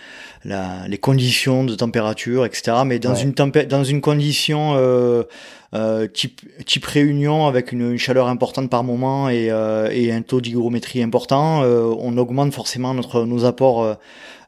la, 0.44 0.88
les 0.88 0.96
conditions 0.96 1.64
de 1.64 1.74
température, 1.74 2.46
etc. 2.46 2.78
Mais 2.86 2.98
dans 2.98 3.14
une 3.14 3.32
dans 3.32 3.84
une 3.84 4.00
condition 4.00 4.74
euh, 4.76 6.06
type, 6.06 6.40
type 6.64 6.86
réunion 6.86 7.46
avec 7.46 7.70
une, 7.72 7.98
chaleur 7.98 8.28
importante 8.28 8.70
par 8.70 8.82
moment 8.82 9.28
et, 9.28 9.50
euh, 9.50 9.90
et 9.92 10.12
un 10.12 10.22
taux 10.22 10.40
d'hygrométrie 10.40 11.02
important, 11.02 11.62
euh, 11.64 11.94
on 11.98 12.16
augmente 12.16 12.54
forcément 12.54 12.94
notre, 12.94 13.24
nos 13.24 13.44
apports 13.44 13.96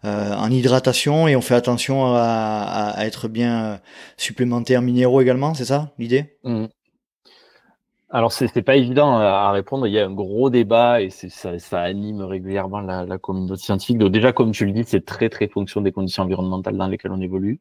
en 0.04 0.50
hydratation 0.50 1.26
et 1.28 1.36
on 1.36 1.40
fait 1.42 1.56
attention 1.56 2.14
à, 2.14 2.92
à, 2.96 3.04
être 3.04 3.28
bien 3.28 3.80
supplémenté 4.16 4.76
en 4.76 4.80
minéraux 4.80 5.20
également, 5.20 5.54
c'est 5.54 5.64
ça 5.64 5.92
l'idée? 5.98 6.36
Mmh. 6.44 6.66
Alors 8.10 8.32
c'est 8.32 8.62
pas 8.62 8.76
évident 8.76 9.18
à 9.18 9.50
répondre. 9.50 9.86
Il 9.86 9.92
y 9.92 9.98
a 9.98 10.06
un 10.06 10.10
gros 10.10 10.48
débat 10.48 11.02
et 11.02 11.10
ça, 11.10 11.58
ça, 11.58 11.80
anime 11.82 12.22
régulièrement 12.22 12.80
la, 12.80 13.18
communauté 13.18 13.60
scientifique. 13.62 13.98
Donc 13.98 14.12
déjà, 14.12 14.32
comme 14.32 14.52
tu 14.52 14.64
le 14.64 14.72
dis, 14.72 14.84
c'est 14.86 15.04
très 15.04 15.28
très 15.28 15.46
fonction 15.46 15.82
des 15.82 15.92
conditions 15.92 16.22
environnementales 16.22 16.78
dans 16.78 16.86
lesquelles 16.86 17.12
on 17.12 17.20
évolue. 17.20 17.60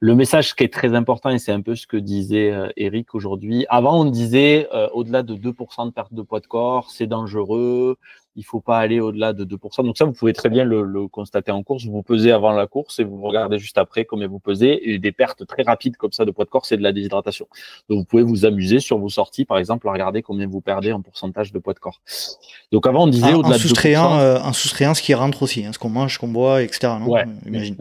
Le 0.00 0.14
message 0.14 0.54
qui 0.54 0.64
est 0.64 0.72
très 0.72 0.94
important 0.94 1.30
et 1.30 1.38
c'est 1.38 1.52
un 1.52 1.62
peu 1.62 1.74
ce 1.74 1.86
que 1.86 1.96
disait 1.96 2.52
euh, 2.52 2.68
Eric 2.76 3.14
aujourd'hui. 3.14 3.64
Avant, 3.70 3.98
on 3.98 4.04
disait 4.04 4.68
euh, 4.74 4.86
au-delà 4.92 5.22
de 5.22 5.34
2% 5.34 5.86
de 5.86 5.90
perte 5.92 6.12
de 6.12 6.20
poids 6.20 6.40
de 6.40 6.46
corps, 6.46 6.90
c'est 6.90 7.06
dangereux. 7.06 7.96
Il 8.36 8.44
faut 8.44 8.60
pas 8.60 8.78
aller 8.78 9.00
au-delà 9.00 9.32
de 9.32 9.44
2%. 9.44 9.84
Donc 9.84 9.96
ça, 9.96 10.04
vous 10.04 10.12
pouvez 10.12 10.32
très 10.32 10.50
bien 10.50 10.64
le, 10.64 11.08
constater 11.08 11.50
en 11.50 11.62
course. 11.62 11.84
Vous 11.84 11.92
vous 11.92 12.02
pesez 12.02 12.30
avant 12.30 12.52
la 12.52 12.66
course 12.66 12.98
et 12.98 13.04
vous 13.04 13.20
regardez 13.22 13.58
juste 13.58 13.78
après 13.78 14.04
combien 14.04 14.28
vous 14.28 14.38
pesez. 14.38 14.78
Et 14.84 14.98
des 14.98 15.12
pertes 15.12 15.46
très 15.46 15.62
rapides 15.62 15.96
comme 15.96 16.12
ça 16.12 16.24
de 16.24 16.30
poids 16.30 16.44
de 16.44 16.50
corps, 16.50 16.66
c'est 16.66 16.76
de 16.76 16.82
la 16.82 16.92
déshydratation. 16.92 17.48
Donc 17.88 17.98
vous 17.98 18.04
pouvez 18.04 18.22
vous 18.22 18.44
amuser 18.44 18.80
sur 18.80 18.98
vos 18.98 19.08
sorties, 19.08 19.44
par 19.44 19.58
exemple, 19.58 19.88
à 19.88 19.92
regarder 19.92 20.22
combien 20.22 20.46
vous 20.46 20.60
perdez 20.60 20.92
en 20.92 21.00
pourcentage 21.00 21.52
de 21.52 21.58
poids 21.58 21.74
de 21.74 21.78
corps. 21.78 22.00
Donc 22.72 22.86
avant, 22.86 23.04
on 23.04 23.08
disait 23.08 23.34
au-delà 23.34 23.56
de 23.56 23.62
2%. 23.62 24.20
Euh, 24.20 24.38
en 24.40 24.52
soustrayant 24.52 24.94
ce 24.94 25.02
qui 25.02 25.14
rentre 25.14 25.42
aussi, 25.42 25.64
hein, 25.64 25.72
ce 25.72 25.78
qu'on 25.78 25.88
mange, 25.88 26.14
ce 26.14 26.18
qu'on 26.18 26.28
boit, 26.28 26.62
etc. 26.62 26.92
Non? 27.00 27.08
Ouais, 27.08 27.24
imagine. 27.46 27.76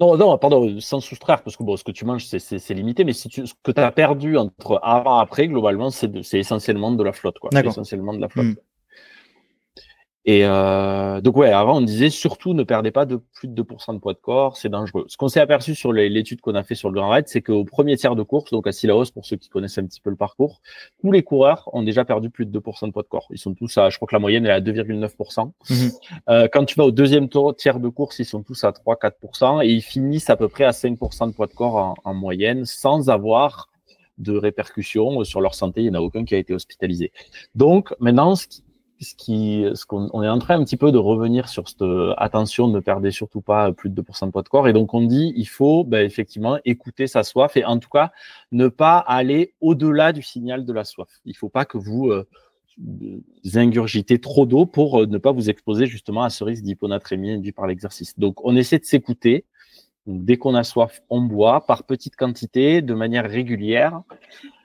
Non, 0.00 0.16
non, 0.16 0.38
pardon, 0.38 0.80
sans 0.80 1.00
soustraire, 1.00 1.42
parce 1.42 1.56
que 1.56 1.62
bon, 1.62 1.76
ce 1.76 1.84
que 1.84 1.92
tu 1.92 2.06
manges, 2.06 2.24
c'est 2.24 2.74
limité, 2.74 3.04
mais 3.04 3.12
si 3.12 3.28
tu, 3.28 3.46
ce 3.46 3.52
que 3.62 3.70
tu 3.70 3.80
as 3.80 3.92
perdu 3.92 4.38
entre 4.38 4.80
avant 4.82 5.18
et 5.18 5.22
après, 5.22 5.46
globalement, 5.46 5.90
c'est 5.90 6.10
essentiellement 6.32 6.90
de 6.92 7.04
la 7.04 7.12
flotte, 7.12 7.38
quoi. 7.38 7.50
Essentiellement 7.62 8.14
de 8.14 8.20
la 8.20 8.28
flotte. 8.28 8.46
Hmm. 8.46 8.54
Et 10.26 10.44
euh, 10.44 11.22
donc 11.22 11.36
ouais, 11.36 11.50
avant 11.50 11.78
on 11.78 11.80
disait 11.80 12.10
surtout 12.10 12.52
ne 12.52 12.62
perdez 12.62 12.90
pas 12.90 13.06
de 13.06 13.16
plus 13.34 13.48
de 13.48 13.62
2% 13.62 13.94
de 13.94 13.98
poids 13.98 14.12
de 14.12 14.18
corps, 14.18 14.58
c'est 14.58 14.68
dangereux. 14.68 15.06
Ce 15.08 15.16
qu'on 15.16 15.28
s'est 15.28 15.40
aperçu 15.40 15.74
sur 15.74 15.92
l'étude 15.92 16.42
qu'on 16.42 16.54
a 16.54 16.62
fait 16.62 16.74
sur 16.74 16.90
le 16.90 16.94
Grand 16.94 17.08
Raid, 17.08 17.26
c'est 17.26 17.40
qu'au 17.40 17.64
premier 17.64 17.96
tiers 17.96 18.14
de 18.16 18.22
course, 18.22 18.50
donc 18.50 18.66
à 18.66 18.72
Silaos 18.72 19.06
pour 19.14 19.24
ceux 19.24 19.36
qui 19.36 19.48
connaissent 19.48 19.78
un 19.78 19.86
petit 19.86 20.00
peu 20.00 20.10
le 20.10 20.16
parcours, 20.16 20.60
tous 21.00 21.10
les 21.10 21.22
coureurs 21.22 21.70
ont 21.72 21.82
déjà 21.82 22.04
perdu 22.04 22.28
plus 22.28 22.44
de 22.44 22.58
2% 22.58 22.86
de 22.86 22.92
poids 22.92 23.02
de 23.02 23.08
corps. 23.08 23.28
Ils 23.30 23.38
sont 23.38 23.54
tous 23.54 23.78
à, 23.78 23.88
je 23.88 23.96
crois 23.96 24.08
que 24.08 24.14
la 24.14 24.18
moyenne 24.18 24.44
est 24.44 24.50
à 24.50 24.60
2,9%. 24.60 25.52
Mhm. 25.70 25.90
Euh, 26.28 26.48
quand 26.52 26.64
tu 26.66 26.74
vas 26.74 26.84
au 26.84 26.90
deuxième 26.90 27.28
tiers 27.56 27.80
de 27.80 27.88
course, 27.88 28.18
ils 28.18 28.26
sont 28.26 28.42
tous 28.42 28.62
à 28.64 28.72
3-4% 28.72 29.64
et 29.64 29.68
ils 29.68 29.82
finissent 29.82 30.28
à 30.28 30.36
peu 30.36 30.48
près 30.48 30.64
à 30.64 30.72
5% 30.72 31.28
de 31.28 31.32
poids 31.32 31.46
de 31.46 31.54
corps 31.54 31.76
en, 31.76 31.94
en 32.04 32.14
moyenne 32.14 32.66
sans 32.66 33.08
avoir 33.08 33.70
de 34.18 34.36
répercussions 34.36 35.24
sur 35.24 35.40
leur 35.40 35.54
santé. 35.54 35.80
Il 35.80 35.90
n'y 35.90 35.96
en 35.96 36.00
a 36.00 36.02
aucun 36.02 36.24
qui 36.24 36.34
a 36.34 36.38
été 36.38 36.52
hospitalisé. 36.52 37.10
Donc 37.54 37.94
maintenant, 38.00 38.36
ce 38.36 38.46
qui, 38.46 38.62
on 39.90 40.22
est 40.22 40.28
en 40.28 40.38
train 40.38 40.60
un 40.60 40.64
petit 40.64 40.76
peu 40.76 40.92
de 40.92 40.98
revenir 40.98 41.48
sur 41.48 41.68
cette 41.68 41.84
attention, 42.18 42.68
ne 42.68 42.80
perdez 42.80 43.10
surtout 43.10 43.40
pas 43.40 43.72
plus 43.72 43.88
de 43.88 44.02
2% 44.02 44.26
de 44.26 44.30
poids 44.30 44.42
de 44.42 44.48
corps. 44.48 44.68
Et 44.68 44.72
donc 44.72 44.92
on 44.92 45.02
dit, 45.02 45.32
il 45.36 45.48
faut 45.48 45.84
ben, 45.84 46.04
effectivement 46.04 46.58
écouter 46.64 47.06
sa 47.06 47.22
soif 47.22 47.56
et 47.56 47.64
en 47.64 47.78
tout 47.78 47.88
cas 47.88 48.12
ne 48.52 48.68
pas 48.68 48.98
aller 48.98 49.54
au-delà 49.60 50.12
du 50.12 50.22
signal 50.22 50.66
de 50.66 50.72
la 50.72 50.84
soif. 50.84 51.08
Il 51.24 51.34
faut 51.36 51.48
pas 51.48 51.64
que 51.64 51.78
vous 51.78 52.10
euh, 52.10 52.26
ingurgitez 53.54 54.18
trop 54.18 54.44
d'eau 54.44 54.66
pour 54.66 55.02
euh, 55.02 55.06
ne 55.06 55.18
pas 55.18 55.32
vous 55.32 55.48
exposer 55.48 55.86
justement 55.86 56.22
à 56.22 56.30
ce 56.30 56.44
risque 56.44 56.62
d'hyponatrémie 56.62 57.32
induit 57.32 57.52
par 57.52 57.66
l'exercice. 57.66 58.18
Donc 58.18 58.44
on 58.44 58.54
essaie 58.56 58.78
de 58.78 58.84
s'écouter. 58.84 59.46
Dès 60.06 60.38
qu'on 60.38 60.54
a 60.54 60.64
soif, 60.64 61.02
on 61.08 61.20
boit 61.20 61.66
par 61.66 61.84
petites 61.84 62.16
quantités, 62.16 62.82
de 62.82 62.94
manière 62.94 63.28
régulière. 63.28 64.02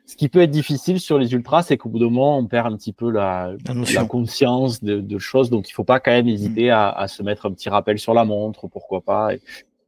Ce 0.07 0.15
qui 0.15 0.29
peut 0.29 0.41
être 0.41 0.51
difficile 0.51 0.99
sur 0.99 1.17
les 1.17 1.33
ultras, 1.33 1.63
c'est 1.63 1.77
qu'au 1.77 1.89
bout 1.89 1.99
d'un 1.99 2.05
moment, 2.05 2.37
on 2.37 2.45
perd 2.45 2.71
un 2.71 2.77
petit 2.77 2.93
peu 2.93 3.09
la, 3.09 3.53
la, 3.93 4.05
conscience 4.05 4.83
de, 4.83 4.99
de, 4.99 5.17
choses. 5.17 5.49
Donc, 5.49 5.67
il 5.67 5.73
faut 5.73 5.83
pas 5.83 5.99
quand 5.99 6.11
même 6.11 6.27
hésiter 6.27 6.67
mm. 6.67 6.73
à, 6.73 6.89
à, 6.91 7.07
se 7.07 7.23
mettre 7.23 7.47
un 7.47 7.51
petit 7.51 7.69
rappel 7.69 7.97
sur 7.97 8.13
la 8.13 8.23
montre, 8.23 8.67
pourquoi 8.67 9.01
pas. 9.01 9.33
Et, 9.33 9.41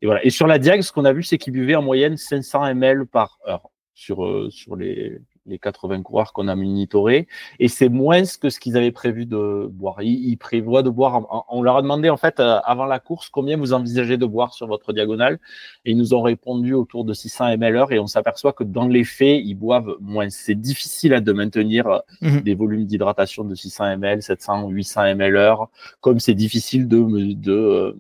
voilà. 0.03 0.25
Et 0.25 0.31
sur 0.31 0.47
la 0.47 0.57
Diag, 0.57 0.81
ce 0.81 0.91
qu'on 0.91 1.05
a 1.05 1.13
vu, 1.13 1.23
c'est 1.23 1.37
qu'il 1.37 1.53
buvait 1.53 1.75
en 1.75 1.83
moyenne 1.83 2.17
500 2.17 2.65
ml 2.65 3.05
par 3.05 3.39
heure 3.47 3.69
sur, 3.93 4.25
euh, 4.25 4.49
sur 4.49 4.75
les, 4.75 5.19
les 5.47 5.59
80 5.59 6.03
coureurs 6.03 6.33
qu'on 6.33 6.47
a 6.47 6.55
monitorés, 6.55 7.27
et 7.59 7.67
c'est 7.67 7.89
moins 7.89 8.23
que 8.41 8.49
ce 8.49 8.59
qu'ils 8.59 8.77
avaient 8.77 8.91
prévu 8.91 9.25
de 9.25 9.67
boire. 9.71 10.01
Ils, 10.01 10.37
prévoient 10.37 10.83
de 10.83 10.89
boire. 10.89 11.45
On 11.49 11.61
leur 11.61 11.77
a 11.77 11.81
demandé 11.81 12.09
en 12.09 12.17
fait 12.17 12.39
euh, 12.39 12.59
avant 12.63 12.85
la 12.85 12.99
course 12.99 13.29
combien 13.29 13.57
vous 13.57 13.73
envisagez 13.73 14.17
de 14.17 14.25
boire 14.25 14.53
sur 14.53 14.67
votre 14.67 14.93
diagonale, 14.93 15.39
et 15.85 15.91
ils 15.91 15.97
nous 15.97 16.13
ont 16.13 16.21
répondu 16.21 16.73
autour 16.73 17.05
de 17.05 17.13
600 17.13 17.47
ml 17.49 17.75
heure, 17.77 17.91
et 17.91 17.99
on 17.99 18.07
s'aperçoit 18.07 18.53
que 18.53 18.63
dans 18.63 18.87
les 18.87 19.03
faits, 19.03 19.41
ils 19.43 19.55
boivent 19.55 19.95
moins. 19.99 20.29
C'est 20.29 20.55
difficile 20.55 21.13
hein, 21.13 21.21
de 21.21 21.33
maintenir 21.33 21.87
euh, 21.87 21.99
mhm. 22.21 22.41
des 22.41 22.55
volumes 22.55 22.85
d'hydratation 22.85 23.43
de 23.43 23.55
600 23.55 23.97
ml, 23.97 24.21
700, 24.21 24.69
800 24.69 25.01
ml 25.05 25.35
heure, 25.35 25.69
comme 26.01 26.19
c'est 26.19 26.33
difficile 26.33 26.87
de, 26.87 27.33
de 27.33 27.51
euh, 27.51 27.93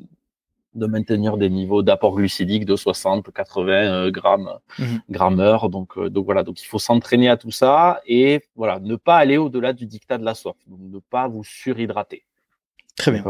de 0.77 0.85
maintenir 0.85 1.37
des 1.37 1.49
niveaux 1.49 1.83
d'apport 1.83 2.15
glucidique 2.15 2.65
de 2.65 2.75
60, 2.75 3.31
80 3.33 3.71
euh, 3.71 4.11
grammes, 4.11 4.59
mmh. 4.79 5.39
heure. 5.39 5.69
Donc, 5.69 5.97
euh, 5.97 6.09
donc 6.09 6.25
voilà, 6.25 6.43
donc 6.43 6.61
il 6.61 6.65
faut 6.65 6.79
s'entraîner 6.79 7.29
à 7.29 7.37
tout 7.37 7.51
ça 7.51 8.01
et 8.05 8.41
voilà, 8.55 8.79
ne 8.79 8.95
pas 8.95 9.17
aller 9.17 9.37
au-delà 9.37 9.73
du 9.73 9.85
dictat 9.85 10.17
de 10.17 10.23
la 10.23 10.35
soif, 10.35 10.55
donc 10.67 10.79
ne 10.81 10.99
pas 10.99 11.27
vous 11.27 11.43
surhydrater. 11.43 12.23
Très 12.97 13.11
bien. 13.11 13.23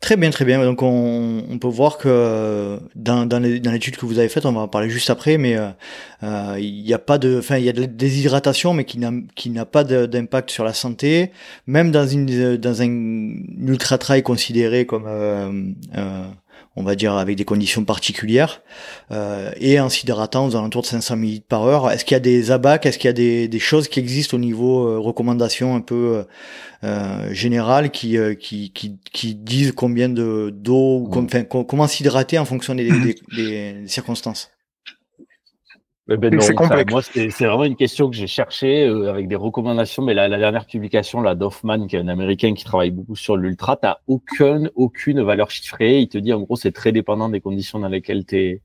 Très 0.00 0.16
bien, 0.16 0.30
très 0.30 0.46
bien. 0.46 0.64
Donc 0.64 0.82
on, 0.82 1.44
on 1.50 1.58
peut 1.58 1.68
voir 1.68 1.98
que 1.98 2.80
dans, 2.96 3.26
dans 3.26 3.42
l'étude 3.42 3.96
que 3.96 4.06
vous 4.06 4.18
avez 4.18 4.30
faite, 4.30 4.46
on 4.46 4.52
va 4.52 4.62
en 4.62 4.68
parler 4.68 4.88
juste 4.88 5.10
après, 5.10 5.36
mais 5.36 5.56
euh, 5.56 5.68
euh, 6.22 6.56
il 6.58 6.82
n'y 6.82 6.94
a 6.94 6.98
pas 6.98 7.18
de, 7.18 7.38
enfin 7.38 7.58
il 7.58 7.64
y 7.64 7.68
a 7.68 7.72
de 7.72 7.82
la 7.82 7.86
déshydratation, 7.86 8.72
mais 8.72 8.86
qui 8.86 8.98
n'a 8.98 9.12
qui 9.36 9.50
n'a 9.50 9.66
pas 9.66 9.84
d'impact 9.84 10.50
sur 10.50 10.64
la 10.64 10.72
santé, 10.72 11.30
même 11.66 11.90
dans 11.90 12.06
une 12.06 12.56
dans 12.56 12.80
un 12.80 12.88
ultra 13.68 13.98
trail 13.98 14.22
considéré 14.22 14.86
comme 14.86 15.04
euh, 15.06 15.52
euh 15.96 16.24
on 16.76 16.82
va 16.82 16.94
dire 16.94 17.14
avec 17.14 17.36
des 17.36 17.44
conditions 17.44 17.84
particulières, 17.84 18.62
euh, 19.10 19.50
et 19.58 19.78
en 19.80 19.88
s'hydratant 19.88 20.46
aux 20.46 20.56
alentours 20.56 20.82
de 20.82 20.86
500 20.86 21.16
ml 21.16 21.40
par 21.42 21.64
heure. 21.64 21.90
Est-ce 21.90 22.04
qu'il 22.04 22.14
y 22.14 22.16
a 22.16 22.20
des 22.20 22.50
abacs, 22.50 22.86
est-ce 22.86 22.98
qu'il 22.98 23.08
y 23.08 23.10
a 23.10 23.14
des, 23.14 23.48
des, 23.48 23.58
choses 23.58 23.88
qui 23.88 24.00
existent 24.00 24.36
au 24.36 24.40
niveau 24.40 24.86
euh, 24.86 24.98
recommandations 24.98 25.74
un 25.74 25.80
peu 25.80 26.24
euh, 26.84 27.32
générales 27.32 27.90
qui, 27.90 28.18
euh, 28.18 28.34
qui, 28.34 28.72
qui, 28.72 28.98
qui, 29.12 29.36
disent 29.36 29.70
combien 29.70 30.08
de 30.08 30.50
d'eau, 30.52 31.08
enfin, 31.14 31.44
comment 31.44 31.86
s'hydrater 31.86 32.38
en 32.38 32.44
fonction 32.44 32.74
des, 32.74 32.90
des, 32.90 33.16
des 33.36 33.86
circonstances? 33.86 34.51
Ben 36.16 36.40
c'est 36.40 36.54
moi, 36.90 37.02
c'est 37.02 37.28
vraiment 37.28 37.64
une 37.64 37.76
question 37.76 38.10
que 38.10 38.16
j'ai 38.16 38.26
cherchée 38.26 38.86
euh, 38.86 39.10
avec 39.10 39.28
des 39.28 39.36
recommandations. 39.36 40.02
Mais 40.02 40.14
la, 40.14 40.28
la 40.28 40.38
dernière 40.38 40.66
publication, 40.66 41.20
là, 41.20 41.34
d'Hoffman, 41.34 41.86
qui 41.86 41.96
est 41.96 42.00
un 42.00 42.08
Américain 42.08 42.54
qui 42.54 42.64
travaille 42.64 42.90
beaucoup 42.90 43.16
sur 43.16 43.36
l'ultra, 43.36 43.76
t'as 43.76 43.98
aucune, 44.06 44.70
aucune 44.74 45.22
valeur 45.22 45.50
chiffrée. 45.50 46.00
Il 46.00 46.08
te 46.08 46.18
dit, 46.18 46.32
en 46.32 46.40
gros, 46.40 46.56
c'est 46.56 46.72
très 46.72 46.92
dépendant 46.92 47.28
des 47.28 47.40
conditions 47.40 47.78
dans 47.78 47.88
lesquelles 47.88 48.24
es, 48.32 48.60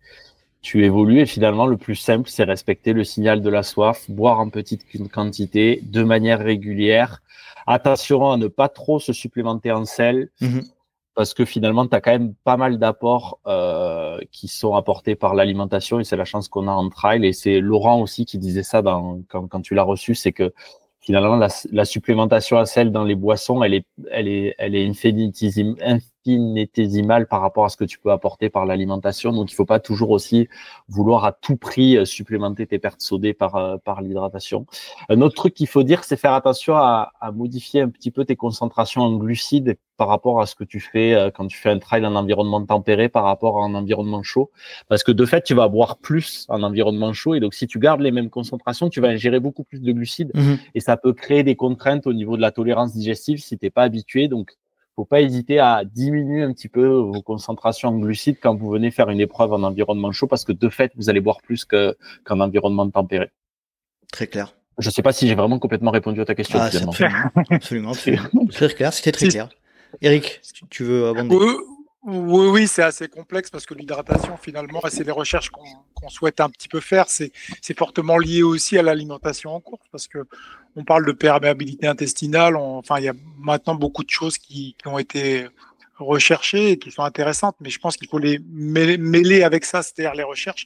tu 0.61 0.85
évolues. 0.85 1.21
Et 1.21 1.25
finalement, 1.25 1.65
le 1.65 1.77
plus 1.77 1.95
simple, 1.95 2.29
c'est 2.29 2.43
respecter 2.43 2.93
le 2.93 3.03
signal 3.03 3.41
de 3.41 3.49
la 3.49 3.63
soif, 3.63 4.09
boire 4.09 4.39
en 4.39 4.49
petite 4.49 4.85
quantité, 5.11 5.81
de 5.83 6.03
manière 6.03 6.39
régulière. 6.39 7.21
Attention 7.65 8.31
à 8.31 8.37
ne 8.37 8.47
pas 8.47 8.69
trop 8.69 8.99
se 8.99 9.13
supplémenter 9.13 9.71
en 9.71 9.85
sel. 9.85 10.29
Mm-hmm 10.41 10.71
parce 11.17 11.33
que 11.33 11.45
finalement, 11.45 11.87
tu 11.87 11.95
as 11.95 11.99
quand 11.99 12.11
même 12.11 12.35
pas 12.43 12.57
mal 12.57 12.77
d'apports 12.77 13.39
euh, 13.47 14.19
qui 14.31 14.47
sont 14.47 14.75
apportés 14.75 15.15
par 15.15 15.33
l'alimentation 15.33 15.99
et 15.99 16.03
c'est 16.03 16.15
la 16.15 16.25
chance 16.25 16.47
qu'on 16.47 16.67
a 16.67 16.71
en 16.71 16.89
trail. 16.89 17.25
Et 17.25 17.33
c'est 17.33 17.59
Laurent 17.59 17.99
aussi 18.01 18.23
qui 18.23 18.37
disait 18.37 18.61
ça 18.61 18.83
dans, 18.83 19.23
quand, 19.27 19.47
quand 19.47 19.61
tu 19.61 19.73
l'as 19.73 19.81
reçu, 19.81 20.13
c'est 20.13 20.31
que 20.31 20.53
finalement, 20.99 21.35
la, 21.35 21.47
la, 21.71 21.85
supplémentation 21.85 22.59
à 22.59 22.67
sel 22.67 22.91
dans 22.91 23.03
les 23.03 23.15
boissons, 23.15 23.63
elle 23.63 23.73
est, 23.73 23.85
elle 24.11 24.27
est, 24.27 24.53
elle 24.59 24.75
est 24.75 24.87
infinitésimale 24.87 26.01
infinitésimale 26.27 27.27
par 27.27 27.41
rapport 27.41 27.65
à 27.65 27.69
ce 27.69 27.77
que 27.77 27.85
tu 27.85 27.99
peux 27.99 28.11
apporter 28.11 28.49
par 28.49 28.65
l'alimentation. 28.65 29.31
Donc, 29.31 29.51
il 29.51 29.55
faut 29.55 29.65
pas 29.65 29.79
toujours 29.79 30.11
aussi 30.11 30.47
vouloir 30.87 31.25
à 31.25 31.31
tout 31.31 31.55
prix 31.55 31.97
euh, 31.97 32.05
supplémenter 32.05 32.67
tes 32.67 32.79
pertes 32.79 33.01
sodées 33.01 33.33
par, 33.33 33.55
euh, 33.55 33.77
par 33.77 34.01
l'hydratation. 34.01 34.65
Un 35.09 35.21
autre 35.21 35.35
truc 35.35 35.53
qu'il 35.53 35.67
faut 35.67 35.83
dire, 35.83 36.03
c'est 36.03 36.17
faire 36.17 36.33
attention 36.33 36.75
à, 36.75 37.13
à, 37.19 37.31
modifier 37.31 37.81
un 37.81 37.89
petit 37.89 38.11
peu 38.11 38.25
tes 38.25 38.35
concentrations 38.35 39.01
en 39.01 39.15
glucides 39.15 39.77
par 39.95 40.07
rapport 40.07 40.39
à 40.39 40.45
ce 40.45 40.53
que 40.55 40.63
tu 40.63 40.79
fais 40.79 41.13
euh, 41.13 41.31
quand 41.31 41.47
tu 41.47 41.57
fais 41.57 41.69
un 41.69 41.79
trail 41.79 42.05
en 42.05 42.15
environnement 42.15 42.63
tempéré 42.63 43.09
par 43.09 43.23
rapport 43.23 43.61
à 43.61 43.65
un 43.65 43.73
environnement 43.73 44.23
chaud. 44.23 44.51
Parce 44.89 45.03
que 45.03 45.11
de 45.11 45.25
fait, 45.25 45.43
tu 45.43 45.55
vas 45.55 45.67
boire 45.67 45.97
plus 45.97 46.45
en 46.49 46.61
environnement 46.63 47.13
chaud. 47.13 47.35
Et 47.35 47.39
donc, 47.39 47.53
si 47.53 47.67
tu 47.67 47.79
gardes 47.79 48.01
les 48.01 48.11
mêmes 48.11 48.29
concentrations, 48.29 48.89
tu 48.89 49.01
vas 49.01 49.09
ingérer 49.09 49.39
beaucoup 49.39 49.63
plus 49.63 49.81
de 49.81 49.91
glucides. 49.91 50.31
Mmh 50.33 50.55
et 50.75 50.79
ça 50.79 50.97
peut 50.97 51.13
créer 51.13 51.43
des 51.43 51.55
contraintes 51.55 52.07
au 52.07 52.13
niveau 52.13 52.35
de 52.35 52.41
la 52.41 52.51
tolérance 52.51 52.93
digestive 52.93 53.39
si 53.39 53.57
t'es 53.57 53.69
pas 53.69 53.83
habitué. 53.83 54.27
Donc, 54.27 54.57
faut 54.97 55.05
pas 55.05 55.21
hésiter 55.21 55.59
à 55.59 55.83
diminuer 55.85 56.41
un 56.41 56.51
petit 56.53 56.69
peu 56.69 56.87
vos 56.87 57.21
concentrations 57.21 57.89
en 57.89 57.99
glucides 57.99 58.37
quand 58.41 58.55
vous 58.55 58.67
venez 58.67 58.89
faire 58.89 59.09
une 59.09 59.19
épreuve 59.19 59.53
en 59.53 59.61
environnement 59.61 60.11
chaud 60.11 60.25
parce 60.25 60.43
que 60.43 60.51
de 60.51 60.69
fait, 60.69 60.91
vous 60.95 61.11
allez 61.11 61.21
boire 61.21 61.37
plus 61.43 61.65
qu'en 61.65 62.39
environnement 62.39 62.89
tempéré. 62.89 63.29
Très 64.11 64.25
clair. 64.25 64.55
Je 64.79 64.89
sais 64.89 65.03
pas 65.03 65.13
si 65.13 65.27
j'ai 65.27 65.35
vraiment 65.35 65.59
complètement 65.59 65.91
répondu 65.91 66.19
à 66.21 66.25
ta 66.25 66.33
question. 66.33 66.57
Ah, 66.59 66.65
absolument, 67.51 67.91
absolument, 67.91 68.45
Très 68.51 68.69
clair, 68.69 68.91
c'était 68.91 69.11
très 69.11 69.27
clair. 69.27 69.49
Eric, 70.01 70.41
tu 70.71 70.83
veux 70.83 71.07
abonder? 71.07 71.35
Oui, 71.35 71.53
oui, 72.09 72.67
c'est 72.67 72.83
assez 72.83 73.09
complexe 73.09 73.49
parce 73.49 73.65
que 73.65 73.73
l'hydratation, 73.73 74.37
finalement, 74.37 74.79
c'est 74.89 75.03
les 75.03 75.11
recherches 75.11 75.49
qu'on 75.49 76.09
souhaite 76.09 76.39
un 76.39 76.49
petit 76.49 76.69
peu 76.69 76.79
faire. 76.79 77.07
C'est 77.09 77.31
fortement 77.77 78.17
lié 78.17 78.43
aussi 78.43 78.77
à 78.77 78.81
l'alimentation 78.81 79.53
en 79.53 79.59
course 79.59 79.85
parce 79.91 80.07
que 80.07 80.25
on 80.77 80.85
parle 80.85 81.05
de 81.05 81.11
perméabilité 81.11 81.85
intestinale. 81.85 82.55
enfin, 82.55 82.99
il 82.99 83.03
y 83.03 83.09
a 83.09 83.13
maintenant 83.37 83.75
beaucoup 83.75 84.05
de 84.05 84.09
choses 84.09 84.37
qui, 84.37 84.77
ont 84.85 84.97
été 84.97 85.49
recherchées 85.97 86.71
et 86.71 86.79
qui 86.79 86.91
sont 86.91 87.03
intéressantes, 87.03 87.57
mais 87.59 87.69
je 87.69 87.79
pense 87.79 87.97
qu'il 87.97 88.07
faut 88.07 88.19
les 88.19 88.39
mêler 88.47 89.43
avec 89.43 89.65
ça, 89.65 89.83
c'est-à-dire 89.83 90.13
les 90.13 90.23
recherches 90.23 90.65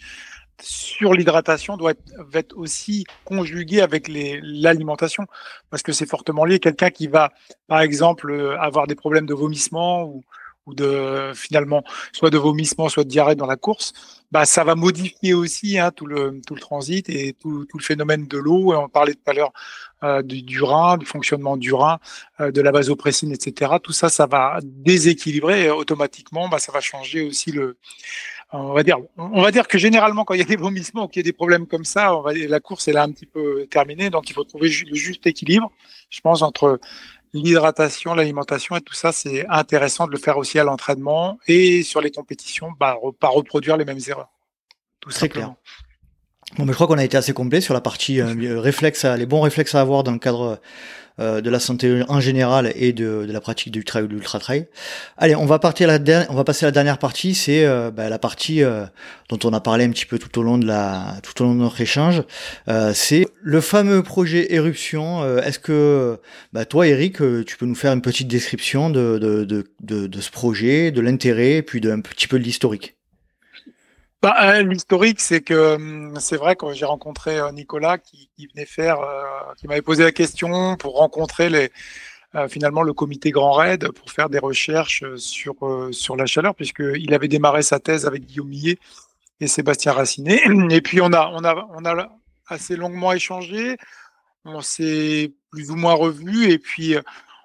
sur 0.61 1.13
l'hydratation 1.13 1.75
doit 1.75 1.93
être, 2.33 2.55
aussi 2.55 3.05
conjugué 3.25 3.81
avec 3.81 4.07
l'alimentation 4.07 5.25
parce 5.71 5.81
que 5.81 5.91
c'est 5.91 6.07
fortement 6.07 6.45
lié. 6.45 6.59
Quelqu'un 6.59 6.91
qui 6.91 7.07
va, 7.07 7.31
par 7.65 7.81
exemple, 7.81 8.55
avoir 8.59 8.85
des 8.85 8.93
problèmes 8.93 9.25
de 9.25 9.33
vomissement 9.33 10.03
ou, 10.03 10.23
ou 10.65 10.73
de 10.73 11.31
finalement 11.33 11.83
soit 12.11 12.29
de 12.29 12.37
vomissement, 12.37 12.89
soit 12.89 13.03
de 13.03 13.09
diarrhée 13.09 13.35
dans 13.35 13.47
la 13.47 13.57
course, 13.57 13.93
bah, 14.31 14.45
ça 14.45 14.63
va 14.63 14.75
modifier 14.75 15.33
aussi 15.33 15.77
hein, 15.77 15.91
tout, 15.91 16.05
le, 16.05 16.39
tout 16.47 16.55
le 16.55 16.61
transit 16.61 17.07
et 17.09 17.33
tout, 17.33 17.65
tout 17.65 17.77
le 17.77 17.83
phénomène 17.83 18.27
de 18.27 18.37
l'eau. 18.37 18.73
On 18.73 18.87
parlait 18.87 19.13
tout 19.13 19.29
à 19.29 19.33
l'heure 19.33 19.51
euh, 20.03 20.21
du, 20.21 20.41
du, 20.41 20.63
rein, 20.63 20.97
du 20.97 21.05
fonctionnement 21.05 21.57
du 21.57 21.73
rein, 21.73 21.99
euh, 22.39 22.51
de 22.51 22.61
la 22.61 22.71
vasopressine, 22.71 23.33
etc. 23.33 23.73
Tout 23.83 23.91
ça, 23.91 24.09
ça 24.09 24.27
va 24.27 24.59
déséquilibrer 24.63 25.65
et 25.65 25.69
automatiquement, 25.69 26.47
bah, 26.47 26.59
ça 26.59 26.71
va 26.71 26.79
changer 26.79 27.21
aussi 27.21 27.51
le. 27.51 27.77
On 28.53 28.73
va 28.73 28.83
dire, 28.83 28.97
on 29.15 29.41
va 29.41 29.51
dire 29.51 29.65
que 29.67 29.77
généralement, 29.77 30.25
quand 30.25 30.33
il 30.33 30.39
y 30.39 30.43
a 30.43 30.45
des 30.45 30.57
vomissements 30.57 31.07
qu'il 31.07 31.21
y 31.21 31.23
a 31.23 31.29
des 31.29 31.33
problèmes 31.33 31.67
comme 31.67 31.85
ça, 31.85 32.13
la 32.33 32.59
course 32.59 32.89
est 32.89 32.93
là 32.93 33.03
un 33.03 33.11
petit 33.11 33.25
peu 33.25 33.65
terminée, 33.71 34.09
donc 34.09 34.29
il 34.29 34.33
faut 34.33 34.43
trouver 34.43 34.67
le 34.67 34.95
juste 34.95 35.25
équilibre, 35.25 35.71
je 36.09 36.19
pense, 36.19 36.41
entre 36.41 36.77
l'hydratation, 37.33 38.13
l'alimentation 38.13 38.75
et 38.75 38.81
tout 38.81 38.93
ça, 38.93 39.11
c'est 39.11 39.45
intéressant 39.47 40.07
de 40.07 40.11
le 40.11 40.17
faire 40.17 40.37
aussi 40.37 40.59
à 40.59 40.63
l'entraînement 40.63 41.39
et 41.47 41.83
sur 41.83 42.01
les 42.01 42.11
compétitions, 42.11 42.71
bah, 42.79 42.97
pas 43.19 43.29
reproduire 43.29 43.77
les 43.77 43.85
mêmes 43.85 43.99
erreurs. 44.07 44.29
Tout 44.99 45.09
Très 45.09 45.29
clair. 45.29 45.53
Bon, 46.57 46.65
mais 46.65 46.71
je 46.71 46.75
crois 46.75 46.87
qu'on 46.87 46.97
a 46.97 47.03
été 47.03 47.17
assez 47.17 47.33
complet 47.33 47.61
sur 47.61 47.73
la 47.73 47.81
partie 47.81 48.19
euh, 48.19 48.59
réflexes, 48.59 49.05
les 49.05 49.25
bons 49.25 49.41
réflexes 49.41 49.75
à 49.75 49.81
avoir 49.81 50.03
dans 50.03 50.11
le 50.11 50.19
cadre 50.19 50.59
euh, 51.19 51.41
de 51.41 51.49
la 51.49 51.59
santé 51.59 52.03
en 52.07 52.21
général 52.21 52.71
et 52.75 52.93
de, 52.93 53.25
de 53.27 53.33
la 53.33 53.41
pratique 53.41 53.71
du 53.71 53.83
trail 53.83 54.03
ou 54.03 54.07
de 54.07 54.13
l'ultra 54.13 54.39
trail. 54.39 54.67
Allez, 55.17 55.35
on 55.35 55.45
va 55.45 55.59
partir 55.59 55.87
la 55.87 55.99
on 56.29 56.33
va 56.33 56.45
passer 56.45 56.65
à 56.65 56.69
la 56.69 56.71
dernière 56.71 56.97
partie, 56.97 57.35
c'est 57.35 57.65
euh, 57.65 57.91
bah, 57.91 58.07
la 58.07 58.17
partie 58.17 58.63
euh, 58.63 58.85
dont 59.29 59.37
on 59.43 59.51
a 59.51 59.59
parlé 59.59 59.83
un 59.83 59.89
petit 59.89 60.05
peu 60.05 60.17
tout 60.17 60.39
au 60.39 60.41
long 60.41 60.57
de 60.57 60.65
la 60.65 61.17
tout 61.21 61.41
au 61.41 61.45
long 61.45 61.53
de 61.53 61.59
notre 61.59 61.81
échange. 61.81 62.23
c'est 62.93 63.27
le 63.41 63.61
fameux 63.61 64.03
projet 64.03 64.53
éruption. 64.53 65.37
Est-ce 65.39 65.59
que 65.59 66.17
bah, 66.53 66.65
toi, 66.65 66.87
Eric, 66.87 67.17
tu 67.45 67.57
peux 67.57 67.65
nous 67.65 67.75
faire 67.75 67.91
une 67.91 68.01
petite 68.01 68.27
description 68.27 68.89
de 68.89 69.19
de, 69.19 69.43
de, 69.43 69.65
de, 69.81 70.07
de 70.07 70.21
ce 70.21 70.31
projet, 70.31 70.91
de 70.91 71.01
l'intérêt, 71.01 71.61
puis 71.61 71.81
d'un 71.81 71.99
petit 71.99 72.27
peu 72.27 72.39
de 72.39 72.43
l'historique? 72.43 72.95
Bah, 74.21 74.35
euh, 74.55 74.63
L'historique, 74.63 75.19
c'est 75.19 75.41
que 75.41 75.75
hum, 75.75 76.19
c'est 76.19 76.37
vrai 76.37 76.55
que 76.55 76.73
j'ai 76.73 76.85
rencontré 76.85 77.39
euh, 77.39 77.51
Nicolas 77.51 77.97
qui, 77.97 78.29
venait 78.53 78.65
faire, 78.65 78.99
euh, 79.01 79.53
qui 79.57 79.67
m'avait 79.67 79.81
posé 79.81 80.03
la 80.03 80.11
question 80.11 80.75
pour 80.77 80.97
rencontrer 80.97 81.49
les, 81.49 81.71
finalement 82.47 82.81
le 82.81 82.93
comité 82.93 83.31
Grand 83.31 83.51
Raid 83.51 83.91
pour 83.91 84.09
faire 84.11 84.29
des 84.29 84.39
recherches 84.39 85.03
sur, 85.17 85.55
sur 85.91 86.15
la 86.15 86.25
chaleur, 86.25 86.55
puisqu'il 86.55 87.13
avait 87.13 87.27
démarré 87.27 87.61
sa 87.61 87.79
thèse 87.79 88.05
avec 88.05 88.25
Guillaume 88.25 88.47
Millet 88.47 88.77
et 89.41 89.47
Sébastien 89.47 89.91
Racinet. 89.91 90.41
Et 90.71 90.81
puis 90.81 91.01
on 91.01 91.11
a, 91.11 91.29
on 91.33 91.43
a, 91.43 91.67
on 91.75 91.83
a 91.83 92.09
assez 92.47 92.75
longuement 92.77 93.11
échangé, 93.11 93.75
on 94.45 94.61
s'est 94.61 95.33
plus 95.51 95.71
ou 95.71 95.75
moins 95.75 95.93
revu, 95.93 96.49
et 96.51 96.57
puis 96.57 96.95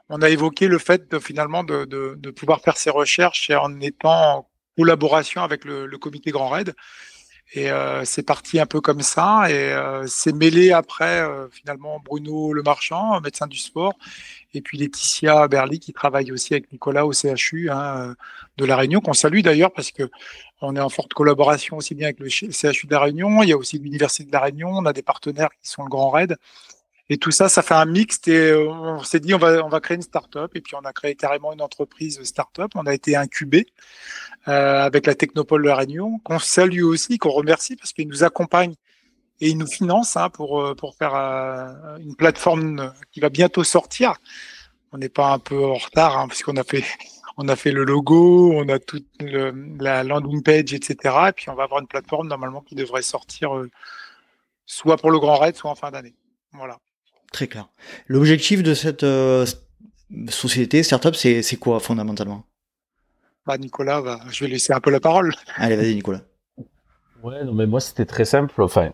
on 0.09 0.23
a 0.23 0.29
évoqué 0.29 0.69
le 0.69 0.79
fait 0.79 1.11
de, 1.11 1.19
finalement 1.19 1.65
de, 1.65 1.85
de, 1.85 2.15
de 2.17 2.31
pouvoir 2.31 2.61
faire 2.61 2.77
ces 2.77 2.91
recherches 2.91 3.51
en 3.51 3.81
étant 3.81 4.49
collaboration 4.77 5.43
avec 5.43 5.65
le, 5.65 5.89
comité 5.99 6.31
Grand 6.31 6.49
Raid. 6.49 6.75
Et 7.55 7.71
euh, 7.71 8.05
c'est 8.05 8.25
parti 8.25 8.59
un 8.59 8.67
peu 8.67 8.81
comme 8.81 9.03
ça. 9.03 9.45
Et 9.49 9.55
euh, 9.55 10.07
c'est 10.09 10.33
mêlé 10.33 10.73
après, 10.73 11.21
euh, 11.21 11.49
finalement, 11.51 12.01
Bruno 12.05 12.53
Le 12.53 12.63
Marchand, 12.63 13.21
médecin 13.21 13.47
du 13.47 13.57
sport, 13.57 13.95
et 14.53 14.61
puis 14.61 14.79
Laetitia 14.79 15.47
Berly, 15.47 15.79
qui 15.79 15.93
travaille 15.93 16.33
aussi 16.33 16.55
avec 16.55 16.73
Nicolas 16.73 17.07
au 17.07 17.13
CHU 17.13 17.71
hein, 17.71 18.15
de 18.57 18.65
La 18.65 18.77
Réunion, 18.77 19.01
qu'on 19.01 19.13
salue 19.13 19.43
d'ailleurs 19.43 19.73
parce 19.73 19.93
que 19.93 20.11
on 20.61 20.75
est 20.75 20.81
en 20.81 20.89
forte 20.89 21.13
collaboration 21.13 21.77
aussi 21.77 21.95
bien 21.95 22.07
avec 22.07 22.19
le 22.19 22.29
CHU 22.29 22.87
de 22.87 22.91
La 22.91 23.01
Réunion. 23.01 23.43
Il 23.43 23.51
y 23.51 23.53
a 23.53 23.57
aussi 23.57 23.79
l'Université 23.79 24.25
de 24.25 24.33
La 24.33 24.41
Réunion. 24.41 24.71
On 24.71 24.87
a 24.87 24.93
des 24.93 25.03
partenaires 25.03 25.51
qui 25.63 25.71
sont 25.71 25.85
le 25.85 25.91
Grand 25.91 26.11
Raid. 26.11 26.37
Et 27.09 27.19
tout 27.19 27.31
ça, 27.31 27.49
ça 27.49 27.63
fait 27.63 27.75
un 27.75 27.85
mixte 27.85 28.27
et 28.27 28.53
on 28.55 29.03
s'est 29.05 29.21
dit 29.21 29.33
on 29.33 29.39
va 29.39 29.65
on 29.65 29.69
va 29.69 29.79
créer 29.81 29.95
une 29.95 30.03
start-up 30.03 30.51
et 30.57 30.61
puis 30.61 30.75
on 30.75 30.81
a 30.81 30.93
créé 30.93 31.15
carrément 31.15 31.53
une 31.53 31.63
entreprise 31.63 32.21
start-up. 32.25 32.73
On 32.75 32.85
a 32.87 32.95
été 32.95 33.15
incubé 33.15 33.67
euh, 34.49 34.83
avec 34.83 35.07
la 35.07 35.15
Technopole 35.15 35.63
de 35.63 35.69
la 35.69 35.77
Réunion, 35.77 36.19
qu'on 36.25 36.41
salue 36.41 36.83
aussi, 36.83 37.19
qu'on 37.19 37.31
remercie 37.31 37.77
parce 37.77 37.93
qu'il 37.93 38.09
nous 38.09 38.25
accompagne 38.25 38.75
et 39.41 39.51
il 39.51 39.59
nous 39.59 39.69
finance 39.69 40.17
hein, 40.17 40.31
pour 40.31 40.61
euh, 40.61 40.75
pour 40.75 40.97
faire 40.97 41.15
euh, 41.15 41.99
une 41.99 42.17
plateforme 42.17 42.93
qui 43.13 43.21
va 43.21 43.29
bientôt 43.29 43.65
sortir. 43.65 44.15
On 44.93 44.99
n'est 44.99 45.09
pas 45.09 45.33
un 45.33 45.39
peu 45.39 45.65
en 45.65 45.75
retard 45.75 46.19
hein, 46.19 46.29
puisqu'on 46.29 46.57
a 46.57 46.65
fait 46.65 46.85
on 47.37 47.49
a 47.49 47.57
fait 47.57 47.71
le 47.73 47.85
logo, 47.85 48.53
on 48.53 48.69
a 48.69 48.81
toute 48.81 49.07
la 49.21 50.03
landing 50.05 50.43
page, 50.43 50.75
etc. 50.75 51.15
Et 51.29 51.33
puis 51.33 51.51
on 51.51 51.55
va 51.55 51.65
avoir 51.65 51.81
une 51.81 51.89
plateforme 51.89 52.29
normalement 52.29 52.63
qui 52.63 52.75
devrait 52.75 53.03
sortir 53.03 53.51
soit 54.67 54.97
pour 54.97 55.11
le 55.11 55.19
Grand 55.21 55.39
Raid, 55.39 55.57
soit 55.57 55.71
en 55.71 55.75
fin 55.77 55.91
d'année. 55.91 56.15
Voilà. 56.53 56.79
Très 57.33 57.49
clair. 57.49 57.69
L'objectif 58.07 58.63
de 58.63 58.75
cette 58.75 59.03
euh, 59.03 59.47
société, 60.29 60.83
startup, 60.83 61.15
c'est, 61.15 61.57
quoi 61.57 61.81
fondamentalement? 61.81 62.45
Bah, 63.47 63.59
Nicolas, 63.59 64.03
bah, 64.03 64.21
je 64.31 64.45
vais 64.45 64.51
laisser 64.51 64.73
un 64.73 64.81
peu 64.81 64.91
la 64.91 65.01
parole. 65.01 65.35
Allez, 65.57 65.77
vas-y, 65.77 65.95
Nicolas. 65.95 66.23
Ouais, 67.23 67.45
non, 67.45 67.55
mais 67.55 67.67
moi, 67.67 67.81
c'était 67.81 68.07
très 68.07 68.25
simple. 68.25 68.61
Enfin, 68.63 68.93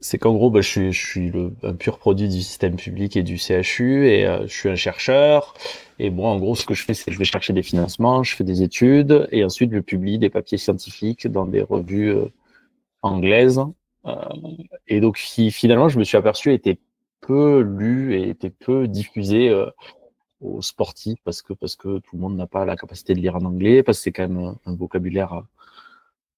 c'est 0.00 0.18
qu'en 0.18 0.32
gros, 0.32 0.50
bah, 0.50 0.60
je 0.60 0.68
suis, 0.68 0.92
je 0.92 1.06
suis 1.06 1.30
le, 1.30 1.52
un 1.62 1.74
pur 1.74 1.98
produit 1.98 2.28
du 2.28 2.40
système 2.40 2.76
public 2.76 3.16
et 3.16 3.22
du 3.22 3.38
CHU 3.38 4.08
et 4.08 4.26
euh, 4.26 4.46
je 4.46 4.52
suis 4.52 4.68
un 4.68 4.76
chercheur. 4.76 5.54
Et 5.98 6.10
moi, 6.10 6.30
en 6.30 6.38
gros, 6.38 6.54
ce 6.54 6.66
que 6.66 6.74
je 6.74 6.84
fais, 6.84 6.94
c'est 6.94 7.06
que 7.06 7.12
je 7.12 7.18
vais 7.18 7.24
chercher 7.24 7.52
des 7.52 7.62
financements, 7.62 8.22
je 8.22 8.34
fais 8.34 8.44
des 8.44 8.62
études 8.62 9.28
et 9.30 9.44
ensuite 9.44 9.72
je 9.72 9.78
publie 9.78 10.18
des 10.18 10.30
papiers 10.30 10.58
scientifiques 10.58 11.26
dans 11.26 11.46
des 11.46 11.62
revues 11.62 12.10
euh, 12.10 12.26
anglaises. 13.02 13.60
et 14.88 15.00
donc, 15.00 15.18
finalement, 15.18 15.88
je 15.88 15.98
me 15.98 16.04
suis 16.04 16.16
aperçu, 16.16 16.52
était 16.52 16.78
peu 17.22 17.60
lu 17.60 18.14
et 18.14 18.28
était 18.28 18.50
peu 18.50 18.88
diffusé 18.88 19.48
euh, 19.48 19.66
aux 20.42 20.62
sportifs 20.62 21.18
parce 21.24 21.42
que 21.42 21.54
parce 21.54 21.76
que 21.76 21.98
tout 22.00 22.16
le 22.16 22.20
monde 22.20 22.36
n'a 22.36 22.46
pas 22.46 22.64
la 22.66 22.76
capacité 22.76 23.14
de 23.14 23.20
lire 23.20 23.36
en 23.36 23.44
anglais 23.44 23.82
parce 23.82 23.98
que 23.98 24.04
c'est 24.04 24.12
quand 24.12 24.28
même 24.28 24.54
un, 24.66 24.74
vocabulaire 24.74 25.32
euh, 25.32 25.40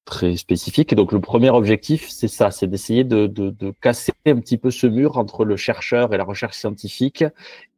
très 0.04 0.36
spécifique. 0.36 0.92
Et 0.92 0.96
donc 0.96 1.12
le 1.12 1.20
premier 1.20 1.50
objectif, 1.50 2.08
c'est 2.10 2.28
ça, 2.28 2.50
c'est 2.50 2.66
d'essayer 2.66 3.04
de, 3.04 3.26
de, 3.26 3.72
casser 3.80 4.12
un 4.26 4.36
petit 4.36 4.58
peu 4.58 4.70
ce 4.70 4.86
mur 4.86 5.18
entre 5.18 5.44
le 5.44 5.56
chercheur 5.56 6.12
et 6.14 6.18
la 6.18 6.24
recherche 6.24 6.56
scientifique 6.58 7.24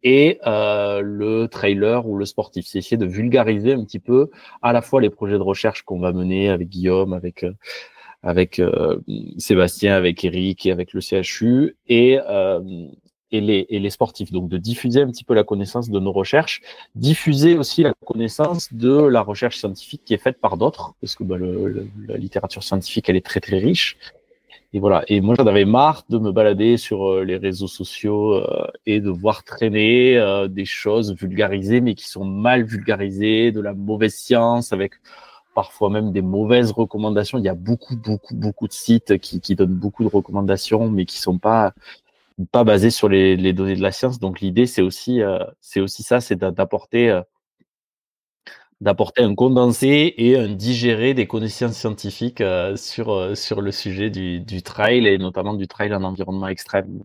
et 0.03 0.39
euh, 0.47 1.01
le 1.03 1.47
trailer 1.49 2.07
ou 2.07 2.17
le 2.17 2.25
sportif. 2.25 2.67
C'est 2.67 2.79
essayer 2.79 2.97
de 2.97 3.07
vulgariser 3.07 3.73
un 3.75 3.85
petit 3.85 3.99
peu 4.01 4.31
à 4.63 4.73
la 4.73 4.83
fois 4.83 5.01
les 5.01 5.11
projets 5.11 5.39
de 5.39 5.43
recherche 5.43 5.83
qu'on 5.83 6.01
va 6.01 6.13
mener 6.13 6.49
avec 6.51 6.69
Guillaume, 6.69 7.13
avec 7.13 7.45
euh, 7.45 7.53
avec 8.27 8.59
euh, 8.59 8.99
Sébastien, 9.39 9.95
avec 9.95 10.25
Eric 10.25 10.67
et 10.67 10.73
avec 10.73 10.93
le 10.93 11.01
CHU 11.01 11.77
et, 11.87 12.19
euh, 12.29 12.61
et, 13.31 13.41
les, 13.41 13.67
et 13.69 13.79
les 13.79 13.91
sportifs. 13.91 14.33
Donc 14.33 14.49
de 14.49 14.59
diffuser 14.59 15.01
un 15.01 15.11
petit 15.13 15.23
peu 15.23 15.33
la 15.33 15.45
connaissance 15.45 15.89
de 15.89 16.01
nos 16.01 16.11
recherches, 16.11 16.61
diffuser 16.97 17.57
aussi 17.57 17.85
la 17.85 17.95
connaissance 18.05 18.73
de 18.73 18.91
la 18.91 19.23
recherche 19.23 19.59
scientifique 19.59 20.03
qui 20.05 20.13
est 20.13 20.19
faite 20.19 20.41
par 20.41 20.57
d'autres, 20.57 20.95
parce 21.01 21.15
que 21.15 21.23
bah, 21.23 21.37
le, 21.37 21.87
la 22.09 22.17
littérature 22.17 22.65
scientifique, 22.65 23.09
elle 23.09 23.17
est 23.17 23.25
très 23.25 23.39
très 23.39 23.59
riche. 23.59 23.97
Et 24.73 24.81
voilà. 24.81 25.05
Et 25.07 25.21
moi, 25.21 25.37
j'en 25.39 25.47
avais 25.47 25.65
marre 25.65 26.03
de 26.11 26.19
me 26.19 26.33
balader 26.33 26.77
sur 26.77 27.07
euh, 27.07 27.23
les 27.23 27.37
réseaux 27.37 27.69
sociaux 27.69 28.43
et 28.87 29.01
de 29.01 29.09
voir 29.09 29.45
traîner 29.45 30.21
des 30.51 30.65
choses 30.65 31.15
vulgarisées, 31.15 31.81
mais 31.81 31.95
qui 31.95 32.09
sont 32.09 32.25
mal 32.25 32.65
vulgarisées, 32.65 33.53
de 33.53 33.61
la 33.61 33.73
mauvaise 33.73 34.17
science, 34.17 34.73
avec 34.73 34.95
parfois 35.57 35.89
même 35.89 36.13
des 36.13 36.21
mauvaises 36.23 36.71
recommandations. 36.71 37.39
Il 37.39 37.45
y 37.45 37.49
a 37.49 37.55
beaucoup, 37.55 37.97
beaucoup, 37.97 38.35
beaucoup 38.35 38.69
de 38.69 38.75
sites 38.75 39.19
qui, 39.19 39.55
donnent 39.57 39.75
beaucoup 39.75 40.05
de 40.05 40.11
recommandations, 40.11 40.91
mais 40.91 41.07
qui 41.07 41.19
sont 41.19 41.39
pas 41.39 41.73
pas 42.53 42.65
basés 42.65 42.91
sur 42.91 43.09
les, 43.09 43.53
données 43.55 43.77
de 43.77 43.83
la 43.83 43.93
science. 43.93 44.19
Donc 44.21 44.41
l'idée, 44.41 44.67
c'est 44.67 44.83
aussi, 44.83 45.23
euh, 45.23 45.39
c'est 45.63 45.81
aussi 45.81 46.03
ça, 46.03 46.21
c'est 46.21 46.37
d'apporter 46.37 47.11
euh, 47.11 47.23
d'apporter 48.83 49.23
un 49.23 49.35
condensé 49.35 50.15
et 50.19 50.37
un 50.37 50.49
digéré 50.49 51.15
des 51.15 51.27
connaissances 51.27 51.73
scientifiques 51.73 52.43
euh, 52.43 52.77
sur 52.77 53.35
sur 53.37 53.63
le 53.63 53.73
sujet 53.73 54.11
du, 54.11 54.63
trail 54.63 55.07
et 55.07 55.17
notamment 55.19 55.55
du 55.55 55.67
trail 55.67 55.95
en 55.95 56.03
environnement 56.05 56.49
extrême. 56.49 57.01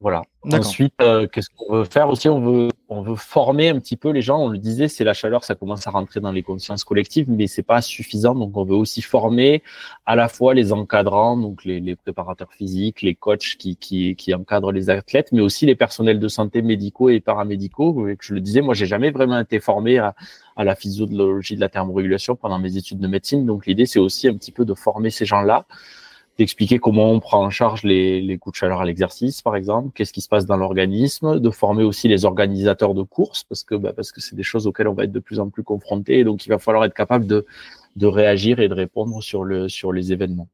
Voilà. 0.00 0.22
Ensuite, 0.44 0.94
euh, 1.02 1.26
qu'est-ce 1.26 1.48
qu'on 1.50 1.78
veut 1.78 1.84
faire 1.84 2.08
aussi? 2.08 2.28
On 2.28 2.40
veut, 2.40 2.68
on 2.88 3.02
veut 3.02 3.16
former 3.16 3.68
un 3.68 3.80
petit 3.80 3.96
peu 3.96 4.10
les 4.10 4.22
gens. 4.22 4.38
On 4.38 4.48
le 4.48 4.58
disait, 4.58 4.86
c'est 4.86 5.02
la 5.02 5.12
chaleur, 5.12 5.42
ça 5.42 5.56
commence 5.56 5.88
à 5.88 5.90
rentrer 5.90 6.20
dans 6.20 6.30
les 6.30 6.44
consciences 6.44 6.84
collectives, 6.84 7.28
mais 7.28 7.48
c'est 7.48 7.64
pas 7.64 7.82
suffisant. 7.82 8.36
Donc, 8.36 8.56
on 8.56 8.64
veut 8.64 8.76
aussi 8.76 9.02
former 9.02 9.64
à 10.06 10.14
la 10.14 10.28
fois 10.28 10.54
les 10.54 10.72
encadrants, 10.72 11.36
donc 11.36 11.64
les, 11.64 11.80
les 11.80 11.96
préparateurs 11.96 12.52
physiques, 12.52 13.02
les 13.02 13.16
coachs 13.16 13.56
qui, 13.58 13.76
qui, 13.76 14.14
qui, 14.14 14.32
encadrent 14.34 14.70
les 14.70 14.88
athlètes, 14.88 15.30
mais 15.32 15.40
aussi 15.40 15.66
les 15.66 15.74
personnels 15.74 16.20
de 16.20 16.28
santé 16.28 16.62
médicaux 16.62 17.08
et 17.08 17.18
paramédicaux. 17.18 18.06
Je 18.20 18.34
le 18.34 18.40
disais, 18.40 18.60
moi, 18.60 18.74
j'ai 18.74 18.86
jamais 18.86 19.10
vraiment 19.10 19.40
été 19.40 19.58
formé 19.58 19.98
à, 19.98 20.14
à 20.54 20.62
la 20.62 20.76
physiologie 20.76 21.56
de 21.56 21.60
la 21.60 21.68
thermorégulation 21.68 22.36
pendant 22.36 22.60
mes 22.60 22.76
études 22.76 23.00
de 23.00 23.08
médecine. 23.08 23.44
Donc, 23.44 23.66
l'idée, 23.66 23.86
c'est 23.86 23.98
aussi 23.98 24.28
un 24.28 24.34
petit 24.34 24.52
peu 24.52 24.64
de 24.64 24.74
former 24.74 25.10
ces 25.10 25.26
gens-là 25.26 25.66
d'expliquer 26.38 26.78
comment 26.78 27.10
on 27.10 27.20
prend 27.20 27.44
en 27.44 27.50
charge 27.50 27.82
les, 27.82 28.20
les 28.20 28.38
coups 28.38 28.54
de 28.54 28.58
chaleur 28.58 28.80
à 28.80 28.84
l'exercice, 28.84 29.42
par 29.42 29.56
exemple, 29.56 29.90
qu'est-ce 29.94 30.12
qui 30.12 30.20
se 30.20 30.28
passe 30.28 30.46
dans 30.46 30.56
l'organisme, 30.56 31.40
de 31.40 31.50
former 31.50 31.82
aussi 31.82 32.06
les 32.08 32.24
organisateurs 32.24 32.94
de 32.94 33.02
courses, 33.02 33.44
parce 33.44 33.64
que 33.64 33.74
bah, 33.74 33.92
parce 33.92 34.12
que 34.12 34.20
c'est 34.20 34.36
des 34.36 34.44
choses 34.44 34.66
auxquelles 34.66 34.88
on 34.88 34.94
va 34.94 35.04
être 35.04 35.12
de 35.12 35.18
plus 35.18 35.40
en 35.40 35.50
plus 35.50 35.64
confronté, 35.64 36.22
donc 36.24 36.46
il 36.46 36.48
va 36.50 36.58
falloir 36.58 36.84
être 36.84 36.94
capable 36.94 37.26
de, 37.26 37.44
de 37.96 38.06
réagir 38.06 38.60
et 38.60 38.68
de 38.68 38.74
répondre 38.74 39.22
sur, 39.22 39.44
le, 39.44 39.68
sur 39.68 39.92
les 39.92 40.12
événements. 40.12 40.48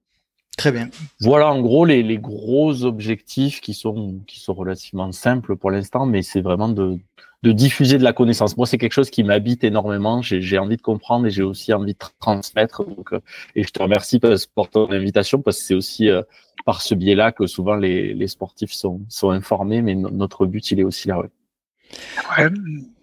Très 0.56 0.72
bien. 0.72 0.88
Voilà 1.20 1.50
en 1.50 1.60
gros 1.60 1.84
les, 1.84 2.02
les 2.02 2.18
gros 2.18 2.84
objectifs 2.84 3.60
qui 3.60 3.74
sont 3.74 4.20
qui 4.26 4.38
sont 4.40 4.54
relativement 4.54 5.10
simples 5.12 5.56
pour 5.56 5.70
l'instant, 5.70 6.06
mais 6.06 6.22
c'est 6.22 6.40
vraiment 6.40 6.68
de 6.68 6.98
de 7.44 7.52
diffuser 7.52 7.98
de 7.98 8.04
la 8.04 8.14
connaissance. 8.14 8.56
Moi, 8.56 8.66
c'est 8.66 8.78
quelque 8.78 8.94
chose 8.94 9.10
qui 9.10 9.22
m'habite 9.22 9.64
énormément. 9.64 10.22
J'ai 10.22 10.58
envie 10.58 10.78
de 10.78 10.82
comprendre 10.82 11.26
et 11.26 11.30
j'ai 11.30 11.42
aussi 11.42 11.74
envie 11.74 11.92
de 11.92 11.98
transmettre. 12.18 12.84
Donc, 12.84 13.12
euh, 13.12 13.20
et 13.54 13.62
je 13.64 13.68
te 13.68 13.82
remercie 13.82 14.18
pour 14.54 14.70
ton 14.70 14.90
invitation 14.90 15.42
parce 15.42 15.58
que 15.58 15.64
c'est 15.64 15.74
aussi 15.74 16.08
euh, 16.08 16.22
par 16.64 16.80
ce 16.80 16.94
biais-là 16.94 17.32
que 17.32 17.46
souvent 17.46 17.76
les, 17.76 18.14
les 18.14 18.28
sportifs 18.28 18.72
sont, 18.72 19.02
sont 19.10 19.28
informés, 19.28 19.82
mais 19.82 19.94
notre 19.94 20.46
but, 20.46 20.70
il 20.70 20.80
est 20.80 20.84
aussi 20.84 21.08
là. 21.08 21.18
Ouais. 21.18 21.28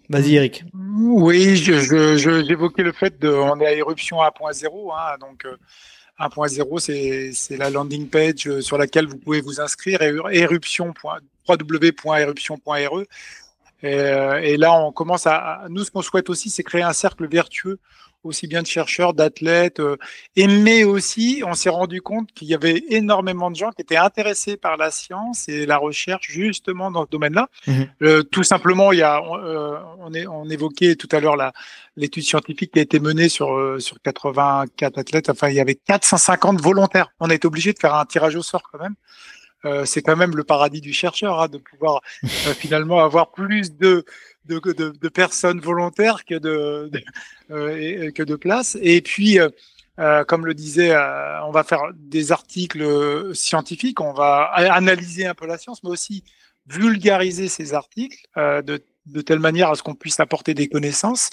Vas-y, 0.08 0.34
Eric. 0.34 0.64
Oui, 0.74 1.54
j'évoquais 1.54 2.18
je, 2.18 2.42
je, 2.48 2.82
le 2.82 2.92
fait 2.92 3.20
de, 3.20 3.28
on 3.28 3.60
est 3.60 3.66
à 3.66 3.72
éruption 3.72 4.18
1.0, 4.18 4.92
hein, 4.92 5.16
donc. 5.20 5.44
Euh, 5.44 5.56
1.0, 6.18 7.32
c'est 7.32 7.56
la 7.56 7.70
landing 7.70 8.08
page 8.08 8.46
euh, 8.46 8.60
sur 8.60 8.78
laquelle 8.78 9.06
vous 9.06 9.16
pouvez 9.16 9.40
vous 9.40 9.60
inscrire, 9.60 10.02
éruption, 10.02 10.92
www.éruption.re. 11.48 13.02
Et, 13.82 13.94
euh, 13.98 14.40
et, 14.40 14.56
là, 14.56 14.72
on 14.74 14.92
commence 14.92 15.26
à. 15.26 15.66
Nous, 15.68 15.84
ce 15.84 15.90
qu'on 15.90 16.02
souhaite 16.02 16.30
aussi, 16.30 16.50
c'est 16.50 16.62
créer 16.62 16.82
un 16.82 16.92
cercle 16.92 17.26
vertueux 17.26 17.78
aussi 18.24 18.46
bien 18.46 18.62
de 18.62 18.66
chercheurs, 18.66 19.14
d'athlètes, 19.14 19.80
euh, 19.80 19.96
et 20.36 20.46
mais 20.46 20.84
aussi 20.84 21.42
on 21.46 21.54
s'est 21.54 21.70
rendu 21.70 22.00
compte 22.00 22.32
qu'il 22.32 22.48
y 22.48 22.54
avait 22.54 22.82
énormément 22.88 23.50
de 23.50 23.56
gens 23.56 23.70
qui 23.70 23.82
étaient 23.82 23.96
intéressés 23.96 24.56
par 24.56 24.76
la 24.76 24.90
science 24.90 25.48
et 25.48 25.66
la 25.66 25.78
recherche 25.78 26.28
justement 26.28 26.90
dans 26.90 27.04
ce 27.04 27.10
domaine-là. 27.10 27.48
Mhm. 27.66 27.88
Euh, 28.02 28.22
tout 28.22 28.42
simplement, 28.42 28.92
il 28.92 28.98
y 28.98 29.02
a, 29.02 29.20
euh, 29.20 29.78
on, 29.98 30.12
est, 30.14 30.26
on 30.26 30.48
évoquait 30.48 30.96
tout 30.96 31.08
à 31.12 31.20
l'heure 31.20 31.36
l'étude 31.96 32.24
scientifique 32.24 32.72
qui 32.72 32.78
a 32.78 32.82
été 32.82 33.00
menée 33.00 33.28
sur 33.28 33.54
euh, 33.54 33.78
sur 33.78 34.00
84 34.02 34.98
athlètes. 34.98 35.30
Enfin, 35.30 35.48
il 35.48 35.56
y 35.56 35.60
avait 35.60 35.74
450 35.74 36.60
volontaires. 36.60 37.08
On 37.20 37.30
a 37.30 37.34
été 37.34 37.46
obligé 37.46 37.72
de 37.72 37.78
faire 37.78 37.94
un 37.94 38.04
tirage 38.04 38.36
au 38.36 38.42
sort 38.42 38.62
quand 38.70 38.78
même. 38.78 38.94
Euh, 39.64 39.84
c'est 39.84 40.02
quand 40.02 40.16
même 40.16 40.36
le 40.36 40.44
paradis 40.44 40.80
du 40.80 40.92
chercheur 40.92 41.40
hein, 41.40 41.48
de 41.48 41.58
pouvoir 41.58 42.02
finalement 42.22 42.98
avoir 42.98 43.30
plus 43.30 43.76
de 43.76 44.04
de, 44.46 44.58
de, 44.72 44.90
de, 44.90 45.08
personnes 45.08 45.60
volontaires 45.60 46.24
que 46.24 46.34
de, 46.34 46.90
de 46.92 47.00
euh, 47.50 48.10
que 48.10 48.22
de 48.22 48.34
places. 48.34 48.76
Et 48.80 49.00
puis, 49.00 49.38
euh, 49.38 49.48
euh 49.98 50.24
comme 50.24 50.46
le 50.46 50.54
disait, 50.54 50.92
euh, 50.92 51.44
on 51.44 51.50
va 51.50 51.64
faire 51.64 51.82
des 51.94 52.32
articles 52.32 53.34
scientifiques, 53.34 54.00
on 54.00 54.12
va 54.12 54.44
analyser 54.44 55.26
un 55.26 55.34
peu 55.34 55.46
la 55.46 55.58
science, 55.58 55.82
mais 55.84 55.90
aussi 55.90 56.24
vulgariser 56.66 57.48
ces 57.48 57.74
articles 57.74 58.24
de, 58.36 58.84
de 59.06 59.20
telle 59.20 59.40
manière 59.40 59.70
à 59.70 59.74
ce 59.74 59.82
qu'on 59.82 59.96
puisse 59.96 60.20
apporter 60.20 60.54
des 60.54 60.68
connaissances 60.68 61.30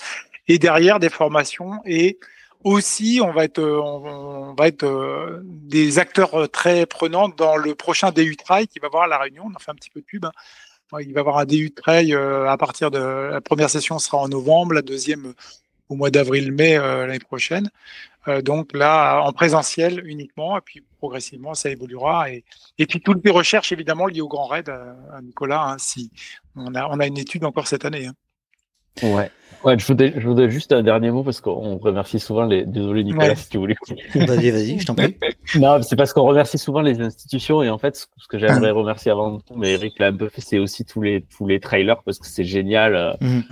et 0.47 0.57
derrière 0.57 0.99
des 0.99 1.09
formations 1.09 1.81
et 1.85 2.19
aussi 2.63 3.21
on 3.23 3.31
va 3.31 3.45
être 3.45 3.61
on, 3.61 4.53
va 4.53 4.67
être 4.67 5.41
des 5.43 5.99
acteurs 5.99 6.49
très 6.49 6.85
prenants 6.85 7.29
dans 7.29 7.55
le 7.55 7.75
prochain 7.75 8.11
DU 8.11 8.35
Trail 8.35 8.67
qui 8.67 8.79
va 8.79 8.87
avoir 8.87 9.07
la 9.07 9.17
réunion 9.17 9.45
on 9.47 9.55
en 9.55 9.59
fait 9.59 9.71
un 9.71 9.75
petit 9.75 9.89
peu 9.89 10.01
de 10.01 10.05
pub 10.05 10.25
hein, 10.25 10.31
il 10.93 11.13
va 11.13 11.19
y 11.19 11.21
avoir 11.21 11.37
un 11.37 11.45
DU 11.45 11.71
Trail 11.71 12.13
euh, 12.13 12.49
à 12.49 12.57
partir 12.57 12.91
de 12.91 12.99
la 12.99 13.41
première 13.41 13.69
session 13.69 13.99
sera 13.99 14.17
en 14.17 14.27
novembre, 14.27 14.73
la 14.73 14.81
deuxième 14.81 15.33
au 15.89 15.95
mois 15.95 16.09
d'avril-mai 16.09 16.77
euh, 16.77 17.05
l'année 17.07 17.19
prochaine. 17.19 17.69
Euh, 18.27 18.41
donc 18.41 18.73
là, 18.73 19.21
en 19.21 19.31
présentiel 19.31 20.05
uniquement, 20.05 20.57
et 20.57 20.61
puis 20.61 20.83
progressivement, 20.97 21.53
ça 21.53 21.69
évoluera. 21.69 22.31
Et, 22.31 22.43
puis 22.77 23.01
toutes 23.01 23.23
les 23.23 23.31
recherches, 23.31 23.71
évidemment, 23.71 24.07
liées 24.07 24.21
au 24.21 24.27
Grand 24.27 24.47
Raid, 24.47 24.71
Nicolas, 25.23 25.63
hein, 25.63 25.77
si 25.77 26.11
on 26.55 26.75
a, 26.75 26.87
on 26.87 26.99
a 26.99 27.07
une 27.07 27.17
étude 27.17 27.45
encore 27.45 27.67
cette 27.67 27.85
année. 27.85 28.07
Hein. 28.07 28.13
Ouais. 29.03 29.31
Ouais, 29.63 29.77
je 29.77 29.85
voudrais, 29.85 30.13
je 30.15 30.25
voudrais 30.25 30.49
juste 30.49 30.71
un 30.71 30.83
dernier 30.83 31.11
mot 31.11 31.21
parce 31.21 31.41
qu'on 31.41 31.77
remercie 31.77 32.19
souvent 32.19 32.45
les. 32.45 32.65
Désolé 32.65 33.03
Nicolas, 33.03 33.35
si 33.35 33.49
tu 33.49 33.57
voulais. 33.57 33.75
Vas-y, 34.15 34.51
vas-y, 34.51 34.79
je 34.79 34.85
t'en 34.85 34.95
prie. 34.95 35.17
non, 35.55 35.81
c'est 35.81 35.97
parce 35.97 36.13
qu'on 36.13 36.23
remercie 36.23 36.57
souvent 36.57 36.81
les 36.81 37.01
institutions 37.01 37.61
et 37.61 37.69
en 37.69 37.77
fait, 37.77 38.07
ce 38.17 38.27
que 38.29 38.39
j'aimerais 38.39 38.71
remercier 38.71 39.11
avant 39.11 39.39
tout, 39.39 39.55
mais 39.55 39.73
Eric 39.73 39.99
l'a 39.99 40.07
un 40.07 40.15
peu 40.15 40.29
fait, 40.29 40.39
c'est 40.41 40.59
aussi 40.59 40.85
tous 40.85 41.01
les 41.01 41.25
tous 41.35 41.45
les 41.45 41.59
trailers 41.59 42.01
parce 42.03 42.19
que 42.19 42.27
c'est 42.27 42.45
génial. 42.45 42.95
Euh, 42.95 43.13
mhm 43.19 43.43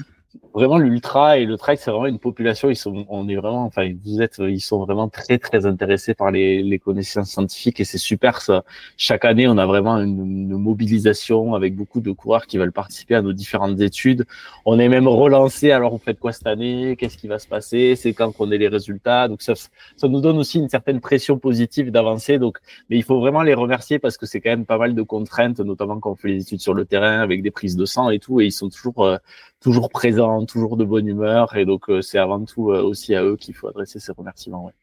vraiment 0.57 0.79
l'ultra 0.79 1.37
et 1.37 1.45
le 1.45 1.55
trail, 1.55 1.77
c'est 1.77 1.91
vraiment 1.91 2.07
une 2.07 2.17
population. 2.17 2.71
Ils 2.71 2.75
sont, 2.75 3.05
on 3.09 3.29
est 3.29 3.35
vraiment, 3.35 3.63
enfin, 3.65 3.93
vous 4.03 4.21
êtes, 4.23 4.39
ils 4.39 4.59
sont 4.59 4.83
vraiment 4.83 5.07
très 5.07 5.37
très 5.37 5.67
intéressés 5.67 6.15
par 6.15 6.31
les, 6.31 6.63
les 6.63 6.79
connaissances 6.79 7.29
scientifiques 7.29 7.79
et 7.79 7.83
c'est 7.83 7.99
super 7.99 8.41
ça. 8.41 8.63
Chaque 8.97 9.23
année, 9.23 9.47
on 9.47 9.59
a 9.59 9.67
vraiment 9.67 9.97
une, 9.97 10.49
une, 10.49 10.57
mobilisation 10.57 11.53
avec 11.53 11.75
beaucoup 11.75 12.01
de 12.01 12.11
coureurs 12.11 12.47
qui 12.47 12.57
veulent 12.57 12.71
participer 12.71 13.13
à 13.13 13.21
nos 13.21 13.33
différentes 13.33 13.79
études. 13.81 14.25
On 14.65 14.79
est 14.79 14.89
même 14.89 15.07
relancé. 15.07 15.71
Alors, 15.71 15.91
vous 15.91 15.99
faites 15.99 16.19
quoi 16.19 16.31
cette 16.31 16.47
année? 16.47 16.95
Qu'est-ce 16.97 17.17
qui 17.17 17.27
va 17.27 17.37
se 17.37 17.47
passer? 17.47 17.95
C'est 17.95 18.13
quand 18.13 18.31
qu'on 18.31 18.49
ait 18.51 18.57
les 18.57 18.67
résultats? 18.67 19.27
Donc 19.27 19.43
ça, 19.43 19.53
ça 19.95 20.07
nous 20.07 20.21
donne 20.21 20.39
aussi 20.39 20.57
une 20.57 20.69
certaine 20.69 21.01
pression 21.01 21.37
positive 21.37 21.91
d'avancer. 21.91 22.39
Donc, 22.39 22.57
mais 22.89 22.97
il 22.97 23.03
faut 23.03 23.19
vraiment 23.19 23.43
les 23.43 23.53
remercier 23.53 23.99
parce 23.99 24.17
que 24.17 24.25
c'est 24.25 24.41
quand 24.41 24.49
même 24.49 24.65
pas 24.65 24.79
mal 24.79 24.95
de 24.95 25.03
contraintes, 25.03 25.59
notamment 25.59 25.99
quand 25.99 26.11
on 26.11 26.15
fait 26.15 26.29
les 26.29 26.41
études 26.41 26.61
sur 26.61 26.73
le 26.73 26.85
terrain 26.85 27.19
avec 27.19 27.43
des 27.43 27.51
prises 27.51 27.75
de 27.75 27.85
sang 27.85 28.09
et 28.09 28.17
tout, 28.17 28.41
et 28.41 28.45
ils 28.45 28.51
sont 28.51 28.69
toujours 28.69 29.05
euh, 29.05 29.17
toujours 29.61 29.89
présents, 29.89 30.45
toujours 30.45 30.77
de 30.77 30.85
bonne 30.85 31.07
humeur. 31.07 31.55
Et 31.55 31.65
donc, 31.65 31.89
euh, 31.89 32.01
c'est 32.01 32.17
avant 32.17 32.43
tout 32.43 32.71
euh, 32.71 32.81
aussi 32.81 33.15
à 33.15 33.23
eux 33.23 33.37
qu'il 33.37 33.55
faut 33.55 33.67
adresser 33.67 33.99
ces 33.99 34.11
remerciements. 34.11 34.65
Ouais. 34.65 34.73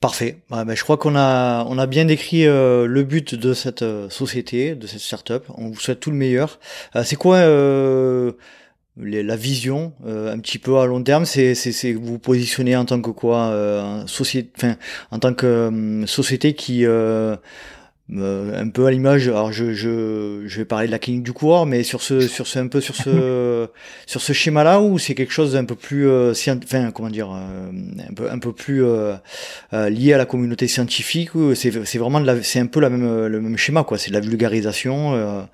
Parfait. 0.00 0.38
ben, 0.48 0.74
je 0.74 0.82
crois 0.82 0.96
qu'on 0.96 1.14
a, 1.14 1.64
on 1.68 1.76
a 1.76 1.86
bien 1.86 2.06
décrit 2.06 2.46
euh, 2.46 2.86
le 2.86 3.02
but 3.02 3.34
de 3.34 3.52
cette 3.52 3.84
société, 4.08 4.74
de 4.74 4.86
cette 4.86 5.00
startup. 5.00 5.44
On 5.56 5.68
vous 5.68 5.78
souhaite 5.78 6.00
tout 6.00 6.10
le 6.10 6.16
meilleur. 6.16 6.58
c'est 7.04 7.16
quoi 7.16 7.40
la 8.96 9.36
vision 9.36 9.92
un 10.06 10.38
petit 10.38 10.58
peu 10.58 10.78
à 10.78 10.86
long 10.86 11.02
terme? 11.02 11.26
C'est, 11.26 11.92
vous 11.92 12.18
positionner 12.18 12.76
en 12.76 12.86
tant 12.86 13.02
que 13.02 13.10
quoi 13.10 14.02
société, 14.06 14.50
enfin, 14.56 14.76
en 15.10 15.18
tant 15.18 15.34
que 15.34 16.02
société 16.06 16.54
qui 16.54 16.86
euh, 16.86 17.36
un 18.12 18.68
peu 18.70 18.86
à 18.86 18.90
l'image 18.90 19.28
alors 19.28 19.52
je, 19.52 19.72
je, 19.72 20.42
je 20.46 20.58
vais 20.58 20.64
parler 20.64 20.86
de 20.86 20.90
la 20.90 20.98
clinique 20.98 21.22
du 21.22 21.32
coureur 21.32 21.66
mais 21.66 21.82
sur 21.82 22.02
ce 22.02 22.20
sur 22.20 22.46
ce 22.46 22.58
un 22.58 22.66
peu 22.66 22.80
sur 22.80 22.96
ce 22.96 23.68
sur 24.06 24.20
ce 24.20 24.32
schéma 24.32 24.64
là 24.64 24.80
où 24.80 24.98
c'est 24.98 25.14
quelque 25.14 25.32
chose 25.32 25.52
d'un 25.52 25.64
peu 25.64 25.76
plus 25.76 26.08
euh, 26.08 26.32
enfin 26.64 26.90
comment 26.90 27.10
dire 27.10 27.30
euh, 27.32 27.70
un 28.08 28.14
peu 28.14 28.30
un 28.30 28.38
peu 28.38 28.52
plus 28.52 28.84
euh, 28.84 29.16
lié 29.72 30.12
à 30.12 30.18
la 30.18 30.26
communauté 30.26 30.66
scientifique 30.66 31.30
c'est 31.54 31.84
c'est 31.84 31.98
vraiment 31.98 32.20
de 32.20 32.26
la 32.26 32.42
c'est 32.42 32.58
un 32.58 32.66
peu 32.66 32.80
la 32.80 32.90
même 32.90 33.26
le 33.26 33.40
même 33.40 33.56
schéma 33.56 33.84
quoi 33.84 33.98
c'est 33.98 34.10
de 34.10 34.14
la 34.14 34.20
vulgarisation 34.20 35.48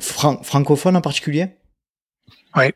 francophone 0.00 0.96
en 0.96 1.00
particulier? 1.00 1.48
Oui 2.56 2.72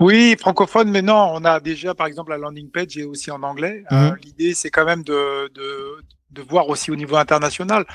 oui, 0.00 0.36
francophone, 0.38 0.90
mais 0.90 1.02
non, 1.02 1.30
on 1.32 1.44
a 1.44 1.60
déjà, 1.60 1.94
par 1.94 2.06
exemple, 2.06 2.30
la 2.30 2.38
landing 2.38 2.70
page 2.70 2.98
et 2.98 3.04
aussi 3.04 3.30
en 3.30 3.42
anglais. 3.42 3.84
Mhm. 3.90 4.16
L'idée, 4.22 4.54
c'est 4.54 4.70
quand 4.70 4.84
même 4.84 5.02
de, 5.02 5.48
de, 5.54 6.04
de 6.30 6.42
voir 6.42 6.68
aussi 6.68 6.90
au 6.90 6.96
niveau 6.96 7.16
international. 7.16 7.86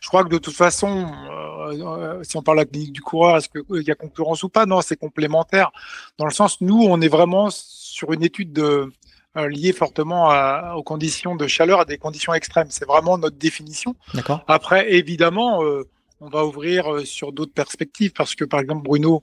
Je 0.00 0.08
crois 0.08 0.24
que 0.24 0.28
de 0.28 0.38
toute 0.38 0.54
façon, 0.54 1.12
euh, 1.30 1.72
euh, 1.72 2.22
si 2.22 2.36
on 2.36 2.42
parle 2.42 2.58
de 2.58 2.62
la 2.62 2.66
clinique 2.66 2.92
du 2.92 3.02
coureur, 3.02 3.36
est-ce 3.36 3.48
qu'il 3.48 3.62
euh, 3.70 3.82
y 3.82 3.90
a 3.90 3.94
concurrence 3.94 4.42
ou 4.42 4.48
pas? 4.48 4.66
Non, 4.66 4.80
c'est 4.80 4.96
complémentaire. 4.96 5.70
Dans 6.18 6.24
le 6.24 6.30
sens, 6.30 6.60
nous, 6.60 6.82
on 6.82 7.00
est 7.00 7.08
vraiment 7.08 7.48
sur 7.50 8.12
une 8.12 8.22
étude 8.22 8.52
de, 8.52 8.90
liée 9.36 9.72
fortement 9.72 10.30
aux 10.74 10.82
conditions 10.82 11.36
de 11.36 11.46
chaleur, 11.46 11.80
à 11.80 11.84
des 11.84 11.98
conditions 11.98 12.34
extrêmes. 12.34 12.68
C'est 12.70 12.86
vraiment 12.86 13.18
notre 13.18 13.36
définition. 13.36 13.94
D'accord. 14.14 14.42
Après, 14.48 14.92
évidemment, 14.92 15.60
on 16.20 16.28
va 16.28 16.44
ouvrir 16.44 17.06
sur 17.06 17.32
d'autres 17.32 17.52
perspectives 17.52 18.12
parce 18.12 18.34
que, 18.34 18.44
par 18.44 18.58
exemple, 18.58 18.82
Bruno, 18.82 19.20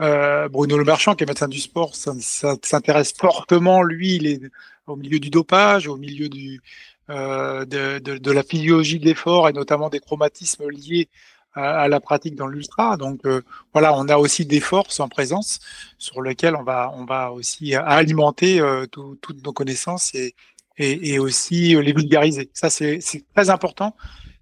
Bruno 0.00 0.76
Le 0.76 0.84
Marchand, 0.84 1.14
qui 1.14 1.22
est 1.22 1.26
médecin 1.28 1.46
du 1.46 1.60
sport, 1.60 1.94
ça, 1.94 2.14
ça 2.18 2.56
s'intéresse 2.62 3.12
fortement, 3.16 3.84
lui, 3.84 4.16
il 4.16 4.26
est 4.26 4.40
au 4.86 4.96
milieu 4.96 5.20
du 5.20 5.30
dopage, 5.30 5.86
au 5.86 5.96
milieu 5.96 6.28
du, 6.28 6.60
euh, 7.10 7.66
de, 7.66 8.30
la 8.30 8.42
physiologie 8.42 8.98
de 8.98 9.04
l'effort 9.04 9.50
et 9.50 9.52
notamment 9.52 9.90
des 9.90 10.00
chromatismes 10.00 10.70
liés 10.70 11.10
à, 11.52 11.82
à 11.82 11.88
la 11.88 12.00
pratique 12.00 12.34
dans 12.34 12.46
l'ultra. 12.46 12.96
Donc 12.96 13.26
euh, 13.26 13.42
voilà, 13.74 13.94
on 13.94 14.08
a 14.08 14.16
aussi 14.16 14.46
des 14.46 14.60
forces 14.60 15.00
en 15.00 15.08
présence 15.10 15.60
sur 15.98 16.22
lesquelles 16.22 16.56
on 16.56 16.62
va, 16.62 16.90
on 16.96 17.04
va 17.04 17.30
aussi 17.30 17.74
alimenter 17.74 18.58
euh, 18.58 18.86
toutes 18.86 19.44
nos 19.44 19.52
connaissances 19.52 20.14
et, 20.14 20.34
et, 20.78 21.14
et, 21.14 21.18
aussi 21.18 21.74
les 21.74 21.92
vulgariser. 21.92 22.48
Ça, 22.54 22.70
c'est 22.70 23.00
très 23.34 23.50
important. 23.50 23.94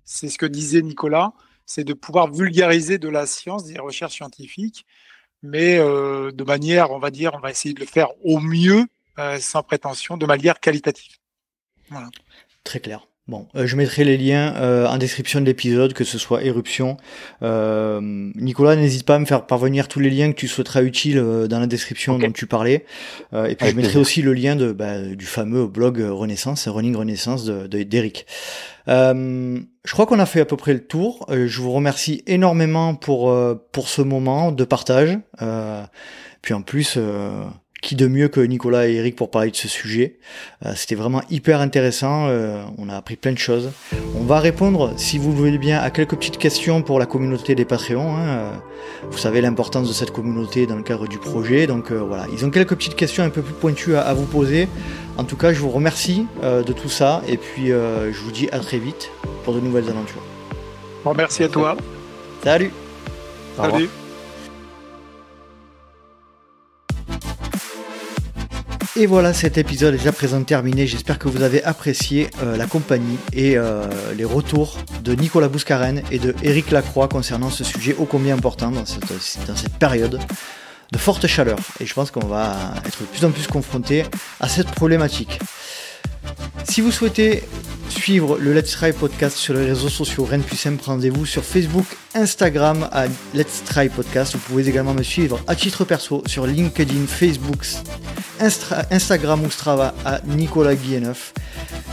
C'est 0.04 0.28
ce 0.28 0.38
que 0.38 0.46
disait 0.46 0.82
Nicolas, 0.82 1.32
c'est 1.66 1.84
de 1.84 1.94
pouvoir 1.94 2.30
vulgariser 2.30 2.98
de 2.98 3.08
la 3.08 3.26
science, 3.26 3.64
des 3.64 3.80
recherches 3.80 4.14
scientifiques, 4.14 4.86
mais 5.42 5.78
de 5.78 6.44
manière, 6.44 6.92
on 6.92 6.98
va 6.98 7.10
dire, 7.10 7.32
on 7.34 7.40
va 7.40 7.50
essayer 7.50 7.74
de 7.74 7.80
le 7.80 7.86
faire 7.86 8.08
au 8.24 8.40
mieux, 8.40 8.86
sans 9.38 9.62
prétention, 9.62 10.16
de 10.16 10.26
manière 10.26 10.60
qualitative. 10.60 11.21
Voilà. 11.92 12.08
Très 12.64 12.80
clair. 12.80 13.06
Bon, 13.28 13.46
euh, 13.54 13.68
je 13.68 13.76
mettrai 13.76 14.02
les 14.02 14.18
liens 14.18 14.52
euh, 14.56 14.86
en 14.88 14.98
description 14.98 15.40
de 15.40 15.46
l'épisode, 15.46 15.92
que 15.92 16.02
ce 16.02 16.18
soit 16.18 16.42
éruption. 16.42 16.96
Euh, 17.42 18.00
Nicolas, 18.02 18.74
n'hésite 18.74 19.06
pas 19.06 19.14
à 19.14 19.18
me 19.20 19.26
faire 19.26 19.46
parvenir 19.46 19.86
tous 19.86 20.00
les 20.00 20.10
liens 20.10 20.32
que 20.32 20.36
tu 20.36 20.48
souhaiteras 20.48 20.82
utiles 20.82 21.22
dans 21.48 21.60
la 21.60 21.68
description 21.68 22.18
dont 22.18 22.32
tu 22.32 22.46
parlais. 22.46 22.84
et 23.32 23.54
puis 23.54 23.68
je 23.68 23.76
mettrai 23.76 23.98
aussi 24.00 24.22
le 24.22 24.32
lien 24.32 24.56
de, 24.56 24.72
bah, 24.72 24.98
du 25.00 25.24
fameux 25.24 25.68
blog 25.68 26.00
Renaissance, 26.00 26.66
Running 26.66 26.96
Renaissance 26.96 27.44
de 27.44 27.82
d'Eric. 27.84 28.26
je 28.88 29.62
crois 29.92 30.06
qu'on 30.06 30.18
a 30.18 30.26
fait 30.26 30.40
à 30.40 30.44
peu 30.44 30.56
près 30.56 30.72
le 30.72 30.84
tour. 30.84 31.26
je 31.30 31.60
vous 31.60 31.70
remercie 31.70 32.24
énormément 32.26 32.96
pour 32.96 33.32
pour 33.70 33.88
ce 33.88 34.02
moment 34.02 34.50
de 34.50 34.64
partage. 34.64 35.16
puis 36.42 36.54
en 36.54 36.62
plus 36.62 36.98
qui 37.82 37.96
de 37.96 38.06
mieux 38.06 38.28
que 38.28 38.40
Nicolas 38.40 38.88
et 38.88 38.94
Eric 38.94 39.16
pour 39.16 39.30
parler 39.30 39.50
de 39.50 39.56
ce 39.56 39.68
sujet. 39.68 40.14
Euh, 40.64 40.72
c'était 40.76 40.94
vraiment 40.94 41.20
hyper 41.30 41.60
intéressant, 41.60 42.28
euh, 42.28 42.62
on 42.78 42.88
a 42.88 42.96
appris 42.96 43.16
plein 43.16 43.32
de 43.32 43.38
choses. 43.38 43.70
On 44.18 44.22
va 44.22 44.38
répondre, 44.38 44.94
si 44.96 45.18
vous 45.18 45.32
le 45.32 45.36
voulez 45.36 45.58
bien, 45.58 45.80
à 45.80 45.90
quelques 45.90 46.14
petites 46.14 46.38
questions 46.38 46.80
pour 46.80 47.00
la 47.00 47.06
communauté 47.06 47.54
des 47.54 47.64
Patreons. 47.64 48.16
Hein. 48.16 48.28
Euh, 48.28 48.50
vous 49.10 49.18
savez 49.18 49.40
l'importance 49.40 49.88
de 49.88 49.92
cette 49.92 50.12
communauté 50.12 50.66
dans 50.66 50.76
le 50.76 50.84
cadre 50.84 51.08
du 51.08 51.18
projet, 51.18 51.66
donc 51.66 51.90
voilà. 51.92 52.26
Ils 52.32 52.44
ont 52.44 52.50
quelques 52.50 52.76
petites 52.76 52.94
questions 52.94 53.24
un 53.24 53.30
peu 53.30 53.42
plus 53.42 53.54
pointues 53.54 53.96
à, 53.96 54.14
vous 54.14 54.26
poser. 54.26 54.68
En 55.18 55.24
tout 55.24 55.36
cas, 55.36 55.52
je 55.52 55.58
vous 55.58 55.70
remercie 55.70 56.26
de 56.42 56.72
tout 56.72 56.88
ça, 56.88 57.22
et 57.28 57.36
puis 57.36 57.68
je 57.68 58.20
vous 58.24 58.30
dis 58.30 58.48
à 58.50 58.58
très 58.58 58.78
vite 58.78 59.10
pour 59.44 59.54
de 59.54 59.60
nouvelles 59.60 59.88
aventures. 59.88 60.22
Bon, 61.04 61.14
merci 61.14 61.44
à 61.44 61.48
toi. 61.48 61.76
Salut. 62.42 62.72
Salut. 63.56 63.88
Et 68.94 69.06
voilà, 69.06 69.32
cet 69.32 69.56
épisode 69.56 69.94
est 69.94 69.98
déjà 69.98 70.12
présent 70.12 70.42
terminé. 70.44 70.86
J'espère 70.86 71.18
que 71.18 71.26
vous 71.26 71.42
avez 71.42 71.64
apprécié 71.64 72.28
euh, 72.42 72.58
la 72.58 72.66
compagnie 72.66 73.16
et 73.32 73.56
euh, 73.56 73.86
les 74.14 74.24
retours 74.26 74.76
de 75.02 75.14
Nicolas 75.14 75.48
Bouscaren 75.48 76.02
et 76.10 76.18
de 76.18 76.34
Eric 76.42 76.70
Lacroix 76.70 77.08
concernant 77.08 77.48
ce 77.48 77.64
sujet 77.64 77.96
ô 77.98 78.04
combien 78.04 78.34
important 78.34 78.70
dans 78.70 78.84
cette, 78.84 79.46
dans 79.46 79.56
cette 79.56 79.72
période 79.78 80.20
de 80.92 80.98
forte 80.98 81.26
chaleur. 81.26 81.58
Et 81.80 81.86
je 81.86 81.94
pense 81.94 82.10
qu'on 82.10 82.26
va 82.26 82.74
être 82.84 83.00
de 83.00 83.06
plus 83.06 83.24
en 83.24 83.30
plus 83.30 83.46
confronté 83.46 84.04
à 84.40 84.48
cette 84.50 84.70
problématique. 84.70 85.40
Si 86.64 86.80
vous 86.80 86.90
souhaitez 86.90 87.42
suivre 87.88 88.38
le 88.38 88.54
Let's 88.54 88.72
Try 88.72 88.92
podcast 88.92 89.36
sur 89.36 89.54
les 89.54 89.66
réseaux 89.66 89.88
sociaux 89.88 90.26
simple, 90.54 90.82
rendez-vous 90.84 91.26
sur 91.26 91.44
Facebook, 91.44 91.84
Instagram 92.14 92.88
à 92.90 93.06
Let's 93.34 93.62
Try 93.64 93.88
podcast. 93.88 94.32
Vous 94.34 94.40
pouvez 94.40 94.68
également 94.68 94.94
me 94.94 95.02
suivre 95.02 95.40
à 95.46 95.54
titre 95.54 95.84
perso 95.84 96.22
sur 96.26 96.46
LinkedIn, 96.46 97.06
Facebook, 97.06 97.66
Instagram 98.90 99.44
ou 99.44 99.50
Strava 99.50 99.94
à 100.04 100.20
Nicolas 100.26 100.74
Guilleneuf. 100.74 101.34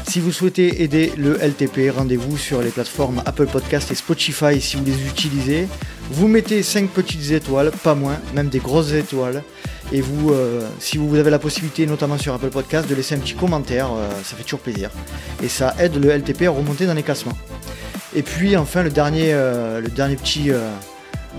Si 0.08 0.20
vous 0.20 0.32
souhaitez 0.32 0.82
aider 0.82 1.12
le 1.18 1.38
LTP, 1.38 1.92
rendez-vous 1.96 2.38
sur 2.38 2.62
les 2.62 2.72
plateformes 2.72 3.22
Apple 3.26 3.48
Podcast 3.48 3.92
et 3.92 3.96
Spotify 3.96 4.60
si 4.60 4.78
vous 4.78 4.86
les 4.86 5.08
utilisez. 5.08 5.68
Vous 6.12 6.28
mettez 6.28 6.64
5 6.64 6.90
petites 6.90 7.32
étoiles, 7.32 7.72
pas 7.72 7.94
moins, 7.94 8.18
même 8.34 8.50
des 8.50 8.60
grosses 8.60 8.94
étoiles. 8.94 9.44
Et 9.92 10.02
vous, 10.02 10.32
euh, 10.32 10.68
si 10.80 10.98
vous 10.98 11.16
avez 11.16 11.30
la 11.30 11.40
possibilité, 11.40 11.86
notamment 11.86 12.18
sur 12.18 12.34
Apple 12.34 12.50
Podcast, 12.50 12.90
de 12.90 12.96
laisser 12.96 13.16
un 13.16 13.20
petit 13.20 13.36
commentaire, 13.36 13.90
euh, 13.94 14.10
ça 14.24 14.36
fait 14.36 14.44
toujours 14.44 14.60
plaisir. 14.60 14.90
Et 15.44 15.48
ça 15.48 15.76
aide 15.80 15.96
le 16.04 16.10
LTP 16.10 16.44
à 16.44 16.52
remonter 16.52 16.88
dans 16.88 16.96
les 16.96 17.04
classements. 17.04 17.38
Et 18.16 18.24
puis 18.24 18.58
enfin, 18.58 18.82
le 18.82 18.90
dernier, 18.90 19.34
euh, 19.34 19.82
le 19.82 19.88
dernier 19.88 20.16
petit, 20.16 20.52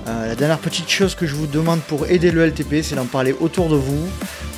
la 0.06 0.34
dernière 0.34 0.58
petite 0.58 0.88
chose 0.88 1.14
que 1.14 1.26
je 1.26 1.34
vous 1.34 1.46
demande 1.46 1.80
pour 1.80 2.06
aider 2.06 2.30
le 2.30 2.46
LTP, 2.46 2.82
c'est 2.82 2.94
d'en 2.94 3.06
parler 3.06 3.34
autour 3.38 3.68
de 3.68 3.76
vous, 3.76 4.08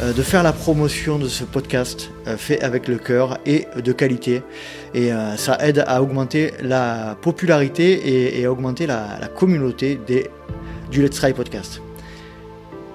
de 0.00 0.22
faire 0.22 0.42
la 0.42 0.52
promotion 0.52 1.18
de 1.18 1.28
ce 1.28 1.44
podcast 1.44 2.10
fait 2.36 2.60
avec 2.62 2.88
le 2.88 2.98
cœur 2.98 3.38
et 3.46 3.66
de 3.76 3.92
qualité. 3.92 4.42
Et 4.94 5.10
ça 5.36 5.58
aide 5.60 5.84
à 5.86 6.02
augmenter 6.02 6.52
la 6.60 7.16
popularité 7.20 8.38
et, 8.38 8.44
à 8.44 8.52
augmenter 8.52 8.86
la, 8.86 9.28
communauté 9.34 9.98
du 10.90 11.02
Let's 11.02 11.16
Try 11.16 11.32
Podcast. 11.32 11.80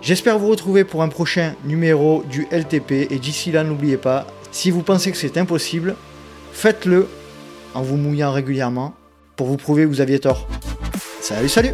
J'espère 0.01 0.37
vous 0.37 0.47
retrouver 0.47 0.83
pour 0.83 1.01
un 1.01 1.09
prochain 1.09 1.53
numéro 1.65 2.23
du 2.29 2.47
LTP 2.51 3.11
et 3.11 3.19
d'ici 3.19 3.51
là 3.51 3.63
n'oubliez 3.63 3.97
pas, 3.97 4.27
si 4.51 4.71
vous 4.71 4.81
pensez 4.81 5.11
que 5.11 5.17
c'est 5.17 5.37
impossible, 5.37 5.95
faites-le 6.53 7.07
en 7.73 7.81
vous 7.81 7.97
mouillant 7.97 8.31
régulièrement 8.31 8.95
pour 9.35 9.47
vous 9.47 9.57
prouver 9.57 9.83
que 9.83 9.89
vous 9.89 10.01
aviez 10.01 10.19
tort. 10.19 10.47
Salut 11.19 11.49
salut 11.49 11.73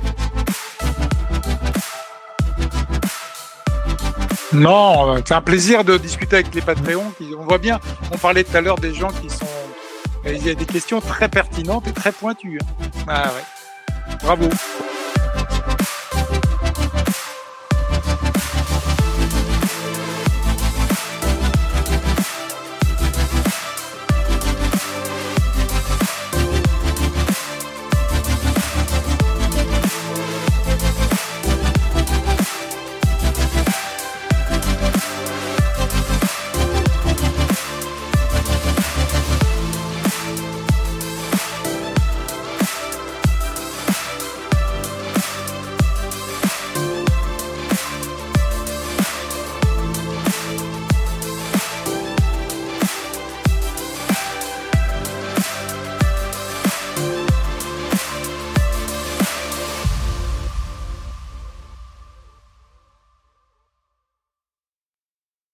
Non, 4.53 5.15
c'est 5.25 5.33
un 5.33 5.41
plaisir 5.41 5.83
de 5.83 5.97
discuter 5.97 6.37
avec 6.37 6.53
les 6.53 6.61
Patreons. 6.61 7.11
On 7.39 7.43
voit 7.43 7.57
bien, 7.57 7.79
on 8.11 8.17
parlait 8.17 8.43
tout 8.43 8.55
à 8.55 8.61
l'heure 8.61 8.77
des 8.77 8.93
gens 8.93 9.09
qui 9.09 9.29
sont... 9.29 9.45
Il 10.25 10.45
y 10.45 10.49
a 10.49 10.53
des 10.53 10.65
questions 10.65 11.01
très 11.01 11.27
pertinentes 11.27 11.87
et 11.87 11.91
très 11.91 12.11
pointues. 12.11 12.59
Hein. 12.61 12.85
Ah 13.07 13.23
ouais. 13.25 14.15
Bravo. 14.23 14.49